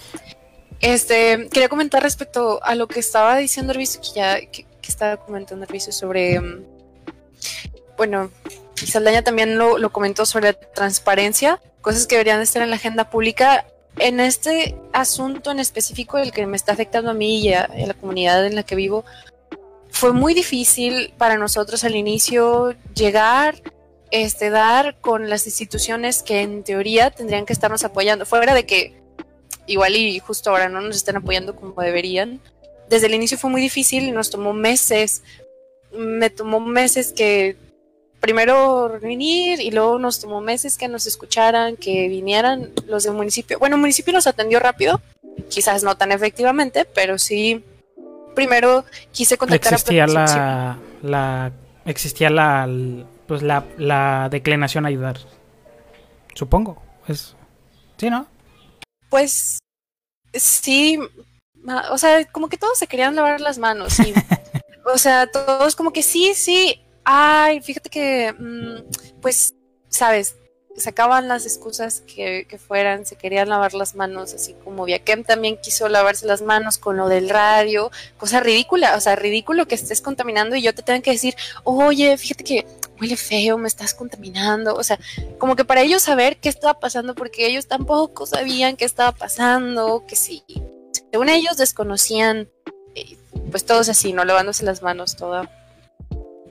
Este, 0.81 1.49
quería 1.51 1.71
comentar 1.71 2.03
respecto 2.03 2.63
a 2.63 2.75
lo 2.75 2.89
que 2.89 3.01
estaba 3.01 3.39
diciendo 3.39 3.73
Hervicio, 3.73 4.03
que 4.03 4.09
ya 4.15 4.41
que, 4.51 4.67
estaba 4.87 5.17
comentando 5.17 5.65
Hervicio 5.65 5.95
sobre, 5.95 6.39
mm, 6.39 6.65
bueno, 7.97 8.31
y 8.83 8.87
Saldaña 8.87 9.23
también 9.23 9.57
lo, 9.57 9.79
lo, 9.79 9.91
comentó 9.91 10.27
sobre 10.27 10.49
la 10.49 10.53
transparencia, 10.53 11.59
cosas 11.87 12.09
que 12.09 12.17
deberían 12.17 12.41
estar 12.41 12.63
en 12.63 12.71
la 12.71 12.77
agenda 12.77 13.11
pública. 13.11 13.65
En 14.01 14.19
este 14.19 14.75
asunto 14.93 15.53
en 15.53 15.61
específico, 15.61 16.19
el 16.19 16.33
que 16.33 16.45
me 16.45 16.57
está 16.57 16.73
afectando 16.73 17.13
a 17.13 17.15
mí 17.15 17.39
y 17.39 17.53
a, 17.55 17.69
la 17.69 17.95
comunidad 17.95 18.45
en 18.45 18.57
la 18.57 18.65
que 18.65 18.75
vivo, 18.75 19.05
fue 19.93 20.13
muy 20.13 20.35
difícil 20.35 21.15
para 21.17 21.37
nosotros 21.37 21.85
al 21.85 21.95
inicio 21.95 22.75
llegar, 22.93 23.63
este, 24.11 24.51
dar 24.51 25.01
con 25.01 25.31
las 25.31 25.47
instituciones 25.47 26.25
que 26.25 26.41
en 26.41 26.65
teoría 26.65 27.13
tendrían 27.13 27.47
que 27.47 27.53
estarnos 27.53 27.85
apoyando, 27.85 28.27
fuera 28.27 28.53
de 28.53 28.67
que 28.67 29.01
igual 29.69 29.95
y 29.95 30.19
justo 30.19 30.51
ahora 30.51 30.69
no 30.69 30.81
nos 30.81 30.97
están 30.97 31.15
apoyando 31.15 31.55
como 31.55 31.81
deberían. 31.81 32.41
Desde 32.91 33.07
el 33.07 33.15
inicio 33.15 33.39
fue 33.39 33.49
muy 33.49 33.61
difícil 33.61 34.09
y 34.09 34.11
nos 34.11 34.31
tomó 34.31 34.53
meses. 34.53 35.23
Me 35.93 36.31
tomó 36.31 36.59
meses 36.59 37.13
que 37.13 37.57
primero 38.21 38.99
venir 39.01 39.61
y 39.61 39.71
luego 39.71 39.99
nos 39.99 40.21
tomó 40.21 40.41
meses 40.41 40.79
que 40.79 40.89
nos 40.89 41.07
escucharan, 41.07 41.77
que 41.77 42.09
vinieran 42.09 42.73
los 42.87 43.05
del 43.05 43.15
municipio. 43.15 43.59
Bueno, 43.59 43.77
el 43.77 43.81
municipio 43.81 44.13
nos 44.13 44.27
atendió 44.27 44.59
rápido, 44.59 45.01
quizás 45.49 45.83
no 45.83 45.97
tan 45.97 46.13
efectivamente, 46.13 46.85
pero 46.85 47.19
sí. 47.19 47.65
Primero 48.35 48.85
quise 49.13 49.39
contactar 49.39 49.73
existía 49.73 50.05
a 50.05 50.07
la, 50.09 50.79
la 51.03 51.53
existía 51.87 52.29
la 52.29 52.69
pues 53.27 53.43
la, 53.43 53.65
la 53.79 54.29
declinación 54.31 54.85
a 54.85 54.89
ayudar. 54.89 55.19
Supongo. 56.35 56.83
Es 57.09 57.35
sí, 57.97 58.11
¿no? 58.11 58.27
Pues 59.09 59.59
sí, 60.35 60.99
o 61.91 61.99
sea, 61.99 62.25
como 62.27 62.49
que 62.49 62.59
todos 62.59 62.79
se 62.79 62.87
querían 62.87 63.17
lavar 63.17 63.41
las 63.41 63.59
manos. 63.59 63.99
Y, 64.01 64.13
o 64.85 64.99
sea, 64.99 65.27
todos 65.27 65.75
como 65.77 65.93
que 65.93 66.03
sí, 66.03 66.35
sí, 66.35 66.81
ay, 67.07 67.61
fíjate 67.61 67.89
que, 67.89 68.35
mm, 68.37 69.21
pues, 69.23 69.55
sabes, 69.89 70.37
sacaban 70.77 71.29
las 71.29 71.47
excusas 71.47 72.03
que, 72.03 72.47
que, 72.49 72.59
fueran, 72.59 73.07
se 73.07 73.17
querían 73.17 73.49
lavar 73.49 73.75
las 73.75 73.95
manos, 73.95 74.35
así 74.35 74.55
como 74.65 74.85
Viaquem 74.85 75.25
también 75.25 75.57
quiso 75.57 75.89
lavarse 75.89 76.27
las 76.27 76.43
manos 76.43 76.79
con 76.79 76.97
lo 76.97 77.09
del 77.09 77.31
radio, 77.31 77.91
cosa 78.19 78.41
ridícula, 78.41 78.97
o 78.97 79.01
sea, 79.01 79.17
ridículo 79.17 79.67
que 79.67 79.77
estés 79.77 80.03
contaminando 80.03 80.57
y 80.57 80.63
yo 80.63 80.75
te 80.75 80.83
tenga 80.83 81.01
que 81.01 81.13
decir, 81.13 81.35
oye, 81.65 82.19
fíjate 82.19 82.45
que 82.45 82.67
huele 83.01 83.17
feo, 83.17 83.57
me 83.57 83.69
estás 83.69 83.95
contaminando, 83.95 84.75
o 84.75 84.83
sea, 84.83 84.99
como 85.39 85.55
que 85.57 85.65
para 85.65 85.83
ellos 85.83 86.03
saber 86.03 86.39
qué 86.39 86.49
estaba 86.49 86.81
pasando, 86.81 87.15
porque 87.15 87.47
ellos 87.47 87.69
tampoco 87.69 88.27
sabían 88.27 88.77
qué 88.77 88.85
estaba 88.85 89.13
pasando, 89.13 90.05
que 90.07 90.17
si, 90.17 90.43
según 91.11 91.29
ellos 91.29 91.57
desconocían, 91.57 92.51
eh, 92.97 93.17
pues 93.51 93.65
todos 93.65 93.89
así, 93.89 94.13
¿no? 94.13 94.25
Lavándose 94.25 94.65
las 94.65 94.83
manos, 94.83 95.17
toda 95.17 95.49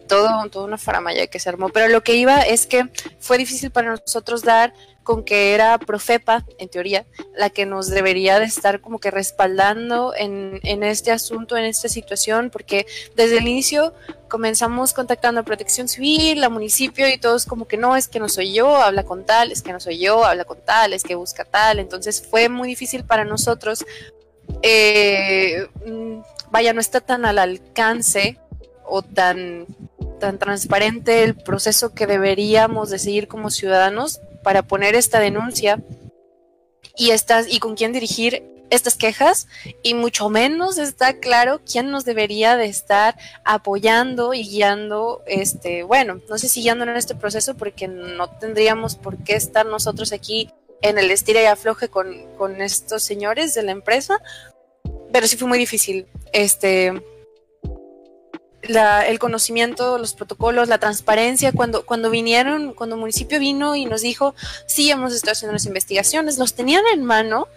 todo, 0.07 0.49
toda 0.49 0.65
una 0.65 0.77
faramaya 0.77 1.27
que 1.27 1.39
se 1.39 1.49
armó. 1.49 1.69
Pero 1.69 1.87
lo 1.87 2.03
que 2.03 2.15
iba 2.15 2.41
es 2.41 2.67
que 2.67 2.89
fue 3.19 3.37
difícil 3.37 3.71
para 3.71 3.89
nosotros 3.89 4.43
dar 4.43 4.73
con 5.05 5.23
que 5.23 5.53
era 5.53 5.77
Profepa, 5.77 6.43
en 6.57 6.67
teoría, 6.67 7.05
la 7.37 7.51
que 7.51 7.67
nos 7.67 7.89
debería 7.89 8.39
de 8.39 8.45
estar 8.45 8.81
como 8.81 8.99
que 8.99 9.11
respaldando 9.11 10.13
en, 10.17 10.59
en 10.63 10.83
este 10.83 11.11
asunto, 11.11 11.55
en 11.55 11.65
esta 11.65 11.87
situación, 11.89 12.49
porque 12.49 12.87
desde 13.15 13.37
el 13.37 13.47
inicio 13.47 13.93
comenzamos 14.27 14.93
contactando 14.93 15.41
a 15.41 15.43
Protección 15.43 15.87
Civil, 15.87 16.43
a 16.43 16.49
municipio 16.49 17.07
y 17.07 17.19
todos 17.19 17.45
como 17.45 17.67
que 17.67 17.77
no, 17.77 17.95
es 17.95 18.07
que 18.07 18.19
no 18.19 18.27
soy 18.27 18.51
yo, 18.51 18.77
habla 18.77 19.03
con 19.03 19.25
tal, 19.25 19.51
es 19.51 19.61
que 19.61 19.71
no 19.71 19.79
soy 19.79 19.99
yo, 19.99 20.25
habla 20.25 20.43
con 20.43 20.59
tal, 20.65 20.91
es 20.91 21.03
que 21.03 21.13
busca 21.13 21.45
tal. 21.45 21.77
Entonces 21.77 22.25
fue 22.27 22.49
muy 22.49 22.67
difícil 22.67 23.05
para 23.05 23.25
nosotros. 23.25 23.85
Eh, 24.63 25.67
mm, 25.85 26.19
vaya, 26.49 26.73
no 26.73 26.81
está 26.81 26.99
tan 26.99 27.25
al 27.25 27.37
alcance 27.37 28.39
o 28.85 29.03
tan 29.03 29.67
tan 30.25 30.39
transparente 30.39 31.23
el 31.23 31.35
proceso 31.35 31.93
que 31.93 32.07
deberíamos 32.07 32.89
de 32.89 32.97
seguir 32.97 33.27
como 33.27 33.51
ciudadanos 33.51 34.21
para 34.41 34.63
poner 34.63 34.95
esta 34.95 35.19
denuncia 35.19 35.79
y 36.97 37.11
estas 37.11 37.45
y 37.47 37.59
con 37.59 37.75
quién 37.75 37.93
dirigir 37.93 38.41
estas 38.71 38.95
quejas 38.95 39.47
y 39.83 39.93
mucho 39.93 40.29
menos 40.29 40.79
está 40.79 41.19
claro 41.19 41.61
quién 41.71 41.91
nos 41.91 42.05
debería 42.05 42.57
de 42.57 42.65
estar 42.65 43.15
apoyando 43.43 44.33
y 44.33 44.41
guiando 44.49 45.21
este 45.27 45.83
bueno 45.83 46.19
no 46.27 46.39
sé 46.39 46.49
si 46.49 46.63
guiando 46.63 46.85
en 46.85 46.97
este 46.97 47.13
proceso 47.13 47.53
porque 47.53 47.87
no 47.87 48.27
tendríamos 48.39 48.95
por 48.95 49.17
qué 49.17 49.35
estar 49.35 49.67
nosotros 49.67 50.11
aquí 50.11 50.49
en 50.81 50.97
el 50.97 51.11
estira 51.11 51.43
y 51.43 51.45
afloje 51.45 51.89
con, 51.89 52.07
con 52.35 52.63
estos 52.63 53.03
señores 53.03 53.53
de 53.53 53.61
la 53.61 53.73
empresa 53.73 54.19
pero 55.11 55.27
sí 55.27 55.37
fue 55.37 55.47
muy 55.47 55.59
difícil 55.59 56.07
este 56.33 56.99
el 58.67 59.19
conocimiento, 59.19 59.97
los 59.97 60.13
protocolos, 60.13 60.67
la 60.67 60.77
transparencia, 60.77 61.51
cuando, 61.51 61.85
cuando 61.85 62.09
vinieron, 62.09 62.73
cuando 62.73 62.95
el 62.95 63.01
municipio 63.01 63.39
vino 63.39 63.75
y 63.75 63.85
nos 63.85 64.01
dijo, 64.01 64.35
sí, 64.67 64.89
hemos 64.91 65.13
estado 65.13 65.33
haciendo 65.33 65.53
las 65.53 65.65
investigaciones, 65.65 66.37
los 66.37 66.53
tenían 66.53 66.83
en 66.93 67.03
mano 67.03 67.47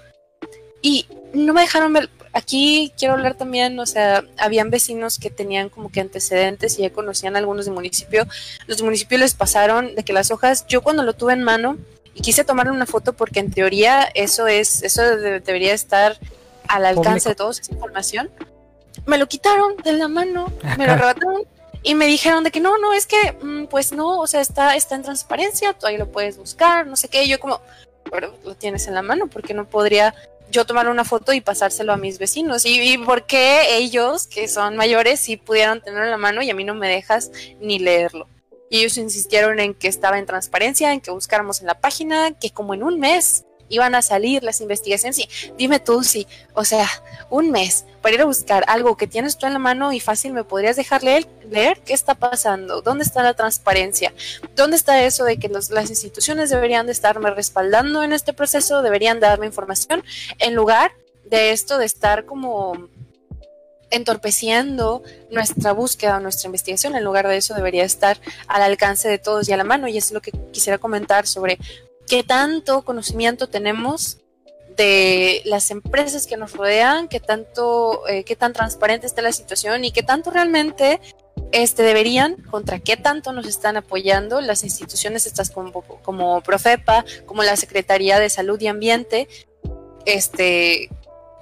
y 0.82 1.06
no 1.32 1.52
me 1.52 1.62
dejaron 1.62 1.92
ver. 1.92 2.10
Aquí 2.32 2.92
quiero 2.98 3.14
hablar 3.14 3.34
también, 3.34 3.78
o 3.80 3.86
sea, 3.86 4.24
habían 4.36 4.70
vecinos 4.70 5.18
que 5.18 5.30
tenían 5.30 5.70
como 5.70 5.90
que 5.90 6.00
antecedentes 6.00 6.78
y 6.78 6.82
ya 6.82 6.90
conocían 6.90 7.36
a 7.36 7.38
algunos 7.38 7.64
del 7.64 7.74
municipio. 7.74 8.26
Los 8.66 8.76
del 8.76 8.84
municipio 8.84 9.18
les 9.18 9.34
pasaron 9.34 9.94
de 9.94 10.04
que 10.04 10.12
las 10.12 10.30
hojas, 10.30 10.66
yo 10.68 10.82
cuando 10.82 11.02
lo 11.02 11.14
tuve 11.14 11.32
en 11.32 11.42
mano 11.42 11.78
y 12.14 12.20
quise 12.20 12.44
tomar 12.44 12.70
una 12.70 12.86
foto 12.86 13.14
porque 13.14 13.40
en 13.40 13.50
teoría 13.50 14.02
eso 14.14 14.46
es, 14.46 14.82
eso 14.82 15.02
debería 15.16 15.72
estar 15.72 16.18
al 16.68 16.84
alcance 16.84 17.30
de 17.30 17.34
todos 17.34 17.60
esa 17.60 17.72
información 17.72 18.30
me 19.08 19.16
lo 19.16 19.26
quitaron 19.26 19.74
de 19.82 19.94
la 19.94 20.06
mano, 20.06 20.52
me 20.76 20.86
lo 20.86 20.92
arrebataron 20.92 21.44
y 21.82 21.94
me 21.94 22.04
dijeron 22.04 22.44
de 22.44 22.50
que 22.50 22.60
no, 22.60 22.76
no, 22.76 22.92
es 22.92 23.06
que, 23.06 23.32
mm, 23.42 23.64
pues 23.64 23.92
no, 23.92 24.20
o 24.20 24.26
sea, 24.26 24.42
está, 24.42 24.76
está 24.76 24.96
en 24.96 25.02
transparencia, 25.02 25.72
tú 25.72 25.86
ahí 25.86 25.96
lo 25.96 26.12
puedes 26.12 26.36
buscar, 26.36 26.86
no 26.86 26.94
sé 26.94 27.08
qué, 27.08 27.24
y 27.24 27.28
yo 27.28 27.40
como, 27.40 27.62
pero 28.10 28.34
lo 28.44 28.54
tienes 28.54 28.86
en 28.86 28.94
la 28.94 29.00
mano, 29.00 29.26
porque 29.26 29.54
no 29.54 29.64
podría 29.64 30.14
yo 30.50 30.66
tomar 30.66 30.88
una 30.88 31.06
foto 31.06 31.32
y 31.32 31.40
pasárselo 31.40 31.94
a 31.94 31.96
mis 31.96 32.18
vecinos? 32.18 32.66
¿Y, 32.66 32.80
y 32.80 32.98
por 32.98 33.24
qué 33.24 33.78
ellos, 33.78 34.26
que 34.26 34.46
son 34.46 34.76
mayores, 34.76 35.20
sí 35.20 35.38
pudieron 35.38 35.80
tenerlo 35.80 36.04
en 36.04 36.10
la 36.10 36.18
mano 36.18 36.42
y 36.42 36.50
a 36.50 36.54
mí 36.54 36.64
no 36.64 36.74
me 36.74 36.88
dejas 36.88 37.30
ni 37.60 37.78
leerlo? 37.78 38.28
Y 38.68 38.80
ellos 38.80 38.98
insistieron 38.98 39.58
en 39.58 39.72
que 39.72 39.88
estaba 39.88 40.18
en 40.18 40.26
transparencia, 40.26 40.92
en 40.92 41.00
que 41.00 41.10
buscáramos 41.10 41.60
en 41.60 41.66
la 41.66 41.80
página, 41.80 42.32
que 42.32 42.50
como 42.50 42.74
en 42.74 42.82
un 42.82 43.00
mes 43.00 43.46
iban 43.68 43.94
a 43.94 44.02
salir 44.02 44.42
las 44.42 44.60
investigaciones. 44.60 45.18
Y 45.18 45.28
dime 45.56 45.80
tú 45.80 46.02
si, 46.02 46.26
o 46.54 46.64
sea, 46.64 46.88
un 47.30 47.50
mes 47.50 47.84
para 48.02 48.14
ir 48.14 48.20
a 48.22 48.26
buscar 48.26 48.64
algo 48.68 48.96
que 48.96 49.06
tienes 49.06 49.38
tú 49.38 49.46
en 49.46 49.52
la 49.52 49.58
mano 49.58 49.92
y 49.92 50.00
fácil 50.00 50.32
me 50.32 50.44
podrías 50.44 50.76
dejar 50.76 51.02
leer, 51.02 51.26
leer 51.50 51.80
qué 51.80 51.92
está 51.92 52.14
pasando, 52.14 52.82
dónde 52.82 53.04
está 53.04 53.22
la 53.22 53.34
transparencia, 53.34 54.12
dónde 54.54 54.76
está 54.76 55.02
eso 55.04 55.24
de 55.24 55.38
que 55.38 55.48
las 55.48 55.90
instituciones 55.90 56.50
deberían 56.50 56.86
de 56.86 56.92
estarme 56.92 57.30
respaldando 57.30 58.02
en 58.02 58.12
este 58.12 58.32
proceso, 58.32 58.82
deberían 58.82 59.20
darme 59.20 59.46
información, 59.46 60.04
en 60.38 60.54
lugar 60.54 60.92
de 61.24 61.50
esto 61.50 61.78
de 61.78 61.86
estar 61.86 62.24
como 62.24 62.88
entorpeciendo 63.90 65.02
nuestra 65.30 65.72
búsqueda, 65.72 66.20
nuestra 66.20 66.46
investigación, 66.46 66.94
en 66.94 67.04
lugar 67.04 67.26
de 67.26 67.36
eso 67.36 67.54
debería 67.54 67.84
estar 67.84 68.18
al 68.46 68.62
alcance 68.62 69.08
de 69.08 69.18
todos 69.18 69.48
y 69.48 69.52
a 69.52 69.56
la 69.56 69.64
mano. 69.64 69.88
Y 69.88 69.96
es 69.96 70.12
lo 70.12 70.20
que 70.20 70.32
quisiera 70.52 70.78
comentar 70.78 71.26
sobre 71.26 71.58
qué 72.08 72.24
tanto 72.24 72.82
conocimiento 72.82 73.48
tenemos 73.48 74.18
de 74.76 75.42
las 75.44 75.70
empresas 75.70 76.26
que 76.26 76.36
nos 76.36 76.52
rodean, 76.52 77.08
qué 77.08 77.20
tanto, 77.20 78.06
eh, 78.08 78.24
qué 78.24 78.36
tan 78.36 78.52
transparente 78.52 79.06
está 79.06 79.22
la 79.22 79.32
situación 79.32 79.84
y 79.84 79.90
qué 79.90 80.02
tanto 80.02 80.30
realmente 80.30 81.00
este, 81.50 81.82
deberían, 81.82 82.36
contra 82.42 82.78
qué 82.78 82.96
tanto 82.96 83.32
nos 83.32 83.46
están 83.46 83.76
apoyando 83.76 84.40
las 84.40 84.62
instituciones 84.64 85.26
estas 85.26 85.50
como, 85.50 85.72
como 85.72 86.40
Profepa, 86.42 87.04
como 87.26 87.42
la 87.42 87.56
Secretaría 87.56 88.20
de 88.20 88.30
Salud 88.30 88.60
y 88.60 88.68
Ambiente, 88.68 89.28
este, 90.04 90.90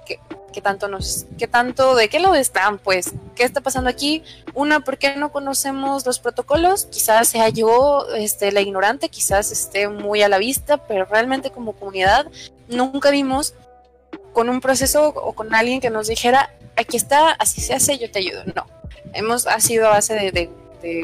qué 0.07 0.61
tanto 0.61 0.87
nos, 0.87 1.25
qué 1.37 1.47
tanto, 1.47 1.95
de 1.95 2.09
qué 2.09 2.19
lado 2.19 2.35
están, 2.35 2.79
pues, 2.79 3.11
qué 3.35 3.43
está 3.43 3.61
pasando 3.61 3.89
aquí. 3.89 4.23
Una, 4.55 4.79
¿por 4.79 4.97
qué 4.97 5.15
no 5.15 5.31
conocemos 5.31 6.05
los 6.05 6.19
protocolos? 6.19 6.85
Quizás 6.85 7.27
sea 7.27 7.49
yo, 7.49 8.07
este, 8.15 8.51
la 8.51 8.61
ignorante, 8.61 9.09
quizás 9.09 9.51
esté 9.51 9.87
muy 9.87 10.23
a 10.23 10.29
la 10.29 10.39
vista, 10.39 10.77
pero 10.77 11.05
realmente 11.05 11.51
como 11.51 11.73
comunidad 11.73 12.25
nunca 12.67 13.11
vimos 13.11 13.53
con 14.33 14.49
un 14.49 14.61
proceso 14.61 15.09
o 15.09 15.33
con 15.33 15.53
alguien 15.53 15.79
que 15.79 15.89
nos 15.89 16.07
dijera, 16.07 16.51
aquí 16.75 16.97
está, 16.97 17.31
así 17.31 17.61
se 17.61 17.73
hace, 17.73 17.97
yo 17.97 18.09
te 18.09 18.19
ayudo. 18.19 18.43
No, 18.55 18.65
hemos, 19.13 19.45
sido 19.59 19.87
a 19.87 19.91
base 19.91 20.13
de, 20.31 20.49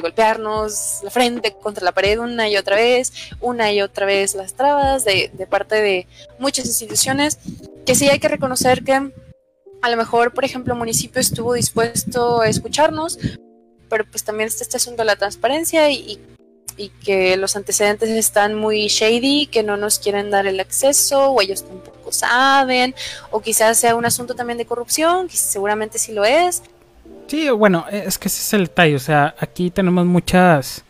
golpearnos 0.02 1.00
la 1.04 1.10
frente 1.10 1.54
contra 1.54 1.84
la 1.84 1.92
pared 1.92 2.20
una 2.20 2.50
y 2.50 2.58
otra 2.58 2.76
vez, 2.76 3.14
una 3.40 3.72
y 3.72 3.82
otra 3.82 4.06
vez 4.06 4.36
las 4.36 4.54
trabas 4.54 5.06
de, 5.06 5.30
parte 5.50 5.76
de 5.76 6.08
muchas 6.40 6.66
instituciones, 6.66 7.40
que 7.86 7.96
sí 7.96 8.10
hay 8.10 8.20
que 8.20 8.28
reconocer 8.28 8.84
que 8.84 8.94
a 8.94 9.90
lo 9.90 9.98
mejor, 9.98 10.34
por 10.34 10.46
ejemplo, 10.46 10.74
el 10.74 10.80
municipio 10.80 11.20
estuvo 11.20 11.54
dispuesto 11.54 12.42
a 12.42 12.48
escucharnos, 12.48 13.20
pero 13.90 14.06
pues 14.10 14.24
también 14.24 14.48
está 14.48 14.64
este 14.64 14.78
asunto 14.78 15.02
de 15.02 15.08
la 15.08 15.16
transparencia 15.16 15.90
y, 15.92 16.20
que 17.06 17.38
los 17.38 17.56
antecedentes 17.56 18.10
están 18.10 18.56
muy 18.56 18.88
shady, 18.88 19.46
que 19.46 19.62
no 19.62 19.78
nos 19.78 20.00
quieren 20.00 20.32
dar 20.32 20.48
el 20.48 20.60
acceso, 20.60 21.30
o 21.30 21.40
ellos 21.40 21.64
tampoco 21.64 22.12
saben, 22.12 22.96
o 23.30 23.42
quizás 23.42 23.78
sea 23.78 23.96
un 23.96 24.06
asunto 24.06 24.34
también 24.34 24.58
de 24.58 24.66
corrupción, 24.66 25.28
que 25.28 25.38
seguramente 25.38 26.00
sí 26.00 26.14
lo 26.14 26.26
es. 26.26 26.64
Sí, 27.28 27.50
bueno, 27.50 27.86
es 27.92 28.18
que 28.18 28.28
ese 28.28 28.42
es 28.42 28.54
el 28.54 28.68
detalle, 28.68 28.96
o 28.96 29.00
sea, 29.00 29.36
aquí 29.40 29.72
tenemos 29.72 30.06
muchas 30.06 30.84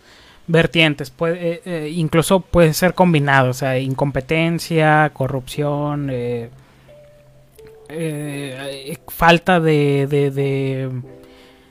vertientes, 0.47 1.09
puede, 1.09 1.53
eh, 1.53 1.61
eh, 1.65 1.91
incluso 1.93 2.41
puede 2.41 2.73
ser 2.73 2.93
combinado, 2.93 3.51
o 3.51 3.53
sea, 3.53 3.79
incompetencia, 3.79 5.11
corrupción, 5.13 6.09
eh, 6.11 6.49
eh, 7.89 8.97
falta 9.07 9.59
de, 9.59 10.07
de, 10.07 10.89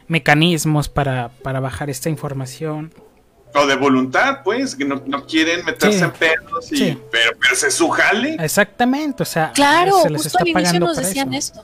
mecanismos 0.08 0.88
para, 0.88 1.30
para, 1.42 1.60
bajar 1.60 1.90
esta 1.90 2.08
información. 2.08 2.92
O 3.54 3.66
de 3.66 3.76
voluntad, 3.76 4.40
pues, 4.42 4.74
que 4.74 4.84
no, 4.84 5.02
quieren 5.26 5.64
meterse 5.64 6.04
en 6.04 6.12
pedos, 6.12 6.70
pero, 7.10 7.32
pero 7.38 7.56
se 7.56 7.70
sujale. 7.70 8.36
Exactamente, 8.38 9.22
o 9.22 9.26
sea, 9.26 9.52
claro, 9.52 10.00
se 10.02 10.10
les 10.10 10.22
justo 10.22 10.38
al 10.40 10.48
inicio 10.48 10.80
nos 10.80 10.96
decían 10.96 11.34
esto. 11.34 11.62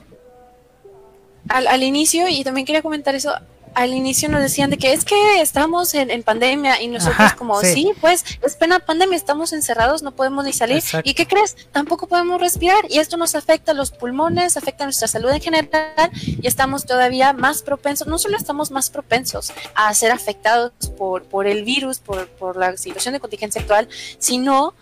Al, 1.49 1.67
al 1.67 1.83
inicio, 1.83 2.27
y 2.29 2.43
también 2.43 2.65
quería 2.65 2.81
comentar 2.81 3.15
eso, 3.15 3.33
al 3.73 3.93
inicio 3.93 4.29
nos 4.29 4.41
decían 4.41 4.69
de 4.69 4.77
que 4.77 4.93
es 4.93 5.05
que 5.05 5.41
estamos 5.41 5.93
en, 5.93 6.23
pandemia 6.23 6.81
y 6.81 6.87
nosotros 6.87 7.33
como, 7.33 7.59
sí. 7.61 7.93
pues 8.01 8.25
es 8.41 8.55
pena 8.55 8.79
pandemia, 8.79 9.15
estamos 9.15 9.53
encerrados, 9.53 10.03
no 10.03 10.11
podemos 10.11 10.43
ni 10.45 10.53
salir. 10.53 10.83
¿Y 11.03 11.13
qué 11.13 11.27
crees? 11.27 11.55
Tampoco 11.71 12.07
podemos 12.07 12.41
respirar 12.41 12.85
y 12.89 12.99
esto 12.99 13.17
nos 13.17 13.35
afecta 13.35 13.71
a 13.71 13.75
los 13.75 13.91
pulmones, 13.91 14.57
afecta 14.57 14.83
a 14.83 14.87
nuestra 14.87 15.07
salud 15.07 15.29
en 15.29 15.41
general 15.41 16.11
y 16.13 16.45
estamos 16.47 16.85
todavía 16.85 17.33
más 17.33 17.61
propensos, 17.61 18.07
no 18.07 18.17
solo 18.17 18.37
estamos 18.37 18.71
más 18.71 18.89
propensos 18.89 19.53
a 19.75 19.93
ser 19.93 20.11
afectados 20.11 20.71
por, 20.97 21.23
por 21.23 21.47
el 21.47 21.63
virus, 21.63 21.99
por, 21.99 22.27
por 22.27 22.57
la 22.57 22.75
situación 22.77 23.13
de 23.13 23.19
contingencia 23.19 23.61
actual, 23.61 23.87
sino 24.17 24.73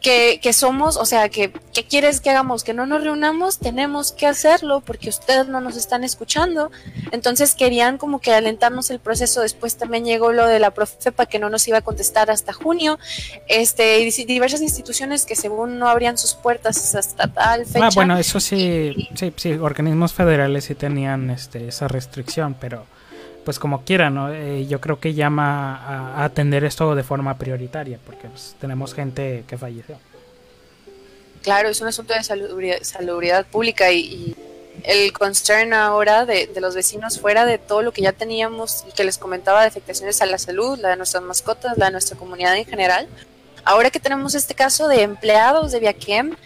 que, 0.00 0.40
que, 0.42 0.52
somos, 0.52 0.96
o 0.96 1.04
sea, 1.04 1.28
que, 1.28 1.52
que, 1.72 1.84
quieres 1.84 2.20
que 2.20 2.30
hagamos, 2.30 2.64
que 2.64 2.74
no 2.74 2.86
nos 2.86 3.04
reunamos, 3.04 3.58
tenemos 3.58 4.12
que 4.12 4.26
hacerlo 4.26 4.80
porque 4.80 5.08
ustedes 5.08 5.48
no 5.48 5.60
nos 5.60 5.76
están 5.76 6.04
escuchando. 6.04 6.70
Entonces 7.12 7.54
querían 7.54 7.98
como 7.98 8.20
que 8.20 8.32
alentarnos 8.32 8.90
el 8.90 8.98
proceso. 8.98 9.42
Después 9.42 9.76
también 9.76 10.04
llegó 10.04 10.32
lo 10.32 10.46
de 10.46 10.58
la 10.58 10.72
Profepa 10.72 11.26
que 11.26 11.38
no 11.38 11.50
nos 11.50 11.66
iba 11.68 11.78
a 11.78 11.82
contestar 11.82 12.30
hasta 12.30 12.52
junio. 12.52 12.98
Este, 13.48 13.98
diversas 14.26 14.62
instituciones 14.62 15.26
que 15.26 15.36
según 15.36 15.78
no 15.78 15.88
abrían 15.88 16.18
sus 16.18 16.34
puertas 16.34 16.94
hasta 16.94 17.28
tal 17.28 17.66
fecha. 17.66 17.86
Ah, 17.86 17.90
bueno, 17.94 18.16
eso 18.18 18.40
sí, 18.40 19.08
sí, 19.14 19.32
sí, 19.36 19.52
organismos 19.52 20.12
federales 20.12 20.64
sí 20.64 20.74
tenían 20.74 21.30
este, 21.30 21.68
esa 21.68 21.88
restricción, 21.88 22.56
pero 22.58 22.86
pues 23.50 23.58
como 23.58 23.82
quiera, 23.82 24.10
¿no? 24.10 24.32
Eh, 24.32 24.68
yo 24.68 24.80
creo 24.80 25.00
que 25.00 25.12
llama 25.12 25.74
a, 25.74 26.24
atender 26.24 26.62
esto 26.62 26.94
de 26.94 27.02
forma 27.02 27.36
prioritaria, 27.36 27.98
porque 28.06 28.28
pues, 28.28 28.54
tenemos 28.60 28.94
gente 28.94 29.42
que 29.48 29.58
falleció. 29.58 29.98
Claro, 31.42 31.68
es 31.68 31.80
un 31.80 31.88
asunto 31.88 32.14
de 32.14 32.22
salubridad, 32.84 33.46
pública 33.46 33.90
y, 33.90 34.36
el 34.84 35.12
concern 35.12 35.72
ahora 35.72 36.26
de, 36.26 36.46
de, 36.46 36.60
los 36.60 36.76
vecinos 36.76 37.18
fuera 37.18 37.44
de 37.44 37.58
todo 37.58 37.82
lo 37.82 37.90
que 37.90 38.02
ya 38.02 38.12
teníamos 38.12 38.84
y 38.88 38.92
que 38.92 39.02
les 39.02 39.18
comentaba 39.18 39.62
de 39.62 39.66
afectaciones 39.66 40.22
a 40.22 40.26
la 40.26 40.38
salud, 40.38 40.78
la 40.78 40.90
de 40.90 40.96
nuestras 40.96 41.24
mascotas, 41.24 41.76
la 41.76 41.86
de 41.86 41.90
nuestra 41.90 42.16
comunidad 42.16 42.56
en 42.56 42.66
general. 42.66 43.08
Ahora 43.64 43.90
que 43.90 43.98
tenemos 43.98 44.36
este 44.36 44.54
caso 44.54 44.86
de 44.86 45.02
empleados 45.02 45.72
de 45.72 45.80
Viaquem 45.80 46.36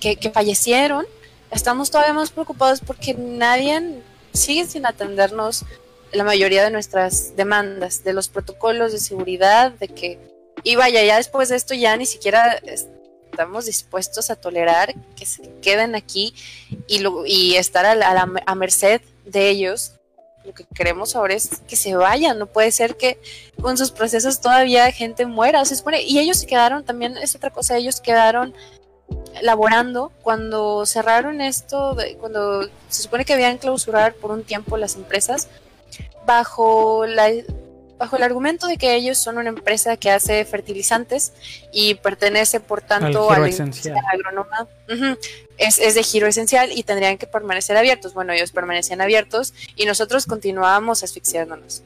que, 0.00 0.16
que 0.16 0.30
fallecieron, 0.30 1.04
estamos 1.50 1.90
todavía 1.90 2.14
más 2.14 2.30
preocupados 2.30 2.80
porque 2.80 3.12
nadie 3.12 4.00
sigue 4.32 4.64
sin 4.64 4.86
atendernos 4.86 5.66
la 6.14 6.24
mayoría 6.24 6.64
de 6.64 6.70
nuestras 6.70 7.36
demandas, 7.36 8.04
de 8.04 8.12
los 8.12 8.28
protocolos 8.28 8.92
de 8.92 8.98
seguridad, 8.98 9.72
de 9.72 9.88
que, 9.88 10.18
y 10.62 10.76
vaya, 10.76 11.02
ya 11.02 11.16
después 11.16 11.48
de 11.48 11.56
esto 11.56 11.74
ya 11.74 11.96
ni 11.96 12.06
siquiera 12.06 12.60
estamos 13.30 13.66
dispuestos 13.66 14.30
a 14.30 14.36
tolerar 14.36 14.94
que 15.16 15.26
se 15.26 15.50
queden 15.60 15.94
aquí 15.94 16.34
y, 16.86 17.00
lo, 17.00 17.26
y 17.26 17.56
estar 17.56 17.84
a, 17.84 17.94
la, 17.94 18.32
a 18.46 18.54
merced 18.54 19.00
de 19.24 19.48
ellos. 19.48 19.92
Lo 20.44 20.52
que 20.52 20.64
queremos 20.74 21.16
ahora 21.16 21.34
es 21.34 21.62
que 21.66 21.74
se 21.74 21.96
vayan, 21.96 22.38
no 22.38 22.46
puede 22.46 22.70
ser 22.70 22.96
que 22.96 23.18
con 23.60 23.78
sus 23.78 23.90
procesos 23.90 24.40
todavía 24.40 24.92
gente 24.92 25.24
muera, 25.26 25.64
se 25.64 25.74
supone, 25.74 26.02
y 26.02 26.18
ellos 26.18 26.38
se 26.38 26.46
quedaron, 26.46 26.84
también 26.84 27.16
es 27.16 27.34
otra 27.34 27.50
cosa, 27.50 27.76
ellos 27.76 28.00
quedaron 28.00 28.54
laborando. 29.42 30.12
Cuando 30.22 30.86
cerraron 30.86 31.40
esto, 31.40 31.96
cuando 32.20 32.68
se 32.88 33.02
supone 33.02 33.24
que 33.24 33.32
habían 33.32 33.58
clausurar 33.58 34.14
por 34.14 34.30
un 34.30 34.44
tiempo 34.44 34.76
las 34.76 34.96
empresas, 34.96 35.48
bajo 36.26 37.06
la 37.06 37.30
bajo 37.98 38.16
el 38.16 38.22
argumento 38.22 38.66
de 38.66 38.76
que 38.76 38.94
ellos 38.94 39.18
son 39.18 39.38
una 39.38 39.50
empresa 39.50 39.96
que 39.96 40.10
hace 40.10 40.44
fertilizantes 40.44 41.32
y 41.72 41.94
pertenece 41.94 42.60
por 42.60 42.80
tanto 42.80 43.30
a 43.30 43.38
la 43.38 43.48
industria 43.48 44.02
agrónoma, 44.12 44.66
es, 45.58 45.78
es, 45.78 45.94
de 45.94 46.02
giro 46.02 46.26
esencial 46.26 46.70
y 46.72 46.82
tendrían 46.82 47.18
que 47.18 47.26
permanecer 47.26 47.76
abiertos. 47.76 48.12
Bueno, 48.14 48.32
ellos 48.32 48.50
permanecían 48.50 49.00
abiertos 49.00 49.54
y 49.76 49.86
nosotros 49.86 50.26
continuábamos 50.26 51.02
asfixiándonos. 51.02 51.84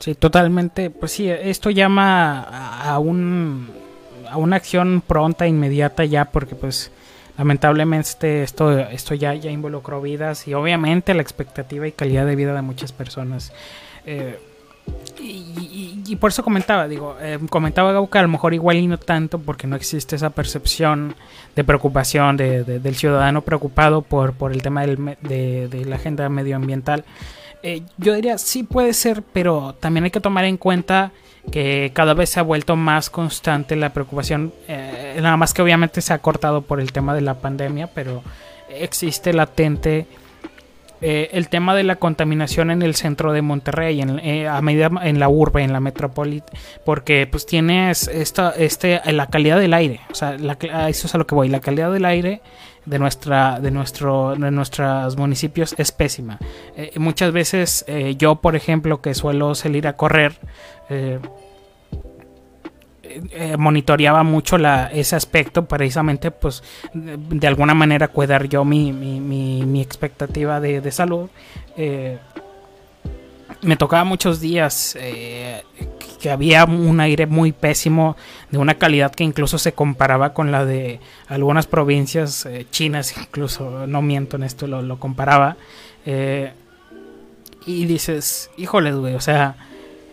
Sí, 0.00 0.16
totalmente. 0.16 0.90
Pues 0.90 1.12
sí, 1.12 1.30
esto 1.30 1.70
llama 1.70 2.42
a, 2.42 2.98
un, 2.98 3.70
a 4.28 4.36
una 4.36 4.56
acción 4.56 5.00
pronta, 5.06 5.46
inmediata 5.46 6.04
ya, 6.04 6.24
porque 6.24 6.56
pues 6.56 6.90
lamentablemente 7.42 8.44
esto, 8.44 8.78
esto 8.78 9.14
ya, 9.16 9.34
ya 9.34 9.50
involucró 9.50 10.00
vidas 10.00 10.46
y 10.46 10.54
obviamente 10.54 11.12
la 11.12 11.22
expectativa 11.22 11.88
y 11.88 11.90
calidad 11.90 12.24
de 12.24 12.36
vida 12.36 12.54
de 12.54 12.62
muchas 12.62 12.92
personas. 12.92 13.52
Eh, 14.06 14.38
y, 15.18 16.16
por 16.20 16.30
eso 16.30 16.44
comentaba, 16.44 16.86
digo, 16.86 17.16
eh, 17.20 17.40
comentaba 17.50 17.92
Gauca, 17.92 18.20
a 18.20 18.22
lo 18.22 18.28
mejor 18.28 18.54
igual 18.54 18.76
y 18.76 18.86
no 18.86 18.96
tanto 18.96 19.40
porque 19.40 19.66
no 19.66 19.74
existe 19.74 20.14
esa 20.14 20.30
percepción 20.30 21.16
de 21.56 21.64
preocupación 21.64 22.36
de, 22.36 22.62
del 22.62 22.94
ciudadano 22.94 23.42
preocupado 23.42 24.02
por, 24.02 24.34
por 24.34 24.52
el 24.52 24.62
tema 24.62 24.82
del, 24.86 25.16
de, 25.20 25.84
la 25.84 25.96
agenda 25.96 26.28
medioambiental. 26.28 27.04
Eh, 27.64 27.82
yo 27.98 28.14
diría, 28.14 28.38
sí 28.38 28.62
puede 28.62 28.94
ser, 28.94 29.24
pero 29.32 29.74
también 29.80 30.04
hay 30.04 30.10
que 30.12 30.20
tomar 30.20 30.44
en 30.44 30.58
cuenta 30.58 31.10
que 31.50 31.90
cada 31.92 32.14
vez 32.14 32.30
se 32.30 32.40
ha 32.40 32.42
vuelto 32.42 32.76
más 32.76 33.10
constante 33.10 33.74
la 33.76 33.90
preocupación, 33.90 34.52
eh, 34.68 35.18
nada 35.20 35.36
más 35.36 35.52
que 35.52 35.62
obviamente 35.62 36.00
se 36.00 36.12
ha 36.12 36.18
cortado 36.18 36.62
por 36.62 36.80
el 36.80 36.92
tema 36.92 37.14
de 37.14 37.20
la 37.20 37.34
pandemia, 37.34 37.88
pero 37.88 38.22
existe 38.70 39.32
latente 39.32 40.06
eh, 41.00 41.30
el 41.32 41.48
tema 41.48 41.74
de 41.74 41.82
la 41.82 41.96
contaminación 41.96 42.70
en 42.70 42.80
el 42.80 42.94
centro 42.94 43.32
de 43.32 43.42
Monterrey, 43.42 44.00
en, 44.00 44.20
eh, 44.20 44.46
a 44.46 44.62
medida 44.62 44.88
en 45.02 45.18
la 45.18 45.28
urbe, 45.28 45.64
en 45.64 45.72
la 45.72 45.80
metrópoli, 45.80 46.44
porque 46.84 47.26
pues 47.26 47.44
tienes 47.44 48.06
esta, 48.06 48.50
este, 48.50 49.00
la 49.12 49.26
calidad 49.26 49.58
del 49.58 49.74
aire, 49.74 50.00
o 50.12 50.14
sea, 50.14 50.36
eso 50.88 51.06
es 51.06 51.14
a 51.14 51.18
lo 51.18 51.26
que 51.26 51.34
voy, 51.34 51.48
la 51.48 51.60
calidad 51.60 51.92
del 51.92 52.04
aire 52.04 52.40
de 52.86 52.98
nuestra, 53.00 53.58
de 53.58 53.72
nuestro, 53.72 54.36
de 54.36 54.50
nuestros 54.52 55.16
municipios 55.16 55.74
es 55.78 55.92
pésima. 55.92 56.38
Muchas 56.96 57.30
veces 57.32 57.84
yo, 58.18 58.36
por 58.36 58.56
ejemplo, 58.56 59.00
que 59.00 59.14
suelo 59.14 59.54
salir 59.54 59.86
a 59.86 59.92
correr, 59.92 60.34
eh, 63.30 63.56
monitoreaba 63.58 64.22
mucho 64.22 64.56
ese 64.56 65.16
aspecto, 65.16 65.66
precisamente, 65.66 66.30
pues, 66.30 66.62
de, 66.94 67.46
alguna 67.46 67.74
manera 67.74 68.08
cuidar 68.08 68.48
yo 68.48 68.64
mi, 68.64 68.92
mi, 68.92 69.20
mi, 69.20 69.82
expectativa 69.82 70.60
de, 70.60 70.90
salud. 70.90 71.28
Eh, 71.76 72.18
me 73.60 73.76
tocaba 73.76 74.04
muchos 74.04 74.40
días 74.40 74.96
eh, 74.98 75.62
que 76.20 76.30
había 76.30 76.64
un 76.64 77.00
aire 77.00 77.26
muy 77.26 77.52
pésimo, 77.52 78.16
de 78.50 78.58
una 78.58 78.74
calidad 78.74 79.12
que 79.12 79.24
incluso 79.24 79.58
se 79.58 79.72
comparaba 79.72 80.32
con 80.32 80.50
la 80.50 80.64
de 80.64 81.00
algunas 81.28 81.66
provincias 81.66 82.48
chinas, 82.70 83.14
incluso, 83.18 83.86
no 83.86 84.00
miento 84.00 84.36
en 84.36 84.44
esto, 84.44 84.66
lo, 84.66 84.80
lo 84.80 84.98
comparaba. 84.98 85.56
y 87.66 87.84
dices, 87.84 88.50
híjole, 88.56 88.92
güey, 88.92 89.14
o 89.14 89.20
sea 89.20 89.56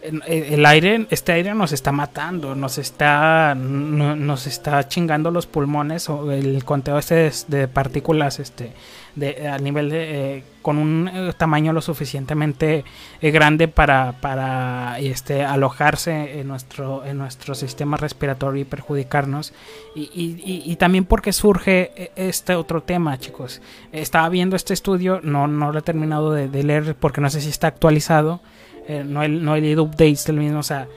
el 0.01 0.65
aire, 0.65 1.07
este 1.09 1.33
aire 1.33 1.53
nos 1.53 1.71
está 1.71 1.91
matando, 1.91 2.55
nos 2.55 2.77
está, 2.77 3.55
nos 3.55 4.47
está 4.47 4.87
chingando 4.87 5.31
los 5.31 5.47
pulmones 5.47 6.09
o 6.09 6.31
el 6.31 6.63
conteo 6.63 6.97
este 6.97 7.31
de, 7.47 7.67
partículas, 7.67 8.39
este, 8.39 8.71
de, 9.15 9.47
a 9.47 9.57
nivel 9.57 9.89
de, 9.89 10.37
eh, 10.37 10.43
con 10.61 10.77
un 10.77 11.09
eh, 11.11 11.33
tamaño 11.37 11.73
lo 11.73 11.81
suficientemente 11.81 12.85
eh, 13.21 13.31
grande 13.31 13.67
para, 13.67 14.13
para 14.21 14.99
este, 14.99 15.43
alojarse 15.43 16.39
en 16.39 16.47
nuestro, 16.47 17.05
en 17.05 17.17
nuestro 17.17 17.53
sistema 17.55 17.97
respiratorio 17.97 18.61
y 18.61 18.65
perjudicarnos. 18.65 19.53
Y, 19.95 20.09
y, 20.65 20.75
también 20.77 21.03
porque 21.03 21.33
surge 21.33 22.11
este 22.15 22.55
otro 22.55 22.83
tema, 22.83 23.17
chicos. 23.19 23.61
Estaba 23.91 24.29
viendo 24.29 24.55
este 24.55 24.73
estudio, 24.73 25.19
no, 25.23 25.47
no 25.47 25.73
lo 25.73 25.79
he 25.79 25.81
terminado 25.81 26.31
de 26.31 26.63
leer 26.63 26.95
porque 26.95 27.19
no 27.19 27.29
sé 27.29 27.41
si 27.41 27.49
está 27.49 27.67
actualizado 27.67 28.39
eh, 28.89 29.03
no, 29.05 29.21
he, 29.21 29.29
no 29.29 29.55
leído 29.55 29.83
updates 29.83 30.25
del 30.25 30.37
mismo, 30.37 30.59
o 30.59 30.63
sea, 30.63 30.87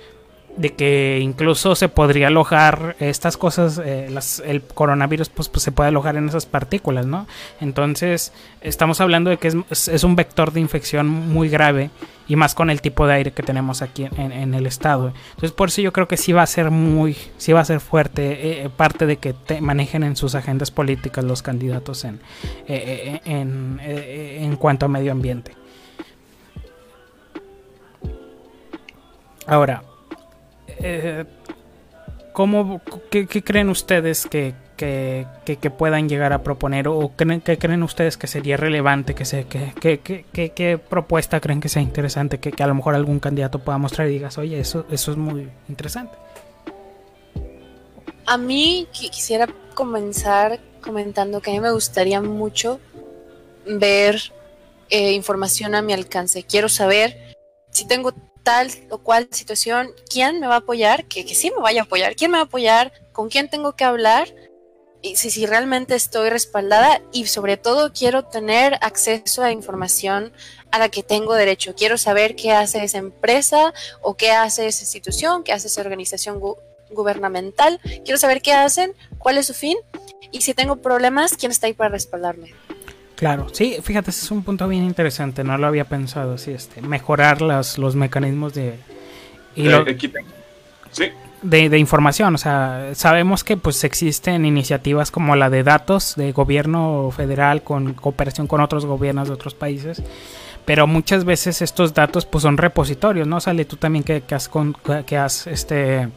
de 0.57 0.71
que 0.71 1.21
incluso 1.23 1.75
se 1.75 1.91
podría 1.91 2.29
alojar 2.29 2.97
estas 3.01 3.37
cosas, 3.37 3.79
eh, 3.85 4.09
el 4.47 4.63
coronavirus 4.63 5.29
pues, 5.29 5.51
pues, 5.51 5.63
se 5.63 5.73
puede 5.73 5.89
alojar 5.89 6.17
en 6.17 6.27
esas 6.27 6.47
partículas, 6.47 7.05
¿no? 7.05 7.27
Entonces 7.61 8.33
estamos 8.63 9.03
hablando 9.03 9.29
de 9.29 9.37
que 9.37 9.49
es, 9.49 9.89
es, 9.89 10.05
un 10.05 10.17
vector 10.17 10.53
de 10.53 10.61
infección 10.61 11.07
muy 11.07 11.51
grave 11.51 11.91
y 12.29 12.37
más 12.37 12.55
con 12.55 12.71
el 12.71 12.81
tipo 12.81 13.07
de 13.07 13.13
aire 13.13 13.33
que 13.33 13.43
tenemos 13.43 13.83
aquí 13.83 14.09
en, 14.17 14.55
el 14.55 14.65
estado. 14.65 15.13
Entonces 15.31 15.53
por 15.53 15.69
eso 15.69 15.83
yo 15.83 15.93
creo 15.93 16.09
que 16.09 16.17
sí 16.17 16.33
va 16.33 16.43
a 16.43 16.47
ser 16.47 16.71
muy, 16.71 17.15
sí 17.37 17.53
va 17.53 17.61
a 17.61 17.65
ser 17.67 17.81
fuerte 17.81 18.65
eh, 18.65 18.71
parte 18.75 19.05
de 19.05 19.19
que 19.19 19.35
te 19.35 19.61
manejen 19.61 20.03
en 20.03 20.17
sus 20.17 20.35
agendas 20.35 20.71
políticas 20.71 21.25
los 21.25 21.43
candidatos 21.43 22.05
en, 22.05 22.21
en, 22.67 23.81
en 23.85 24.57
cuanto 24.57 24.87
a 24.87 24.89
medio 24.89 25.13
ambiente. 25.13 25.62
Ahora, 29.53 29.83
eh, 30.79 31.27
¿cómo, 32.33 32.81
qué, 33.11 33.27
creen 33.27 33.69
ustedes 33.69 34.27
que, 34.27 34.55
puedan 35.77 36.09
llegar 36.09 36.33
a 36.33 36.43
proponer 36.43 36.89
o 36.89 37.13
qué 37.15 37.59
creen 37.59 37.83
ustedes 37.83 38.17
que 38.17 38.29
sería 38.29 38.57
relevante, 38.57 39.15
que, 39.15 39.27
se, 39.27 39.45
qué 39.45 40.81
propuesta 40.89 41.39
creen 41.39 41.61
que 41.61 41.69
sea 41.69 41.83
interesante, 41.83 42.41
que, 42.41 42.63
a 42.63 42.67
lo 42.67 42.75
mejor 42.75 42.95
algún 42.95 43.21
candidato 43.21 43.59
pueda 43.59 43.77
mostrar 43.77 44.09
y 44.09 44.13
digas, 44.13 44.39
oye, 44.39 44.59
eso, 44.59 44.87
eso 44.91 45.11
es 45.11 45.19
muy 45.19 45.51
interesante? 45.69 46.17
A 48.25 48.39
mí 48.39 48.89
quisiera 48.91 49.49
comenzar 49.75 50.61
comentando 50.81 51.43
que 51.43 51.51
a 51.51 51.53
mí 51.53 51.61
me 51.61 51.73
gustaría 51.73 52.23
mucho 52.23 52.81
ver 53.67 54.19
eh, 54.89 55.13
información 55.13 55.75
a 55.75 55.83
mi 55.83 55.93
alcance. 55.93 56.43
Quiero 56.43 56.71
saber 56.71 57.37
si 57.71 57.87
tengo 57.87 58.15
tal 58.43 58.71
o 58.91 58.99
cual 58.99 59.29
situación, 59.31 59.91
quién 60.11 60.41
me 60.41 60.47
va 60.47 60.55
a 60.55 60.59
apoyar, 60.59 61.05
que, 61.07 61.25
que 61.25 61.35
sí 61.35 61.51
me 61.51 61.63
vaya 61.63 61.83
a 61.83 61.85
apoyar, 61.85 62.17
quién 62.17 62.31
me 62.31 62.39
va 62.39 62.43
a 62.43 62.47
apoyar, 62.47 62.93
con 63.13 63.29
quién 63.29 63.49
tengo 63.49 63.75
que 63.77 63.85
hablar, 63.85 64.29
y 65.03 65.17
si, 65.17 65.31
si 65.31 65.47
realmente 65.47 65.97
estoy 65.97 66.31
respaldada 66.31 67.03
y 67.13 67.27
sobre 67.27 67.57
todo 67.57 67.93
quiero 67.93 68.25
tener 68.25 68.79
acceso 68.81 69.43
a 69.43 69.51
información 69.51 70.33
a 70.71 70.79
la 70.79 70.89
que 70.89 71.03
tengo 71.03 71.35
derecho. 71.35 71.75
Quiero 71.75 71.99
saber 71.99 72.37
qué 72.37 72.53
hace 72.53 72.83
esa 72.85 72.99
empresa 72.99 73.75
o 74.01 74.15
qué 74.15 74.31
hace 74.31 74.69
esa 74.69 74.85
institución, 74.85 75.43
qué 75.43 75.53
hace 75.53 75.67
esa 75.67 75.81
organización 75.81 76.41
gubernamental. 76.91 77.81
Quiero 78.05 78.17
saber 78.17 78.41
qué 78.43 78.53
hacen, 78.53 78.95
cuál 79.19 79.39
es 79.39 79.47
su 79.47 79.55
fin 79.55 79.77
y 80.31 80.43
si 80.43 80.55
tengo 80.55 80.77
problemas, 80.77 81.37
quién 81.37 81.51
está 81.51 81.67
ahí 81.67 81.75
para 81.75 81.91
respaldarme. 81.91 82.55
Claro, 83.23 83.47
sí, 83.53 83.77
fíjate, 83.81 84.11
ese 84.11 84.25
es 84.25 84.31
un 84.33 84.43
punto 84.43 84.67
bien 84.67 84.83
interesante, 84.83 85.45
no 85.45 85.57
lo 85.57 85.69
había 85.69 85.85
pensado, 85.85 86.39
sí, 86.39 86.51
este, 86.51 86.83
mejorar 86.83 87.41
los 87.41 87.95
mecanismos 87.95 88.53
de... 88.53 88.81
de, 91.43 91.69
de, 91.69 91.79
información, 91.79 92.35
o 92.35 92.39
sea, 92.39 92.91
sabemos 92.95 93.45
que 93.45 93.57
pues 93.57 93.85
existen 93.85 94.45
iniciativas 94.45 95.13
como 95.13 95.37
la 95.37 95.51
de 95.51 95.63
datos 95.63 96.17
de 96.17 96.33
gobierno 96.33 97.13
federal 97.17 97.63
con 97.63 97.95
cooperación 97.95 98.49
con 98.49 98.61
otros 98.61 98.87
gobiernos 98.87 99.29
de 99.29 99.35
otros 99.35 99.55
países, 99.55 100.03
pero 100.65 100.89
muchas 100.89 101.25
veces 101.25 101.63
estos 101.63 101.95
datos 101.95 102.27
pues 102.27 102.43
son 102.43 102.57
repositorios, 102.57 103.29
¿no? 103.29 103.39
Sale 103.39 103.65
tú 103.67 103.77
también 103.77 104.03
que, 104.03 104.23
que 104.23 104.35
has, 104.35 104.49
con, 104.49 104.75
que 105.07 105.17
has 105.17 105.47
este, 105.47 106.09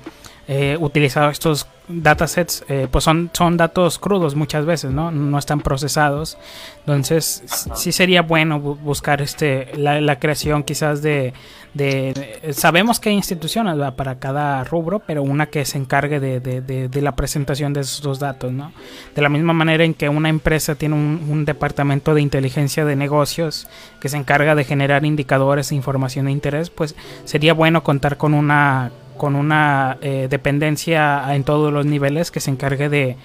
eh, 0.48 0.78
utilizado 0.80 1.32
estos 1.32 1.68
datasets, 1.88 2.64
eh, 2.68 2.88
pues 2.90 3.04
son, 3.04 3.30
son 3.34 3.58
datos 3.58 4.00
crudos 4.00 4.36
muchas 4.36 4.66
veces, 4.66 4.92
¿no? 4.92 5.12
No 5.12 5.38
están 5.38 5.62
procesados. 5.62 6.38
Entonces, 6.80 7.44
sí 7.74 7.92
sería 7.92 8.22
bueno 8.22 8.60
buscar 8.60 9.22
este 9.22 9.72
la, 9.76 10.20
creación 10.20 10.64
quizás 10.64 11.02
de, 11.02 11.34
de, 11.74 12.52
Sabemos 12.54 13.00
que 13.00 13.10
hay 13.10 13.16
instituciones 13.16 13.76
para 13.94 14.20
cada 14.20 14.64
rubro, 14.64 15.00
pero 15.00 15.24
una 15.24 15.48
que 15.48 15.66
se 15.66 15.78
encargue 15.78 16.20
de, 16.20 16.40
de, 16.40 17.02
la 17.02 17.16
presentación 17.16 17.74
de 17.74 17.82
esos 17.82 18.20
datos, 18.20 18.52
¿no? 18.52 18.72
De 19.16 19.22
la 19.22 19.30
misma 19.30 19.54
manera 19.54 19.84
en 19.84 19.94
que 19.94 20.10
una 20.10 20.30
empresa 20.30 20.76
tiene 20.76 20.96
un, 20.96 21.28
un 21.30 21.46
departamento 21.46 22.14
de 22.14 22.22
inteligencia 22.22 22.86
de 22.86 22.96
negocios 22.96 23.68
que 24.00 24.10
se 24.10 24.18
encarga 24.18 24.54
de 24.54 24.64
generar 24.64 25.06
indicadores 25.06 25.72
e 25.72 25.76
información 25.76 26.26
de 26.26 26.32
interés, 26.32 26.70
pues 26.70 26.96
sería 27.26 27.54
bueno 27.54 27.84
contar 27.84 28.18
con 28.18 28.34
una 28.34 28.92
con 29.18 29.36
una 29.36 29.98
eh, 30.02 30.28
dependencia 30.30 31.34
en 31.36 31.44
todos 31.44 31.72
los 31.72 31.86
niveles 31.86 32.32
que 32.32 32.40
se 32.40 32.52
encargue 32.52 32.90
de, 32.90 33.18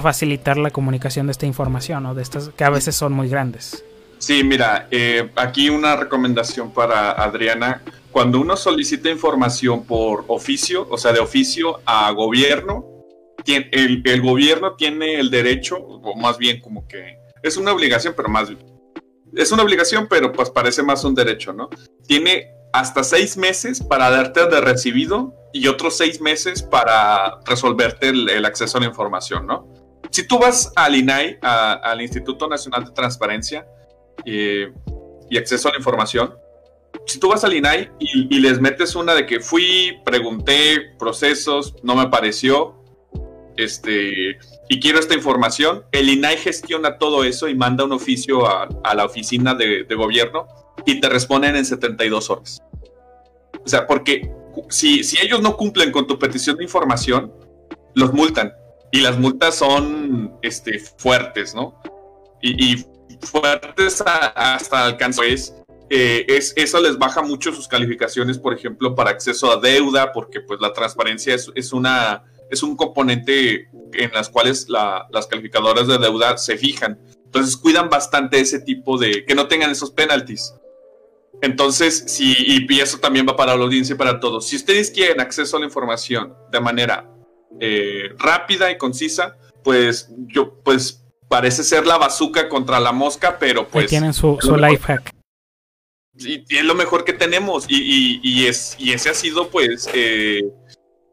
facilitar 0.00 0.56
la 0.56 0.70
comunicación 0.70 1.26
de 1.26 1.32
esta 1.32 1.46
información 1.46 2.06
o 2.06 2.14
de 2.14 2.22
estas 2.22 2.50
que 2.50 2.64
a 2.64 2.70
veces 2.70 2.94
son 2.94 3.12
muy 3.12 3.28
grandes. 3.28 3.84
Sí, 4.18 4.42
mira, 4.42 4.88
eh, 4.90 5.30
aquí 5.36 5.70
una 5.70 5.96
recomendación 5.96 6.72
para 6.72 7.12
Adriana. 7.12 7.82
Cuando 8.10 8.40
uno 8.40 8.56
solicita 8.56 9.10
información 9.10 9.84
por 9.84 10.24
oficio, 10.28 10.86
o 10.90 10.96
sea, 10.96 11.12
de 11.12 11.20
oficio 11.20 11.80
a 11.84 12.10
gobierno, 12.12 12.84
el 13.46 14.22
gobierno 14.22 14.74
tiene 14.74 15.20
el 15.20 15.30
derecho, 15.30 15.76
o 15.76 16.16
más 16.16 16.36
bien 16.38 16.60
como 16.60 16.88
que 16.88 17.18
es 17.42 17.56
una 17.56 17.72
obligación, 17.72 18.14
pero 18.16 18.28
más 18.28 18.48
es 19.36 19.52
una 19.52 19.62
obligación, 19.62 20.06
pero 20.08 20.32
pues 20.32 20.50
parece 20.50 20.82
más 20.82 21.04
un 21.04 21.14
derecho, 21.14 21.52
¿no? 21.52 21.68
Tiene 22.06 22.55
hasta 22.78 23.02
seis 23.02 23.38
meses 23.38 23.82
para 23.82 24.10
darte 24.10 24.46
de 24.46 24.60
recibido 24.60 25.34
y 25.52 25.66
otros 25.66 25.96
seis 25.96 26.20
meses 26.20 26.62
para 26.62 27.40
resolverte 27.46 28.10
el, 28.10 28.44
acceso 28.44 28.76
a 28.76 28.80
la 28.82 28.86
información, 28.86 29.46
¿no? 29.46 29.66
Si 30.10 30.26
tú 30.26 30.38
vas 30.38 30.72
al 30.76 30.94
INAI, 30.94 31.38
al 31.40 32.02
Instituto 32.02 32.48
Nacional 32.48 32.84
de 32.84 32.92
Transparencia 32.92 33.66
eh, 34.26 34.72
y 35.30 35.38
Acceso 35.38 35.68
a 35.68 35.72
la 35.72 35.78
Información, 35.78 36.34
si 37.06 37.18
tú 37.18 37.28
vas 37.28 37.44
al 37.44 37.54
INAI 37.54 37.90
y, 37.98 38.38
les 38.40 38.60
metes 38.60 38.94
una 38.94 39.14
de 39.14 39.24
que 39.24 39.40
fui, 39.40 39.98
pregunté, 40.04 40.94
procesos, 40.98 41.74
no 41.82 41.94
me 41.94 42.08
pareció, 42.08 42.74
este, 43.56 44.38
y 44.68 44.80
quiero 44.80 44.98
esta 44.98 45.14
información, 45.14 45.84
el 45.92 46.10
INAI 46.10 46.36
gestiona 46.36 46.98
todo 46.98 47.24
eso 47.24 47.48
y 47.48 47.54
manda 47.54 47.84
un 47.84 47.92
oficio 47.92 48.46
a, 48.46 48.94
la 48.94 49.04
oficina 49.06 49.54
de, 49.54 49.84
de 49.84 49.94
gobierno 49.94 50.46
y 50.84 51.00
te 51.00 51.08
responden 51.08 51.56
en 51.56 51.64
72 51.64 52.30
horas. 52.30 52.62
O 53.64 53.68
sea, 53.68 53.86
porque 53.86 54.30
si, 54.68 55.02
si 55.04 55.18
ellos 55.24 55.40
no 55.42 55.56
cumplen 55.56 55.90
con 55.90 56.06
tu 56.06 56.18
petición 56.18 56.56
de 56.56 56.64
información, 56.64 57.32
los 57.94 58.12
multan. 58.12 58.52
Y 58.92 59.00
las 59.00 59.18
multas 59.18 59.56
son 59.56 60.38
este, 60.42 60.78
fuertes, 60.78 61.54
¿no? 61.54 61.80
Y, 62.42 62.84
fuertes 63.20 64.02
hasta 64.04 64.84
alcanzar 64.84 65.24
pues, 65.24 65.54
eh, 65.88 66.26
es, 66.28 66.52
eso 66.56 66.80
les 66.80 66.98
baja 66.98 67.22
mucho 67.22 67.52
sus 67.52 67.66
calificaciones, 67.66 68.38
por 68.38 68.52
ejemplo, 68.52 68.94
para 68.94 69.10
acceso 69.10 69.50
a 69.50 69.56
deuda, 69.56 70.12
porque 70.12 70.40
pues 70.40 70.60
la 70.60 70.72
transparencia 70.72 71.34
es, 71.34 71.50
es 71.54 71.72
una, 71.72 72.24
es 72.50 72.62
un 72.62 72.76
componente 72.76 73.68
en 73.92 74.12
las 74.12 74.28
cuales 74.28 74.68
las 74.68 75.26
calificadoras 75.28 75.86
de 75.86 75.98
deuda 75.98 76.36
se 76.36 76.56
fijan. 76.56 76.98
Entonces 77.24 77.56
cuidan 77.56 77.88
bastante 77.88 78.40
ese 78.40 78.60
tipo 78.60 78.98
de, 78.98 79.24
que 79.24 79.34
no 79.34 79.48
tengan 79.48 79.70
esos 79.70 79.90
penalties. 79.90 80.54
Entonces, 81.42 82.04
si, 82.06 82.34
y 82.38 82.80
eso 82.80 82.98
también 82.98 83.26
va 83.28 83.36
para 83.36 83.56
la 83.56 83.64
audiencia 83.64 83.94
y 83.94 83.98
para 83.98 84.20
todos. 84.20 84.48
Si 84.48 84.56
ustedes 84.56 84.90
quieren 84.90 85.20
acceso 85.20 85.56
a 85.56 85.60
la 85.60 85.66
información 85.66 86.34
de 86.50 86.60
manera 86.60 87.10
eh, 87.60 88.10
rápida 88.18 88.70
y 88.70 88.78
concisa, 88.78 89.36
pues 89.62 90.10
yo, 90.28 90.60
pues 90.62 91.04
parece 91.28 91.62
ser 91.62 91.86
la 91.86 91.98
bazuca 91.98 92.48
contra 92.48 92.80
la 92.80 92.92
mosca, 92.92 93.38
pero 93.38 93.66
pues... 93.68 93.88
tienen 93.88 94.14
su, 94.14 94.38
su 94.40 94.56
life 94.56 94.82
hack. 94.84 95.10
Y, 96.18 96.44
es 96.48 96.64
lo 96.64 96.74
mejor 96.74 97.04
que 97.04 97.12
tenemos. 97.12 97.66
Y, 97.68 98.20
y, 98.22 98.46
es, 98.46 98.76
y 98.78 98.92
ese 98.92 99.10
ha 99.10 99.14
sido, 99.14 99.50
pues, 99.50 99.88
eh, 99.92 100.42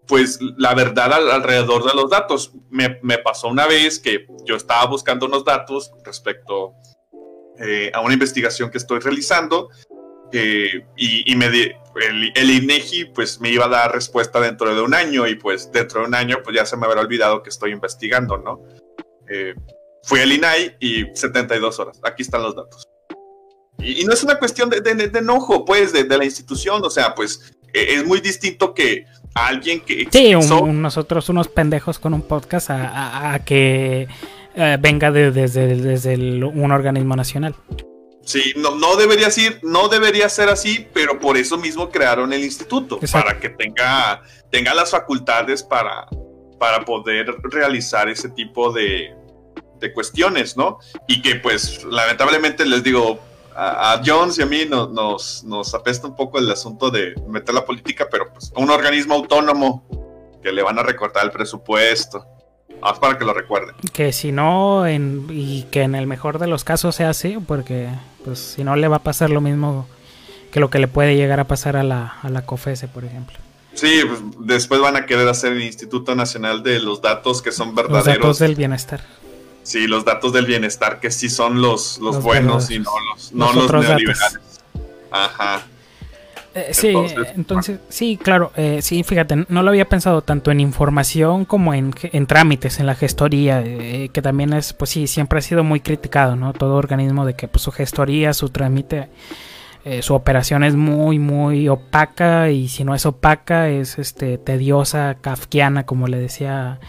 pues 0.08 0.40
la 0.58 0.74
verdad 0.74 1.14
alrededor 1.32 1.84
de 1.84 1.94
los 1.94 2.10
datos. 2.10 2.54
Me, 2.70 3.00
me, 3.02 3.18
pasó 3.18 3.48
una 3.48 3.68
vez 3.68 4.00
que 4.00 4.28
yo 4.46 4.56
estaba 4.56 4.86
buscando 4.86 5.26
unos 5.26 5.44
datos 5.44 5.92
respecto 6.06 6.74
eh, 7.60 7.92
a 7.94 8.02
una 8.02 8.14
investigación 8.14 8.70
que 8.72 8.78
estoy 8.78 9.00
realizando 9.00 9.70
eh, 10.34 10.84
y, 10.98 11.36
me 11.36 11.46
el, 11.46 12.32
el, 12.34 12.50
INEGI 12.50 13.06
pues 13.06 13.40
me 13.40 13.50
iba 13.50 13.66
a 13.66 13.70
dar 13.70 13.94
respuesta 13.94 14.40
dentro 14.40 14.74
de 14.74 14.82
un 14.82 14.96
año 14.96 15.28
y 15.28 15.36
pues 15.36 15.72
dentro 15.72 16.02
de 16.02 16.08
un 16.08 16.16
año 16.16 16.38
pues 16.44 16.56
ya 16.56 16.66
se 16.66 16.76
me 16.76 16.88
habrá 16.88 17.02
olvidado 17.02 17.44
que 17.44 17.52
estoy 17.52 17.72
investigando, 17.72 18.38
¿no? 18.38 18.62
Eh, 19.30 19.54
fui 20.02 20.22
al 20.22 20.32
INAI 20.32 20.78
y 20.80 21.06
72 21.14 21.80
horas, 21.80 22.00
aquí 22.04 22.24
están 22.24 22.42
los 22.42 22.56
datos. 22.56 22.88
Y, 23.78 24.04
no 24.06 24.14
es 24.14 24.24
una 24.24 24.40
cuestión 24.40 24.72
de, 24.72 24.82
de, 24.82 25.20
enojo, 25.20 25.66
pues, 25.66 25.94
de, 25.94 26.06
la 26.06 26.26
institución, 26.26 26.84
o 26.84 26.90
sea, 26.90 27.14
pues 27.14 27.54
e, 27.72 27.94
es 27.94 28.06
muy 28.06 28.20
distinto 28.20 28.74
que 28.74 29.06
alguien 29.36 29.82
que... 29.82 30.08
Sí, 30.12 30.34
nosotros 30.34 31.30
unos 31.30 31.48
pendejos 31.48 32.00
con 32.00 32.16
un 32.16 32.24
podcast 32.24 32.72
a, 32.72 33.40
que 33.46 34.08
eh, 34.56 34.78
venga 34.80 35.12
desde, 35.12 35.76
desde 35.76 36.16
un 36.44 36.72
organismo 36.72 37.16
nacional. 37.16 37.56
Sí, 38.26 38.54
no, 38.56 38.76
no 38.76 38.96
debería 38.96 39.30
ser, 39.30 39.60
no 39.64 39.90
debería 39.90 40.30
ser 40.30 40.50
así, 40.50 40.88
pero 40.94 41.20
por 41.20 41.38
eso 41.38 41.58
mismo 41.58 41.90
crearon 41.90 42.32
el 42.32 42.44
instituto, 42.44 43.00
para 43.12 43.40
que 43.40 43.50
tenga, 43.50 44.22
tenga 44.50 44.74
las 44.74 44.92
facultades 44.92 45.62
para, 45.62 46.08
para 46.58 46.86
poder 46.86 47.36
realizar 47.44 48.08
ese 48.08 48.30
tipo 48.30 48.72
de, 48.72 49.14
de 49.80 49.94
cuestiones, 49.94 50.56
¿no? 50.56 50.80
Y 51.08 51.22
que 51.22 51.36
pues 51.36 51.84
lamentablemente 51.84 52.66
les 52.66 52.82
digo, 52.82 53.20
a, 53.56 54.02
Jones 54.04 54.40
y 54.40 54.42
a 54.42 54.46
mí 54.46 54.66
nos, 54.66 55.44
nos 55.44 55.74
apesta 55.74 56.08
un 56.08 56.16
poco 56.16 56.40
el 56.40 56.50
asunto 56.50 56.90
de 56.90 57.14
meter 57.28 57.54
la 57.54 57.66
política, 57.66 58.08
pero 58.10 58.32
pues 58.32 58.52
un 58.56 58.70
organismo 58.70 59.16
autónomo 59.16 59.86
que 60.42 60.52
le 60.52 60.64
van 60.64 60.80
a 60.80 60.84
recortar 60.84 61.26
el 61.26 61.32
presupuesto 61.32 62.26
para 63.00 63.18
que 63.18 63.26
lo 63.26 63.34
recuerden. 63.34 63.76
Que 63.92 64.14
si 64.14 64.32
no, 64.32 64.86
en, 64.86 65.28
y 65.30 65.64
que 65.72 65.82
en 65.82 65.96
el 65.96 66.08
mejor 66.08 66.40
de 66.40 66.48
los 66.48 66.64
casos 66.64 66.96
sea 66.96 67.10
así, 67.10 67.38
porque 67.46 67.90
pues 68.24 68.40
si 68.40 68.64
no 68.64 68.76
le 68.76 68.88
va 68.88 68.98
a 68.98 69.04
pasar 69.04 69.30
lo 69.30 69.42
mismo 69.42 69.88
que 70.52 70.60
lo 70.60 70.70
que 70.70 70.80
le 70.80 70.88
puede 70.88 71.16
llegar 71.16 71.40
a 71.40 71.46
pasar 71.46 71.76
a 71.76 71.84
la, 71.84 72.18
a 72.22 72.30
la 72.30 72.46
COFESE, 72.46 72.88
por 72.88 73.06
ejemplo. 73.06 73.38
Sí, 73.74 74.02
pues 74.08 74.20
después 74.40 74.82
van 74.82 74.96
a 74.96 75.06
querer 75.06 75.28
hacer 75.28 75.54
el 75.54 75.64
Instituto 75.64 76.16
Nacional 76.16 76.62
de 76.62 76.80
los 76.80 77.02
Datos 77.02 77.42
que 77.42 77.52
son 77.52 77.74
verdaderos. 77.74 78.06
Los 78.06 78.16
datos 78.18 78.40
del 78.40 78.56
bienestar. 78.56 79.02
Sí, 79.64 79.88
los 79.88 80.06
datos 80.06 80.34
del 80.34 80.46
bienestar 80.46 81.00
que 81.00 81.10
sí 81.10 81.30
son 81.30 81.62
los, 81.62 81.98
los, 82.00 82.22
buenos 82.22 82.70
y 82.70 82.80
no 82.80 82.92
los, 83.12 83.32
no 83.32 83.52
los, 83.54 83.72
neoliberales. 83.72 84.62
Ajá. 85.10 85.64
Eh, 86.56 86.70
sí, 86.72 86.94
entonces, 87.36 87.80
sí, 87.90 88.20
claro, 88.22 88.52
eh, 88.56 88.82
sí, 88.84 89.04
fíjate, 89.04 89.46
no 89.50 89.64
lo 89.64 89.70
había 89.70 89.90
pensado 89.90 90.22
tanto 90.22 90.52
en 90.52 90.60
información 90.60 91.46
como 91.46 91.74
en, 91.74 91.96
en 92.04 92.28
trámites, 92.28 92.80
en 92.80 92.86
la 92.86 92.94
gestoría, 92.94 93.64
eh, 93.66 94.10
que 94.14 94.22
también 94.22 94.54
es, 94.54 94.74
pues 94.74 94.92
sí, 94.92 95.08
siempre 95.08 95.40
ha 95.40 95.42
sido 95.42 95.64
muy 95.64 95.80
criticado, 95.80 96.36
¿no? 96.36 96.54
Todo 96.54 96.76
organismo 96.76 97.26
de 97.26 97.34
que 97.34 97.48
pues, 97.48 97.64
su 97.64 97.72
gestoría, 97.72 98.34
su 98.34 98.50
trámite 98.50 99.10
eh, 99.86 100.02
su 100.02 100.14
operación 100.14 100.64
es 100.64 100.76
muy, 100.76 101.20
muy 101.20 101.68
opaca 101.68 102.50
y 102.50 102.70
si 102.70 102.84
no 102.84 102.96
es 102.96 103.06
opaca 103.06 103.70
es 103.70 104.00
este, 104.00 104.38
tediosa, 104.38 105.18
kafkiana, 105.20 105.86
como 105.86 106.08
le 106.08 106.20
decía 106.20 106.80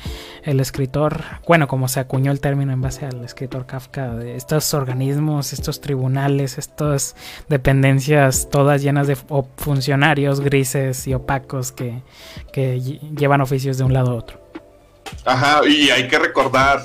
el 0.44 0.60
escritor, 0.60 1.24
bueno, 1.48 1.66
como 1.66 1.88
se 1.88 2.00
acuñó 2.00 2.30
el 2.30 2.40
término 2.40 2.72
en 2.72 2.80
base 2.80 3.06
al 3.06 3.24
escritor 3.24 3.66
Kafka, 3.66 4.22
estos 4.24 4.74
organismos, 4.74 5.54
estos 5.54 5.80
tribunales, 5.80 6.58
estas 6.58 7.16
dependencias 7.48 8.50
todas 8.50 8.82
llenas 8.82 9.06
de 9.06 9.16
funcionarios 9.56 10.40
grises 10.40 11.06
y 11.06 11.14
opacos 11.14 11.72
que, 11.72 12.02
que 12.52 12.78
llevan 12.78 13.40
oficios 13.40 13.78
de 13.78 13.84
un 13.84 13.94
lado 13.94 14.12
a 14.12 14.14
otro. 14.16 14.40
Ajá, 15.24 15.66
y 15.66 15.90
hay 15.90 16.08
que 16.08 16.18
recordar, 16.18 16.82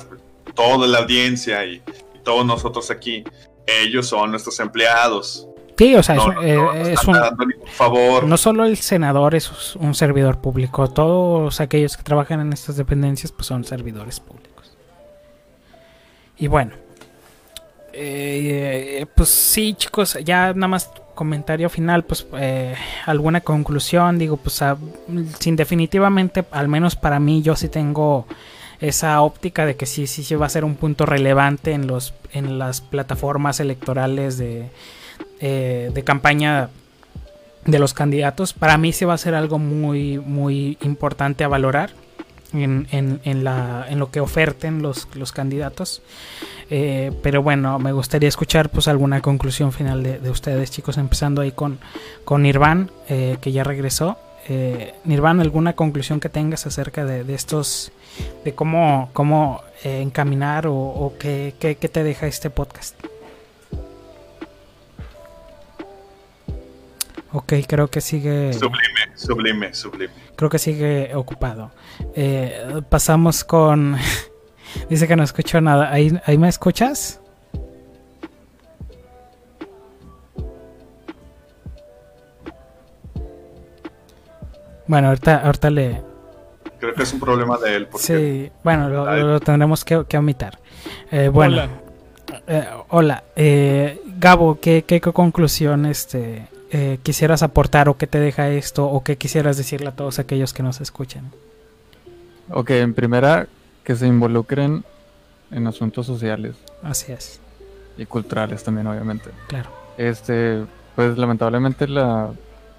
toda 0.54 0.86
la 0.88 0.98
audiencia 0.98 1.64
y 1.64 1.82
todos 2.24 2.44
nosotros 2.44 2.90
aquí, 2.90 3.24
ellos 3.66 4.08
son 4.08 4.30
nuestros 4.30 4.58
empleados 4.58 5.46
Sí, 5.80 5.94
o 5.94 6.02
sea, 6.02 6.16
es, 6.42 7.04
un, 7.08 7.16
favor. 7.64 8.24
No 8.24 8.36
solo 8.36 8.66
el 8.66 8.76
senador 8.76 9.34
es 9.34 9.74
un 9.76 9.94
servidor 9.94 10.36
público, 10.38 10.90
todos 10.90 11.58
aquellos 11.58 11.96
que 11.96 12.02
trabajan 12.02 12.38
en 12.40 12.52
estas 12.52 12.76
dependencias 12.76 13.32
pues 13.32 13.46
son 13.46 13.64
servidores 13.64 14.20
públicos. 14.20 14.76
Y 16.36 16.48
bueno, 16.48 16.72
eh, 17.94 19.06
pues 19.14 19.30
sí, 19.30 19.72
chicos, 19.72 20.18
ya 20.22 20.52
nada 20.52 20.68
más 20.68 20.90
comentario 21.14 21.70
final, 21.70 22.04
pues 22.04 22.26
eh, 22.34 22.74
alguna 23.06 23.40
conclusión, 23.40 24.18
digo, 24.18 24.36
pues 24.36 24.62
sin 25.38 25.56
definitivamente, 25.56 26.44
al 26.50 26.68
menos 26.68 26.94
para 26.94 27.18
mí, 27.20 27.40
yo 27.40 27.56
sí 27.56 27.70
tengo 27.70 28.26
esa 28.82 29.22
óptica 29.22 29.64
de 29.64 29.76
que 29.76 29.86
sí, 29.86 30.06
sí, 30.06 30.24
sí 30.24 30.34
va 30.34 30.44
a 30.44 30.50
ser 30.50 30.66
un 30.66 30.74
punto 30.74 31.06
relevante 31.06 31.72
en 31.72 31.86
los 31.86 32.12
en 32.34 32.58
las 32.58 32.82
plataformas 32.82 33.60
electorales 33.60 34.36
de 34.36 34.68
eh, 35.40 35.90
de 35.94 36.04
campaña 36.04 36.68
de 37.64 37.78
los 37.78 37.94
candidatos, 37.94 38.52
para 38.52 38.76
mí 38.78 38.92
se 38.92 39.06
va 39.06 39.14
a 39.14 39.18
ser 39.18 39.34
algo 39.34 39.58
muy, 39.58 40.18
muy 40.18 40.76
importante 40.82 41.44
a 41.44 41.48
valorar 41.48 41.90
en, 42.52 42.88
en, 42.90 43.44
la, 43.44 43.86
en 43.88 43.98
lo 43.98 44.10
que 44.10 44.20
oferten 44.20 44.82
los, 44.82 45.08
los 45.14 45.32
candidatos. 45.32 46.02
Eh, 46.70 47.12
pero 47.22 47.42
bueno, 47.42 47.78
me 47.78 47.92
gustaría 47.92 48.28
escuchar 48.28 48.70
pues 48.70 48.88
alguna 48.88 49.20
conclusión 49.20 49.72
final 49.72 50.02
de, 50.02 50.30
ustedes, 50.30 50.70
chicos, 50.70 50.98
empezando 50.98 51.42
ahí 51.42 51.52
con, 51.52 51.78
con 52.24 52.42
Nirvan, 52.42 52.90
eh, 53.08 53.36
que 53.40 53.52
ya 53.52 53.64
regresó. 53.64 54.18
Nirvan, 55.04 55.38
¿alguna 55.38 55.74
conclusión 55.74 56.18
que 56.18 56.28
tengas 56.28 56.66
acerca 56.66 57.04
de, 57.04 57.34
estos, 57.34 57.92
de 58.44 58.52
cómo, 58.52 59.10
cómo 59.12 59.62
encaminar 59.84 60.66
o, 60.66 60.74
o 60.74 61.14
qué, 61.20 61.54
qué 61.60 61.76
te 61.76 62.02
deja 62.02 62.26
este 62.26 62.50
podcast? 62.50 62.96
Ok, 67.32 67.52
creo 67.66 67.88
que 67.88 68.00
sigue. 68.00 68.52
Sublime, 68.52 69.14
sublime, 69.14 69.74
sublime. 69.74 70.12
Creo 70.36 70.50
que 70.50 70.58
sigue 70.58 71.14
ocupado. 71.14 71.70
Eh, 72.14 72.82
pasamos 72.88 73.44
con. 73.44 73.96
Dice 74.88 75.06
que 75.06 75.16
no 75.16 75.22
escucho 75.22 75.60
nada. 75.60 75.92
¿Ahí, 75.92 76.18
¿Ahí 76.26 76.38
me 76.38 76.48
escuchas? 76.48 77.20
Bueno, 84.90 85.08
ahorita, 85.08 85.42
ahorita 85.44 85.70
le. 85.70 86.02
Creo 86.80 86.94
que 86.94 87.02
es 87.04 87.12
un 87.12 87.20
problema 87.20 87.58
de 87.58 87.76
él. 87.76 87.88
Sí, 87.94 88.50
bueno, 88.64 88.88
lo, 88.88 89.38
tendremos 89.38 89.84
que, 89.84 90.04
que 90.08 90.18
omitar. 90.18 90.58
Eh, 91.12 91.28
bueno, 91.28 91.62
hola. 91.62 91.68
Eh, 92.48 92.66
hola. 92.88 93.24
Eh, 93.36 94.00
Gabo, 94.18 94.58
¿qué, 94.60 94.82
¿qué, 94.84 95.00
conclusión 95.00 95.86
este, 95.86 96.48
eh, 96.70 96.98
quisieras 97.02 97.42
aportar 97.42 97.88
o 97.88 97.96
qué 97.96 98.06
te 98.06 98.20
deja 98.20 98.48
esto 98.48 98.86
o 98.86 99.02
qué 99.02 99.16
quisieras 99.16 99.56
decirle 99.56 99.88
a 99.88 99.92
todos 99.92 100.18
aquellos 100.18 100.52
que 100.52 100.62
nos 100.62 100.80
escuchan? 100.80 101.30
Ok, 102.50 102.70
en 102.70 102.94
primera, 102.94 103.48
que 103.84 103.96
se 103.96 104.06
involucren 104.06 104.84
en 105.50 105.66
asuntos 105.66 106.06
sociales. 106.06 106.56
Así 106.82 107.12
es. 107.12 107.40
Y 107.96 108.06
culturales 108.06 108.62
también, 108.62 108.86
obviamente. 108.86 109.30
Claro. 109.48 109.70
Este, 109.98 110.64
pues 110.94 111.18
lamentablemente 111.18 111.86
la 111.88 112.30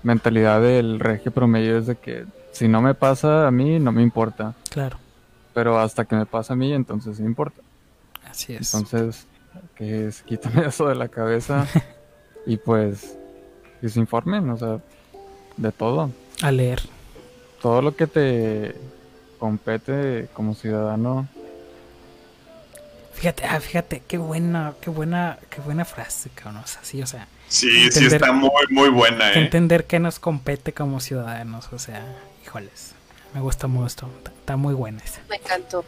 mentalidad 0.04 0.62
del 0.62 1.00
regio 1.00 1.32
promedio 1.32 1.78
es 1.78 1.88
de 1.88 1.96
que 1.96 2.26
si 2.52 2.68
no 2.68 2.82
me 2.82 2.94
pasa 2.94 3.48
a 3.48 3.52
mí, 3.52 3.80
no 3.80 3.92
me 3.92 4.02
importa. 4.02 4.54
Claro. 4.70 4.98
Pero 5.54 5.80
hasta 5.80 6.06
que 6.06 6.16
me 6.16 6.26
pasa 6.26 6.54
a 6.54 6.56
mí, 6.56 6.74
entonces 6.74 7.18
sí 7.18 7.24
importa. 7.24 7.62
Así 8.30 8.54
es. 8.54 8.74
Entonces, 8.74 9.28
que 9.76 10.12
se 10.12 10.24
quiten 10.24 10.60
eso 10.66 10.88
de 10.88 10.96
la 10.96 11.08
cabeza 11.08 11.68
y 12.46 12.58
pues 12.58 13.18
que 13.82 13.90
se 13.90 13.99
informen, 13.99 14.49
o 14.49 14.58
sea, 14.58 14.80
de 15.58 15.72
todo. 15.72 16.12
A 16.41 16.52
leer. 16.52 16.82
Todo 17.62 17.82
lo 17.82 17.95
que 17.95 18.08
te 18.08 18.76
compete 19.40 20.30
como 20.34 20.53
ciudadano. 20.56 21.28
Fíjate, 23.14 23.45
ah, 23.45 23.60
fíjate, 23.60 24.02
qué 24.08 24.18
buena, 24.18 24.74
qué 24.82 24.90
buena, 24.90 25.38
qué 25.49 25.62
buena 25.62 25.84
frase, 25.84 26.30
cabrón. 26.30 26.64
O 26.64 26.68
sea, 26.68 26.84
sí, 26.84 27.02
o 27.02 27.08
sea. 27.08 27.28
Sí, 27.48 27.91
sí 27.91 28.06
está 28.06 28.32
muy, 28.32 28.49
muy 28.70 28.90
buena, 28.90 29.34
eh. 29.34 29.40
Entender 29.40 29.86
qué 29.86 29.99
nos 29.99 30.20
compete 30.20 30.74
como 30.74 30.99
ciudadanos, 30.99 31.72
o 31.74 31.80
sea, 31.80 32.06
híjoles. 32.44 32.94
Me 33.34 33.41
gusta 33.41 33.68
mucho, 33.68 34.10
está 34.26 34.58
muy 34.58 34.74
buena 34.74 35.03
esa. 35.03 35.22
Me 35.30 35.36
encantó. 35.38 35.86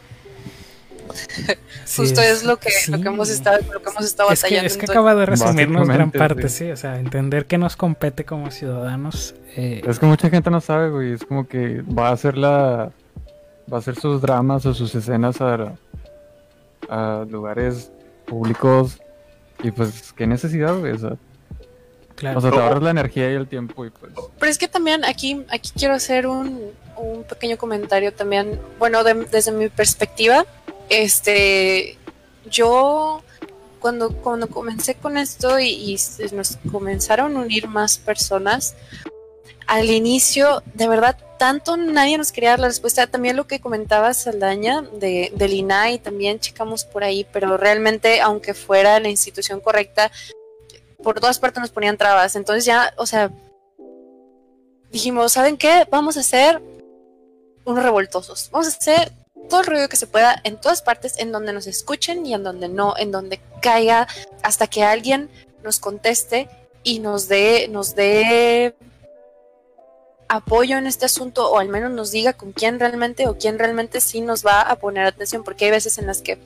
Justo 1.96 2.20
es, 2.20 2.44
lo 2.44 2.56
que, 2.58 2.70
lo 2.88 3.00
que 3.00 3.08
hemos 3.08 3.28
estado, 3.30 3.58
lo 3.72 3.82
que 3.82 3.90
hemos 3.90 4.04
estado 4.04 4.30
es 4.30 4.40
batallando. 4.42 4.60
Que, 4.62 4.66
es 4.66 4.76
que 4.76 4.90
acaba 4.90 5.14
de 5.14 5.26
resumirnos 5.26 5.88
gran 5.88 6.10
parte, 6.10 6.48
sí. 6.48 6.64
sí. 6.66 6.70
O 6.70 6.76
sea, 6.76 6.98
entender 6.98 7.46
que 7.46 7.58
nos 7.58 7.76
compete 7.76 8.24
como 8.24 8.50
ciudadanos. 8.50 9.34
Eh, 9.56 9.82
Es 9.86 9.98
que 9.98 10.06
mucha 10.06 10.30
gente 10.30 10.50
no 10.50 10.60
sabe, 10.60 10.90
güey. 10.90 11.12
Es 11.12 11.24
como 11.24 11.46
que 11.46 11.82
va 11.82 12.08
a 12.08 12.12
hacer 12.12 12.36
la. 12.38 12.90
Va 13.72 13.76
a 13.76 13.78
hacer 13.78 13.98
sus 13.98 14.20
dramas 14.20 14.66
o 14.66 14.74
sus 14.74 14.94
escenas 14.94 15.40
a, 15.40 15.74
a 16.88 17.24
lugares 17.28 17.90
públicos. 18.26 18.98
Y 19.62 19.70
pues, 19.70 20.12
¿qué 20.12 20.26
necesidad, 20.26 20.76
güey? 20.78 20.92
O 20.92 20.98
sea, 20.98 21.16
claro. 22.16 22.38
o 22.38 22.40
sea, 22.42 22.50
te 22.50 22.58
ahorras 22.58 22.82
la 22.82 22.90
energía 22.90 23.30
y 23.30 23.34
el 23.34 23.46
tiempo 23.46 23.86
y 23.86 23.90
pues. 23.90 24.12
Pero 24.38 24.50
es 24.50 24.58
que 24.58 24.68
también 24.68 25.04
aquí, 25.04 25.44
aquí 25.50 25.70
quiero 25.76 25.94
hacer 25.94 26.26
un, 26.26 26.60
un 26.96 27.24
pequeño 27.24 27.56
comentario 27.56 28.12
también. 28.12 28.60
Bueno, 28.78 29.04
de- 29.04 29.24
desde 29.30 29.52
mi 29.52 29.68
perspectiva, 29.68 30.44
este, 30.88 31.98
yo 32.50 33.22
cuando, 33.80 34.14
cuando 34.16 34.48
comencé 34.48 34.94
con 34.94 35.18
esto 35.18 35.60
y, 35.60 35.98
nos 36.32 36.56
comenzaron 36.70 37.36
a 37.36 37.40
unir 37.40 37.68
más 37.68 37.98
personas, 37.98 38.74
al 39.66 39.90
inicio, 39.90 40.62
de 40.74 40.88
verdad, 40.88 41.18
tanto 41.38 41.76
nadie 41.76 42.18
nos 42.18 42.32
quería 42.32 42.50
dar 42.50 42.60
la 42.60 42.68
respuesta. 42.68 43.06
También 43.06 43.36
lo 43.36 43.46
que 43.46 43.60
comentaba 43.60 44.12
Saldaña 44.14 44.82
de, 44.82 45.32
del 45.34 45.52
INAI, 45.54 45.98
también 45.98 46.38
checamos 46.38 46.84
por 46.84 47.04
ahí, 47.04 47.26
pero 47.32 47.56
realmente, 47.56 48.20
aunque 48.20 48.54
fuera 48.54 49.00
la 49.00 49.08
institución 49.08 49.60
correcta, 49.60 50.10
por 51.02 51.20
todas 51.20 51.38
partes 51.38 51.60
nos 51.60 51.70
ponían 51.70 51.96
trabas. 51.96 52.36
Entonces 52.36 52.64
ya, 52.64 52.92
o 52.96 53.06
sea, 53.06 53.30
dijimos, 54.90 55.32
¿saben 55.32 55.56
qué? 55.56 55.86
Vamos 55.90 56.16
a 56.16 56.20
hacer 56.20 56.62
unos 57.64 57.82
revoltosos. 57.82 58.48
Vamos 58.50 58.66
a 58.68 58.76
hacer 58.76 59.12
todo 59.48 59.60
el 59.60 59.66
ruido 59.66 59.88
que 59.88 59.96
se 59.96 60.06
pueda 60.06 60.40
en 60.44 60.60
todas 60.60 60.82
partes, 60.82 61.18
en 61.18 61.32
donde 61.32 61.52
nos 61.52 61.66
escuchen 61.66 62.24
y 62.26 62.34
en 62.34 62.42
donde 62.42 62.68
no, 62.68 62.94
en 62.96 63.10
donde 63.10 63.40
caiga, 63.60 64.08
hasta 64.42 64.66
que 64.66 64.84
alguien 64.84 65.30
nos 65.62 65.78
conteste 65.78 66.48
y 66.82 67.00
nos 67.00 67.28
dé, 67.28 67.68
nos 67.68 67.94
dé 67.94 68.76
apoyo 70.28 70.78
en 70.78 70.86
este 70.86 71.06
asunto 71.06 71.50
o 71.50 71.58
al 71.58 71.68
menos 71.68 71.92
nos 71.92 72.10
diga 72.10 72.32
con 72.32 72.52
quién 72.52 72.80
realmente 72.80 73.28
o 73.28 73.38
quién 73.38 73.58
realmente 73.58 74.00
sí 74.00 74.20
nos 74.20 74.44
va 74.44 74.60
a 74.62 74.76
poner 74.76 75.06
atención, 75.06 75.44
porque 75.44 75.66
hay 75.66 75.70
veces 75.70 75.98
en 75.98 76.06
las 76.06 76.22
que 76.22 76.38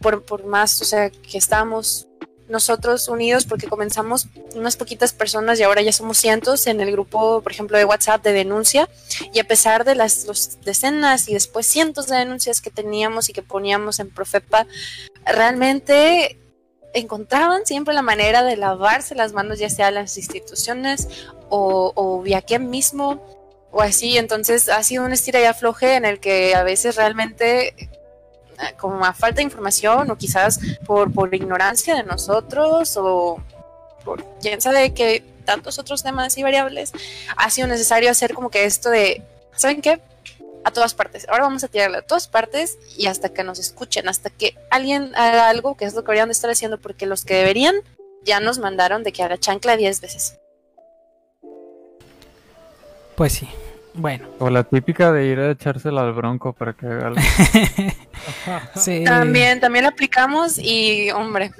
por, 0.00 0.24
por 0.24 0.44
más, 0.44 0.80
o 0.82 0.84
sea, 0.84 1.10
que 1.10 1.38
estamos 1.38 2.05
nosotros 2.48 3.08
unidos 3.08 3.44
porque 3.44 3.66
comenzamos 3.66 4.28
unas 4.54 4.76
poquitas 4.76 5.12
personas 5.12 5.58
y 5.58 5.62
ahora 5.62 5.82
ya 5.82 5.92
somos 5.92 6.18
cientos 6.18 6.66
en 6.66 6.80
el 6.80 6.92
grupo, 6.92 7.40
por 7.42 7.52
ejemplo, 7.52 7.76
de 7.76 7.84
WhatsApp 7.84 8.22
de 8.22 8.32
denuncia. 8.32 8.88
Y 9.32 9.40
a 9.40 9.44
pesar 9.44 9.84
de 9.84 9.94
las 9.94 10.26
los 10.26 10.60
decenas 10.62 11.28
y 11.28 11.34
después 11.34 11.66
cientos 11.66 12.06
de 12.06 12.16
denuncias 12.16 12.60
que 12.60 12.70
teníamos 12.70 13.28
y 13.28 13.32
que 13.32 13.42
poníamos 13.42 13.98
en 13.98 14.10
Profepa, 14.10 14.66
realmente 15.24 16.38
encontraban 16.94 17.66
siempre 17.66 17.94
la 17.94 18.02
manera 18.02 18.42
de 18.42 18.56
lavarse 18.56 19.14
las 19.14 19.32
manos 19.32 19.58
ya 19.58 19.68
sea 19.68 19.90
las 19.90 20.16
instituciones 20.16 21.08
o, 21.50 21.92
o 21.94 22.22
vía 22.22 22.40
que 22.40 22.58
mismo 22.58 23.36
o 23.76 23.82
así, 23.82 24.16
entonces 24.16 24.70
ha 24.70 24.82
sido 24.82 25.04
un 25.04 25.12
estira 25.12 25.38
y 25.38 25.44
afloje 25.44 25.96
en 25.96 26.06
el 26.06 26.18
que 26.18 26.54
a 26.54 26.62
veces 26.62 26.96
realmente 26.96 27.74
como 28.78 29.04
a 29.04 29.12
falta 29.12 29.36
de 29.36 29.44
información 29.44 30.10
o 30.10 30.16
quizás 30.16 30.60
por, 30.86 31.12
por 31.12 31.34
ignorancia 31.34 31.94
de 31.94 32.02
nosotros 32.02 32.96
o 32.96 33.40
por 34.04 34.24
quién 34.40 34.60
sabe 34.60 34.94
que 34.94 35.22
tantos 35.46 35.78
otros 35.78 36.02
temas 36.02 36.36
y 36.36 36.42
variables, 36.42 36.92
ha 37.36 37.48
sido 37.48 37.66
necesario 37.68 38.10
hacer 38.10 38.34
como 38.34 38.50
que 38.50 38.64
esto 38.64 38.90
de, 38.90 39.22
¿saben 39.54 39.80
qué? 39.80 40.00
A 40.64 40.70
todas 40.72 40.92
partes. 40.92 41.26
Ahora 41.28 41.44
vamos 41.44 41.64
a 41.64 41.68
tirarle 41.68 41.98
a 41.98 42.02
todas 42.02 42.28
partes 42.28 42.76
y 42.98 43.06
hasta 43.06 43.30
que 43.30 43.44
nos 43.44 43.58
escuchen, 43.58 44.08
hasta 44.08 44.28
que 44.28 44.56
alguien 44.70 45.14
haga 45.14 45.48
algo, 45.48 45.76
que 45.76 45.86
es 45.86 45.94
lo 45.94 46.02
que 46.02 46.08
deberían 46.08 46.28
de 46.28 46.32
estar 46.32 46.50
haciendo, 46.50 46.78
porque 46.78 47.06
los 47.06 47.24
que 47.24 47.34
deberían 47.34 47.76
ya 48.24 48.40
nos 48.40 48.58
mandaron 48.58 49.04
de 49.04 49.12
que 49.12 49.22
haga 49.22 49.38
chancla 49.38 49.76
10 49.76 50.00
veces. 50.00 50.38
Pues 53.14 53.32
sí. 53.32 53.48
Bueno. 53.96 54.26
O 54.38 54.50
la 54.50 54.64
típica 54.64 55.12
de 55.12 55.26
ir 55.26 55.38
a 55.38 55.50
echársela 55.50 56.02
al 56.02 56.12
bronco 56.12 56.52
para 56.52 56.74
que 56.74 56.86
haga 56.86 57.08
algo. 57.08 57.20
sí. 58.76 59.04
También, 59.04 59.60
también 59.60 59.84
la 59.84 59.90
aplicamos 59.90 60.58
y, 60.58 61.10
hombre, 61.10 61.52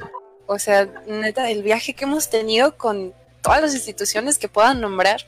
o 0.46 0.58
sea, 0.58 0.88
neta, 1.06 1.50
el 1.50 1.62
viaje 1.62 1.94
que 1.94 2.04
hemos 2.04 2.30
tenido 2.30 2.76
con 2.76 3.12
todas 3.42 3.62
las 3.62 3.74
instituciones 3.74 4.38
que 4.38 4.48
puedan 4.48 4.80
nombrar. 4.80 5.20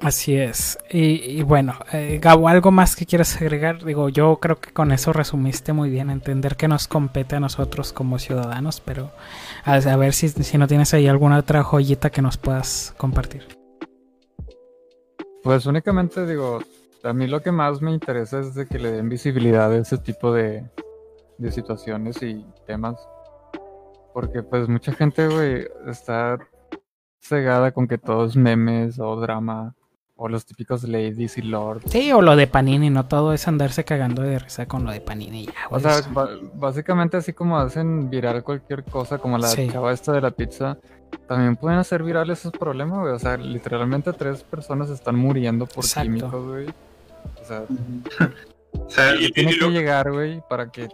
Así 0.00 0.36
es. 0.36 0.78
Y, 0.90 1.38
y 1.38 1.42
bueno, 1.42 1.78
eh, 1.92 2.18
Gabo, 2.20 2.48
¿algo 2.48 2.70
más 2.70 2.96
que 2.96 3.06
quieras 3.06 3.34
agregar? 3.36 3.82
Digo, 3.82 4.08
yo 4.10 4.36
creo 4.36 4.60
que 4.60 4.72
con 4.72 4.92
eso 4.92 5.12
resumiste 5.12 5.72
muy 5.72 5.88
bien, 5.88 6.10
entender 6.10 6.56
que 6.56 6.68
nos 6.68 6.86
compete 6.86 7.36
a 7.36 7.40
nosotros 7.40 7.92
como 7.92 8.18
ciudadanos, 8.18 8.80
pero 8.80 9.10
a, 9.64 9.74
a 9.74 9.96
ver 9.96 10.12
si, 10.12 10.28
si 10.28 10.58
no 10.58 10.66
tienes 10.66 10.92
ahí 10.92 11.08
alguna 11.08 11.38
otra 11.38 11.62
joyita 11.62 12.10
que 12.10 12.22
nos 12.22 12.36
puedas 12.36 12.94
compartir. 12.98 13.55
Pues 15.46 15.64
únicamente 15.66 16.26
digo, 16.26 16.58
a 17.04 17.12
mí 17.12 17.26
lo 17.28 17.40
que 17.40 17.52
más 17.52 17.80
me 17.80 17.92
interesa 17.92 18.40
es 18.40 18.54
de 18.54 18.66
que 18.66 18.78
le 18.80 18.90
den 18.90 19.08
visibilidad 19.08 19.70
a 19.72 19.76
ese 19.76 19.96
tipo 19.98 20.32
de, 20.32 20.64
de 21.38 21.52
situaciones 21.52 22.20
y 22.22 22.44
temas. 22.66 22.96
Porque 24.12 24.42
pues 24.42 24.68
mucha 24.68 24.92
gente, 24.92 25.28
güey, 25.28 25.66
está 25.86 26.38
cegada 27.20 27.70
con 27.72 27.86
que 27.86 27.96
todo 27.98 28.24
es 28.26 28.34
memes 28.36 28.98
o 28.98 29.14
drama. 29.20 29.74
O 30.18 30.28
los 30.30 30.46
típicos 30.46 30.82
ladies 30.84 31.36
y 31.36 31.42
lords. 31.42 31.92
Sí, 31.92 32.10
o 32.10 32.22
lo 32.22 32.36
de 32.36 32.46
Panini, 32.46 32.88
no 32.88 33.04
todo 33.06 33.34
es 33.34 33.46
andarse 33.48 33.84
cagando 33.84 34.22
de 34.22 34.38
risa 34.38 34.64
con 34.66 34.82
lo 34.84 34.90
de 34.90 35.02
Panini 35.02 35.44
ya. 35.44 35.52
O 35.70 35.78
sea, 35.78 36.00
básicamente 36.54 37.18
así 37.18 37.34
como 37.34 37.58
hacen 37.58 38.08
viral 38.08 38.42
cualquier 38.42 38.82
cosa, 38.82 39.18
como 39.18 39.36
la 39.36 39.46
Sí. 39.48 39.68
chava 39.70 39.92
esta 39.92 40.12
de 40.12 40.22
la 40.22 40.30
pizza, 40.30 40.78
también 41.28 41.56
pueden 41.56 41.78
hacer 41.78 42.02
viral 42.02 42.30
esos 42.30 42.52
problemas, 42.52 43.00
güey. 43.00 43.12
O 43.14 43.18
sea, 43.18 43.36
literalmente 43.36 44.12
tres 44.12 44.42
personas 44.42 44.90
están 44.90 45.16
muriendo 45.16 45.66
por 45.66 45.84
Exacto. 45.84 46.02
químicos, 46.12 46.46
güey. 46.46 46.66
O 46.68 47.44
sea, 47.46 47.62
O 48.72 48.90
sea, 48.90 49.14
Y- 49.16 49.32
tiene 49.32 49.52
y 49.52 49.58
que 49.58 49.64
lo- 49.64 49.70
llegar, 49.70 50.12
güey, 50.12 50.42
para 50.50 50.70
que 50.70 50.88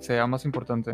sea 0.00 0.26
más 0.26 0.44
importante. 0.44 0.92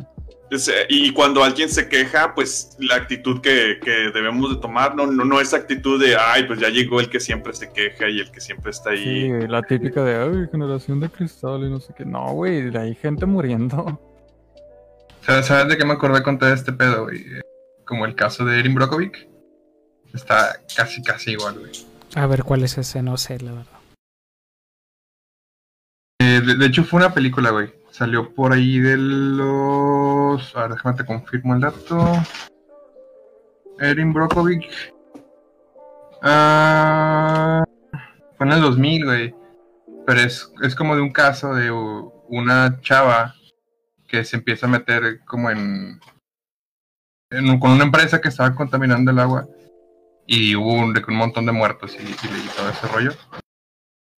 Y 0.89 1.13
cuando 1.13 1.43
alguien 1.45 1.69
se 1.69 1.89
queja, 1.89 2.33
pues 2.35 2.77
la 2.79 2.95
actitud 2.97 3.41
que, 3.41 3.79
que 3.83 4.11
debemos 4.15 4.49
de 4.55 4.61
tomar 4.61 4.95
no, 4.95 5.07
no, 5.07 5.25
no 5.25 5.41
es 5.41 5.53
actitud 5.53 6.01
de, 6.03 6.17
ay, 6.17 6.45
pues 6.45 6.61
ya 6.61 6.69
llegó 6.69 7.01
el 7.01 7.11
que 7.11 7.19
siempre 7.21 7.53
se 7.53 7.71
queja 7.73 8.09
y 8.09 8.21
el 8.21 8.31
que 8.31 8.41
siempre 8.41 8.71
está 8.71 8.91
Sí, 8.93 8.97
ahí. 8.97 9.29
güey, 9.33 9.49
la 9.49 9.61
típica 9.63 10.03
de, 10.05 10.15
ay, 10.17 10.49
generación 10.51 11.01
de 11.01 11.11
cristal 11.11 11.65
y 11.65 11.71
no 11.71 11.81
sé 11.81 11.93
qué. 11.97 12.05
No, 12.07 12.33
güey, 12.33 12.75
hay 12.77 12.95
gente 12.95 13.27
muriendo. 13.27 14.01
¿sabes, 15.23 15.47
¿Sabes 15.47 15.69
de 15.69 15.77
qué 15.77 15.85
me 15.85 15.93
acordé 15.95 16.23
con 16.23 16.39
todo 16.39 16.53
este 16.53 16.73
pedo, 16.73 17.05
güey? 17.05 17.25
Como 17.87 18.05
el 18.05 18.15
caso 18.15 18.45
de 18.45 18.59
Erin 18.59 18.75
Brockovich. 18.75 19.29
Está 20.13 20.61
casi, 20.77 21.03
casi 21.03 21.33
igual, 21.33 21.59
güey. 21.59 21.73
A 22.15 22.27
ver 22.27 22.45
cuál 22.45 22.65
es 22.65 22.77
ese, 22.79 23.03
no 23.03 23.17
sé, 23.17 23.39
la 23.41 23.53
verdad. 23.53 23.67
Eh, 26.21 26.41
de, 26.45 26.55
de 26.55 26.67
hecho, 26.67 26.85
fue 26.85 26.99
una 26.99 27.15
película, 27.15 27.51
güey. 27.51 27.73
Salió 27.91 28.35
por 28.35 28.53
ahí 28.53 28.79
de 28.79 28.97
los. 28.97 30.55
A 30.55 30.63
ver, 30.63 30.73
déjame 30.73 30.97
te 30.97 31.07
confirmo 31.07 31.55
el 31.55 31.61
dato. 31.61 32.13
Erin 33.79 34.13
Brockovich. 34.13 34.93
Ah, 36.23 37.65
fue 38.37 38.47
en 38.47 38.53
el 38.53 38.61
2000, 38.61 39.05
güey. 39.05 39.35
Pero 40.07 40.21
es, 40.21 40.53
es 40.63 40.75
como 40.75 40.95
de 40.95 41.03
un 41.03 41.13
caso 41.13 41.55
de 41.55 41.71
una 41.71 42.81
chava 42.81 43.35
que 44.07 44.25
se 44.25 44.37
empieza 44.37 44.67
a 44.67 44.71
meter 44.71 45.21
como 45.25 45.51
en. 45.51 46.01
En 47.39 47.49
un- 47.51 47.61
con 47.61 47.71
una 47.73 47.85
empresa 47.85 48.21
que 48.21 48.29
estaba 48.29 48.55
contaminando 48.55 49.11
el 49.11 49.19
agua. 49.19 49.47
Y 50.27 50.57
hubo 50.57 50.73
un, 50.75 50.97
un 51.07 51.15
montón 51.17 51.47
de 51.47 51.53
muertos 51.53 51.95
y, 51.99 52.03
y, 52.03 52.49
todo 52.57 52.69
ese 52.71 52.89
rollo. 52.89 53.13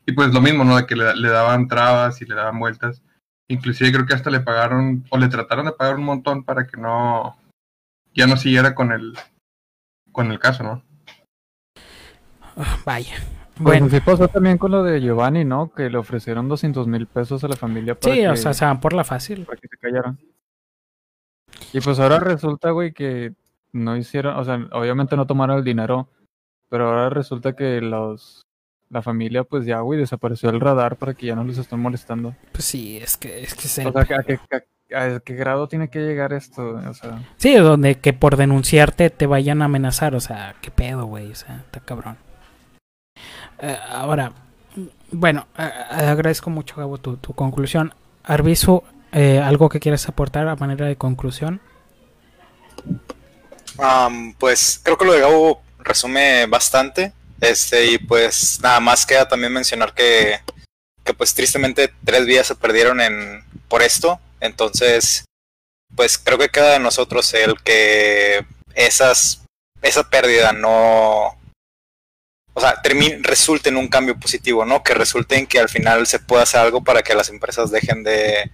Y 0.06 0.12
pues 0.12 0.32
lo 0.32 0.40
mismo, 0.40 0.64
¿no? 0.64 0.76
De 0.76 0.86
que 0.86 0.96
le, 0.96 1.14
le 1.16 1.28
daban 1.28 1.68
trabas 1.68 2.20
y 2.22 2.24
le 2.24 2.34
daban 2.34 2.58
vueltas. 2.58 3.02
Inclusive 3.48 3.92
creo 3.92 4.06
que 4.06 4.14
hasta 4.14 4.30
le 4.30 4.40
pagaron, 4.40 5.04
o 5.10 5.18
le 5.18 5.28
trataron 5.28 5.66
de 5.66 5.72
pagar 5.72 5.96
un 5.96 6.04
montón 6.04 6.44
para 6.44 6.66
que 6.66 6.76
no, 6.78 7.36
ya 8.14 8.26
no 8.26 8.36
siguiera 8.36 8.74
con 8.74 8.92
el, 8.92 9.18
con 10.12 10.30
el 10.30 10.38
caso, 10.38 10.62
¿no? 10.62 10.82
Ah, 12.56 12.78
vaya. 12.84 13.14
Bueno, 13.58 13.86
Bueno, 13.86 13.88
sí 13.90 14.00
pasó 14.00 14.28
también 14.28 14.56
con 14.56 14.70
lo 14.70 14.82
de 14.84 15.00
Giovanni, 15.00 15.44
¿no? 15.44 15.72
Que 15.72 15.90
le 15.90 15.98
ofrecieron 15.98 16.48
200 16.48 16.86
mil 16.86 17.06
pesos 17.06 17.42
a 17.44 17.48
la 17.48 17.56
familia 17.56 17.94
para, 17.98 18.14
sí, 18.14 18.20
que, 18.20 18.28
o 18.28 18.36
sea, 18.36 18.54
se 18.54 18.64
van 18.64 18.80
por 18.80 18.92
la 18.92 19.04
fácil. 19.04 19.44
para 19.44 19.60
que 19.60 19.68
se 19.68 19.76
callaran. 19.76 20.18
Y 21.72 21.80
pues 21.80 21.98
ahora 22.00 22.18
resulta, 22.18 22.70
güey, 22.70 22.92
que 22.92 23.32
no 23.72 23.96
hicieron, 23.96 24.36
o 24.36 24.44
sea, 24.44 24.58
obviamente 24.72 25.16
no 25.16 25.26
tomaron 25.26 25.58
el 25.58 25.64
dinero, 25.64 26.08
pero 26.68 26.88
ahora 26.88 27.10
resulta 27.10 27.54
que 27.54 27.80
los 27.80 28.42
la 28.90 29.02
familia, 29.02 29.44
pues 29.44 29.66
ya, 29.66 29.80
güey, 29.80 29.98
desapareció 30.00 30.48
el 30.48 30.60
radar 30.60 30.96
para 30.96 31.12
que 31.12 31.26
ya 31.26 31.34
no 31.34 31.44
les 31.44 31.58
estén 31.58 31.78
molestando. 31.78 32.34
Pues 32.52 32.64
sí, 32.64 32.96
es 32.96 33.18
que 33.18 33.42
es 33.42 33.54
que 33.54 33.66
es 33.66 33.78
el- 33.78 33.88
O 33.88 33.92
sea, 33.92 34.00
¿a 34.18 34.22
qué, 34.22 34.40
a- 34.94 35.04
a 35.16 35.20
qué 35.20 35.34
grado 35.34 35.68
tiene 35.68 35.90
que 35.90 35.98
llegar 35.98 36.32
esto? 36.32 36.70
O 36.88 36.94
sea, 36.94 37.20
Sí, 37.36 37.54
donde 37.56 37.96
que 37.96 38.14
por 38.14 38.36
denunciarte 38.38 39.10
te 39.10 39.26
vayan 39.26 39.60
a 39.60 39.66
amenazar, 39.66 40.14
o 40.14 40.20
sea, 40.20 40.54
qué 40.62 40.70
pedo, 40.70 41.04
güey, 41.04 41.30
o 41.30 41.34
sea, 41.34 41.56
está 41.66 41.80
cabrón. 41.80 42.16
Eh, 43.60 43.76
ahora, 43.90 44.32
bueno, 45.12 45.46
eh, 45.58 45.70
agradezco 45.90 46.48
mucho, 46.48 46.76
Gabo, 46.76 46.96
tu, 46.98 47.16
tu 47.18 47.34
conclusión. 47.34 47.92
Arbizu, 48.24 48.82
eh, 49.12 49.40
¿algo 49.40 49.68
que 49.68 49.80
quieras 49.80 50.08
aportar 50.08 50.48
a 50.48 50.56
manera 50.56 50.86
de 50.86 50.96
conclusión? 50.96 51.60
Um, 53.78 54.34
pues 54.34 54.80
creo 54.82 54.98
que 54.98 55.04
lo 55.04 55.12
de 55.12 55.20
Gabo 55.20 55.62
resume 55.78 56.46
bastante. 56.46 57.12
Este, 57.40 57.92
y 57.92 57.98
pues 57.98 58.58
nada 58.62 58.80
más 58.80 59.06
queda 59.06 59.28
también 59.28 59.52
mencionar 59.52 59.94
que, 59.94 60.40
que 61.04 61.14
pues 61.14 61.34
tristemente 61.34 61.92
tres 62.04 62.26
vidas 62.26 62.48
se 62.48 62.54
perdieron 62.54 63.00
en 63.00 63.44
por 63.68 63.82
esto. 63.82 64.20
Entonces, 64.40 65.24
pues 65.94 66.18
creo 66.18 66.38
que 66.38 66.48
queda 66.48 66.72
de 66.72 66.80
nosotros 66.80 67.32
el 67.34 67.54
que 67.62 68.44
esas, 68.74 69.44
esa 69.82 70.08
pérdida 70.08 70.52
no, 70.52 71.38
o 72.54 72.60
sea, 72.60 72.80
termine, 72.82 73.18
resulte 73.22 73.68
en 73.68 73.76
un 73.76 73.88
cambio 73.88 74.18
positivo, 74.18 74.64
¿no? 74.64 74.82
Que 74.82 74.94
resulte 74.94 75.36
en 75.36 75.46
que 75.46 75.60
al 75.60 75.68
final 75.68 76.06
se 76.06 76.18
pueda 76.18 76.42
hacer 76.42 76.60
algo 76.60 76.82
para 76.82 77.02
que 77.02 77.14
las 77.14 77.28
empresas 77.28 77.70
dejen 77.70 78.02
de, 78.02 78.50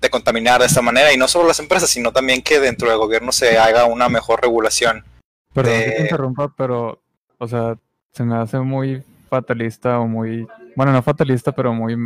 de 0.00 0.10
contaminar 0.10 0.60
de 0.60 0.66
esta 0.66 0.82
manera. 0.82 1.12
Y 1.12 1.16
no 1.16 1.28
solo 1.28 1.48
las 1.48 1.60
empresas, 1.60 1.88
sino 1.90 2.12
también 2.12 2.42
que 2.42 2.60
dentro 2.60 2.88
del 2.88 2.98
gobierno 2.98 3.32
se 3.32 3.58
haga 3.58 3.84
una 3.86 4.08
mejor 4.08 4.40
regulación. 4.42 5.04
Perdón 5.52 5.72
de- 5.78 5.84
que 5.84 5.90
te 5.92 6.02
interrumpa, 6.02 6.52
pero, 6.56 7.00
o 7.38 7.48
sea, 7.48 7.76
se 8.12 8.24
me 8.24 8.36
hace 8.36 8.58
muy 8.58 9.02
fatalista 9.28 9.98
o 9.98 10.06
muy, 10.06 10.46
bueno, 10.74 10.92
no 10.92 11.02
fatalista, 11.02 11.52
pero 11.52 11.72
muy 11.72 11.96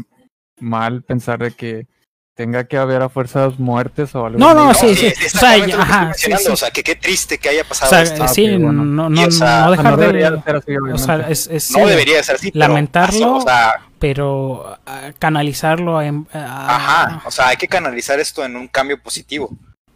mal 0.61 1.03
pensar 1.03 1.39
de 1.41 1.51
que 1.53 1.87
tenga 2.41 2.65
que 2.65 2.79
haber 2.79 3.03
a 3.03 3.11
fuerzas 3.11 3.59
muertes 3.59 4.15
o 4.15 4.25
algo 4.25 4.39
No, 4.39 4.55
no, 4.55 4.73
sí, 4.73 4.95
sí. 4.95 5.09
es 5.09 5.35
O 5.35 5.39
sea, 5.39 5.51
ajá, 5.51 5.57
estoy 5.59 5.73
sí, 5.75 5.77
mencionando, 6.07 6.47
sí. 6.47 6.53
O 6.53 6.57
sea, 6.57 6.71
que 6.71 6.83
qué 6.83 6.95
triste 6.97 7.37
que 7.37 7.51
haya 7.51 7.61
O 7.61 7.67
pasado 7.69 7.91
sea, 7.91 8.01
esto. 8.01 8.27
Sí, 8.29 8.49
bueno. 8.57 8.83
no, 8.83 9.11
no, 9.11 9.27
o 9.27 9.31
sea, 9.31 9.67
no 9.67 9.71
O 9.73 9.75
sea, 9.75 9.77
dejar 9.77 9.91
no 9.91 9.97
debería 9.99 10.31
de... 10.31 10.43
ser 10.43 10.57
así, 10.57 10.77
O 10.95 10.97
sea, 10.99 11.17
es, 11.29 11.47
es- 11.49 11.71
No 11.73 11.81
sí, 11.81 11.85
debería 11.85 12.23
ser 12.23 12.37
así. 12.37 12.51
pero 12.51 12.67
lamentarlo. 12.67 13.21
pasó, 13.21 13.35
o 13.35 13.41
sea, 13.43 13.75
pero 13.99 14.79
ah, 14.87 15.11
canalizarlo 15.19 16.01
en... 16.01 16.27
ah, 16.33 16.77
Ajá, 16.77 17.23
o 17.27 17.31
sea, 17.31 17.49
hay 17.49 17.59
que 17.59 17.69
canalizar 17.69 18.19
esto 18.19 18.43
en 18.43 18.57
un 18.57 18.69
cambio 18.69 18.99
positivo. 19.03 19.51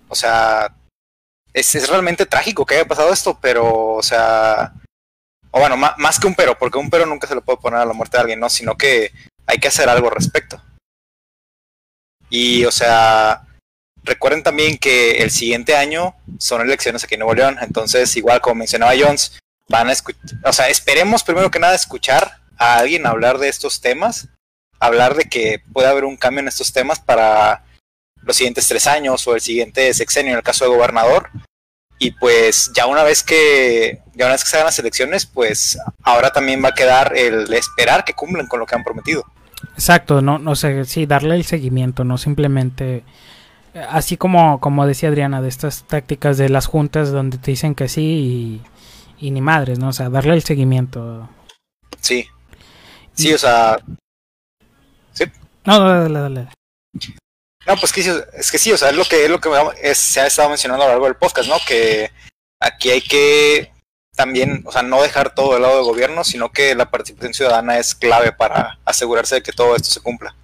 O 0.08 0.14
sea, 0.14 0.70
es, 1.54 1.74
es 1.74 1.88
realmente 1.88 2.26
trágico 2.26 2.66
que 2.66 2.74
haya 2.74 2.84
pasado 2.86 3.10
esto, 3.10 3.38
pero, 3.40 3.64
o 3.94 4.02
sea, 4.02 4.74
o 5.50 5.60
bueno, 5.60 5.78
más 5.78 6.20
que 6.20 6.26
un 6.26 6.34
pero, 6.34 6.58
porque 6.58 6.76
un 6.76 6.90
pero 6.90 7.06
nunca 7.06 7.26
se 7.26 7.34
le 7.34 7.40
puede 7.40 7.56
poner 7.58 7.80
a 7.80 7.86
la 7.86 7.94
muerte 7.94 8.18
de 8.18 8.20
alguien, 8.20 8.40
¿no? 8.40 8.50
Sino 8.50 8.76
que 8.76 9.12
hay 9.46 9.56
que 9.56 9.68
hacer 9.68 9.88
algo 9.88 10.08
al 10.08 10.14
respecto. 10.16 10.60
Y, 12.34 12.64
o 12.64 12.72
sea, 12.72 13.42
recuerden 14.02 14.42
también 14.42 14.76
que 14.76 15.18
el 15.18 15.30
siguiente 15.30 15.76
año 15.76 16.16
son 16.40 16.62
elecciones 16.62 17.04
aquí 17.04 17.14
en 17.14 17.20
Nuevo 17.20 17.34
León, 17.34 17.58
entonces, 17.60 18.16
igual 18.16 18.40
como 18.40 18.56
mencionaba 18.56 18.92
Jones, 18.98 19.38
van 19.68 19.88
a 19.88 19.92
escuchar, 19.92 20.20
o 20.44 20.52
sea, 20.52 20.68
esperemos 20.68 21.22
primero 21.22 21.48
que 21.52 21.60
nada 21.60 21.76
escuchar 21.76 22.40
a 22.58 22.78
alguien 22.78 23.06
hablar 23.06 23.38
de 23.38 23.48
estos 23.48 23.80
temas, 23.80 24.26
hablar 24.80 25.14
de 25.14 25.26
que 25.26 25.62
puede 25.72 25.86
haber 25.86 26.04
un 26.04 26.16
cambio 26.16 26.40
en 26.40 26.48
estos 26.48 26.72
temas 26.72 26.98
para 26.98 27.62
los 28.24 28.36
siguientes 28.36 28.66
tres 28.66 28.88
años 28.88 29.24
o 29.28 29.36
el 29.36 29.40
siguiente 29.40 29.94
sexenio 29.94 30.32
en 30.32 30.38
el 30.38 30.44
caso 30.44 30.64
de 30.64 30.74
gobernador. 30.74 31.30
Y 32.00 32.10
pues 32.10 32.72
ya 32.74 32.86
una 32.86 33.04
vez 33.04 33.22
que 33.22 34.00
ya 34.14 34.24
una 34.24 34.34
vez 34.34 34.42
que 34.42 34.50
se 34.50 34.56
hagan 34.56 34.66
las 34.66 34.78
elecciones, 34.80 35.24
pues 35.24 35.78
ahora 36.02 36.32
también 36.32 36.62
va 36.64 36.70
a 36.70 36.74
quedar 36.74 37.16
el 37.16 37.52
esperar 37.54 38.04
que 38.04 38.14
cumplan 38.14 38.48
con 38.48 38.58
lo 38.58 38.66
que 38.66 38.74
han 38.74 38.82
prometido. 38.82 39.24
Exacto, 39.74 40.22
no, 40.22 40.38
no 40.38 40.54
sé, 40.56 40.84
sí, 40.84 41.06
darle 41.06 41.34
el 41.36 41.44
seguimiento, 41.44 42.04
no 42.04 42.18
simplemente... 42.18 43.04
Así 43.90 44.16
como, 44.16 44.60
como 44.60 44.86
decía 44.86 45.08
Adriana, 45.08 45.42
de 45.42 45.48
estas 45.48 45.82
tácticas 45.84 46.38
de 46.38 46.48
las 46.48 46.66
juntas 46.66 47.10
donde 47.10 47.38
te 47.38 47.50
dicen 47.50 47.74
que 47.74 47.88
sí 47.88 48.62
y, 49.18 49.26
y 49.26 49.30
ni 49.32 49.40
madres, 49.40 49.80
¿no? 49.80 49.88
O 49.88 49.92
sea, 49.92 50.08
darle 50.10 50.34
el 50.34 50.44
seguimiento. 50.44 51.28
Sí. 52.00 52.24
Sí, 53.14 53.32
o 53.32 53.38
sea, 53.38 53.78
No, 55.64 55.78
no, 55.78 55.88
dale, 55.88 56.14
dale, 56.20 56.34
dale. 56.34 56.48
No, 57.66 57.76
pues 57.80 57.92
que 57.92 58.02
sí, 58.02 58.10
es 58.34 58.52
que 58.52 58.58
sí, 58.58 58.70
o 58.70 58.76
sea, 58.76 58.90
es 58.90 58.96
lo 58.96 59.04
que, 59.04 59.24
es 59.24 59.30
lo 59.30 59.40
que 59.40 59.48
es- 59.82 59.98
se 59.98 60.20
ha 60.20 60.26
estado 60.26 60.50
mencionando 60.50 60.84
a 60.84 60.86
lo 60.86 60.92
largo 60.92 61.06
del 61.06 61.16
podcast, 61.16 61.48
¿no? 61.48 61.56
Que 61.66 62.10
aquí 62.60 62.90
hay 62.90 63.00
que 63.00 63.72
también, 64.14 64.62
o 64.64 64.72
sea, 64.72 64.82
no 64.82 65.02
dejar 65.02 65.34
todo 65.34 65.54
del 65.54 65.62
lado 65.62 65.76
del 65.76 65.84
gobierno, 65.84 66.24
sino 66.24 66.50
que 66.50 66.74
la 66.74 66.90
participación 66.90 67.34
ciudadana 67.34 67.78
es 67.78 67.94
clave 67.94 68.32
para 68.32 68.78
asegurarse 68.84 69.36
de 69.36 69.42
que 69.42 69.52
todo 69.52 69.74
esto 69.76 69.88
se 69.90 70.00
cumpla. 70.00 70.34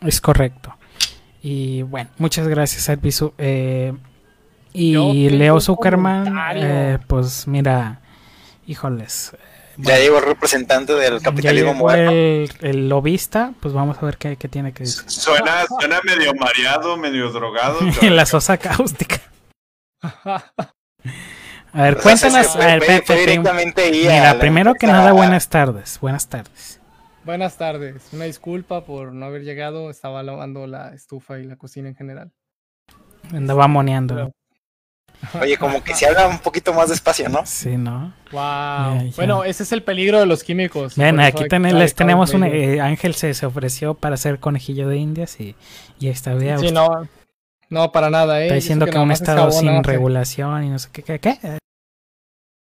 Es 0.00 0.20
correcto. 0.20 0.76
Y 1.42 1.82
bueno, 1.82 2.10
muchas 2.18 2.48
gracias, 2.48 2.88
Arbizu. 2.88 3.32
Eh, 3.38 3.92
y 4.72 5.28
Leo 5.30 5.60
Zuckerman, 5.60 6.34
eh, 6.54 6.98
pues 7.06 7.46
mira, 7.46 8.00
híjoles. 8.66 9.32
Ya 9.76 9.98
llegó 9.98 10.18
el 10.18 10.24
representante 10.24 10.92
del 10.94 11.18
Ya 11.18 11.24
capitalismo 11.24 11.72
llegó 11.72 11.80
moderno. 11.80 12.10
el, 12.10 12.50
el 12.60 12.88
lobista, 12.88 13.54
pues 13.60 13.72
vamos 13.72 13.96
a 14.00 14.06
ver 14.06 14.18
qué, 14.18 14.36
qué 14.36 14.48
tiene 14.48 14.72
que 14.72 14.84
decir. 14.84 15.02
Suena, 15.10 15.64
suena 15.66 16.00
medio 16.04 16.34
mareado, 16.34 16.96
medio 16.96 17.30
drogado. 17.30 17.78
la 18.02 18.26
sosa 18.26 18.58
cáustica. 18.58 19.20
A 21.74 21.82
ver, 21.82 21.96
cuéntanos. 21.98 22.54
a 22.56 22.58
ver, 22.58 22.82
fue- 22.82 23.02
fue 23.02 23.16
directamente 23.20 23.90
mira, 23.90 24.34
la 24.34 24.38
primero 24.38 24.74
que 24.74 24.86
nada, 24.86 25.12
buenas 25.12 25.48
tardes. 25.48 25.98
Buenas 26.00 26.28
tardes. 26.28 26.80
Buenas 27.24 27.56
tardes. 27.56 28.02
Una 28.12 28.24
disculpa 28.24 28.84
por 28.84 29.12
no 29.12 29.26
haber 29.26 29.42
llegado. 29.42 29.90
Estaba 29.90 30.22
lavando 30.22 30.66
la 30.66 30.92
estufa 30.92 31.38
y 31.38 31.44
la 31.44 31.56
cocina 31.56 31.88
en 31.88 31.94
general. 31.94 32.32
Andaba 33.32 33.68
moneando. 33.68 34.32
Oye, 35.40 35.56
como 35.56 35.84
que 35.84 35.94
se 35.94 36.04
habla 36.06 36.26
un 36.26 36.40
poquito 36.40 36.74
más 36.74 36.88
despacio, 36.88 37.28
¿no? 37.28 37.46
Sí, 37.46 37.76
¿no? 37.76 38.12
Wow. 38.32 39.12
Bueno, 39.14 39.44
ese 39.44 39.62
es 39.62 39.70
el 39.70 39.84
peligro 39.84 40.18
de 40.18 40.26
los 40.26 40.42
químicos. 40.42 40.96
Ven, 40.96 41.20
aquí 41.20 41.44
que 41.44 41.48
ten- 41.48 41.78
les 41.78 41.94
tenemos 41.94 42.34
un. 42.34 42.42
eh, 42.42 42.80
Ángel 42.80 43.14
se, 43.14 43.32
se 43.34 43.46
ofreció 43.46 43.94
para 43.94 44.16
ser 44.16 44.40
conejillo 44.40 44.88
de 44.88 44.96
indias 44.96 45.38
y, 45.40 45.54
y 46.00 46.08
esta 46.08 46.34
vez 46.34 46.60
Sí, 46.60 46.72
no. 46.72 47.08
No, 47.70 47.92
para 47.92 48.10
nada, 48.10 48.40
¿eh? 48.40 48.46
está 48.46 48.54
diciendo 48.56 48.84
que, 48.84 48.90
nada 48.92 49.04
un 49.04 49.12
estado 49.12 49.50
sin 49.52 49.82
regulación 49.84 50.64
y 50.64 50.68
no 50.70 50.78
sé 50.80 50.88
qué. 50.92 51.02
¿Qué? 51.04 51.18
qué? 51.20 51.38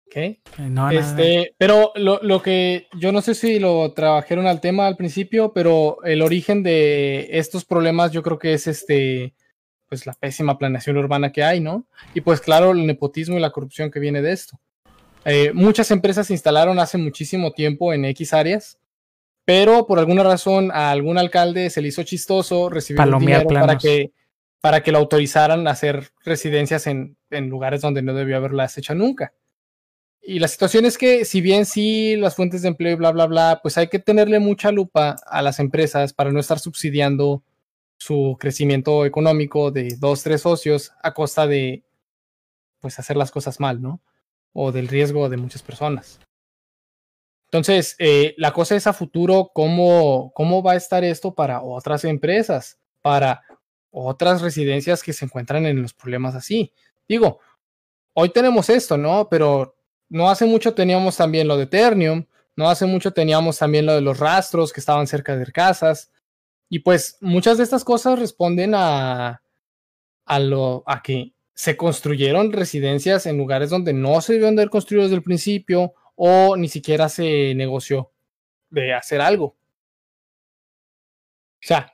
¿Qué? 0.09 0.41
No, 0.57 0.69
nada. 0.69 0.93
Este, 0.93 1.53
pero 1.57 1.91
lo, 1.95 2.19
lo 2.23 2.41
que 2.41 2.87
yo 2.97 3.11
no 3.11 3.21
sé 3.21 3.35
si 3.35 3.59
lo 3.59 3.93
trabajaron 3.93 4.47
al 4.47 4.59
tema 4.59 4.87
al 4.87 4.97
principio, 4.97 5.53
pero 5.53 6.03
el 6.03 6.21
origen 6.21 6.63
de 6.63 7.27
estos 7.31 7.63
problemas 7.65 8.11
yo 8.11 8.23
creo 8.23 8.39
que 8.39 8.53
es 8.53 8.67
este, 8.67 9.35
pues 9.87 10.05
la 10.05 10.13
pésima 10.13 10.57
planeación 10.57 10.97
urbana 10.97 11.31
que 11.31 11.43
hay, 11.43 11.59
¿no? 11.59 11.85
Y 12.13 12.21
pues 12.21 12.41
claro, 12.41 12.71
el 12.71 12.85
nepotismo 12.85 13.37
y 13.37 13.41
la 13.41 13.51
corrupción 13.51 13.91
que 13.91 13.99
viene 13.99 14.21
de 14.21 14.31
esto. 14.31 14.59
Eh, 15.25 15.51
muchas 15.53 15.91
empresas 15.91 16.27
se 16.27 16.33
instalaron 16.33 16.79
hace 16.79 16.97
muchísimo 16.97 17.51
tiempo 17.51 17.91
en 17.93 18.05
X 18.05 18.33
áreas, 18.33 18.79
pero 19.45 19.85
por 19.87 19.99
alguna 19.99 20.23
razón 20.23 20.71
a 20.71 20.91
algún 20.91 21.17
alcalde 21.17 21.69
se 21.69 21.81
le 21.81 21.89
hizo 21.89 22.03
chistoso 22.03 22.69
recibir 22.69 23.03
dinero 23.19 23.47
para 23.47 23.65
planos. 23.65 23.83
que, 23.83 24.11
para 24.61 24.81
que 24.81 24.91
lo 24.91 24.99
autorizaran 24.99 25.67
a 25.67 25.71
hacer 25.71 26.11
residencias 26.23 26.87
en, 26.87 27.17
en 27.31 27.49
lugares 27.49 27.81
donde 27.81 28.01
no 28.01 28.13
debió 28.13 28.37
haberlas 28.37 28.77
hecho 28.77 28.95
nunca. 28.95 29.33
Y 30.29 30.37
la 30.37 30.47
situación 30.47 30.85
es 30.85 30.99
que, 30.99 31.25
si 31.25 31.41
bien 31.41 31.65
sí, 31.65 32.15
las 32.15 32.35
fuentes 32.35 32.61
de 32.61 32.67
empleo 32.67 32.93
y 32.93 32.95
bla, 32.95 33.11
bla, 33.11 33.25
bla, 33.25 33.59
pues 33.63 33.79
hay 33.79 33.87
que 33.87 33.97
tenerle 33.97 34.37
mucha 34.37 34.71
lupa 34.71 35.15
a 35.25 35.41
las 35.41 35.57
empresas 35.57 36.13
para 36.13 36.31
no 36.31 36.39
estar 36.39 36.59
subsidiando 36.59 37.41
su 37.97 38.37
crecimiento 38.39 39.07
económico 39.07 39.71
de 39.71 39.95
dos, 39.97 40.21
tres 40.21 40.41
socios 40.41 40.91
a 41.01 41.15
costa 41.15 41.47
de, 41.47 41.83
pues, 42.79 42.99
hacer 42.99 43.17
las 43.17 43.31
cosas 43.31 43.59
mal, 43.59 43.81
¿no? 43.81 44.03
O 44.53 44.71
del 44.71 44.87
riesgo 44.87 45.29
de 45.29 45.37
muchas 45.37 45.63
personas. 45.63 46.19
Entonces, 47.45 47.95
eh, 47.97 48.35
la 48.37 48.53
cosa 48.53 48.75
es 48.75 48.85
a 48.85 48.93
futuro, 48.93 49.49
¿cómo, 49.51 50.31
¿cómo 50.35 50.61
va 50.61 50.73
a 50.73 50.77
estar 50.77 51.03
esto 51.03 51.33
para 51.33 51.63
otras 51.63 52.05
empresas? 52.05 52.77
Para 53.01 53.41
otras 53.89 54.43
residencias 54.43 55.01
que 55.01 55.11
se 55.11 55.25
encuentran 55.25 55.65
en 55.65 55.81
los 55.81 55.95
problemas 55.95 56.35
así. 56.35 56.71
Digo, 57.07 57.39
hoy 58.13 58.29
tenemos 58.29 58.69
esto, 58.69 58.95
¿no? 58.95 59.27
Pero 59.27 59.78
no 60.09 60.29
hace 60.29 60.45
mucho 60.45 60.73
teníamos 60.73 61.17
también 61.17 61.47
lo 61.47 61.57
de 61.57 61.63
Eternium, 61.63 62.25
no 62.55 62.69
hace 62.69 62.85
mucho 62.85 63.13
teníamos 63.13 63.57
también 63.57 63.85
lo 63.85 63.93
de 63.93 64.01
los 64.01 64.19
rastros 64.19 64.73
que 64.73 64.79
estaban 64.79 65.07
cerca 65.07 65.37
de 65.37 65.51
casas. 65.51 66.11
Y 66.67 66.79
pues 66.79 67.17
muchas 67.21 67.57
de 67.57 67.63
estas 67.63 67.83
cosas 67.83 68.19
responden 68.19 68.73
a, 68.75 69.41
a, 70.25 70.39
lo, 70.39 70.83
a 70.85 71.01
que 71.01 71.33
se 71.53 71.77
construyeron 71.77 72.51
residencias 72.51 73.25
en 73.25 73.37
lugares 73.37 73.69
donde 73.69 73.93
no 73.93 74.21
se 74.21 74.33
debieron 74.33 74.55
de 74.55 74.63
haber 74.63 74.69
construido 74.69 75.03
desde 75.03 75.15
el 75.15 75.23
principio 75.23 75.93
o 76.15 76.57
ni 76.57 76.67
siquiera 76.67 77.07
se 77.09 77.53
negoció 77.55 78.11
de 78.69 78.93
hacer 78.93 79.21
algo. 79.21 79.45
O 79.45 79.55
sea, 81.61 81.93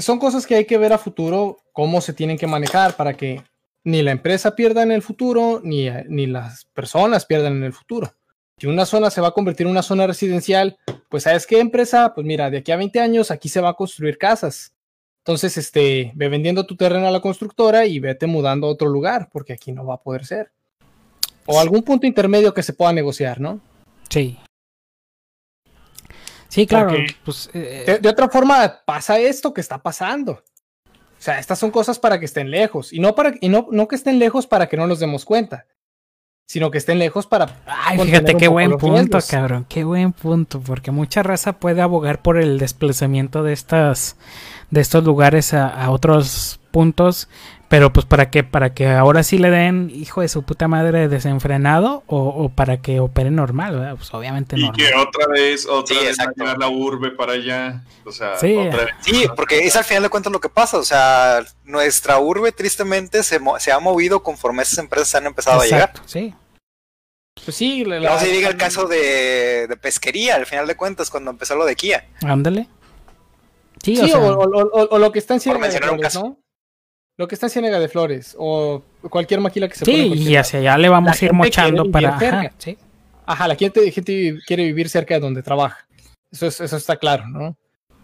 son 0.00 0.18
cosas 0.18 0.46
que 0.46 0.54
hay 0.54 0.64
que 0.64 0.78
ver 0.78 0.92
a 0.92 0.98
futuro, 0.98 1.58
cómo 1.72 2.00
se 2.00 2.12
tienen 2.12 2.38
que 2.38 2.46
manejar 2.46 2.96
para 2.96 3.14
que 3.14 3.42
ni 3.86 4.02
la 4.02 4.10
empresa 4.10 4.56
pierda 4.56 4.82
en 4.82 4.90
el 4.90 5.00
futuro, 5.00 5.60
ni, 5.62 5.88
ni 6.08 6.26
las 6.26 6.64
personas 6.66 7.24
pierdan 7.24 7.52
en 7.58 7.62
el 7.62 7.72
futuro. 7.72 8.12
Si 8.58 8.66
una 8.66 8.84
zona 8.84 9.10
se 9.10 9.20
va 9.20 9.28
a 9.28 9.32
convertir 9.32 9.66
en 9.66 9.70
una 9.70 9.82
zona 9.82 10.06
residencial, 10.08 10.76
pues 11.08 11.22
¿sabes 11.22 11.46
qué 11.46 11.60
empresa? 11.60 12.12
Pues 12.14 12.26
mira, 12.26 12.50
de 12.50 12.58
aquí 12.58 12.72
a 12.72 12.76
20 12.76 12.98
años 13.00 13.30
aquí 13.30 13.48
se 13.48 13.60
va 13.60 13.68
a 13.70 13.74
construir 13.74 14.18
casas. 14.18 14.72
Entonces, 15.24 15.56
este, 15.56 16.10
ve 16.16 16.28
vendiendo 16.28 16.66
tu 16.66 16.76
terreno 16.76 17.06
a 17.06 17.10
la 17.12 17.20
constructora 17.20 17.86
y 17.86 18.00
vete 18.00 18.26
mudando 18.26 18.66
a 18.66 18.70
otro 18.70 18.88
lugar, 18.88 19.28
porque 19.32 19.52
aquí 19.52 19.70
no 19.72 19.86
va 19.86 19.94
a 19.94 20.02
poder 20.02 20.24
ser. 20.24 20.50
O 21.46 21.60
algún 21.60 21.82
punto 21.84 22.06
intermedio 22.08 22.52
que 22.54 22.62
se 22.64 22.72
pueda 22.72 22.92
negociar, 22.92 23.40
¿no? 23.40 23.60
Sí. 24.08 24.36
Sí, 26.48 26.66
claro. 26.66 26.88
Porque- 26.90 27.16
Pues, 27.24 27.50
eh, 27.54 27.84
De, 27.86 27.98
de 27.98 28.08
otra 28.08 28.28
forma, 28.28 28.80
pasa 28.84 29.18
esto 29.18 29.52
que 29.54 29.60
está 29.60 29.78
pasando. 29.82 30.42
O 31.18 31.22
sea, 31.22 31.38
estas 31.38 31.58
son 31.58 31.70
cosas 31.70 31.98
para 31.98 32.18
que 32.18 32.26
estén 32.26 32.50
lejos. 32.50 32.92
Y 32.92 33.00
no 33.00 33.14
para 33.14 33.34
y 33.40 33.48
no, 33.48 33.68
no 33.70 33.88
que 33.88 33.96
estén 33.96 34.18
lejos 34.18 34.46
para 34.46 34.68
que 34.68 34.76
no 34.76 34.86
nos 34.86 35.00
demos 35.00 35.24
cuenta. 35.24 35.66
Sino 36.46 36.70
que 36.70 36.78
estén 36.78 37.00
lejos 37.00 37.26
para. 37.26 37.48
Ay, 37.66 37.98
fíjate 37.98 38.36
qué 38.36 38.46
buen 38.46 38.78
punto, 38.78 39.18
cabrón. 39.28 39.66
Qué 39.68 39.82
buen 39.82 40.12
punto. 40.12 40.60
Porque 40.60 40.92
mucha 40.92 41.22
raza 41.24 41.54
puede 41.54 41.82
abogar 41.82 42.22
por 42.22 42.38
el 42.38 42.58
desplazamiento 42.58 43.42
de 43.42 43.52
estas, 43.52 44.16
de 44.70 44.80
estos 44.80 45.02
lugares 45.02 45.54
a, 45.54 45.66
a 45.66 45.90
otros 45.90 46.60
puntos. 46.76 47.28
Pero 47.68 47.92
pues 47.92 48.06
para 48.06 48.30
que, 48.30 48.44
para 48.44 48.74
que 48.74 48.86
ahora 48.86 49.22
sí 49.24 49.38
le 49.38 49.50
den 49.50 49.90
hijo 49.92 50.20
de 50.20 50.28
su 50.28 50.44
puta 50.44 50.68
madre 50.68 51.08
desenfrenado 51.08 52.04
o, 52.06 52.18
o 52.28 52.48
para 52.50 52.76
que 52.76 53.00
opere 53.00 53.30
normal, 53.32 53.74
¿verdad? 53.78 53.96
Pues 53.96 54.12
obviamente 54.14 54.54
Y 54.56 54.70
que 54.72 54.94
otra 54.94 55.26
vez, 55.26 55.66
otra 55.66 55.96
Sí, 55.96 56.04
vez 56.04 56.04
va 56.04 56.08
a 56.08 56.10
exacto. 56.26 56.34
llegar 56.44 56.58
la 56.58 56.68
urbe 56.68 57.10
para 57.10 57.32
allá. 57.32 57.82
O 58.04 58.12
sea, 58.12 58.36
Sí. 58.38 58.54
otra 58.56 58.84
vez. 58.84 58.94
Sí, 59.00 59.26
porque 59.34 59.60
es 59.66 59.74
al 59.74 59.82
final 59.84 60.04
de 60.04 60.08
cuentas 60.10 60.32
lo 60.32 60.38
que 60.40 60.48
pasa. 60.48 60.76
O 60.78 60.84
sea, 60.84 61.40
nuestra 61.64 62.20
urbe 62.20 62.52
tristemente 62.52 63.22
se, 63.24 63.40
mo- 63.40 63.58
se 63.58 63.72
ha 63.72 63.80
movido 63.80 64.22
conforme 64.22 64.62
esas 64.62 64.78
empresas 64.78 65.14
han 65.16 65.26
empezado 65.26 65.60
a 65.60 65.64
llegar. 65.64 65.80
Exacto, 65.90 66.02
sí. 66.06 66.34
Pues 67.44 67.56
sí, 67.56 67.84
la- 67.84 67.98
la- 67.98 68.10
No 68.12 68.18
se 68.20 68.28
diga 68.28 68.48
el 68.48 68.56
caso 68.56 68.86
de, 68.86 69.66
de 69.68 69.76
pesquería, 69.76 70.36
al 70.36 70.46
final 70.46 70.66
de 70.68 70.76
cuentas, 70.76 71.10
cuando 71.10 71.32
empezó 71.32 71.56
lo 71.56 71.64
de 71.64 71.74
Kia. 71.74 72.06
Ándale. 72.24 72.68
Sí, 73.82 73.96
Sí, 73.96 74.02
o 74.02 74.06
sea, 74.06 74.18
o, 74.20 74.34
o- 74.44 74.70
o- 74.82 74.88
o 74.94 74.98
lo 74.98 75.10
que 75.12 75.18
está 75.18 75.34
en 75.34 75.40
Ciénaga 75.40 75.66
de 75.66 75.68
mencionar 75.72 75.90
un 75.90 75.96
Flores, 75.98 76.14
caso. 76.14 76.26
¿no? 76.28 76.38
Lo 77.16 77.26
que 77.28 77.34
está 77.34 77.46
en 77.46 77.50
Ciénaga 77.50 77.78
de 77.80 77.88
Flores. 77.88 78.34
O 78.38 78.82
cualquier 79.10 79.40
maquila 79.40 79.68
que 79.68 79.74
se 79.76 79.84
sí, 79.84 80.06
cualquier 80.08 80.28
y 80.30 80.36
hacia 80.36 80.58
allá 80.60 80.78
le 80.78 80.88
vamos 80.88 81.10
La 81.10 81.16
a 81.20 81.24
ir 81.24 81.32
mochando 81.32 81.90
para. 81.90 82.08
ajá, 82.10 82.18
cerca. 82.18 82.52
sí. 82.58 82.76
Ajá, 83.24 83.48
la 83.48 83.56
gente, 83.56 83.90
gente 83.90 84.38
quiere 84.46 84.64
vivir 84.64 84.88
cerca 84.88 85.14
de 85.14 85.20
donde 85.20 85.42
trabaja. 85.42 85.86
Eso, 86.30 86.46
es- 86.46 86.60
eso 86.60 86.76
está 86.76 86.96
claro, 86.96 87.26
¿no? 87.28 87.56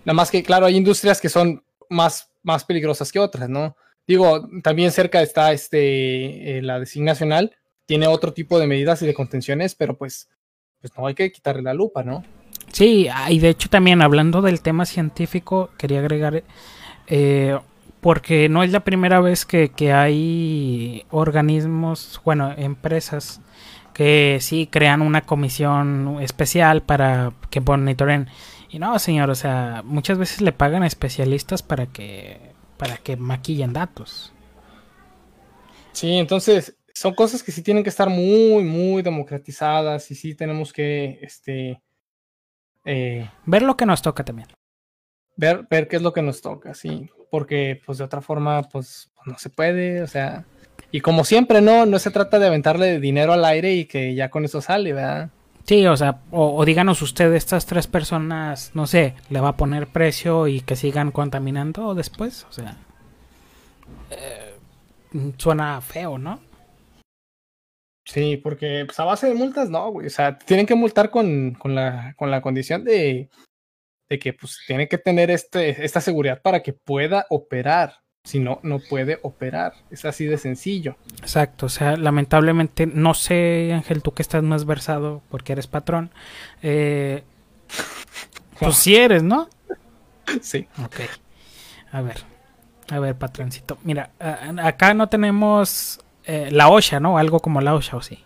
Nada 0.04 0.14
más 0.14 0.30
que, 0.30 0.42
claro, 0.42 0.66
hay 0.66 0.76
industrias 0.76 1.20
que 1.20 1.28
son 1.28 1.62
más, 1.88 2.28
más 2.42 2.64
peligrosas 2.64 3.12
que 3.12 3.18
otras, 3.20 3.48
¿no? 3.48 3.76
Digo, 4.06 4.48
también 4.64 4.90
cerca 4.90 5.22
está 5.22 5.52
este, 5.52 6.58
eh, 6.58 6.62
la 6.62 6.80
designacional, 6.80 7.54
tiene 7.86 8.08
otro 8.08 8.32
tipo 8.32 8.58
de 8.58 8.66
medidas 8.66 9.00
y 9.02 9.06
de 9.06 9.14
contenciones, 9.14 9.76
pero 9.76 9.96
pues, 9.96 10.28
pues 10.80 10.92
no 10.98 11.06
hay 11.06 11.14
que 11.14 11.30
quitarle 11.30 11.62
la 11.62 11.74
lupa, 11.74 12.02
¿no? 12.02 12.24
Sí, 12.72 13.06
ah, 13.12 13.30
y 13.30 13.38
de 13.38 13.50
hecho 13.50 13.68
también 13.68 14.02
hablando 14.02 14.42
del 14.42 14.60
tema 14.60 14.86
científico, 14.86 15.70
quería 15.78 16.00
agregar, 16.00 16.42
eh, 17.06 17.58
porque 18.02 18.48
no 18.48 18.64
es 18.64 18.72
la 18.72 18.80
primera 18.80 19.20
vez 19.20 19.46
que, 19.46 19.68
que 19.70 19.92
hay 19.92 21.06
organismos, 21.10 22.20
bueno, 22.24 22.52
empresas 22.56 23.40
que 23.94 24.38
sí 24.40 24.66
crean 24.66 25.02
una 25.02 25.20
comisión 25.20 26.18
especial 26.20 26.82
para 26.82 27.32
que 27.48 27.60
monitoren. 27.60 28.28
Y 28.68 28.80
no, 28.80 28.98
señor, 28.98 29.30
o 29.30 29.36
sea, 29.36 29.82
muchas 29.84 30.18
veces 30.18 30.40
le 30.40 30.50
pagan 30.50 30.82
a 30.82 30.88
especialistas 30.88 31.62
para 31.62 31.86
que, 31.86 32.40
para 32.76 32.96
que 32.96 33.16
maquillen 33.16 33.72
datos. 33.72 34.32
Sí, 35.92 36.18
entonces 36.18 36.76
son 36.92 37.14
cosas 37.14 37.44
que 37.44 37.52
sí 37.52 37.62
tienen 37.62 37.84
que 37.84 37.90
estar 37.90 38.08
muy, 38.08 38.64
muy 38.64 39.02
democratizadas 39.02 40.10
y 40.10 40.16
sí 40.16 40.34
tenemos 40.34 40.72
que, 40.72 41.20
este, 41.22 41.80
eh, 42.84 43.30
Ver 43.46 43.62
lo 43.62 43.76
que 43.76 43.86
nos 43.86 44.02
toca 44.02 44.24
también. 44.24 44.48
Ver, 45.36 45.66
ver 45.70 45.88
qué 45.88 45.96
es 45.96 46.02
lo 46.02 46.12
que 46.12 46.22
nos 46.22 46.40
toca, 46.40 46.74
sí, 46.74 47.10
porque 47.30 47.80
pues 47.84 47.98
de 47.98 48.04
otra 48.04 48.20
forma 48.20 48.62
pues 48.62 49.10
no 49.26 49.38
se 49.38 49.50
puede, 49.50 50.02
o 50.02 50.06
sea, 50.06 50.44
y 50.90 51.00
como 51.00 51.24
siempre, 51.24 51.60
no, 51.60 51.86
no 51.86 51.98
se 51.98 52.10
trata 52.10 52.38
de 52.38 52.46
aventarle 52.46 53.00
dinero 53.00 53.32
al 53.32 53.44
aire 53.44 53.74
y 53.74 53.86
que 53.86 54.14
ya 54.14 54.30
con 54.30 54.44
eso 54.44 54.60
sale, 54.60 54.92
¿verdad? 54.92 55.30
Sí, 55.64 55.86
o 55.86 55.96
sea, 55.96 56.20
o, 56.30 56.56
o 56.56 56.64
díganos 56.64 57.00
usted, 57.02 57.32
estas 57.34 57.66
tres 57.66 57.86
personas, 57.86 58.72
no 58.74 58.86
sé, 58.86 59.14
le 59.30 59.40
va 59.40 59.50
a 59.50 59.56
poner 59.56 59.86
precio 59.86 60.48
y 60.48 60.60
que 60.60 60.76
sigan 60.76 61.12
contaminando 61.12 61.94
después, 61.94 62.46
o 62.50 62.52
sea, 62.52 62.76
eh, 64.10 64.54
suena 65.38 65.80
feo, 65.80 66.18
¿no? 66.18 66.40
Sí, 68.04 68.36
porque 68.36 68.84
pues, 68.84 68.98
a 68.98 69.04
base 69.04 69.28
de 69.28 69.34
multas, 69.34 69.70
no, 69.70 69.90
güey, 69.90 70.08
o 70.08 70.10
sea, 70.10 70.36
tienen 70.38 70.66
que 70.66 70.74
multar 70.74 71.10
con, 71.10 71.52
con, 71.52 71.74
la, 71.74 72.14
con 72.16 72.30
la 72.30 72.42
condición 72.42 72.84
de, 72.84 73.30
de 74.12 74.18
que 74.18 74.34
pues 74.34 74.60
tiene 74.66 74.88
que 74.88 74.98
tener 74.98 75.30
este, 75.30 75.82
esta 75.82 76.02
seguridad 76.02 76.42
para 76.42 76.62
que 76.62 76.74
pueda 76.74 77.24
operar, 77.30 78.00
si 78.24 78.40
no, 78.40 78.60
no 78.62 78.78
puede 78.78 79.18
operar, 79.22 79.72
es 79.90 80.04
así 80.04 80.26
de 80.26 80.36
sencillo. 80.36 80.96
Exacto, 81.22 81.64
o 81.64 81.68
sea, 81.70 81.96
lamentablemente, 81.96 82.86
no 82.86 83.14
sé, 83.14 83.72
Ángel, 83.72 84.02
tú 84.02 84.12
que 84.12 84.20
estás 84.20 84.42
más 84.42 84.66
versado 84.66 85.22
porque 85.30 85.54
eres 85.54 85.66
patrón, 85.66 86.10
eh, 86.62 87.22
pues 88.60 88.76
sí 88.76 88.96
eres, 88.96 89.22
¿no? 89.22 89.48
Sí. 90.40 90.66
Ok. 90.84 91.00
A 91.90 92.00
ver. 92.00 92.22
A 92.90 92.98
ver, 92.98 93.16
patroncito. 93.16 93.76
Mira, 93.82 94.10
acá 94.62 94.94
no 94.94 95.08
tenemos 95.08 96.00
eh, 96.24 96.48
la 96.52 96.68
OSHA, 96.68 97.00
¿no? 97.00 97.18
Algo 97.18 97.40
como 97.40 97.60
la 97.60 97.74
OSHA, 97.74 97.96
¿o 97.96 98.02
sí? 98.02 98.24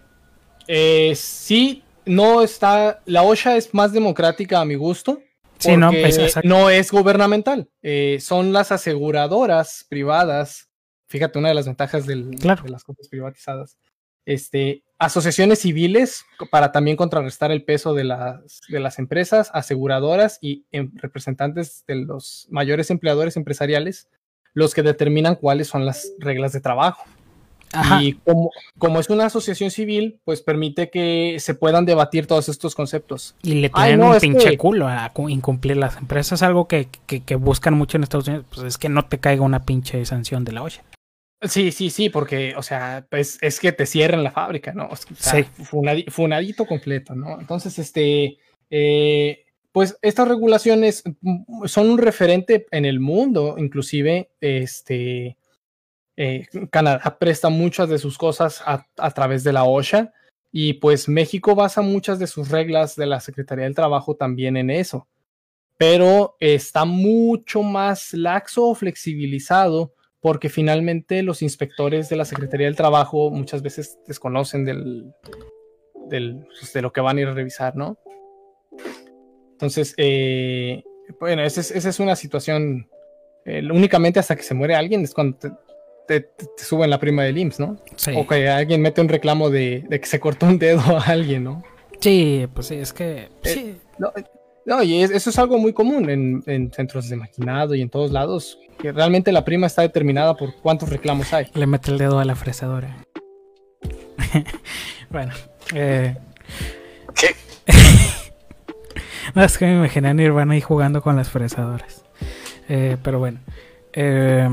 Eh, 0.68 1.14
sí, 1.16 1.82
no 2.04 2.42
está. 2.42 3.00
La 3.06 3.22
OSHA 3.22 3.56
es 3.56 3.72
más 3.72 3.92
democrática 3.92 4.60
a 4.60 4.64
mi 4.64 4.74
gusto. 4.74 5.20
Sí, 5.58 5.76
no, 5.76 5.88
porque 5.88 6.00
pues, 6.02 6.34
no 6.44 6.70
es 6.70 6.90
gubernamental. 6.90 7.68
Eh, 7.82 8.18
son 8.20 8.52
las 8.52 8.72
aseguradoras 8.72 9.86
privadas. 9.88 10.68
Fíjate, 11.08 11.38
una 11.38 11.48
de 11.48 11.54
las 11.54 11.66
ventajas 11.66 12.06
del- 12.06 12.30
Claro. 12.40 12.62
de 12.64 12.70
las 12.70 12.84
cosas 12.84 13.08
privatizadas. 13.08 13.76
Este, 14.26 14.82
asociaciones 14.98 15.60
civiles 15.60 16.24
para 16.50 16.72
también 16.72 16.96
contrarrestar 16.96 17.52
el 17.52 17.64
peso 17.64 17.94
de 17.94 18.04
las, 18.04 18.60
de 18.68 18.80
las 18.80 18.98
empresas, 18.98 19.50
aseguradoras 19.54 20.38
y 20.40 20.66
em, 20.72 20.90
representantes 20.96 21.84
de 21.86 21.94
los 21.96 22.46
mayores 22.50 22.90
empleadores 22.90 23.36
empresariales, 23.36 24.08
los 24.52 24.74
que 24.74 24.82
determinan 24.82 25.36
cuáles 25.36 25.68
son 25.68 25.86
las 25.86 26.12
reglas 26.18 26.52
de 26.52 26.60
trabajo. 26.60 27.04
Ajá. 27.80 28.02
Y 28.02 28.14
como, 28.14 28.50
como 28.78 29.00
es 29.00 29.08
una 29.10 29.26
asociación 29.26 29.70
civil, 29.70 30.20
pues 30.24 30.42
permite 30.42 30.90
que 30.90 31.36
se 31.40 31.54
puedan 31.54 31.84
debatir 31.84 32.26
todos 32.26 32.48
estos 32.48 32.74
conceptos. 32.74 33.34
Y 33.42 33.54
le 33.54 33.70
no, 33.96 34.10
un 34.12 34.18
pinche 34.18 34.50
que- 34.50 34.58
culo 34.58 34.88
a 34.88 35.12
cu- 35.12 35.28
incumplir 35.28 35.76
las 35.76 35.96
empresas. 35.96 36.42
Algo 36.42 36.66
que, 36.68 36.88
que, 37.06 37.20
que 37.20 37.34
buscan 37.36 37.74
mucho 37.74 37.96
en 37.96 38.02
Estados 38.04 38.28
Unidos. 38.28 38.46
Pues 38.54 38.66
es 38.66 38.78
que 38.78 38.88
no 38.88 39.04
te 39.06 39.18
caiga 39.18 39.42
una 39.42 39.64
pinche 39.64 40.04
sanción 40.04 40.44
de 40.44 40.52
la 40.52 40.62
OSHA. 40.62 40.82
Sí, 41.42 41.70
sí, 41.70 41.90
sí, 41.90 42.08
porque, 42.08 42.54
o 42.56 42.62
sea, 42.62 43.06
pues 43.10 43.38
es 43.42 43.60
que 43.60 43.70
te 43.72 43.84
cierren 43.84 44.24
la 44.24 44.30
fábrica, 44.30 44.72
¿no? 44.72 44.88
O 44.90 44.96
sea, 44.96 45.34
Sí. 45.34 45.44
funadi- 45.64 46.10
funadito 46.10 46.64
completo, 46.66 47.14
¿no? 47.14 47.38
Entonces, 47.38 47.78
este, 47.78 48.38
eh, 48.70 49.44
pues 49.70 49.98
estas 50.00 50.26
regulaciones 50.28 51.04
mm, 51.20 51.66
son 51.66 51.90
un 51.90 51.98
referente 51.98 52.66
en 52.70 52.86
el 52.86 53.00
mundo, 53.00 53.56
inclusive, 53.58 54.30
este, 54.40 55.36
eh, 56.16 56.46
Canadá 56.70 57.16
presta 57.18 57.50
muchas 57.50 57.88
de 57.88 57.98
sus 57.98 58.16
cosas 58.16 58.62
a, 58.64 59.10
través 59.10 59.44
de 59.44 59.52
la 59.52 59.64
OSHA 59.64 60.12
y 60.50 60.74
pues 60.74 61.08
México 61.08 61.54
basa 61.54 61.82
muchas 61.82 62.18
de 62.18 62.26
sus 62.26 62.48
reglas 62.48 62.96
de 62.96 63.06
la 63.06 63.20
Secretaría 63.20 63.64
del 63.64 63.74
Trabajo 63.74 64.16
también 64.16 64.56
en 64.56 64.70
eso, 64.70 65.06
pero 65.76 66.36
está 66.40 66.86
mucho 66.86 67.62
más 67.62 68.14
laxo 68.14 68.68
o 68.68 68.74
flexibilizado 68.74 69.92
porque 70.20 70.48
finalmente 70.48 71.22
los 71.22 71.42
inspectores 71.42 72.08
de 72.08 72.16
la 72.16 72.24
Secretaría 72.24 72.66
del 72.66 72.76
Trabajo 72.76 73.30
muchas 73.30 73.62
veces 73.62 73.98
desconocen 74.06 74.64
del, 74.64 75.12
pues, 76.08 76.72
de 76.72 76.82
lo 76.82 76.92
que 76.92 77.02
van 77.02 77.18
a 77.18 77.20
ir 77.20 77.28
a 77.28 77.34
revisar, 77.34 77.76
¿no? 77.76 77.98
Entonces, 79.52 79.94
eh, 79.98 80.82
bueno, 81.20 81.42
esa 81.42 81.60
es, 81.60 82.00
una 82.00 82.16
situación 82.16 82.88
eh, 83.44 83.62
únicamente 83.70 84.18
hasta 84.18 84.36
que 84.36 84.42
se 84.42 84.54
muere 84.54 84.74
alguien 84.74 85.02
es 85.02 85.14
cuando 85.14 85.38
te- 86.06 86.20
te- 86.20 86.46
suben 86.64 86.90
la 86.90 86.98
prima 87.00 87.22
del 87.24 87.38
IMSS, 87.38 87.60
¿no? 87.60 87.76
Sí. 87.96 88.12
O 88.16 88.26
que 88.26 88.48
alguien 88.48 88.80
mete 88.82 89.00
un 89.00 89.08
reclamo 89.08 89.50
de, 89.50 89.84
de 89.88 90.00
que 90.00 90.06
se 90.06 90.20
cortó 90.20 90.46
un 90.46 90.58
dedo 90.58 90.80
a 90.80 91.02
alguien, 91.02 91.44
¿no? 91.44 91.62
Sí, 92.00 92.46
pues 92.54 92.66
sí, 92.68 92.74
es 92.76 92.92
que. 92.92 93.22
Eh, 93.22 93.28
Sí. 93.44 93.76
No, 93.98 94.12
eh, 94.16 94.24
no, 94.66 94.82
y 94.82 95.02
es- 95.02 95.10
eso 95.10 95.30
es 95.30 95.38
algo 95.38 95.58
muy 95.58 95.72
común 95.72 96.10
en, 96.10 96.42
en 96.46 96.72
centros 96.72 97.08
de 97.08 97.16
maquinado 97.16 97.74
y 97.74 97.80
en 97.82 97.88
todos 97.88 98.10
lados, 98.10 98.58
que 98.78 98.92
realmente 98.92 99.32
la 99.32 99.44
prima 99.44 99.66
está 99.66 99.82
determinada 99.82 100.34
por 100.36 100.54
cuántos 100.56 100.88
reclamos 100.90 101.32
hay. 101.32 101.46
Le 101.54 101.66
mete 101.66 101.90
el 101.90 101.98
dedo 101.98 102.18
a 102.18 102.24
la 102.24 102.34
fresadora. 102.36 102.96
bueno. 105.10 105.32
Eh, 105.74 106.14
¿Qué? 107.14 107.28
no, 109.34 109.42
es 109.44 109.56
que 109.58 109.66
me 109.66 109.72
imaginé 109.76 110.08
a 110.08 110.14
Nirvana 110.14 110.54
ahí 110.54 110.60
jugando 110.60 111.02
con 111.02 111.16
las 111.16 111.28
fresadoras. 111.30 112.04
Eh, 112.68 112.96
pero 113.02 113.18
bueno. 113.18 113.40
Eh, 113.92 114.48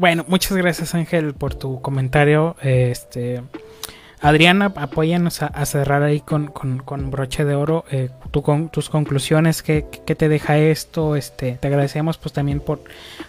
bueno, 0.00 0.24
muchas 0.28 0.56
gracias 0.56 0.94
Ángel 0.94 1.34
por 1.34 1.54
tu 1.54 1.82
comentario. 1.82 2.56
Este, 2.62 3.42
Adriana, 4.22 4.72
apóyanos 4.74 5.42
a, 5.42 5.66
cerrar 5.66 6.02
ahí 6.02 6.20
con, 6.20 6.46
con, 6.46 7.10
broche 7.10 7.44
de 7.44 7.54
oro 7.54 7.84
eh, 7.90 8.08
con, 8.42 8.70
tus 8.70 8.88
conclusiones, 8.88 9.62
¿qué, 9.62 9.84
¿qué, 10.06 10.14
te 10.14 10.30
deja 10.30 10.56
esto? 10.56 11.16
Este, 11.16 11.58
te 11.60 11.68
agradecemos 11.68 12.16
pues 12.16 12.32
también 12.32 12.60
por, 12.60 12.80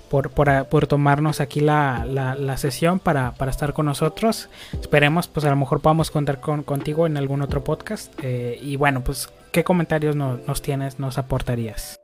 por, 0.10 0.30
por, 0.30 0.66
por 0.68 0.88
tomarnos 0.88 1.42
aquí 1.42 1.60
la, 1.60 2.06
la, 2.06 2.56
sesión 2.56 3.00
para, 3.00 3.34
para, 3.34 3.52
estar 3.52 3.74
con 3.74 3.86
nosotros. 3.88 4.48
Esperemos 4.72 5.28
pues 5.28 5.46
a 5.46 5.50
lo 5.50 5.58
mejor 5.58 5.82
podamos 5.82 6.10
contar 6.10 6.40
con, 6.40 6.64
contigo 6.64 7.06
en 7.06 7.18
algún 7.18 7.42
otro 7.42 7.66
podcast. 7.66 8.14
Eh, 8.24 8.58
y 8.62 8.78
bueno, 8.78 9.02
pues, 9.04 9.28
¿qué 9.52 9.66
comentarios 9.66 10.16
nos 10.16 10.62
tienes, 10.62 11.00
nos 11.00 11.18
aportarías? 11.18 12.01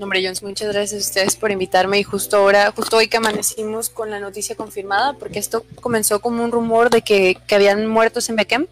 Hombre, 0.00 0.22
Jones, 0.22 0.44
muchas 0.44 0.72
gracias 0.72 1.02
a 1.02 1.08
ustedes 1.08 1.36
por 1.36 1.50
invitarme 1.50 1.98
y 1.98 2.04
justo 2.04 2.36
ahora, 2.36 2.70
justo 2.70 2.98
hoy 2.98 3.08
que 3.08 3.16
amanecimos 3.16 3.90
con 3.90 4.10
la 4.10 4.20
noticia 4.20 4.54
confirmada, 4.54 5.14
porque 5.14 5.40
esto 5.40 5.64
comenzó 5.80 6.20
como 6.20 6.44
un 6.44 6.52
rumor 6.52 6.88
de 6.88 7.02
que, 7.02 7.36
que 7.48 7.54
habían 7.56 7.84
muertos 7.88 8.28
en 8.28 8.36
Beckham, 8.36 8.68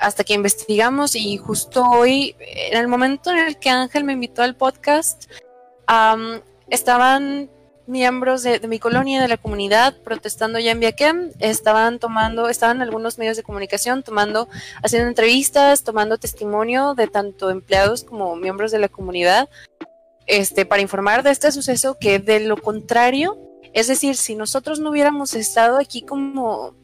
hasta 0.00 0.24
que 0.24 0.34
investigamos 0.34 1.14
y 1.14 1.36
justo 1.36 1.84
hoy, 1.84 2.34
en 2.40 2.76
el 2.76 2.88
momento 2.88 3.30
en 3.30 3.38
el 3.38 3.56
que 3.56 3.70
Ángel 3.70 4.02
me 4.02 4.14
invitó 4.14 4.42
al 4.42 4.56
podcast, 4.56 5.30
estaban 6.68 7.48
miembros 7.86 8.42
de, 8.42 8.58
mi 8.66 8.80
colonia, 8.80 9.22
de 9.22 9.28
la 9.28 9.36
comunidad, 9.36 9.94
protestando 10.02 10.58
ya 10.58 10.72
en 10.72 10.80
Viaquem, 10.80 11.30
estaban 11.38 12.00
tomando, 12.00 12.48
estaban 12.48 12.82
algunos 12.82 13.16
medios 13.16 13.36
de 13.36 13.44
comunicación 13.44 14.02
tomando, 14.02 14.48
haciendo 14.82 15.08
entrevistas, 15.08 15.84
tomando 15.84 16.18
testimonio 16.18 16.94
de 16.94 17.06
tanto 17.06 17.50
empleados 17.50 18.02
como 18.02 18.34
miembros 18.34 18.72
de 18.72 18.80
la 18.80 18.88
comunidad 18.88 19.48
este, 20.26 20.66
para 20.66 20.82
informar 20.82 21.22
de 21.22 21.30
este 21.30 21.52
suceso 21.52 21.98
que 21.98 22.18
de 22.18 22.40
lo 22.40 22.56
contrario, 22.56 23.38
es 23.72 23.86
decir, 23.88 24.16
si 24.16 24.34
nosotros 24.34 24.80
no 24.80 24.90
hubiéramos 24.90 25.34
estado 25.34 25.78
aquí 25.78 26.02
como 26.02 26.74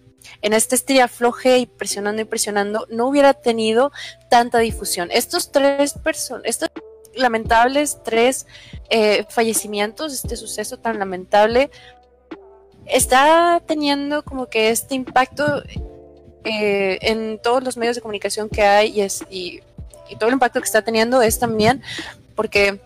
en 0.42 0.52
este 0.52 0.74
estirafloje 0.74 1.58
y 1.58 1.66
presionando 1.66 2.22
y 2.22 2.24
presionando, 2.24 2.86
no 2.90 3.06
hubiera 3.06 3.34
tenido 3.34 3.92
tanta 4.28 4.58
difusión. 4.58 5.08
Estos 5.12 5.52
tres 5.52 5.94
personas, 5.94 6.42
estos 6.46 6.70
lamentables 7.14 7.98
tres 8.04 8.46
eh, 8.88 9.24
fallecimientos, 9.28 10.12
este 10.12 10.36
suceso 10.36 10.78
tan 10.78 10.98
lamentable, 10.98 11.70
está 12.86 13.62
teniendo 13.66 14.24
como 14.24 14.46
que 14.46 14.70
este 14.70 14.94
impacto 14.94 15.62
eh, 16.44 16.98
en 17.02 17.38
todos 17.38 17.62
los 17.62 17.76
medios 17.76 17.96
de 17.96 18.02
comunicación 18.02 18.48
que 18.48 18.62
hay 18.62 19.08
y, 19.30 19.60
todo 20.18 20.28
el 20.28 20.34
impacto 20.34 20.60
que 20.60 20.66
está 20.66 20.82
teniendo 20.82 21.22
es 21.22 21.38
también 21.38 21.82
porque 22.34 22.80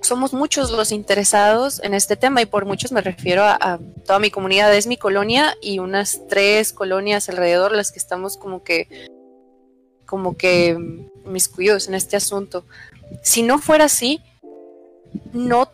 somos 0.00 0.32
muchos 0.32 0.70
los 0.70 0.92
interesados 0.92 1.80
en 1.82 1.94
este 1.94 2.16
tema 2.16 2.40
y 2.40 2.46
por 2.46 2.64
muchos 2.64 2.92
me 2.92 3.00
refiero 3.00 3.44
a, 3.44 3.78
toda 4.06 4.18
mi 4.18 4.30
comunidad, 4.30 4.74
es 4.74 4.86
mi 4.86 4.96
colonia 4.96 5.56
y 5.60 5.78
unas 5.78 6.20
tres 6.28 6.72
colonias 6.72 7.28
alrededor 7.28 7.72
las 7.72 7.92
que 7.92 7.98
estamos 7.98 8.36
como 8.36 8.62
que 8.62 9.08
como 10.06 10.36
que 10.36 10.76
mis 11.26 11.48
cuidados 11.48 11.88
en 11.88 11.94
este 11.94 12.16
asunto. 12.16 12.64
Si 13.22 13.42
no 13.42 13.58
fuera 13.58 13.84
así, 13.84 14.22
no 15.32 15.70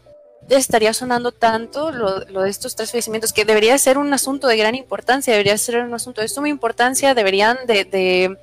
estaría 0.49 0.93
sonando 0.93 1.33
tanto 1.33 1.93
lo, 1.93 2.21
de 2.21 2.51
estos 2.51 2.75
tres 2.75 2.91
fallecimientos, 2.91 3.33
que 3.33 3.45
debería 3.45 3.79
ser 3.79 3.97
un 3.97 4.13
asunto 4.13 4.49
de 4.49 4.57
gran 4.57 4.75
importancia, 4.75 5.33
debería 5.33 5.57
ser 5.57 5.85
un 5.85 5.95
asunto 5.95 6.21
de 6.21 6.29
suma 6.29 6.49
importancia, 6.49 7.15
deberían 7.15 7.59
de, 7.67 7.85
de, 7.85 8.37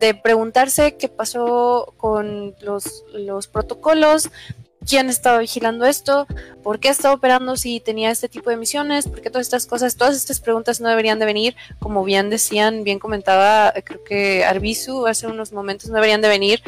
de 0.00 0.14
preguntarse 0.14 0.96
qué 0.96 1.08
pasó 1.08 1.94
con 1.96 2.56
los, 2.60 3.04
los 3.12 3.46
protocolos, 3.46 4.30
quién 4.88 5.08
estaba 5.08 5.38
vigilando 5.38 5.84
esto, 5.84 6.26
por 6.62 6.80
qué 6.80 6.88
estaba 6.88 7.14
operando 7.14 7.56
si 7.56 7.80
tenía 7.80 8.10
este 8.10 8.28
tipo 8.28 8.50
de 8.50 8.56
misiones, 8.56 9.06
por 9.06 9.20
qué 9.20 9.30
todas 9.30 9.46
estas 9.46 9.66
cosas, 9.66 9.96
todas 9.96 10.16
estas 10.16 10.40
preguntas 10.40 10.80
no 10.80 10.88
deberían 10.88 11.18
de 11.18 11.26
venir, 11.26 11.56
como 11.78 12.04
bien 12.04 12.30
decían, 12.30 12.84
bien 12.84 12.98
comentaba, 12.98 13.72
eh, 13.74 13.82
creo 13.82 14.02
que 14.02 14.44
Arbizu 14.44 15.06
hace 15.06 15.26
unos 15.26 15.52
momentos, 15.52 15.88
no 15.88 15.96
deberían 15.96 16.22
de 16.22 16.28
venir 16.28 16.62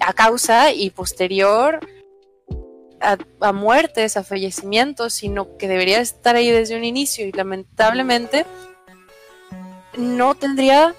a 0.00 0.12
causa 0.14 0.72
y 0.72 0.90
posterior 0.90 1.80
a, 3.00 3.52
muertes, 3.52 4.16
a 4.16 4.24
fallecimientos, 4.24 5.14
sino 5.14 5.56
que 5.56 5.68
debería 5.68 6.00
estar 6.00 6.36
ahí 6.36 6.50
desde 6.50 6.76
un 6.76 6.84
inicio. 6.84 7.26
Y 7.26 7.32
lamentablemente 7.32 8.44
no 9.96 10.34
tendría 10.34 10.94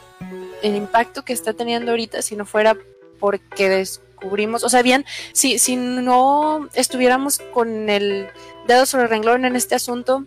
el 0.62 0.76
impacto 0.76 1.24
que 1.24 1.34
está 1.34 1.54
teniendo 1.54 1.92
ahorita 1.92 2.22
si 2.22 2.36
no 2.36 2.46
fuera 2.46 2.78
porque 3.20 3.82
descubrimos, 4.20 4.64
o 4.64 4.70
sea, 4.70 4.82
bien, 4.82 5.06
si, 5.34 5.60
si 5.60 5.76
no 5.76 6.68
estuviéramos 6.74 7.40
con 7.54 7.90
el 7.90 8.28
dedo 8.68 8.86
sobre 8.86 9.08
renglón 9.08 9.46
en 9.46 9.56
este 9.56 9.76
asunto, 9.76 10.26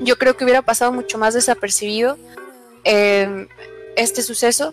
yo 0.00 0.16
creo 0.18 0.36
que 0.36 0.44
hubiera 0.44 0.62
pasado 0.62 0.92
mucho 0.92 1.18
más 1.18 1.34
desapercibido 1.34 2.16
eh, 2.84 3.46
este 3.96 4.22
suceso 4.22 4.72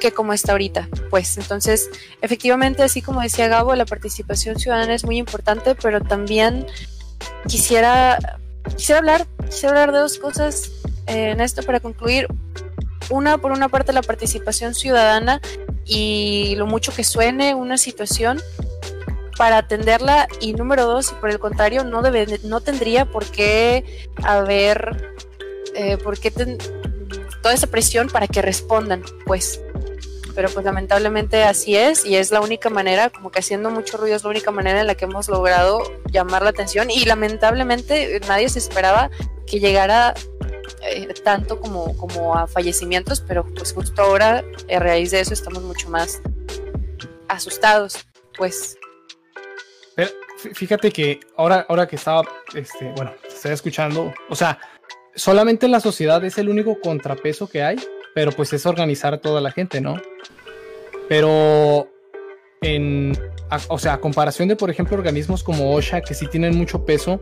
que 0.00 0.12
como 0.12 0.32
está 0.32 0.52
ahorita. 0.52 0.88
Pues 1.10 1.36
entonces, 1.36 1.90
efectivamente, 2.22 2.82
así 2.82 3.02
como 3.02 3.20
decía 3.20 3.48
Gabo, 3.48 3.74
la 3.74 3.84
participación 3.84 4.58
ciudadana 4.58 4.94
es 4.94 5.04
muy 5.04 5.18
importante, 5.18 5.74
pero 5.74 6.00
también 6.00 6.66
quisiera, 7.48 8.18
quisiera 8.76 9.00
hablar, 9.00 9.26
quisiera 9.44 9.70
hablar 9.70 9.92
de 9.92 9.98
dos 9.98 10.18
cosas 10.18 10.70
eh, 11.06 11.30
en 11.30 11.40
esto 11.40 11.62
para 11.62 11.80
concluir. 11.80 12.28
Una, 13.10 13.36
por 13.36 13.50
una 13.50 13.68
parte, 13.68 13.92
la 13.92 14.02
participación 14.02 14.74
ciudadana 14.74 15.40
y 15.84 16.54
lo 16.56 16.66
mucho 16.66 16.92
que 16.92 17.04
suene 17.04 17.54
una 17.54 17.78
situación 17.78 18.40
para 19.36 19.58
atenderla 19.58 20.28
y 20.40 20.52
número 20.52 20.86
dos, 20.86 21.12
por 21.12 21.30
el 21.30 21.38
contrario, 21.38 21.84
no, 21.84 22.02
debe, 22.02 22.38
no 22.44 22.60
tendría 22.60 23.06
por 23.06 23.24
qué 23.26 24.06
haber, 24.22 25.16
eh, 25.74 25.96
por 25.98 26.18
qué 26.18 26.30
toda 26.30 27.54
esa 27.54 27.66
presión 27.66 28.08
para 28.08 28.26
que 28.26 28.42
respondan, 28.42 29.02
pues. 29.26 29.60
Pero 30.34 30.48
pues 30.48 30.64
lamentablemente 30.64 31.42
así 31.42 31.76
es 31.76 32.06
y 32.06 32.16
es 32.16 32.30
la 32.30 32.40
única 32.40 32.70
manera, 32.70 33.10
como 33.10 33.30
que 33.30 33.40
haciendo 33.40 33.70
mucho 33.70 33.98
ruido 33.98 34.16
es 34.16 34.24
la 34.24 34.30
única 34.30 34.50
manera 34.50 34.80
en 34.80 34.86
la 34.86 34.94
que 34.94 35.04
hemos 35.04 35.28
logrado 35.28 35.82
llamar 36.10 36.42
la 36.42 36.50
atención 36.50 36.90
y 36.90 37.04
lamentablemente 37.04 38.18
nadie 38.26 38.48
se 38.48 38.58
esperaba 38.58 39.10
que 39.46 39.60
llegara 39.60 40.14
eh, 40.82 41.12
tanto 41.24 41.60
como, 41.60 41.96
como 41.96 42.34
a 42.36 42.46
fallecimientos, 42.46 43.20
pero 43.20 43.44
pues 43.54 43.72
justo 43.72 44.02
ahora 44.02 44.44
a 44.74 44.78
raíz 44.78 45.10
de 45.10 45.20
eso 45.20 45.34
estamos 45.34 45.62
mucho 45.62 45.88
más 45.88 46.20
asustados, 47.28 48.06
pues. 48.36 48.76
Fíjate 50.54 50.90
que 50.90 51.20
ahora, 51.36 51.64
ahora 51.68 51.86
que 51.86 51.94
estaba, 51.94 52.24
este, 52.52 52.90
bueno, 52.96 53.12
estoy 53.28 53.52
escuchando, 53.52 54.12
o 54.28 54.34
sea, 54.34 54.58
solamente 55.14 55.68
la 55.68 55.78
sociedad 55.78 56.24
es 56.24 56.36
el 56.36 56.48
único 56.48 56.80
contrapeso 56.80 57.48
que 57.48 57.62
hay 57.62 57.76
pero 58.14 58.32
pues 58.32 58.52
es 58.52 58.66
organizar 58.66 59.14
a 59.14 59.20
toda 59.20 59.40
la 59.40 59.50
gente, 59.50 59.80
¿no? 59.80 60.00
Pero 61.08 61.88
en, 62.60 63.18
o 63.68 63.78
sea, 63.78 63.94
a 63.94 64.00
comparación 64.00 64.48
de, 64.48 64.56
por 64.56 64.70
ejemplo, 64.70 64.96
organismos 64.96 65.42
como 65.42 65.74
OSHA, 65.74 66.02
que 66.02 66.14
sí 66.14 66.26
tienen 66.28 66.56
mucho 66.56 66.84
peso, 66.84 67.20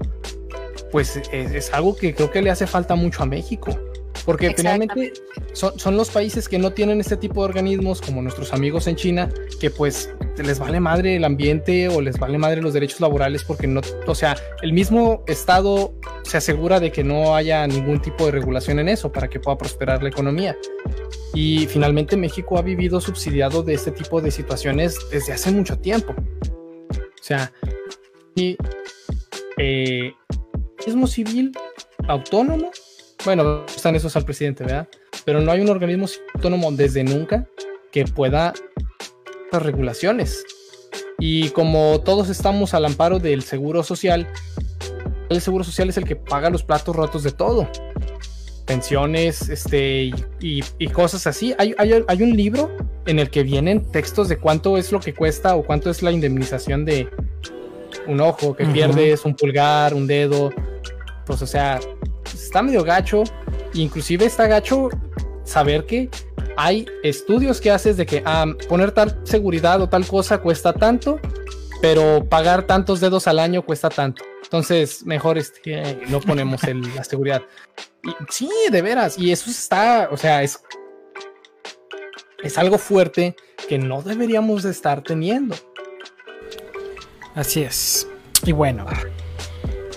pues 0.91 1.21
es, 1.33 1.73
algo 1.73 1.97
que 1.97 2.15
creo 2.15 2.31
que 2.31 2.43
le 2.43 2.51
hace 2.51 2.67
falta 2.67 2.95
mucho 2.95 3.23
a 3.23 3.27
México. 3.27 3.79
Porque 4.25 4.53
finalmente 4.55 5.15
son, 5.55 5.79
son, 5.79 5.97
los 5.97 6.11
países 6.11 6.47
que 6.49 6.59
no 6.59 6.73
tienen 6.73 7.01
este 7.01 7.17
tipo 7.17 7.41
de 7.41 7.49
organismos, 7.49 8.03
como 8.03 8.21
nuestros 8.21 8.53
amigos 8.53 8.87
en 8.87 8.97
China, 8.97 9.31
que 9.61 9.71
pues 9.71 10.13
les 10.37 10.59
vale 10.59 10.79
madre 10.79 11.17
el 11.17 11.25
ambiente 11.25 11.89
o 11.89 12.01
les 12.01 12.19
vale 12.19 12.37
madre 12.37 12.61
los 12.61 12.75
derechos 12.75 13.01
laborales, 13.01 13.45
porque 13.45 13.67
no, 13.67 13.81
o 14.07 14.15
sea, 14.15 14.37
el 14.63 14.73
mismo 14.73 15.25
Estado 15.27 15.95
se 16.23 16.37
asegura 16.37 16.81
de 16.81 16.93
que 16.93 17.03
no 17.03 17.35
haya 17.35 17.67
ningún 17.67 18.01
tipo 18.03 18.27
de 18.27 18.33
regulación 18.33 18.79
en 18.79 18.89
eso 18.89 19.11
para 19.11 19.29
que 19.29 19.41
pueda 19.41 19.57
prosperar 19.57 20.03
la 20.03 20.11
economía. 20.11 20.57
Y 21.35 21.67
finalmente 21.67 22.17
México 22.17 22.59
ha 22.59 22.63
vivido 22.63 23.01
subsidiado 23.01 23.63
de 23.63 23.75
este 23.75 23.91
tipo 23.91 24.21
de 24.21 24.31
situaciones 24.31 24.99
desde 25.11 25.33
hace 25.33 25.51
mucho 25.51 25.79
tiempo. 25.79 26.15
O 26.15 27.23
sea, 27.23 27.53
y 28.35 28.57
eh, 29.59 30.13
organismo 30.81 31.07
civil 31.07 31.53
autónomo, 32.09 32.71
bueno, 33.25 33.67
están 33.67 33.95
esos 33.97 34.17
al 34.17 34.25
presidente, 34.25 34.65
¿verdad? 34.65 34.89
Pero 35.27 35.41
no 35.41 35.53
hay 35.53 35.61
un 35.61 35.69
organismo 35.69 36.07
autónomo 36.35 36.73
desde 36.73 37.05
nunca 37.05 37.47
que 37.93 38.07
pueda 38.07 38.55
las 39.53 39.63
regulaciones. 39.63 40.43
Y 41.19 41.51
como 41.51 42.01
todos 42.01 42.31
estamos 42.31 42.73
al 42.73 42.87
amparo 42.87 43.19
del 43.19 43.43
seguro 43.43 43.83
social, 43.83 44.27
el 45.29 45.41
seguro 45.43 45.65
social 45.65 45.91
es 45.91 45.99
el 45.99 46.05
que 46.05 46.17
paga 46.17 46.49
los 46.49 46.63
platos 46.63 46.97
rotos 46.97 47.23
de 47.25 47.33
todo 47.33 47.69
pensiones 48.65 49.49
este, 49.49 50.13
y, 50.41 50.87
cosas 50.93 51.27
así. 51.27 51.55
Hay, 51.59 51.75
hay, 51.77 52.23
un 52.23 52.37
libro 52.37 52.71
en 53.05 53.19
el 53.19 53.29
que 53.29 53.43
vienen 53.43 53.91
textos 53.91 54.29
de 54.29 54.39
cuánto 54.39 54.79
es 54.79 54.93
lo 54.93 55.01
que 55.01 55.13
cuesta 55.13 55.57
o 55.57 55.65
cuánto 55.65 55.91
es 55.91 56.05
la 56.05 56.13
indemnización 56.13 56.85
de 56.85 57.09
un 58.07 58.21
ojo 58.21 58.55
que 58.55 58.67
pierdes, 58.67 59.25
un 59.25 59.35
pulgar, 59.35 59.93
un 59.93 60.07
dedo. 60.07 60.51
O 61.31 61.47
sea, 61.47 61.81
está 62.33 62.63
medio 62.63 62.85
gacho. 62.85 63.25
Inclusive 63.75 64.25
está 64.25 64.47
gacho 64.47 64.89
saber 65.45 65.87
que 65.87 66.09
hay 66.57 66.87
estudios 67.03 67.61
que 67.61 67.71
haces 67.71 67.97
de 67.97 68.07
que 68.07 68.23
ah, 68.27 68.47
poner 68.69 68.93
tal 68.93 69.21
seguridad 69.25 69.81
o 69.81 69.89
tal 69.89 70.07
cosa 70.07 70.39
cuesta 70.39 70.73
tanto, 70.73 71.21
pero 71.81 72.27
pagar 72.29 72.65
tantos 72.65 73.01
dedos 73.01 73.27
al 73.27 73.39
año 73.39 73.65
cuesta 73.65 73.89
tanto. 73.89 74.25
Entonces, 74.43 75.05
mejor 75.07 75.39
este, 75.39 76.01
no 76.09 76.21
ponemos 76.21 76.61
la 76.97 77.05
seguridad. 77.05 77.43
Sí, 78.29 78.51
de 78.71 78.83
veras. 78.83 79.19
Y 79.19 79.31
eso 79.31 79.49
está, 79.49 80.09
o 80.11 80.17
sea, 80.17 80.43
es 80.43 80.61
es 82.43 82.59
algo 82.59 82.79
fuerte 82.79 83.37
que 83.69 83.79
no 83.79 84.03
deberíamos 84.03 84.63
de 84.63 84.71
estar 84.71 85.03
teniendo. 85.03 85.55
Así 87.35 87.63
es. 87.63 88.09
Y 88.45 88.53
bueno, 88.53 88.87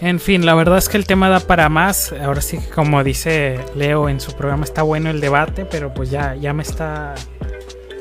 en 0.01 0.19
fin, 0.19 0.45
la 0.45 0.53
verdad 0.55 0.77
es 0.77 0.89
que 0.89 0.97
el 0.97 1.05
tema 1.05 1.29
da 1.29 1.39
para 1.39 1.69
más. 1.69 2.13
Ahora 2.13 2.41
sí 2.41 2.57
que 2.57 2.69
como 2.69 3.03
dice 3.03 3.59
Leo 3.75 4.09
en 4.09 4.19
su 4.19 4.33
programa 4.33 4.63
está 4.63 4.81
bueno 4.81 5.09
el 5.09 5.21
debate, 5.21 5.65
pero 5.65 5.93
pues 5.93 6.09
ya, 6.09 6.35
ya 6.35 6.53
me 6.53 6.63
está 6.63 7.15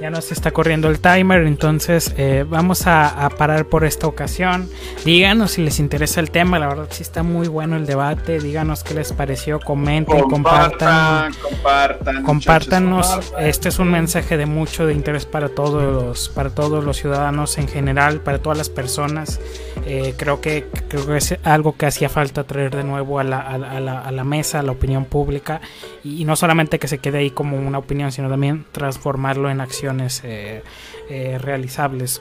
ya 0.03 0.11
nos 0.11 0.33
está 0.33 0.51
corriendo 0.51 0.89
el 0.89 0.99
timer, 0.99 1.43
entonces 1.43 2.13
eh, 2.17 2.45
vamos 2.49 2.89
a, 2.89 3.29
parar 3.39 3.67
por 3.67 3.85
esta 3.85 4.09
ocasión. 4.09 4.69
Díganos 5.05 5.53
si 5.53 5.63
les 5.63 5.79
interesa 5.79 6.19
el 6.19 6.33
tema, 6.33 6.59
la 6.59 6.67
verdad 6.67 6.89
sí 6.91 7.05
está 7.05 7.23
muy 7.23 7.47
bueno 7.47 7.77
el 7.77 7.87
debate. 7.87 8.41
Díganos 8.41 8.83
qué 8.83 8.95
les 8.95 9.13
pareció, 9.13 9.61
comenten, 9.61 10.23
compartan. 10.23 11.33
Compartan, 11.35 12.23
compártanos. 12.25 13.33
Este 13.39 13.69
es 13.69 13.79
un 13.79 13.93
mensaje 13.93 14.37
de 14.37 14.47
mucho 14.47 14.87
de 14.87 14.93
interés 14.93 15.25
para 15.25 15.49
todos 15.49 15.85
los, 15.85 16.29
para 16.31 16.51
todos 16.51 16.83
los 16.83 16.97
ciudadanos 16.97 17.57
en 17.59 17.69
general, 17.69 18.21
para 18.21 18.39
todas 18.39 18.59
las 18.59 18.71
personas. 18.71 19.41
Eh, 19.87 20.15
creo 20.17 20.41
que 20.41 20.67
creo 20.89 21.07
que 21.07 21.17
es 21.17 21.37
algo 21.45 21.77
que 21.77 21.87
hacía 21.87 22.09
falta 22.09 22.43
traer 22.43 22.75
de 22.75 22.83
nuevo 22.83 23.21
a 23.21 23.25
la, 23.25 23.39
a 23.39 23.57
la, 23.59 24.01
a 24.01 24.11
la 24.11 24.25
mesa, 24.25 24.59
a 24.59 24.63
la 24.63 24.73
opinión 24.73 25.05
pública 25.05 25.61
y 26.03 26.25
no 26.25 26.35
solamente 26.35 26.81
que 26.81 26.89
se 26.89 26.99
quede 26.99 27.19
ahí 27.19 27.31
como 27.31 27.57
una 27.57 27.79
opinión, 27.79 28.11
sino 28.11 28.29
también 28.29 28.65
transformarlo 28.73 29.49
en 29.49 29.61
acción 29.61 29.92
eh, 30.01 30.63
eh, 31.09 31.39
realizables. 31.39 32.21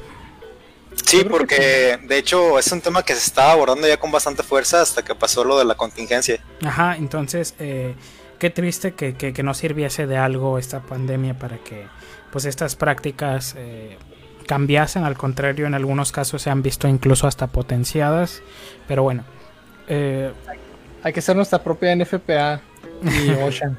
Sí, 1.06 1.24
porque 1.24 2.00
de 2.04 2.18
hecho 2.18 2.60
es 2.60 2.70
un 2.72 2.82
tema 2.82 3.04
que 3.04 3.14
se 3.14 3.26
estaba 3.26 3.54
abordando 3.54 3.88
ya 3.88 3.98
con 3.98 4.12
bastante 4.12 4.44
fuerza 4.44 4.82
hasta 4.82 5.04
que 5.04 5.16
pasó 5.16 5.44
lo 5.44 5.58
de 5.58 5.66
la 5.66 5.76
contingencia. 5.76 6.44
Ajá, 6.66 6.98
entonces 6.98 7.56
eh, 7.60 7.96
qué 8.40 8.50
triste 8.50 8.94
que, 8.94 9.14
que, 9.16 9.44
no 9.44 9.54
sirviese 9.54 10.06
de 10.06 10.18
algo 10.18 10.58
esta 10.58 10.82
pandemia 10.82 11.40
para 11.40 11.58
que 11.60 11.86
pues 12.32 12.44
estas 12.44 12.76
prácticas 12.76 13.56
cambiasen, 14.48 15.06
al 15.06 15.18
contrario 15.18 15.66
en 15.66 15.76
algunos 15.76 16.12
casos 16.12 16.42
se 16.42 16.50
han 16.50 16.62
visto 16.62 16.90
incluso 16.90 17.26
hasta 17.26 17.48
potenciadas, 17.48 18.42
pero 18.88 19.04
bueno. 19.04 19.24
Hay 21.04 21.14
que 21.14 21.22
ser 21.22 21.36
nuestra 21.36 21.64
propia 21.64 21.96
NFPA 21.96 22.62
y 23.04 23.30
Ocean. 23.44 23.78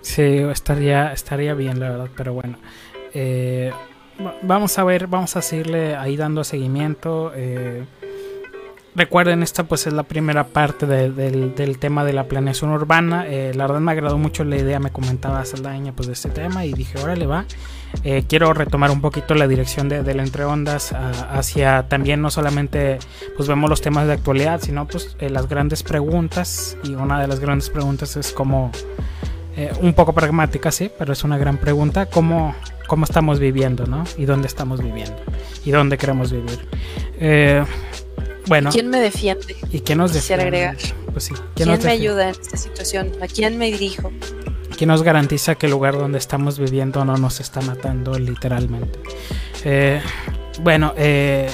sí, 0.00 0.38
estaría, 0.50 1.12
estaría 1.12 1.54
bien 1.54 1.78
la 1.78 1.90
verdad, 1.90 2.08
pero 2.16 2.34
bueno. 2.34 2.58
Eh, 3.14 3.72
vamos 4.42 4.78
a 4.78 4.84
ver, 4.84 5.06
vamos 5.06 5.36
a 5.36 5.42
seguirle 5.42 5.96
ahí 5.96 6.16
dando 6.16 6.44
seguimiento. 6.44 7.32
Eh, 7.34 7.84
recuerden, 8.94 9.42
esta 9.42 9.64
pues 9.64 9.86
es 9.86 9.92
la 9.92 10.02
primera 10.02 10.44
parte 10.44 10.86
del, 10.86 11.78
tema 11.78 12.04
de 12.04 12.12
la 12.12 12.24
planeación 12.24 12.70
urbana. 12.70 13.26
Eh, 13.26 13.52
la 13.54 13.66
verdad 13.66 13.80
me 13.80 13.92
agradó 13.92 14.18
mucho 14.18 14.44
la 14.44 14.56
idea, 14.56 14.78
me 14.78 14.90
comentaba 14.90 15.44
Saldaña 15.44 15.92
pues 15.92 16.06
de 16.06 16.14
este 16.14 16.30
tema 16.30 16.64
y 16.64 16.72
dije, 16.72 16.98
órale 16.98 17.26
va. 17.26 17.44
quiero 18.28 18.52
retomar 18.54 18.90
un 18.90 19.00
poquito 19.00 19.34
la 19.34 19.46
dirección 19.46 19.88
de, 19.88 20.14
la 20.14 20.22
entre 20.22 20.44
ondas 20.44 20.92
hacia 20.92 21.88
también 21.88 22.22
no 22.22 22.30
solamente 22.30 22.98
pues 23.36 23.48
vemos 23.48 23.68
los 23.68 23.80
temas 23.82 24.06
de 24.06 24.14
actualidad, 24.14 24.60
sino 24.60 24.86
pues 24.86 25.16
las 25.20 25.48
grandes 25.48 25.82
preguntas 25.82 26.76
y 26.84 26.94
una 26.94 27.20
de 27.20 27.26
las 27.26 27.40
grandes 27.40 27.70
preguntas 27.70 28.16
es 28.16 28.32
como 29.54 29.88
un 29.88 29.94
poco 29.94 30.12
pragmática, 30.12 30.70
sí, 30.70 30.90
pero 30.98 31.12
es 31.12 31.24
una 31.24 31.38
gran 31.38 31.58
pregunta, 31.58 32.06
¿cómo, 32.06 32.54
cómo 32.86 33.04
estamos 33.04 33.38
viviendo, 33.38 33.86
¿no? 33.86 34.04
Y 34.16 34.24
dónde 34.24 34.46
estamos 34.46 34.82
viviendo. 34.82 35.16
Y 35.64 35.70
dónde 35.70 35.98
queremos 35.98 36.32
vivir. 36.32 36.66
Eh, 37.18 37.64
bueno. 38.46 38.70
¿Quién 38.70 38.90
me 38.90 39.00
defiende? 39.00 39.56
¿Y 39.70 39.80
quién 39.80 39.98
nos 39.98 40.12
defiende? 40.12 40.44
agregar. 40.44 40.76
Pues 41.12 41.24
sí. 41.24 41.34
¿Quién, 41.54 41.68
me 41.82 41.90
ayuda 41.90 42.30
en 42.30 42.40
esta 42.40 42.56
situación? 42.56 43.12
¿A 43.20 43.26
quién 43.26 43.58
me 43.58 43.70
dirijo? 43.70 44.10
¿Quién 44.76 44.88
nos 44.88 45.02
garantiza 45.02 45.54
que 45.54 45.66
el 45.66 45.72
lugar 45.72 45.94
donde 45.94 46.18
estamos 46.18 46.58
viviendo 46.58 47.04
no 47.04 47.16
nos 47.16 47.40
está 47.40 47.60
matando 47.60 48.18
literalmente? 48.18 48.98
Eh, 49.64 50.00
bueno, 50.60 50.94
eh, 50.96 51.50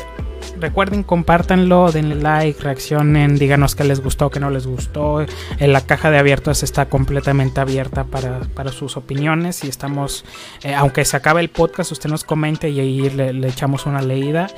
recuerden, 0.60 1.02
compártanlo, 1.02 1.90
denle 1.93 2.16
like, 2.16 2.62
reaccionen, 2.62 3.39
díganos 3.39 3.74
qué 3.74 3.85
les 3.85 4.01
gustó, 4.01 4.30
qué 4.30 4.40
no 4.40 4.51
les 4.51 4.66
gustó. 4.66 5.24
En 5.59 5.72
la 5.72 5.80
caja 5.82 6.10
de 6.10 6.18
abiertos 6.18 6.62
está 6.62 6.89
completamente 6.89 7.60
abierta 7.60 8.05
para, 8.05 8.72
sus 8.72 8.97
opiniones 8.97 9.64
y 9.64 9.68
estamos, 9.68 10.24
eh, 10.62 10.74
aunque 10.74 11.05
se 11.05 11.16
acabe 11.16 11.40
el 11.40 11.48
podcast, 11.48 11.93
usted 11.93 12.10
nos 12.10 12.24
comente 12.24 12.68
y 12.68 12.80
ahí 12.80 13.10
le, 13.10 13.48
echamos 13.48 13.86
una 13.86 14.02
leída. 14.02 14.48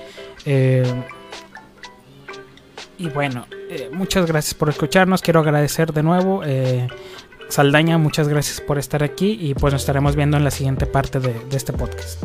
Eh, 0.44 0.90
y 2.98 3.08
bueno, 3.08 3.46
eh, 3.70 3.88
muchas 3.92 4.26
gracias 4.26 4.54
por 4.54 4.68
escucharnos. 4.68 5.22
Quiero 5.22 5.40
agradecer 5.40 5.92
de 5.92 6.02
nuevo. 6.02 6.42
Saldaña, 7.48 7.98
muchas 7.98 8.28
gracias 8.28 8.60
por 8.60 8.78
estar 8.78 9.02
aquí 9.02 9.38
y 9.40 9.54
pues 9.54 9.72
nos 9.72 9.82
estaremos 9.82 10.14
viendo 10.14 10.36
en 10.36 10.44
la 10.44 10.50
siguiente 10.50 10.86
parte 10.86 11.18
de 11.18 11.56
este 11.56 11.72
podcast. 11.72 12.22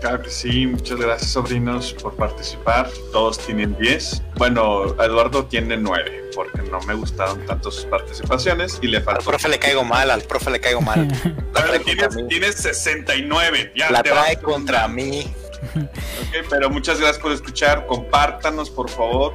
Claro 0.00 0.22
que 0.22 0.30
sí, 0.30 0.66
muchas 0.66 0.98
gracias 0.98 1.30
sobrinos 1.32 1.92
por 1.94 2.14
participar. 2.14 2.90
Todos 3.12 3.38
tienen 3.38 3.76
10. 3.78 4.22
Bueno, 4.36 4.94
Eduardo 5.02 5.44
tiene 5.46 5.76
9 5.76 6.30
porque 6.34 6.62
no 6.70 6.80
me 6.82 6.94
gustaron 6.94 7.44
tanto 7.46 7.70
sus 7.70 7.86
participaciones 7.86 8.78
y 8.82 8.88
le 8.88 9.00
faltó. 9.00 9.20
Al 9.20 9.26
profe 9.26 9.48
le 9.48 9.58
caigo 9.58 9.84
mal, 9.84 10.10
al 10.10 10.22
profe 10.22 10.50
le 10.50 10.60
caigo 10.60 10.82
mal. 10.82 11.08
tienes, 12.28 12.56
69. 12.56 13.72
Ya 13.74 13.90
La 13.90 14.02
trae 14.02 14.36
contra 14.36 14.86
mí. 14.86 15.34
Ok, 15.74 16.46
pero 16.50 16.68
muchas 16.70 17.00
gracias 17.00 17.18
por 17.18 17.32
escuchar. 17.32 17.86
Compártanos, 17.86 18.70
por 18.70 18.90
favor. 18.90 19.32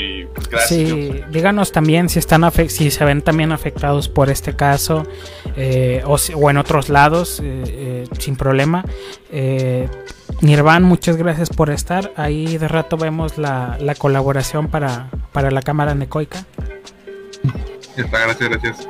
Y 0.00 0.24
pues, 0.24 0.48
gracias. 0.48 0.68
Sí, 0.68 1.22
díganos 1.30 1.72
también 1.72 2.08
si 2.08 2.18
están 2.18 2.50
si 2.68 2.90
se 2.90 3.04
ven 3.04 3.20
también 3.22 3.52
afectados 3.52 4.08
por 4.08 4.30
este 4.30 4.56
caso 4.56 5.06
eh, 5.56 6.02
o, 6.06 6.50
en 6.50 6.56
otros 6.56 6.88
lados, 6.88 7.40
eh, 7.40 7.62
eh, 7.66 8.04
sin 8.18 8.36
problema. 8.36 8.84
Nirvan, 10.40 10.84
muchas 10.84 11.16
gracias 11.16 11.50
por 11.50 11.70
estar. 11.70 12.12
Ahí 12.16 12.56
de 12.56 12.66
rato 12.66 12.96
vemos 12.96 13.36
la, 13.36 13.76
colaboración 13.98 14.68
para, 14.68 15.10
para 15.32 15.50
la 15.50 15.60
cámara 15.60 15.94
necoica. 15.94 16.46
gracias, 17.96 18.48
gracias. 18.48 18.88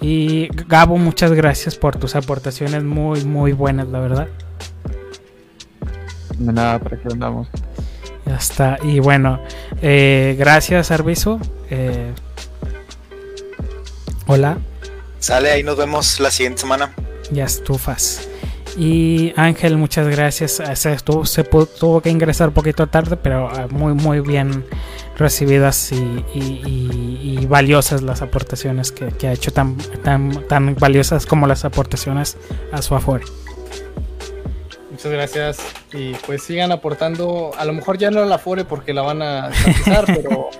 Y 0.00 0.48
Gabo, 0.66 0.98
muchas 0.98 1.32
gracias 1.32 1.76
por 1.76 1.96
tus 1.96 2.14
aportaciones 2.16 2.82
muy, 2.82 3.24
muy 3.24 3.52
buenas, 3.52 3.88
la 3.88 4.00
verdad. 4.00 4.28
De 6.36 6.52
nada, 6.52 6.78
para 6.78 6.96
que 6.96 7.08
andamos. 7.10 7.48
Ya 8.26 8.36
está. 8.36 8.78
Y 8.82 9.00
bueno, 9.00 9.40
gracias, 9.80 10.90
Arbizu. 10.90 11.38
hola. 14.26 14.58
Sale, 15.18 15.50
ahí 15.52 15.62
nos 15.62 15.76
vemos 15.76 16.18
la 16.18 16.30
siguiente 16.30 16.62
semana. 16.62 16.92
Ya 17.30 17.44
estufas. 17.44 18.28
Y 18.76 19.32
Ángel, 19.36 19.76
muchas 19.76 20.08
gracias. 20.08 20.62
Se, 20.74 20.92
estuvo, 20.92 21.26
se 21.26 21.44
tuvo 21.44 22.00
que 22.00 22.10
ingresar 22.10 22.48
un 22.48 22.54
poquito 22.54 22.86
tarde, 22.86 23.16
pero 23.16 23.48
ah, 23.48 23.66
muy, 23.70 23.92
muy 23.94 24.20
bien 24.20 24.64
recibidas 25.16 25.92
y, 25.92 27.46
valiosas 27.46 28.02
las 28.02 28.22
aportaciones 28.22 28.92
que, 28.92 29.28
ha 29.28 29.32
hecho, 29.32 29.52
tan, 29.52 29.76
tan, 30.02 30.48
tan 30.48 30.74
valiosas 30.76 31.26
como 31.26 31.46
las 31.46 31.64
aportaciones 31.64 32.36
a 32.72 32.80
su 32.80 32.94
Afore. 32.94 33.24
Muchas 35.02 35.18
gracias. 35.18 35.58
Y 35.92 36.12
pues 36.26 36.44
sigan 36.44 36.70
aportando. 36.70 37.50
A 37.58 37.64
lo 37.64 37.72
mejor 37.72 37.98
ya 37.98 38.12
no 38.12 38.24
la 38.24 38.36
Afore 38.36 38.64
porque 38.64 38.94
la 38.94 39.02
van 39.02 39.20
a 39.20 39.48
utilizar, 39.48 40.04
pero 40.06 40.50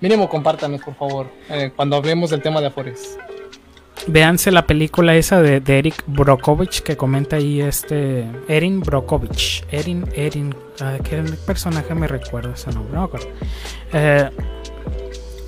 mínimo 0.00 0.28
compártanos, 0.28 0.80
por 0.82 0.94
favor, 0.94 1.26
eh, 1.50 1.72
cuando 1.74 1.96
hablemos 1.96 2.30
del 2.30 2.42
tema 2.42 2.60
de 2.60 2.68
Afores. 2.68 3.18
Véanse 4.06 4.52
la 4.52 4.68
película 4.68 5.16
esa 5.16 5.42
de, 5.42 5.60
Eric 5.66 6.04
Brokovich 6.06 6.82
que 6.82 6.96
comenta 6.96 7.36
ahí 7.36 7.60
este. 7.60 8.24
Erin 8.46 8.82
Brokovich. 8.82 9.64
Erin, 9.72 10.04
Erin. 10.14 10.54
¿Qué 11.02 11.24
personaje 11.44 11.92
me 11.92 12.06
recuerda 12.06 12.54
ese 12.54 12.70
nombre? 12.70 12.92
No 12.94 13.00
me 13.00 13.04
acuerdo. 13.06 13.28
Eh, 13.92 14.30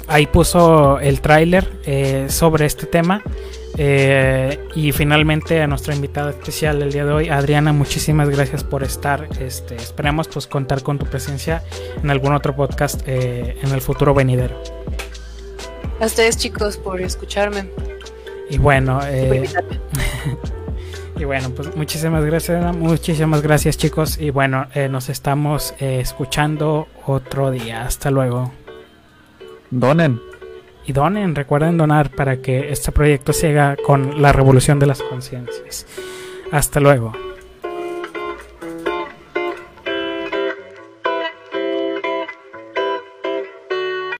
ahí 0.09 0.27
puso 0.27 0.99
el 0.99 1.21
tráiler 1.21 1.71
eh, 1.85 2.27
sobre 2.31 2.67
este 2.67 2.87
tema. 2.87 3.23
Eh, 3.79 4.59
y 4.75 4.93
finalmente 4.93 5.63
a 5.63 5.67
nuestra 5.69 5.95
invitada 5.95 6.31
especial 6.31 6.83
el 6.83 6.93
día 6.93 7.05
de 7.05 7.13
hoy, 7.13 7.29
Adriana, 7.29 7.73
muchísimas 7.73 8.29
gracias 8.29 8.65
por 8.65 8.83
estar. 8.83 9.29
Este, 9.41 9.77
esperemos 9.77 10.29
pues 10.29 10.47
contar 10.47 10.83
con 10.83 10.99
tu 10.99 11.07
presencia 11.07 11.63
en 12.03 12.11
algún 12.11 12.35
otro 12.35 12.55
podcast 12.57 13.07
en 13.07 13.71
el 13.73 13.81
futuro 13.81 14.15
venidero. 14.15 14.61
A 16.01 16.07
ustedes 16.07 16.37
chicos 16.37 16.77
por 16.77 17.01
escucharme. 17.01 17.71
Y 18.51 18.59
bueno, 18.59 19.01
eh, 19.05 19.49
y 21.17 21.25
bueno, 21.25 21.51
pues 21.51 21.75
muchísimas 21.77 22.25
gracias, 22.25 22.77
muchísimas 22.77 23.43
gracias 23.43 23.77
chicos. 23.77 24.19
Y 24.19 24.31
bueno, 24.31 24.67
eh, 24.75 24.89
nos 24.89 25.09
estamos 25.09 25.75
eh, 25.81 26.01
escuchando 26.01 26.87
otro 27.05 27.51
día. 27.51 27.83
Hasta 27.83 28.11
luego. 28.11 28.53
Donen. 29.71 30.28
Y 30.89 30.93
donen, 30.95 31.35
recuerden 31.35 31.77
donar 31.77 32.09
para 32.09 32.39
que 32.39 32.73
este 32.73 32.93
proyecto 32.93 33.35
siga 33.35 33.77
con 33.77 34.23
la 34.23 34.33
revolución 34.33 34.79
de 34.79 34.87
las 34.87 35.03
conciencias. 35.03 35.85
Hasta 36.51 36.81
luego. 36.81 37.28